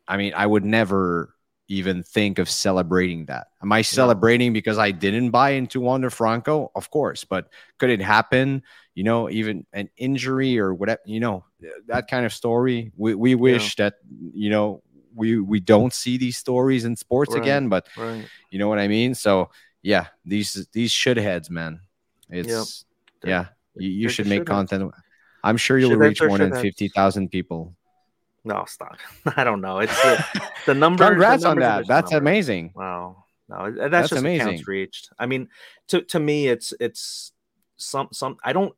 I 0.09 0.17
mean, 0.17 0.33
I 0.35 0.47
would 0.47 0.65
never 0.65 1.35
even 1.69 2.03
think 2.03 2.39
of 2.39 2.49
celebrating 2.49 3.27
that. 3.27 3.49
Am 3.63 3.71
I 3.73 3.83
celebrating 3.83 4.55
because 4.55 4.79
I 4.79 4.91
didn't 4.91 5.31
buy 5.31 5.51
into 5.51 5.81
Wander 5.81 6.09
Franco? 6.09 6.71
Of 6.75 6.91
course, 6.91 7.25
but 7.25 7.51
could 7.79 7.91
it 7.91 8.01
happen? 8.01 8.63
You 8.95 9.05
know, 9.05 9.29
even 9.29 9.67
an 9.75 9.91
injury 9.99 10.59
or 10.59 10.73
whatever, 10.73 11.01
you 11.05 11.21
know, 11.21 11.45
that 11.89 12.09
kind 12.09 12.25
of 12.25 12.33
story. 12.33 12.91
We, 12.97 13.15
we 13.15 13.35
wish 13.35 13.77
that, 13.77 13.97
you 14.33 14.49
know, 14.49 14.83
we, 15.19 15.39
we 15.41 15.61
don't 15.61 15.93
see 15.93 16.17
these 16.17 16.37
stories 16.39 16.85
in 16.85 16.97
sports 16.97 17.35
Right. 17.35 17.43
again, 17.43 17.69
but 17.69 17.87
right. 17.97 18.25
you 18.51 18.59
know 18.59 18.69
what 18.69 18.79
I 18.79 18.89
mean? 18.89 19.15
So 19.15 19.51
yeah, 19.83 20.07
these, 20.25 20.67
these 20.73 20.93
shitheads, 20.93 21.51
man. 21.51 21.81
It's, 22.31 22.85
They're- 23.23 23.31
yeah, 23.31 23.47
you, 23.77 23.91
you 23.91 24.09
should 24.09 24.27
make 24.27 24.43
shitheads. 24.43 24.47
content. 24.47 24.93
I'm 25.45 25.57
sure 25.57 25.79
you'll 25.79 25.91
Shitheads 25.91 26.09
reach 26.09 26.23
more 26.23 26.39
than 26.39 26.51
shitheads. 26.53 26.63
50,000 26.63 27.29
people. 27.31 27.75
No, 28.45 28.65
stop. 28.67 28.97
I 29.37 29.45
don't 29.45 29.61
know. 29.61 29.79
It's 29.81 30.03
the, 30.03 30.25
the 30.67 30.75
number. 30.75 31.05
the 31.05 31.11
Congrats 31.11 31.45
on 31.45 31.59
that. 31.59 31.87
That's 31.87 32.13
numbers. 32.13 32.23
amazing. 32.29 32.73
Wow. 32.75 33.25
No, 33.49 33.71
that's, 33.73 33.91
That's 33.91 34.09
just 34.11 34.19
amazing. 34.21 34.63
reached. 34.67 35.09
I 35.19 35.25
mean, 35.27 35.49
to 35.89 36.03
to 36.03 36.19
me, 36.21 36.49
it's 36.49 36.75
it's 36.81 37.33
some 37.79 38.09
some. 38.13 38.37
I 38.45 38.53
don't. 38.53 38.75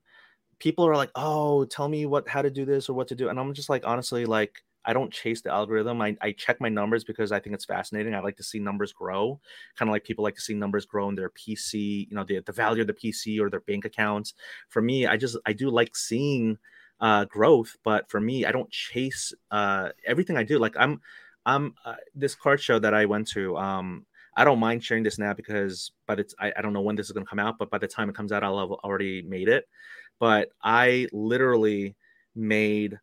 People 0.61 0.87
are 0.87 0.95
like, 0.95 1.11
oh, 1.17 1.65
tell 1.65 1.89
me 1.89 2.07
what 2.07 2.29
how 2.29 2.41
to 2.43 2.51
do 2.51 2.65
this 2.65 2.89
or 2.89 2.93
what 2.95 3.09
to 3.09 3.17
do, 3.17 3.29
and 3.29 3.41
I'm 3.41 3.53
just 3.53 3.69
like, 3.69 3.85
honestly, 3.85 4.27
like 4.27 4.63
I 4.85 4.93
don't 4.93 5.13
chase 5.13 5.43
the 5.43 5.51
algorithm. 5.53 6.01
I, 6.01 6.17
I 6.21 6.33
check 6.33 6.61
my 6.61 6.69
numbers 6.69 7.05
because 7.05 7.33
I 7.33 7.41
think 7.41 7.55
it's 7.55 7.65
fascinating. 7.65 8.15
I 8.15 8.21
like 8.21 8.37
to 8.39 8.43
see 8.43 8.59
numbers 8.59 8.93
grow, 8.93 9.41
kind 9.79 9.89
of 9.89 9.93
like 9.93 10.05
people 10.05 10.25
like 10.25 10.35
to 10.37 10.41
see 10.41 10.55
numbers 10.55 10.87
grow 10.87 11.09
in 11.09 11.15
their 11.15 11.29
PC, 11.31 12.07
you 12.11 12.17
know, 12.17 12.25
the, 12.25 12.41
the 12.41 12.53
value 12.53 12.81
of 12.83 12.87
the 12.87 12.95
PC 12.95 13.39
or 13.41 13.51
their 13.51 13.61
bank 13.61 13.85
accounts. 13.85 14.35
For 14.69 14.81
me, 14.83 15.07
I 15.07 15.17
just 15.17 15.37
I 15.47 15.53
do 15.53 15.71
like 15.71 15.97
seeing 15.97 16.59
uh, 17.01 17.25
growth, 17.27 17.77
but 17.85 18.11
for 18.11 18.21
me, 18.21 18.45
I 18.45 18.53
don't 18.53 18.71
chase 18.71 19.33
uh, 19.51 19.91
everything 20.07 20.37
I 20.37 20.43
do. 20.45 20.59
Like 20.59 20.77
I'm 20.79 21.01
I'm 21.47 21.75
uh, 21.85 21.95
this 22.15 22.35
card 22.35 22.61
show 22.61 22.79
that 22.79 22.95
I 22.95 23.07
went 23.07 23.29
to. 23.29 23.57
Um, 23.57 24.07
I 24.37 24.45
don't 24.45 24.61
mind 24.61 24.85
sharing 24.85 25.03
this 25.03 25.19
now 25.19 25.33
because 25.35 25.93
by 26.07 26.15
the 26.15 26.25
t- 26.25 26.35
I, 26.39 26.53
I 26.57 26.63
don't 26.63 26.73
know 26.73 26.83
when 26.83 26.97
this 26.97 27.07
is 27.07 27.13
going 27.13 27.25
to 27.27 27.31
come 27.31 27.39
out, 27.39 27.59
but 27.59 27.71
by 27.71 27.79
the 27.79 27.89
time 27.89 28.09
it 28.09 28.15
comes 28.15 28.33
out, 28.33 28.45
I'll 28.45 28.59
have 28.61 28.71
already 28.71 29.23
made 29.23 29.49
it. 29.49 29.67
But 30.19 30.51
I 30.63 31.09
literally 31.13 31.97
made 32.35 32.99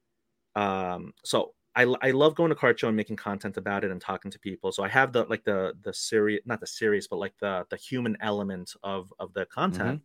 um 0.55 1.13
so 1.23 1.53
I, 1.77 1.85
I 2.01 2.09
love 2.09 2.33
going 2.33 2.49
to 2.49 2.55
card 2.55 2.79
show 2.79 2.87
and 2.87 2.97
making 2.97 3.17
content 3.17 3.55
about 3.55 3.83
it 3.83 3.91
and 3.91 4.01
talking 4.01 4.31
to 4.31 4.39
people. 4.39 4.71
So 4.71 4.83
I 4.83 4.87
have 4.89 5.13
the 5.13 5.25
like 5.25 5.43
the 5.43 5.73
the 5.83 5.93
serious 5.93 6.41
not 6.45 6.59
the 6.59 6.65
serious 6.65 7.07
but 7.07 7.17
like 7.17 7.35
the 7.39 7.65
the 7.69 7.77
human 7.77 8.17
element 8.19 8.73
of 8.81 9.13
of 9.19 9.31
the 9.33 9.45
content. 9.45 10.01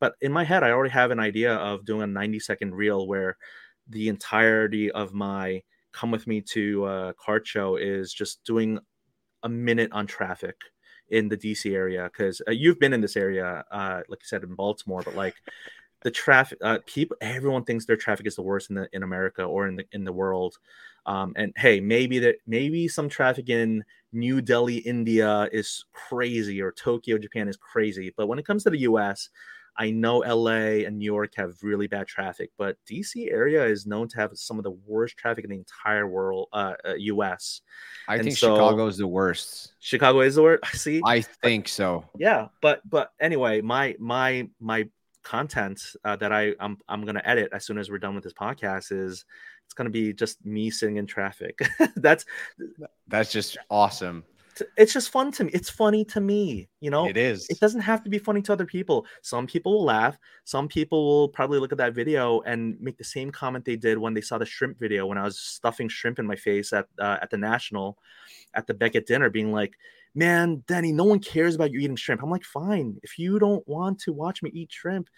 But 0.00 0.16
in 0.20 0.32
my 0.32 0.44
head, 0.44 0.62
I 0.62 0.70
already 0.70 0.92
have 0.92 1.10
an 1.10 1.20
idea 1.20 1.54
of 1.54 1.86
doing 1.86 2.02
a 2.02 2.06
90 2.06 2.40
second 2.40 2.74
reel 2.74 3.06
where 3.06 3.38
the 3.88 4.08
entirety 4.08 4.90
of 4.90 5.14
my 5.14 5.62
come 5.92 6.10
with 6.10 6.26
me 6.26 6.42
to 6.42 6.86
a 6.86 7.14
card 7.14 7.46
show 7.46 7.76
is 7.76 8.12
just 8.12 8.44
doing 8.44 8.78
a 9.44 9.48
minute 9.48 9.92
on 9.92 10.06
traffic 10.06 10.56
in 11.08 11.28
the 11.28 11.36
DC 11.36 11.72
area 11.72 12.04
because 12.04 12.42
uh, 12.48 12.50
you've 12.50 12.80
been 12.80 12.92
in 12.92 13.00
this 13.00 13.16
area, 13.16 13.64
uh, 13.70 14.02
like 14.08 14.20
you 14.20 14.26
said 14.26 14.42
in 14.42 14.54
Baltimore, 14.54 15.02
but 15.02 15.14
like 15.14 15.36
the 16.04 16.10
traffic, 16.10 16.58
uh, 16.62 16.78
people, 16.86 17.16
everyone 17.20 17.64
thinks 17.64 17.86
their 17.86 17.96
traffic 17.96 18.26
is 18.26 18.36
the 18.36 18.42
worst 18.42 18.70
in 18.70 18.76
the 18.76 18.88
in 18.92 19.02
America 19.02 19.42
or 19.42 19.66
in 19.66 19.76
the 19.76 19.84
in 19.92 20.04
the 20.04 20.12
world. 20.12 20.56
Um, 21.06 21.32
and 21.36 21.52
hey, 21.56 21.80
maybe 21.80 22.18
that 22.20 22.36
maybe 22.46 22.86
some 22.88 23.08
traffic 23.08 23.48
in 23.48 23.82
New 24.12 24.40
Delhi, 24.40 24.76
India 24.76 25.48
is 25.52 25.84
crazy, 25.92 26.62
or 26.62 26.70
Tokyo, 26.72 27.18
Japan 27.18 27.48
is 27.48 27.56
crazy. 27.56 28.12
But 28.16 28.28
when 28.28 28.38
it 28.38 28.46
comes 28.46 28.62
to 28.64 28.70
the 28.70 28.78
U.S., 28.80 29.28
I 29.76 29.90
know 29.90 30.18
LA 30.18 30.84
and 30.86 30.98
New 30.98 31.04
York 31.04 31.32
have 31.36 31.54
really 31.62 31.88
bad 31.88 32.06
traffic, 32.06 32.50
but 32.56 32.76
DC 32.88 33.30
area 33.32 33.64
is 33.64 33.86
known 33.86 34.06
to 34.08 34.16
have 34.18 34.30
some 34.34 34.56
of 34.58 34.62
the 34.64 34.70
worst 34.70 35.16
traffic 35.16 35.44
in 35.44 35.50
the 35.50 35.56
entire 35.56 36.06
world, 36.06 36.48
uh, 36.52 36.74
uh 36.86 36.94
US. 36.94 37.60
I 38.06 38.16
And 38.16 38.24
think 38.24 38.36
so- 38.36 38.54
Chicago 38.54 38.86
is 38.86 38.98
the 38.98 39.08
worst. 39.08 39.72
Chicago 39.80 40.20
is 40.20 40.36
the 40.36 40.42
word. 40.42 40.60
See, 40.74 41.02
I 41.04 41.22
think 41.22 41.66
so. 41.68 42.04
yeah, 42.18 42.48
but 42.62 42.88
but 42.88 43.10
anyway, 43.20 43.62
my 43.62 43.96
my 43.98 44.48
my 44.60 44.88
content 45.24 45.82
uh, 46.04 46.16
that 46.16 46.32
I 46.32 46.54
I'm 46.60 46.78
I'm 46.88 47.04
gonna 47.04 47.22
edit 47.24 47.50
as 47.52 47.64
soon 47.64 47.78
as 47.78 47.90
we're 47.90 47.98
done 47.98 48.14
with 48.14 48.24
this 48.24 48.32
podcast 48.32 48.92
is 48.92 49.24
it's 49.64 49.74
gonna 49.74 49.90
be 49.90 50.12
just 50.12 50.44
me 50.44 50.70
sitting 50.70 50.96
in 50.96 51.06
traffic. 51.06 51.58
That's 51.96 52.24
That's 53.08 53.32
just 53.32 53.56
awesome. 53.70 54.24
it's 54.76 54.92
just 54.92 55.10
fun 55.10 55.32
to 55.32 55.44
me. 55.44 55.50
It's 55.52 55.70
funny 55.70 56.04
to 56.06 56.20
me, 56.20 56.68
you 56.80 56.90
know. 56.90 57.08
It 57.08 57.16
is. 57.16 57.48
it 57.48 57.58
doesn't 57.58 57.80
have 57.80 58.04
to 58.04 58.10
be 58.10 58.18
funny 58.18 58.40
to 58.42 58.52
other 58.52 58.66
people. 58.66 59.06
Some 59.22 59.46
people 59.46 59.72
will 59.72 59.84
laugh. 59.84 60.16
Some 60.44 60.68
people 60.68 61.04
will 61.04 61.28
probably 61.28 61.58
look 61.58 61.72
at 61.72 61.78
that 61.78 61.94
video 61.94 62.40
and 62.42 62.80
make 62.80 62.96
the 62.96 63.04
same 63.04 63.30
comment 63.30 63.64
they 63.64 63.76
did 63.76 63.98
when 63.98 64.14
they 64.14 64.20
saw 64.20 64.38
the 64.38 64.46
shrimp 64.46 64.78
video 64.78 65.06
when 65.06 65.18
I 65.18 65.24
was 65.24 65.38
stuffing 65.38 65.88
shrimp 65.88 66.18
in 66.18 66.26
my 66.26 66.36
face 66.36 66.72
at 66.72 66.86
uh, 67.00 67.16
at 67.20 67.30
the 67.30 67.38
national, 67.38 67.98
at 68.54 68.66
the 68.66 68.74
Beckett 68.74 69.06
dinner, 69.06 69.30
being 69.30 69.50
like, 69.50 69.74
"Man, 70.14 70.64
Denny, 70.66 70.92
no 70.92 71.04
one 71.04 71.20
cares 71.20 71.54
about 71.54 71.72
you 71.72 71.80
eating 71.80 71.96
shrimp." 71.96 72.22
I'm 72.22 72.30
like, 72.30 72.44
"Fine, 72.44 72.98
if 73.02 73.18
you 73.18 73.38
don't 73.38 73.66
want 73.66 74.00
to 74.00 74.12
watch 74.12 74.42
me 74.42 74.50
eat 74.52 74.72
shrimp." 74.72 75.08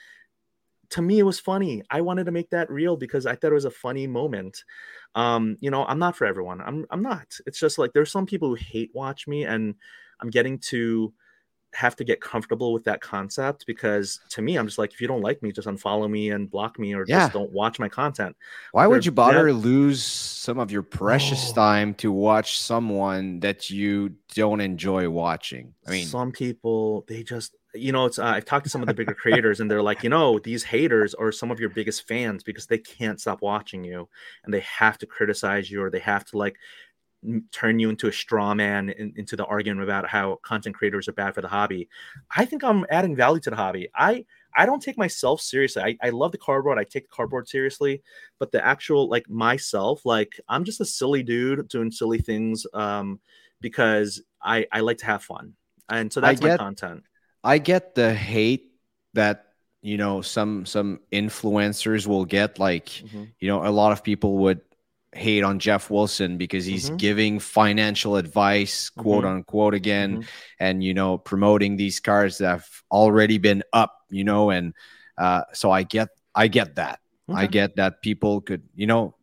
to 0.91 1.03
me 1.03 1.19
it 1.19 1.25
was 1.25 1.41
funny 1.41 1.83
i 1.91 2.01
wanted 2.01 2.27
to 2.27 2.33
make 2.33 2.51
that 2.51 2.71
reel 2.71 2.97
because 2.97 3.27
i 3.27 3.35
thought 3.35 3.51
it 3.51 3.55
was 3.55 3.65
a 3.65 3.71
funny 3.71 4.07
moment 4.07 4.65
um 5.15 5.57
you 5.61 5.71
know 5.71 5.85
i'm 5.87 5.99
not 5.99 6.17
for 6.17 6.27
everyone 6.27 6.61
i'm 6.61 6.87
i'm 6.91 7.03
not 7.03 7.27
it's 7.47 7.59
just 7.59 7.79
like 7.79 7.93
there's 7.93 8.13
some 8.13 8.27
people 8.27 8.49
who 8.49 8.55
hate 8.55 8.91
watch 8.95 9.27
me 9.27 9.45
and 9.45 9.75
i'm 10.21 10.31
getting 10.31 10.59
to 10.59 11.13
have 11.75 11.97
to 11.97 12.05
get 12.05 12.21
comfortable 12.21 12.73
with 12.73 12.85
that 12.85 13.01
concept 13.01 13.67
because 13.67 14.21
to 14.31 14.41
me 14.43 14.57
i'm 14.57 14.67
just 14.67 14.79
like 14.79 14.93
if 14.93 15.01
you 15.01 15.07
don't 15.09 15.21
like 15.21 15.43
me 15.43 15.53
just 15.53 15.69
unfollow 15.69 16.11
me 16.11 16.31
and 16.31 16.51
block 16.51 16.79
me 16.79 16.95
or 16.95 17.05
Yeah. 17.05 17.27
just 17.27 17.33
don't 17.33 17.53
watch 17.53 17.79
my 17.79 17.89
content 17.89 18.35
Why 18.73 18.87
would 18.87 19.05
They're 19.05 19.11
you 19.11 19.13
bother 19.13 19.53
lose 19.53 20.03
some 20.03 20.59
of 20.59 20.71
your 20.71 20.83
precious 20.83 21.51
Oh. 21.51 21.55
time 21.55 21.95
to 21.95 22.13
watch 22.13 22.59
someone 22.61 23.41
that 23.41 23.71
you 23.71 24.15
don't 24.35 24.61
enjoy 24.61 25.09
watching? 25.09 25.75
I 25.87 25.91
mean, 25.91 26.07
some 26.07 26.33
people 26.33 27.05
they 27.09 27.23
just 27.23 27.55
you 27.75 27.93
know 27.93 28.07
it's 28.07 28.19
uh, 28.19 28.25
i've 28.25 28.45
talked 28.45 28.65
to 28.65 28.71
some 28.71 28.83
of 28.83 28.89
the 28.89 28.95
bigger 28.95 29.15
creators 29.15 29.61
and 29.61 29.71
they're 29.71 29.83
like 29.83 30.03
you 30.03 30.09
know 30.09 30.39
these 30.39 30.65
haters 30.65 31.15
are 31.15 31.31
some 31.31 31.51
of 31.51 31.61
your 31.61 31.69
biggest 31.69 32.07
fans 32.09 32.43
because 32.43 32.67
they 32.67 32.79
can't 32.79 33.21
stop 33.21 33.43
watching 33.43 33.85
you 33.85 34.09
and 34.45 34.55
they 34.55 34.61
have 34.61 34.97
to 34.99 35.07
criticize 35.07 35.71
you 35.71 35.83
or 35.83 35.91
they 35.91 35.99
have 35.99 36.25
to 36.25 36.39
like 36.39 36.57
turn 37.51 37.79
you 37.79 37.91
into 37.91 38.07
a 38.09 38.13
straw 38.13 38.55
man 38.55 38.91
in, 38.91 39.13
into 39.17 39.37
the 39.37 39.45
argument 39.47 39.83
about 39.83 40.09
how 40.09 40.39
content 40.43 40.77
creators 40.77 41.09
are 41.09 41.13
bad 41.13 41.35
for 41.35 41.41
the 41.43 41.49
hobby. 41.49 41.89
I 42.37 42.45
think 42.45 42.63
i'm 42.63 42.87
adding 42.91 43.17
value 43.17 43.41
to 43.41 43.51
the 43.51 43.57
hobby. 43.57 43.89
I 43.95 44.25
i 44.57 44.65
don't 44.67 44.83
take 44.83 44.99
myself 44.99 45.41
seriously. 45.41 45.83
I, 45.83 45.97
I 46.03 46.11
love 46.11 46.33
the 46.33 46.39
cardboard. 46.39 46.79
I 46.79 46.85
take 46.85 47.05
the 47.05 47.15
cardboard 47.15 47.49
seriously. 47.49 48.03
But 48.39 48.53
the 48.53 48.65
actual 48.65 49.09
like 49.09 49.29
myself 49.29 50.05
like 50.05 50.39
i'm 50.49 50.65
just 50.65 50.81
a 50.81 50.85
silly 50.85 51.23
dude 51.23 51.69
doing 51.69 51.91
silly 51.91 52.19
things 52.19 52.67
um 52.75 53.21
because 53.61 54.23
i 54.43 54.67
i 54.73 54.81
like 54.81 54.99
to 54.99 55.07
have 55.07 55.23
fun. 55.23 55.55
And 55.89 56.13
so 56.13 56.21
I 56.21 56.35
that's 56.35 56.43
my 56.43 56.51
content. 56.51 57.05
I 57.45 57.59
get 57.59 57.95
the 57.95 58.15
hate 58.15 58.73
that 59.15 59.47
you 59.83 59.97
know 59.97 60.21
some 60.21 60.67
some 60.67 61.01
influencers 61.13 62.07
will 62.07 62.25
get. 62.25 62.59
Like 62.59 62.89
Mhm. 63.03 63.29
you 63.39 63.49
know, 63.49 63.65
a 63.65 63.71
lot 63.71 63.93
of 63.93 64.03
people 64.03 64.39
would 64.39 64.61
hate 65.17 65.43
on 65.43 65.59
Jeff 65.59 65.91
Wilson 65.91 66.37
because 66.39 66.65
he's 66.65 66.91
Mhm. 66.91 66.99
giving 66.99 67.39
financial 67.41 68.17
advice, 68.17 68.91
quote 68.91 69.25
Mhm. 69.25 69.37
unquote, 69.37 69.75
again, 69.75 70.19
Mhm. 70.19 70.27
and 70.61 70.85
you 70.85 70.95
know, 70.95 71.19
promoting 71.19 71.77
these 71.77 72.01
cars 72.01 72.39
that 72.39 72.49
have 72.49 72.69
already 72.91 73.39
been 73.39 73.63
up. 73.73 73.93
You 74.11 74.25
know, 74.25 74.51
and 74.51 74.75
uh, 75.19 75.43
so 75.53 75.71
I 75.71 75.83
get 75.83 76.09
I 76.35 76.49
get 76.49 76.77
that. 76.77 77.01
I 77.33 77.47
get 77.47 77.77
that 77.77 78.03
people 78.03 78.41
could, 78.41 78.63
you 78.75 78.87
know, 78.87 79.17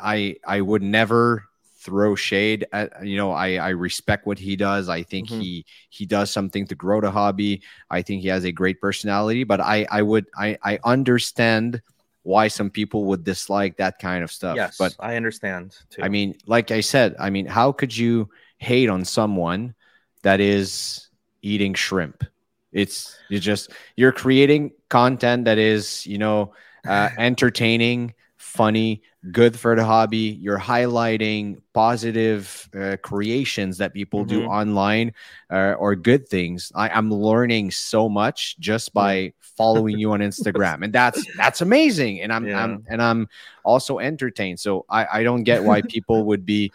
I 0.00 0.36
I 0.46 0.60
would 0.60 0.82
never 0.82 1.44
throw 1.80 2.14
shade 2.16 2.66
at 2.72 3.06
you 3.06 3.16
know 3.16 3.30
I 3.30 3.54
I 3.56 3.68
respect 3.70 4.26
what 4.26 4.38
he 4.38 4.56
does. 4.56 4.88
I 4.88 5.02
think 5.02 5.30
Mhm. 5.30 5.38
he 5.40 5.64
he 5.90 6.04
does 6.06 6.30
something 6.30 6.66
to 6.66 6.74
grow 6.74 7.00
the 7.00 7.10
hobby. 7.10 7.62
I 7.90 8.02
think 8.02 8.22
he 8.22 8.28
has 8.28 8.44
a 8.44 8.52
great 8.52 8.80
personality, 8.80 9.44
but 9.44 9.60
I 9.60 9.86
I 9.90 10.02
would 10.02 10.26
I 10.36 10.58
I 10.62 10.78
understand 10.84 11.80
why 12.26 12.48
some 12.48 12.70
people 12.70 13.04
would 13.04 13.22
dislike 13.22 13.76
that 13.76 14.00
kind 14.00 14.24
of 14.24 14.32
stuff. 14.32 14.56
yes 14.56 14.76
But 14.78 14.94
i 14.98 15.14
understand 15.14 15.76
too 15.90 16.02
I 16.02 16.08
mean, 16.08 16.34
like 16.46 16.70
I 16.72 16.80
said, 16.80 17.14
I 17.18 17.30
mean, 17.30 17.46
how 17.46 17.70
could 17.72 17.96
you 17.96 18.28
hate 18.58 18.88
on 18.90 19.04
someone 19.04 19.74
that 20.22 20.40
is 20.40 21.08
eating 21.42 21.74
shrimp? 21.74 22.24
It's 22.72 23.16
you 23.30 23.38
just 23.38 23.70
you're 23.94 24.12
creating 24.12 24.72
content 24.88 25.44
that 25.46 25.56
is, 25.58 26.04
you 26.04 26.18
know, 26.18 26.52
uh, 26.86 27.10
entertaining, 27.18 28.14
funny, 28.56 29.02
good 29.30 29.58
for 29.58 29.76
the 29.76 29.84
hobby. 29.84 30.38
You're 30.40 30.58
highlighting 30.58 31.60
positive 31.74 32.68
uh, 32.74 32.96
creations 33.02 33.78
that 33.78 33.92
people 33.94 34.24
do 34.24 34.42
Mhm. 34.42 34.48
online 34.48 35.12
uh, 35.50 35.74
or 35.78 35.94
good 35.96 36.28
things. 36.28 36.72
I, 36.74 36.88
I'm 36.88 37.12
learning 37.12 37.70
so 37.72 38.08
much 38.08 38.58
just 38.58 38.94
by 38.94 39.32
following 39.56 39.98
you 39.98 40.12
on 40.12 40.20
Instagram, 40.20 40.84
and 40.84 40.92
that's 40.92 41.28
that's 41.36 41.60
amazing. 41.60 42.20
And 42.22 42.32
I'm, 42.32 42.46
Yeah. 42.46 42.62
I'm 42.64 42.84
and 42.88 43.02
I'm 43.02 43.28
also 43.64 43.98
entertained. 43.98 44.60
So 44.60 44.84
I, 44.88 45.20
I 45.20 45.22
don't 45.22 45.44
get 45.44 45.64
why 45.64 45.82
people 45.82 46.24
would 46.26 46.44
be, 46.46 46.72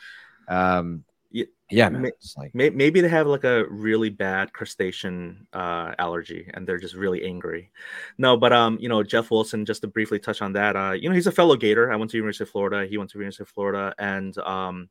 um, 0.48 1.04
Ye- 1.32 1.48
yeah, 1.70 1.88
man. 1.88 2.12
Like 2.38 2.54
May- 2.54 2.70
maybe 2.70 3.00
they 3.00 3.08
have 3.08 3.26
like 3.26 3.46
a 3.46 3.66
really 3.70 4.10
bad 4.10 4.52
crustacean 4.52 5.48
uh, 5.54 5.96
allergy 5.98 6.50
and 6.54 6.68
they're 6.68 6.78
just 6.78 6.94
really 6.96 7.24
angry. 7.24 7.72
No, 8.18 8.36
but 8.36 8.52
um, 8.52 8.78
you 8.82 8.90
know, 8.90 9.02
Jeff 9.02 9.32
Wilson. 9.32 9.66
Just 9.66 9.82
to 9.82 9.88
briefly 9.88 10.20
touch 10.20 10.42
on 10.42 10.52
that, 10.54 10.76
uh, 10.76 10.92
you 10.92 11.08
know, 11.08 11.16
he's 11.16 11.28
a 11.28 11.32
fellow 11.32 11.56
Gator. 11.56 11.92
I 11.92 11.96
went 11.96 12.12
to 12.12 12.18
University 12.18 12.44
of 12.44 12.50
Florida. 12.50 12.86
He 12.86 12.98
went 12.98 13.10
to 13.12 13.18
University 13.18 13.44
of 13.44 13.50
Florida, 13.50 13.96
and 13.98 14.38
um, 14.40 14.90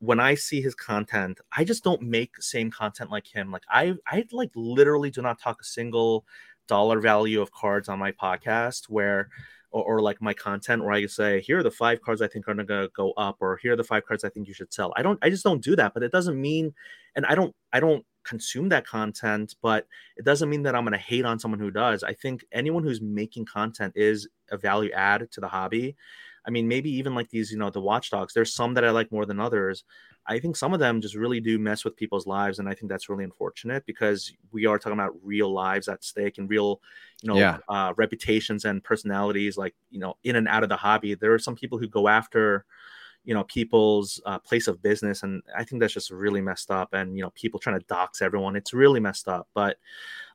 when 0.00 0.18
I 0.18 0.34
see 0.34 0.60
his 0.60 0.74
content, 0.74 1.40
I 1.56 1.64
just 1.64 1.84
don't 1.84 2.02
make 2.02 2.42
same 2.42 2.70
content 2.70 3.10
like 3.10 3.26
him. 3.26 3.52
Like 3.52 3.64
I, 3.70 3.94
I 4.06 4.24
like 4.32 4.50
literally 4.56 5.10
do 5.10 5.22
not 5.22 5.40
talk 5.40 5.60
a 5.60 5.64
single 5.64 6.26
dollar 6.66 7.00
value 7.00 7.40
of 7.40 7.52
cards 7.52 7.88
on 7.88 7.98
my 8.00 8.10
podcast 8.10 8.86
where. 8.88 9.28
Or, 9.76 9.84
or 9.84 10.00
like 10.00 10.22
my 10.22 10.32
content 10.32 10.82
where 10.82 10.94
I 10.94 11.04
say, 11.04 11.40
here 11.42 11.58
are 11.58 11.62
the 11.62 11.70
five 11.70 12.00
cards 12.00 12.22
I 12.22 12.28
think 12.28 12.48
are 12.48 12.54
gonna 12.54 12.88
go 12.96 13.12
up, 13.26 13.36
or 13.40 13.58
here 13.58 13.74
are 13.74 13.76
the 13.76 13.84
five 13.92 14.06
cards 14.06 14.24
I 14.24 14.30
think 14.30 14.48
you 14.48 14.54
should 14.54 14.72
sell. 14.72 14.90
I 14.96 15.02
don't, 15.02 15.18
I 15.20 15.28
just 15.28 15.44
don't 15.44 15.62
do 15.62 15.76
that. 15.76 15.92
But 15.92 16.02
it 16.02 16.12
doesn't 16.12 16.40
mean, 16.40 16.72
and 17.14 17.26
I 17.26 17.34
don't, 17.34 17.54
I 17.74 17.80
don't 17.80 18.02
consume 18.24 18.70
that 18.70 18.86
content, 18.86 19.54
but 19.60 19.86
it 20.16 20.24
doesn't 20.24 20.48
mean 20.48 20.62
that 20.62 20.74
I'm 20.74 20.84
gonna 20.84 20.96
hate 20.96 21.26
on 21.26 21.38
someone 21.38 21.60
who 21.60 21.70
does. 21.70 22.02
I 22.02 22.14
think 22.14 22.46
anyone 22.52 22.84
who's 22.84 23.02
making 23.02 23.44
content 23.44 23.92
is 23.96 24.26
a 24.50 24.56
value 24.56 24.92
add 24.92 25.28
to 25.32 25.40
the 25.40 25.48
hobby. 25.48 25.94
I 26.46 26.50
mean, 26.50 26.68
maybe 26.68 26.90
even 26.92 27.14
like 27.14 27.28
these, 27.28 27.50
you 27.52 27.58
know, 27.58 27.70
the 27.70 27.80
watchdogs. 27.80 28.32
There's 28.32 28.54
some 28.54 28.74
that 28.74 28.84
I 28.84 28.90
like 28.90 29.12
more 29.12 29.26
than 29.26 29.40
others. 29.40 29.84
I 30.28 30.38
think 30.40 30.56
some 30.56 30.74
of 30.74 30.80
them 30.80 31.00
just 31.00 31.14
really 31.14 31.40
do 31.40 31.58
mess 31.58 31.84
with 31.84 31.96
people's 31.96 32.26
lives, 32.26 32.58
and 32.58 32.68
I 32.68 32.74
think 32.74 32.90
that's 32.90 33.08
really 33.08 33.24
unfortunate 33.24 33.86
because 33.86 34.32
we 34.52 34.66
are 34.66 34.78
talking 34.78 34.98
about 34.98 35.14
real 35.22 35.52
lives 35.52 35.88
at 35.88 36.04
stake 36.04 36.38
and 36.38 36.48
real, 36.50 36.80
you 37.22 37.28
know, 37.32 37.36
Yeah. 37.38 37.58
uh, 37.68 37.94
reputations 37.96 38.64
and 38.64 38.82
personalities. 38.82 39.56
Like 39.56 39.74
you 39.90 40.00
know, 40.00 40.14
in 40.24 40.36
and 40.36 40.48
out 40.48 40.62
of 40.62 40.68
the 40.68 40.76
hobby, 40.76 41.14
there 41.14 41.32
are 41.34 41.38
some 41.38 41.54
people 41.56 41.78
who 41.78 41.88
go 41.88 42.08
after, 42.08 42.64
you 43.24 43.34
know, 43.34 43.44
people's 43.44 44.20
uh, 44.26 44.38
place 44.38 44.68
of 44.68 44.82
business, 44.82 45.22
and 45.22 45.42
I 45.56 45.64
think 45.64 45.80
that's 45.80 45.94
just 45.94 46.10
really 46.10 46.40
messed 46.40 46.70
up. 46.70 46.94
And 46.94 47.16
you 47.16 47.22
know, 47.22 47.30
people 47.30 47.60
trying 47.60 47.78
to 47.80 47.86
dox 47.86 48.22
everyone, 48.22 48.56
it's 48.56 48.72
really 48.74 49.00
messed 49.00 49.28
up. 49.28 49.48
But 49.54 49.78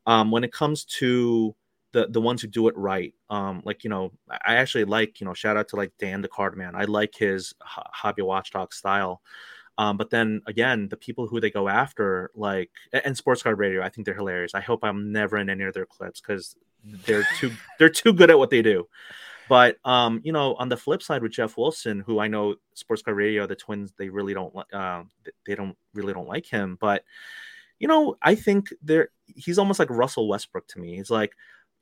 um, 0.05 0.31
when 0.31 0.43
it 0.43 0.51
comes 0.53 0.85
to 0.85 1.55
the 1.93 2.07
the 2.07 2.21
ones 2.21 2.41
who 2.41 2.47
do 2.47 2.67
it 2.67 2.77
right, 2.77 3.13
um, 3.29 3.61
like 3.65 3.83
you 3.83 3.89
know, 3.89 4.11
I 4.29 4.55
actually 4.55 4.85
like 4.85 5.19
you 5.19 5.25
know, 5.25 5.33
shout 5.33 5.57
out 5.57 5.67
to 5.69 5.75
like 5.75 5.93
Dan 5.99 6.21
the 6.21 6.27
Card 6.29 6.57
Man. 6.57 6.75
I 6.75 6.85
like 6.85 7.15
his 7.15 7.53
ho- 7.61 7.83
hobby 7.93 8.21
watchdog 8.21 8.73
style. 8.73 9.21
Um, 9.81 9.97
but 9.97 10.11
then 10.11 10.43
again, 10.45 10.89
the 10.89 10.95
people 10.95 11.25
who 11.25 11.39
they 11.39 11.49
go 11.49 11.67
after, 11.67 12.29
like 12.35 12.69
and 12.93 13.17
Sports 13.17 13.41
Card 13.41 13.57
Radio, 13.57 13.81
I 13.81 13.89
think 13.89 14.05
they're 14.05 14.13
hilarious. 14.13 14.53
I 14.53 14.61
hope 14.61 14.83
I'm 14.83 15.11
never 15.11 15.37
in 15.37 15.49
any 15.49 15.63
of 15.63 15.73
their 15.73 15.87
clips 15.87 16.21
because 16.21 16.55
they're 16.83 17.27
too 17.39 17.51
they're 17.79 17.89
too 17.89 18.13
good 18.13 18.29
at 18.29 18.37
what 18.37 18.51
they 18.51 18.61
do. 18.61 18.87
But 19.49 19.77
um, 19.83 20.21
you 20.23 20.33
know, 20.33 20.53
on 20.53 20.69
the 20.69 20.77
flip 20.77 21.01
side 21.01 21.23
with 21.23 21.31
Jeff 21.31 21.57
Wilson, 21.57 22.01
who 22.01 22.19
I 22.19 22.27
know 22.27 22.57
Sports 22.75 23.01
Card 23.01 23.17
Radio, 23.17 23.47
the 23.47 23.55
Twins, 23.55 23.91
they 23.97 24.09
really 24.09 24.35
don't 24.35 24.53
like. 24.53 24.71
Uh, 24.71 25.01
they 25.47 25.55
don't 25.55 25.75
really 25.95 26.13
don't 26.13 26.27
like 26.27 26.45
him. 26.45 26.77
But 26.79 27.03
you 27.79 27.87
know, 27.87 28.17
I 28.21 28.35
think 28.35 28.67
they're 28.83 29.09
he's 29.25 29.57
almost 29.57 29.79
like 29.79 29.89
Russell 29.89 30.27
Westbrook 30.27 30.67
to 30.67 30.79
me. 30.79 30.97
He's 30.97 31.09
like, 31.09 31.33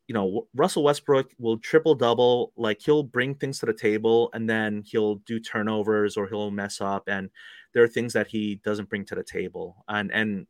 you 0.10 0.14
know, 0.14 0.48
Russell 0.56 0.84
Westbrook 0.84 1.32
will 1.38 1.60
triple 1.60 1.94
double, 1.94 2.52
like 2.58 2.82
he'll 2.82 3.04
bring 3.04 3.36
things 3.36 3.60
to 3.60 3.68
the 3.68 3.74
table 3.74 4.32
and 4.34 4.50
then 4.50 4.84
he'll 4.84 5.16
do 5.18 5.40
turnovers 5.40 6.18
or 6.18 6.28
he'll 6.28 6.50
mess 6.50 6.82
up. 6.82 7.04
And 7.08 7.30
there 7.74 7.84
are 7.84 7.88
things 7.88 8.14
that 8.14 8.28
he 8.28 8.56
doesn't 8.64 8.90
bring 8.90 9.06
to 9.06 9.16
the 9.16 9.24
table. 9.24 9.84
And 9.88 10.12
and 10.12 10.48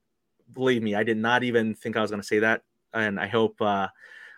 believe 0.53 0.81
me, 0.81 0.95
I 0.95 1.03
did 1.03 1.17
not 1.17 1.43
even 1.43 1.75
think 1.75 1.97
I 1.97 2.01
was 2.01 2.11
going 2.11 2.21
to 2.21 2.27
say 2.27 2.39
that. 2.39 2.63
And 2.93 3.19
I 3.19 3.27
hope, 3.27 3.61
uh, 3.61 3.87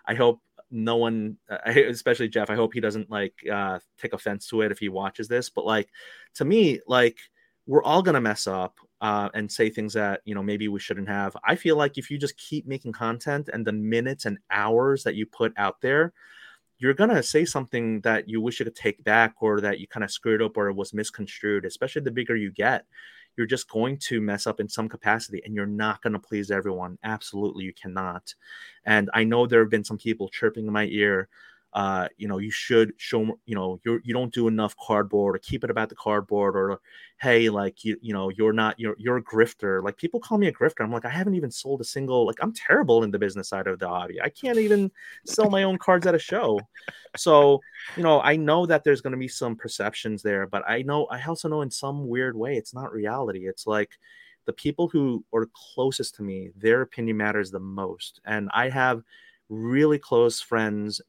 I 0.06 0.14
hope 0.14 0.40
no 0.70 0.96
one, 0.96 1.36
uh, 1.50 1.58
especially 1.66 2.28
Jeff, 2.28 2.50
I 2.50 2.54
hope 2.54 2.74
he 2.74 2.80
doesn't 2.80 3.10
like 3.10 3.34
uh, 3.50 3.78
take 3.98 4.12
offense 4.12 4.46
to 4.48 4.62
it 4.62 4.72
if 4.72 4.78
he 4.78 4.88
watches 4.88 5.28
this. 5.28 5.48
But 5.48 5.66
like 5.66 5.88
to 6.34 6.44
me, 6.44 6.80
like 6.86 7.18
we're 7.66 7.82
all 7.82 8.02
going 8.02 8.14
to 8.14 8.20
mess 8.20 8.46
up 8.46 8.76
uh, 9.00 9.28
and 9.34 9.50
say 9.50 9.70
things 9.70 9.92
that 9.94 10.20
you 10.24 10.34
know 10.34 10.42
maybe 10.42 10.68
we 10.68 10.80
shouldn't 10.80 11.08
have. 11.08 11.36
I 11.44 11.54
feel 11.56 11.76
like 11.76 11.98
if 11.98 12.10
you 12.10 12.18
just 12.18 12.36
keep 12.36 12.66
making 12.66 12.92
content 12.92 13.48
and 13.52 13.66
the 13.66 13.72
minutes 13.72 14.24
and 14.24 14.38
hours 14.50 15.04
that 15.04 15.14
you 15.14 15.26
put 15.26 15.52
out 15.56 15.80
there, 15.80 16.12
you're 16.82 16.94
gonna 16.94 17.22
say 17.22 17.44
something 17.44 18.00
that 18.00 18.28
you 18.28 18.40
wish 18.40 18.58
you 18.58 18.64
could 18.64 18.74
take 18.74 19.02
back 19.04 19.34
or 19.40 19.60
that 19.60 19.78
you 19.78 19.86
kind 19.86 20.04
of 20.04 20.10
screwed 20.10 20.42
up 20.42 20.56
or 20.56 20.68
it 20.68 20.74
was 20.74 20.92
misconstrued. 20.92 21.64
Especially 21.64 22.02
the 22.02 22.10
bigger 22.10 22.36
you 22.36 22.50
get, 22.50 22.84
you're 23.36 23.46
just 23.46 23.70
going 23.70 23.96
to 23.98 24.20
mess 24.20 24.46
up 24.46 24.60
in 24.60 24.68
some 24.68 24.88
capacity, 24.88 25.40
and 25.44 25.54
you're 25.54 25.66
not 25.66 26.02
going 26.02 26.12
to 26.12 26.18
please 26.18 26.50
everyone. 26.50 26.98
Absolutely, 27.04 27.64
you 27.64 27.72
cannot. 27.72 28.34
And 28.84 29.10
I 29.14 29.24
know 29.24 29.46
there 29.46 29.60
have 29.60 29.70
been 29.70 29.84
some 29.84 29.98
people 29.98 30.28
chirping 30.28 30.66
in 30.66 30.72
my 30.72 30.86
ear 30.86 31.28
uh, 31.74 32.06
you 32.18 32.28
know, 32.28 32.36
you 32.38 32.50
should 32.50 32.92
show, 32.98 33.38
you 33.46 33.54
know, 33.54 33.80
you're 33.84 34.00
you 34.04 34.12
don't 34.12 34.32
do 34.32 34.46
enough 34.46 34.76
cardboard 34.76 35.36
or 35.36 35.38
keep 35.38 35.64
it 35.64 35.70
about 35.70 35.88
the 35.88 35.94
cardboard 35.94 36.54
or 36.54 36.80
hey, 37.18 37.48
like 37.48 37.82
you, 37.82 37.96
you 38.02 38.12
know, 38.12 38.28
you're 38.28 38.52
not 38.52 38.78
you're 38.78 38.94
you're 38.98 39.16
a 39.16 39.22
grifter. 39.22 39.82
Like 39.82 39.96
people 39.96 40.20
call 40.20 40.36
me 40.36 40.48
a 40.48 40.52
grifter. 40.52 40.84
I'm 40.84 40.92
like, 40.92 41.06
I 41.06 41.10
haven't 41.10 41.34
even 41.34 41.50
sold 41.50 41.80
a 41.80 41.84
single, 41.84 42.26
like 42.26 42.36
I'm 42.42 42.52
terrible 42.52 43.04
in 43.04 43.10
the 43.10 43.18
business 43.18 43.48
side 43.48 43.66
of 43.66 43.78
the 43.78 43.88
hobby. 43.88 44.20
I 44.20 44.28
can't 44.28 44.58
even 44.58 44.90
sell 45.24 45.48
my 45.48 45.62
own 45.62 45.78
cards 45.78 46.06
at 46.06 46.14
a 46.14 46.18
show. 46.18 46.60
So, 47.16 47.60
you 47.96 48.02
know, 48.02 48.20
I 48.20 48.36
know 48.36 48.66
that 48.66 48.84
there's 48.84 49.00
gonna 49.00 49.16
be 49.16 49.28
some 49.28 49.56
perceptions 49.56 50.22
there, 50.22 50.46
but 50.46 50.62
I 50.68 50.82
know 50.82 51.06
I 51.06 51.22
also 51.22 51.48
know 51.48 51.62
in 51.62 51.70
some 51.70 52.06
weird 52.06 52.36
way 52.36 52.56
it's 52.56 52.74
not 52.74 52.92
reality. 52.92 53.48
It's 53.48 53.66
like 53.66 53.92
the 54.44 54.52
people 54.52 54.88
who 54.88 55.24
are 55.32 55.48
closest 55.54 56.16
to 56.16 56.22
me, 56.22 56.50
their 56.56 56.82
opinion 56.82 57.16
matters 57.16 57.50
the 57.50 57.60
most. 57.60 58.20
And 58.26 58.50
I 58.52 58.68
have 58.68 59.02
really 59.48 59.98
close 59.98 60.40
friends 60.40 61.00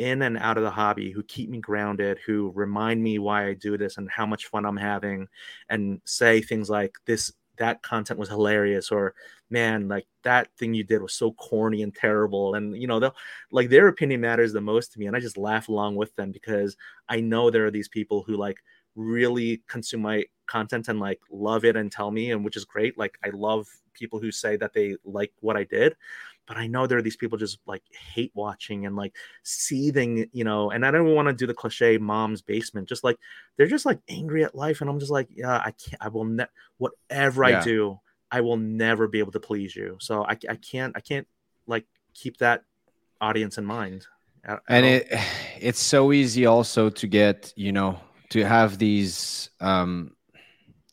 in 0.00 0.22
and 0.22 0.38
out 0.38 0.56
of 0.56 0.64
the 0.64 0.70
hobby 0.70 1.12
who 1.12 1.22
keep 1.22 1.50
me 1.50 1.58
grounded, 1.60 2.18
who 2.26 2.50
remind 2.54 3.02
me 3.02 3.18
why 3.18 3.46
I 3.46 3.54
do 3.54 3.76
this 3.76 3.98
and 3.98 4.10
how 4.10 4.26
much 4.26 4.46
fun 4.46 4.64
I'm 4.64 4.76
having, 4.76 5.28
and 5.68 6.00
say 6.04 6.40
things 6.40 6.70
like 6.70 6.94
this 7.06 7.32
that 7.58 7.82
content 7.82 8.18
was 8.18 8.30
hilarious 8.30 8.90
or 8.90 9.14
man 9.50 9.86
like 9.86 10.06
that 10.24 10.48
thing 10.56 10.72
you 10.72 10.82
did 10.82 11.02
was 11.02 11.12
so 11.12 11.32
corny 11.32 11.82
and 11.82 11.94
terrible 11.94 12.54
and 12.54 12.74
you 12.80 12.86
know 12.86 12.98
they'll 12.98 13.14
like 13.52 13.68
their 13.68 13.88
opinion 13.88 14.18
matters 14.18 14.52
the 14.54 14.60
most 14.62 14.92
to 14.92 14.98
me 14.98 15.06
and 15.06 15.14
i 15.14 15.20
just 15.20 15.36
laugh 15.36 15.68
along 15.68 15.94
with 15.94 16.14
them 16.16 16.32
because 16.32 16.74
i 17.10 17.20
know 17.20 17.50
there 17.50 17.66
are 17.66 17.70
these 17.70 17.88
people 17.88 18.22
who 18.26 18.34
like 18.34 18.56
really 18.96 19.62
consume 19.68 20.00
my 20.00 20.24
content 20.56 20.88
and 20.88 20.98
like 21.08 21.20
love 21.30 21.64
it 21.64 21.76
and 21.76 21.90
tell 21.92 22.10
me 22.10 22.24
and 22.32 22.44
which 22.44 22.56
is 22.60 22.64
great 22.74 22.94
like 23.02 23.14
i 23.24 23.30
love 23.48 23.66
people 24.00 24.18
who 24.22 24.30
say 24.32 24.52
that 24.56 24.72
they 24.72 24.96
like 25.04 25.32
what 25.46 25.56
i 25.56 25.64
did 25.64 25.94
but 26.46 26.56
i 26.56 26.66
know 26.66 26.86
there 26.86 26.98
are 26.98 27.06
these 27.08 27.16
people 27.22 27.38
just 27.38 27.58
like 27.72 27.82
hate 28.14 28.32
watching 28.34 28.86
and 28.86 28.96
like 29.02 29.14
seething 29.44 30.28
you 30.32 30.44
know 30.44 30.70
and 30.70 30.84
i 30.86 30.90
don't 30.90 31.14
want 31.14 31.28
to 31.28 31.34
do 31.34 31.46
the 31.46 31.54
cliche 31.62 31.98
mom's 31.98 32.42
basement 32.42 32.88
just 32.88 33.04
like 33.04 33.18
they're 33.56 33.66
just 33.76 33.86
like 33.90 34.00
angry 34.08 34.42
at 34.44 34.54
life 34.54 34.80
and 34.80 34.88
i'm 34.90 34.98
just 34.98 35.10
like 35.18 35.28
yeah 35.42 35.58
i 35.58 35.72
can't 35.82 36.00
i 36.00 36.08
will 36.08 36.24
ne- 36.24 36.54
whatever 36.78 37.48
Yeah. 37.48 37.60
i 37.60 37.64
do 37.64 38.00
i 38.30 38.40
will 38.40 38.56
never 38.56 39.06
be 39.08 39.18
able 39.18 39.32
to 39.32 39.40
please 39.40 39.74
you 39.76 39.96
so 40.00 40.24
i, 40.24 40.36
I 40.48 40.56
can't 40.56 40.92
i 40.96 41.00
can't 41.00 41.26
like 41.66 41.86
keep 42.14 42.38
that 42.38 42.64
audience 43.20 43.58
in 43.58 43.64
mind 43.64 44.06
at- 44.44 44.62
and 44.68 44.86
it 44.86 45.08
it's 45.60 45.82
so 45.94 46.12
easy 46.12 46.46
also 46.46 46.90
to 46.90 47.06
get 47.06 47.52
you 47.56 47.72
know 47.72 47.98
to 48.30 48.44
have 48.44 48.78
these 48.78 49.50
um 49.60 50.14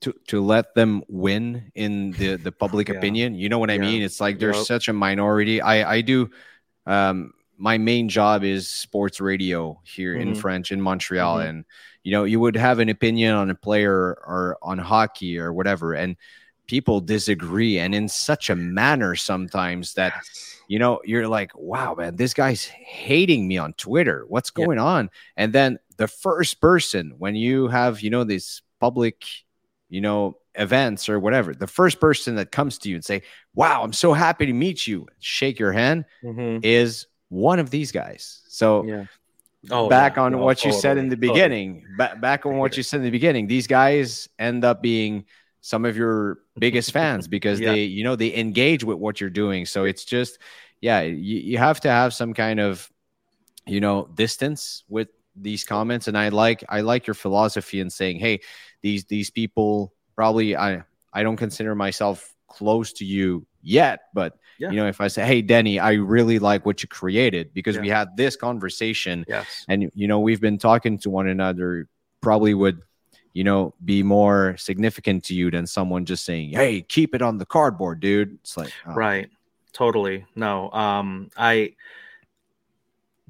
to 0.02 0.14
to 0.28 0.42
let 0.42 0.74
them 0.76 1.04
win 1.08 1.72
in 1.76 2.14
the 2.14 2.38
the 2.38 2.52
public 2.64 2.90
Yeah. 2.90 2.96
opinion 2.98 3.36
you 3.36 3.50
know 3.50 3.60
what 3.60 3.70
i 3.70 3.76
Yeah. 3.76 3.82
mean 3.82 4.02
it's 4.02 4.20
like 4.22 4.40
there's 4.40 4.58
Yup. 4.58 4.66
such 4.66 4.88
a 4.88 4.94
minority 4.94 5.62
i 5.62 5.96
i 5.96 6.02
do 6.02 6.30
um 6.86 7.34
my 7.58 7.78
main 7.78 8.08
job 8.08 8.44
is 8.44 8.70
sports 8.70 9.20
radio 9.20 9.80
here 9.84 10.16
in 10.16 10.34
Mhm. 10.34 10.38
french 10.38 10.72
in 10.72 10.80
montreal 10.82 11.38
Mhm. 11.38 11.50
and 11.50 11.66
you 12.04 12.12
know 12.12 12.24
you 12.24 12.40
would 12.40 12.56
have 12.56 12.80
an 12.80 12.90
opinion 12.90 13.34
on 13.34 13.50
a 13.50 13.56
player 13.56 13.94
or 14.26 14.58
on 14.62 14.78
hockey 14.78 15.38
or 15.40 15.52
whatever 15.52 15.94
and 15.94 16.16
people 16.68 17.00
disagree 17.00 17.80
and 17.80 17.96
in 17.96 18.08
such 18.10 18.50
a 18.50 18.56
manner 18.56 19.16
sometimes 19.16 19.94
that 19.96 20.14
you 20.70 20.80
know, 20.80 21.00
you're 21.06 21.30
like, 21.30 21.52
wow, 21.56 21.96
man, 21.96 22.18
this 22.18 22.34
guy's 22.34 22.66
hating 22.66 23.48
me 23.48 23.58
on 23.58 23.72
Twitter. 23.80 24.26
What's 24.28 24.52
Yeah. 24.52 24.66
going 24.66 24.80
on? 24.80 25.10
And 25.38 25.54
then 25.54 25.80
the 25.96 26.10
first 26.10 26.60
person, 26.60 27.14
when 27.18 27.36
you 27.36 27.70
have, 27.70 28.02
you 28.02 28.10
know, 28.10 28.26
this 28.26 28.62
public, 28.82 29.24
you 29.90 30.02
know, 30.02 30.38
events 30.56 31.10
or 31.10 31.20
whatever, 31.20 31.54
the 31.54 31.68
first 31.68 32.00
person 32.00 32.36
that 32.36 32.52
comes 32.52 32.78
to 32.80 32.90
you 32.90 32.96
and 32.96 33.06
say, 33.06 33.24
wow, 33.56 33.84
I'm 33.84 33.94
so 33.94 34.14
happy 34.14 34.46
to 34.48 34.54
meet 34.54 34.88
you, 34.88 35.08
shake 35.20 35.60
your 35.60 35.72
hand 35.72 36.06
Mhm. 36.24 36.60
is 36.64 37.08
one 37.30 37.60
of 37.60 37.70
these 37.70 37.92
guys. 37.92 38.42
So 38.48 38.84
yeah 38.88 39.06
oh 39.72 39.90
back 39.90 40.18
yeah. 40.18 40.24
on 40.24 40.32
No, 40.34 40.40
what 40.40 40.64
you 40.66 40.72
said 40.72 40.98
in 40.98 41.10
totally, 41.10 41.10
the 41.10 41.16
totally. 41.16 41.28
beginning, 41.34 41.86
ba- 41.98 42.18
back 42.20 42.46
on 42.46 42.58
what 42.58 42.78
you 42.78 42.84
said 42.84 42.98
in 43.00 43.04
the 43.06 43.12
beginning, 43.12 43.48
these 43.48 43.68
guys 43.68 44.30
end 44.40 44.64
up 44.66 44.82
being 44.82 45.26
some 45.62 45.86
of 45.86 45.98
your 45.98 46.40
biggest 46.58 46.92
fans 46.92 47.28
because 47.30 47.60
Yeah. 47.60 47.72
they, 47.72 47.84
you 47.84 48.04
know, 48.04 48.16
they 48.16 48.36
engage 48.36 48.84
with 48.84 48.98
what 48.98 49.20
you're 49.22 49.30
doing. 49.30 49.66
So 49.66 49.86
it's 49.86 50.06
just, 50.06 50.40
yeah, 50.82 51.02
you, 51.02 51.40
you 51.40 51.58
have 51.58 51.82
to 51.82 51.90
have 51.90 52.14
some 52.14 52.34
kind 52.34 52.60
of, 52.60 52.90
you 53.66 53.82
know, 53.82 54.10
distance 54.14 54.84
with 54.88 55.10
these 55.42 55.64
comments. 55.64 56.08
And 56.08 56.18
I 56.18 56.30
like, 56.30 56.64
I 56.70 56.82
like 56.82 57.08
your 57.08 57.14
philosophy 57.14 57.80
in 57.80 57.90
saying, 57.90 58.20
hey, 58.20 58.42
these 58.82 59.06
these 59.06 59.30
people 59.30 59.94
probably, 60.16 60.56
I 60.56 60.84
I 61.14 61.24
don't 61.24 61.38
consider 61.38 61.76
myself 61.76 62.34
close 62.48 62.94
to 62.94 63.06
you 63.06 63.46
yet, 63.62 64.02
but 64.14 64.38
Yeah. 64.60 64.72
you 64.72 64.78
know, 64.78 64.88
if 64.88 65.02
I 65.02 65.08
say, 65.08 65.26
hey, 65.26 65.42
Denny, 65.42 65.80
I 65.80 65.94
really 65.94 66.40
like 66.40 66.66
what 66.66 66.82
you 66.82 66.90
created 66.90 67.54
because 67.54 67.76
Yeah. 67.76 67.82
we 67.82 67.90
had 67.90 68.18
this 68.18 68.36
conversation 68.36 69.26
yes 69.28 69.66
and 69.68 69.92
you 69.94 70.08
know 70.08 70.20
we've 70.20 70.42
been 70.42 70.58
talking 70.58 70.98
to 71.00 71.10
one 71.10 71.28
another 71.28 71.88
probably 72.22 72.54
would 72.54 72.82
you 73.34 73.44
know 73.44 73.74
be 73.84 74.02
more 74.04 74.56
significant 74.58 75.24
to 75.26 75.34
you 75.36 75.52
than 75.52 75.68
someone 75.68 76.06
just 76.06 76.26
saying 76.26 76.52
hey 76.54 76.82
keep 76.82 77.14
it 77.14 77.22
on 77.22 77.38
the 77.38 77.46
cardboard 77.46 78.00
dude 78.00 78.34
it's 78.42 78.58
like 78.58 78.72
oh, 78.88 78.94
right 78.94 79.30
totally 79.74 80.26
no 80.36 80.72
um 80.72 81.30
i 81.38 81.74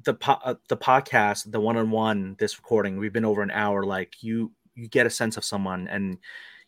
the 0.08 0.14
po- 0.14 0.40
uh, 0.42 0.54
the 0.68 0.76
podcast 0.76 1.52
the 1.52 1.60
one-on-one 1.60 2.34
this 2.38 2.56
recording 2.56 2.96
we've 2.96 3.12
been 3.12 3.26
over 3.26 3.42
an 3.42 3.50
hour 3.50 3.84
like 3.84 4.22
you 4.22 4.50
you 4.74 4.88
get 4.88 5.04
a 5.04 5.10
sense 5.10 5.36
of 5.36 5.44
someone 5.44 5.86
and 5.88 6.16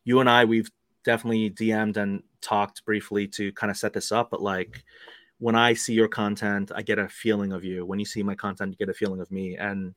you 0.05 0.21
and 0.21 0.29
i 0.29 0.45
we've 0.45 0.71
definitely 1.07 1.49
dm'd 1.49 1.97
and 1.97 2.23
talked 2.43 2.85
briefly 2.85 3.27
to 3.27 3.51
kind 3.53 3.71
of 3.71 3.79
set 3.79 3.95
this 3.95 4.13
up 4.13 4.31
but 4.31 4.43
like 4.43 4.85
when 5.39 5.55
i 5.55 5.73
see 5.73 5.95
your 5.95 6.07
content 6.07 6.71
i 6.75 6.83
get 6.83 6.99
a 6.99 7.09
feeling 7.09 7.55
of 7.55 7.65
you. 7.65 7.87
When 7.87 7.99
you 7.99 8.05
see 8.05 8.23
my 8.23 8.35
content 8.35 8.73
you 8.73 8.77
get 8.77 8.91
a 8.91 8.99
feeling 8.99 9.23
of 9.23 9.31
me 9.31 9.57
and 9.57 9.95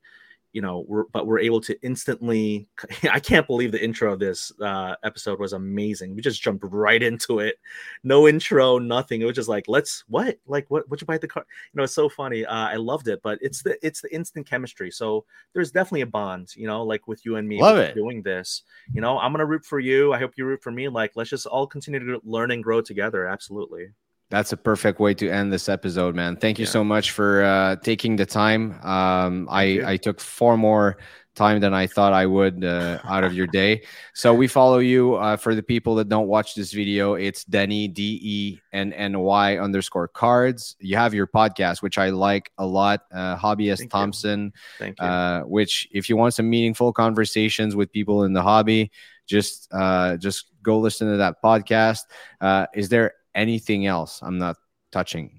you 0.54 0.62
know 0.62 0.86
we're 0.88 1.06
but 1.06 1.26
we're 1.28 1.40
able 1.40 1.60
to 1.60 1.76
instantly 1.82 2.68
i 3.12 3.20
can't 3.20 3.48
believe 3.48 3.72
the 3.72 3.84
intro 3.84 4.14
of 4.14 4.20
this 4.20 4.52
uh 4.62 4.96
episode 5.04 5.40
was 5.40 5.54
amazing. 5.54 6.16
We 6.16 6.22
just 6.22 6.42
jumped 6.42 6.64
right 6.70 7.02
into 7.02 7.40
it. 7.40 7.56
No 8.04 8.28
intro 8.28 8.78
nothing. 8.78 9.22
It 9.22 9.26
was 9.26 9.36
just 9.36 9.50
like 9.50 9.66
let's 9.68 10.04
what? 10.08 10.38
Like 10.46 10.70
what 10.70 10.88
would 10.90 11.02
you 11.02 11.08
buy 11.08 11.16
at 11.16 11.22
the 11.22 11.28
car? 11.28 11.46
You 11.74 11.78
know 11.78 11.84
it's 11.84 11.96
so 11.96 12.08
funny. 12.08 12.46
Uh 12.46 12.68
i 12.68 12.76
loved 12.76 13.08
it 13.08 13.20
but 13.24 13.40
it's 13.42 13.64
the 13.64 13.78
it's 13.86 14.02
the 14.02 14.14
instant 14.14 14.48
chemistry. 14.48 14.92
So 14.92 15.26
there's 15.54 15.72
definitely 15.72 16.02
a 16.02 16.08
bond 16.08 16.56
you 16.56 16.68
know 16.68 16.84
like 16.84 17.08
with 17.08 17.26
you 17.26 17.36
and 17.36 17.48
me 17.48 17.60
Love 17.60 17.78
it. 17.78 17.96
doing 17.96 18.22
this. 18.22 18.64
You 18.94 19.02
know 19.02 19.18
i'm 19.18 19.32
gonna 19.34 19.46
root 19.46 19.66
for 19.66 19.80
you. 19.80 20.14
I 20.14 20.20
hope 20.20 20.34
you 20.38 20.46
root 20.46 20.62
for 20.62 20.72
me. 20.72 20.88
Like 20.88 21.14
let's 21.16 21.32
just 21.32 21.48
all 21.48 21.66
continue 21.66 22.00
to 22.00 22.22
learn 22.24 22.52
and 22.52 22.64
grow 22.64 22.82
together. 22.82 23.28
Absolutely 23.28 23.88
that's 24.34 24.52
a 24.52 24.58
perfect 24.58 24.98
way 25.00 25.14
to 25.22 25.26
end 25.30 25.54
this 25.54 25.70
episode 25.70 26.14
man. 26.16 26.36
Thank 26.44 26.58
you 26.58 26.66
Yeah. 26.66 26.72
so 26.78 26.84
much 26.84 27.08
for 27.18 27.30
uh 27.44 27.76
taking 27.90 28.14
the 28.22 28.26
time. 28.26 28.64
Um 28.84 29.48
i 29.52 29.64
i 29.94 29.96
took 30.06 30.18
far 30.20 30.58
more 30.58 30.98
time 31.36 31.58
than 31.64 31.74
i 31.74 31.86
thought 31.96 32.14
i 32.14 32.26
would 32.36 32.64
uh, 32.64 33.00
out 33.14 33.24
of 33.28 33.34
your 33.34 33.48
day. 33.48 33.72
So 34.14 34.28
we 34.42 34.48
follow 34.48 34.78
you 34.94 35.16
uh, 35.16 35.36
for 35.44 35.56
the 35.60 35.64
people 35.74 35.94
that 35.98 36.08
don't 36.08 36.28
watch 36.36 36.50
this 36.60 36.72
video 36.82 37.06
it's 37.28 37.42
denny 37.46 37.88
d-e-n-n-y 37.88 39.58
underscore 39.58 40.08
cards. 40.10 40.76
You 40.80 40.96
have 40.98 41.14
your 41.14 41.28
podcast 41.28 41.82
which 41.82 41.98
i 41.98 42.10
like 42.10 42.52
a 42.58 42.66
lot 42.66 43.02
uh 43.14 43.36
hobbyist 43.38 43.78
Thank 43.80 43.94
you. 43.94 43.98
thompson 43.98 44.54
thank 44.80 44.96
you. 45.02 45.08
uh, 45.08 45.42
which 45.56 45.88
if 45.92 46.10
you 46.10 46.18
want 46.18 46.34
some 46.34 46.50
meaningful 46.50 46.94
conversations 46.94 47.76
with 47.76 47.92
people 47.92 48.24
in 48.26 48.34
the 48.34 48.42
hobby 48.42 48.92
just 49.26 49.70
uh, 49.72 50.18
just 50.18 50.52
go 50.62 50.80
listen 50.80 51.10
to 51.10 51.18
that 51.18 51.42
podcast. 51.42 52.02
Uh, 52.42 52.66
is 52.76 52.90
there 52.90 53.14
anything 53.36 53.86
else 53.86 54.22
i'm 54.22 54.38
not 54.38 54.58
touching 54.92 55.32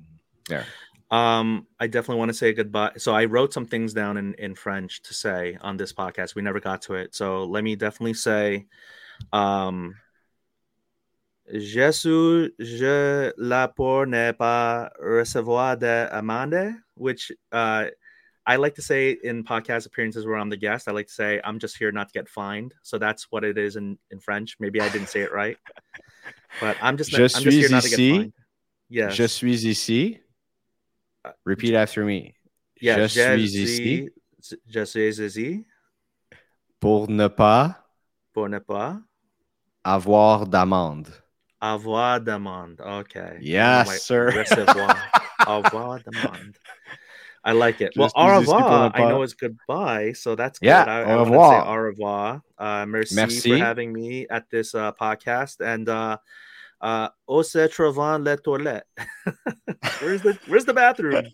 there 0.49 0.66
Um, 1.11 1.69
I 1.79 1.87
definitely 1.87 2.19
want 2.19 2.31
to 2.31 2.37
say 2.37 2.53
goodbye. 2.53 2.93
So 2.97 3.15
I 3.15 3.27
wrote 3.27 3.53
some 3.53 3.66
things 3.66 3.95
down 3.95 4.16
in, 4.16 4.35
in 4.35 4.57
French 4.57 5.01
to 5.03 5.15
say 5.15 5.57
on 5.61 5.77
this 5.77 5.93
podcast. 5.93 6.35
We 6.35 6.43
never 6.43 6.59
got 6.59 6.83
to 6.83 6.95
it. 6.95 7.15
So 7.15 7.45
let 7.45 7.62
me 7.62 7.77
definitely 7.77 8.15
say, 8.15 8.66
um, 9.33 9.95
Je 11.53 11.93
suis, 11.93 12.51
je 12.59 13.31
là 13.37 13.69
pour 13.69 14.07
ne 14.07 14.33
pas 14.33 14.91
recevoir 14.99 15.77
d'amende, 15.77 16.77
which 16.95 17.31
uh, 17.53 17.85
I 18.47 18.57
like 18.57 18.75
to 18.77 18.83
say 18.83 19.16
in 19.23 19.45
podcast 19.45 19.87
appearances 19.87 20.25
where 20.25 20.37
I'm 20.37 20.49
the 20.49 20.57
guest. 20.57 20.89
I 20.89 20.93
like 20.93 21.09
to 21.09 21.12
say 21.12 21.41
I'm 21.45 21.59
just 21.59 21.77
here 21.77 21.93
not 21.93 22.09
to 22.09 22.12
get 22.12 22.29
fined. 22.31 22.73
So 22.83 22.99
that's 22.99 23.31
what 23.31 23.45
it 23.45 23.59
is 23.59 23.77
in, 23.77 23.99
in 24.11 24.21
French. 24.21 24.57
Maybe 24.59 24.81
I 24.81 24.89
didn't 24.89 25.11
say 25.11 25.21
it 25.21 25.33
right, 25.33 25.59
but 26.61 26.77
I'm 26.83 26.97
just, 26.97 27.11
Je 27.11 27.17
I'm 27.17 27.29
just 27.29 27.41
suis 27.41 27.71
not 27.71 27.85
ici. 27.85 28.33
Yes. 28.89 29.15
je 29.15 29.27
suis 29.29 29.65
ici 29.65 30.21
Uh, 31.27 31.33
repeat 31.47 31.75
after 31.75 32.05
me 32.05 32.35
Yeah, 32.83 32.99
je 32.99 33.09
suis 33.09 33.45
ici 33.45 34.11
Je 34.69 34.85
suis 34.85 35.21
ici 35.21 35.65
pour 36.79 37.09
ne 37.09 37.29
pas 37.29 37.81
pour 38.35 38.49
ne 38.49 38.59
pas 38.59 39.01
avoir 39.83 40.47
d'amende 40.47 41.09
avoir 41.65 42.21
demande. 42.21 42.81
Okay. 42.81 43.39
Yes, 43.41 44.05
sir. 44.05 44.31
Recevoir. 44.31 44.97
avoir 45.47 45.99
demande. 46.05 46.57
I 47.45 47.53
like 47.53 47.81
it. 47.83 47.93
Well, 47.97 48.11
au 48.15 48.27
suis 48.29 48.43
ici 48.43 48.47
pour 48.47 48.57
revoir. 48.57 48.93
I 48.95 49.09
know 49.09 49.23
it's 49.23 49.35
goodbye, 49.35 50.12
so 50.15 50.35
that's 50.35 50.59
Yeah, 50.62 50.85
good. 50.85 50.91
I, 50.91 51.03
au 51.03 51.05
I 51.05 51.25
say 51.25 51.31
revoir. 51.31 51.66
au 51.69 51.77
revoir. 51.83 52.43
Uh, 52.59 52.87
merci, 52.87 53.15
Merci. 53.15 53.51
for 53.51 53.57
having 53.59 53.93
me 53.93 54.27
at 54.31 54.49
this 54.51 54.75
uh, 54.75 54.93
podcast. 54.93 55.61
And 55.61 55.89
uh, 55.89 56.16
uh, 56.81 57.09
où 57.29 57.43
se 57.43 57.66
trouvent 57.69 58.19
les 58.25 58.37
toilettes? 58.39 58.85
where's 60.01 60.23
the 60.23 60.39
Where's 60.49 60.65
the 60.65 60.73
bathroom? 60.75 61.27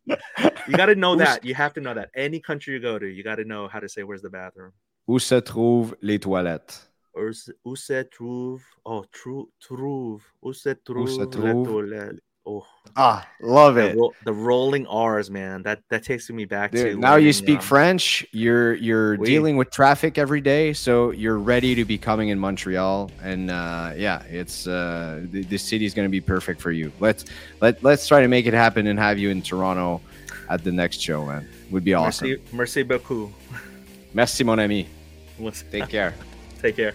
You 0.69 0.77
got 0.77 0.87
to 0.87 0.95
know 0.97 1.15
that. 1.23 1.45
You 1.45 1.55
have 1.55 1.73
to 1.75 1.81
know 1.81 1.95
that. 1.95 2.11
Any 2.17 2.41
country 2.41 2.75
you 2.75 2.81
go 2.81 2.99
to, 2.99 3.07
you 3.07 3.23
got 3.23 3.37
to 3.37 3.45
know 3.45 3.69
how 3.69 3.79
to 3.81 3.89
say 3.89 4.03
where's 4.03 4.23
the 4.23 4.31
bathroom. 4.31 4.73
où 5.09 5.19
se 5.19 5.41
trouvent 5.41 5.95
les 6.03 6.19
toilettes 6.21 6.89
Où 7.17 7.33
se, 7.33 7.51
où 7.65 7.75
se 7.77 8.03
trouve 8.05 8.63
oh 8.85 9.05
trou, 9.13 9.51
trouve 9.61 10.23
où 10.43 10.53
se 10.53 10.71
trouve, 10.85 11.09
se 11.09 11.23
les 11.23 11.65
toilettes? 11.65 12.21
Oh 12.51 12.67
ah 12.97 13.27
love 13.41 13.77
the, 13.77 13.91
it 13.91 13.97
ro- 13.97 14.13
the 14.25 14.33
rolling 14.33 14.87
r's 14.87 15.31
man 15.31 15.63
that 15.63 15.81
that 15.91 16.03
takes 16.03 16.29
me 16.31 16.45
back 16.45 16.73
to 16.73 16.91
Dude, 16.91 16.99
now 16.99 17.17
you 17.17 17.33
speak 17.33 17.59
um, 17.59 17.63
French. 17.63 18.27
You're 18.33 18.75
you're 18.75 19.17
Oui. 19.17 19.27
dealing 19.27 19.57
with 19.57 19.71
traffic 19.71 20.19
every 20.19 20.41
day, 20.41 20.73
so 20.73 21.13
you're 21.13 21.39
ready 21.39 21.75
to 21.75 21.85
be 21.85 21.99
coming 21.99 22.31
in 22.31 22.39
Montreal. 22.39 23.11
And 23.23 23.51
uh, 23.51 23.93
yeah, 23.97 24.23
it's 24.25 24.67
uh, 24.67 25.21
the, 25.31 25.45
the 25.45 25.59
city 25.59 25.85
is 25.85 25.95
going 25.95 26.07
to 26.07 26.11
be 26.11 26.21
perfect 26.21 26.61
for 26.61 26.73
you. 26.73 26.91
Let's 27.01 27.25
let 27.61 27.83
let's 27.85 28.09
try 28.09 28.21
to 28.23 28.29
make 28.29 28.47
it 28.47 28.55
happen 28.55 28.87
and 28.87 28.99
have 28.99 29.19
you 29.19 29.31
in 29.31 29.43
Toronto 29.43 30.01
at 30.49 30.65
the 30.65 30.73
next 30.73 31.01
show, 31.01 31.25
man. 31.27 31.47
Would 31.71 31.85
be 31.85 31.95
awesome. 31.95 32.29
Merci, 32.29 32.43
merci 32.53 32.83
beaucoup. 32.83 33.31
Merci, 34.13 34.45
mon 34.45 34.59
ami. 34.59 34.89
Take 35.71 35.89
care. 35.89 36.15
Take 36.61 36.77
care. 36.77 36.95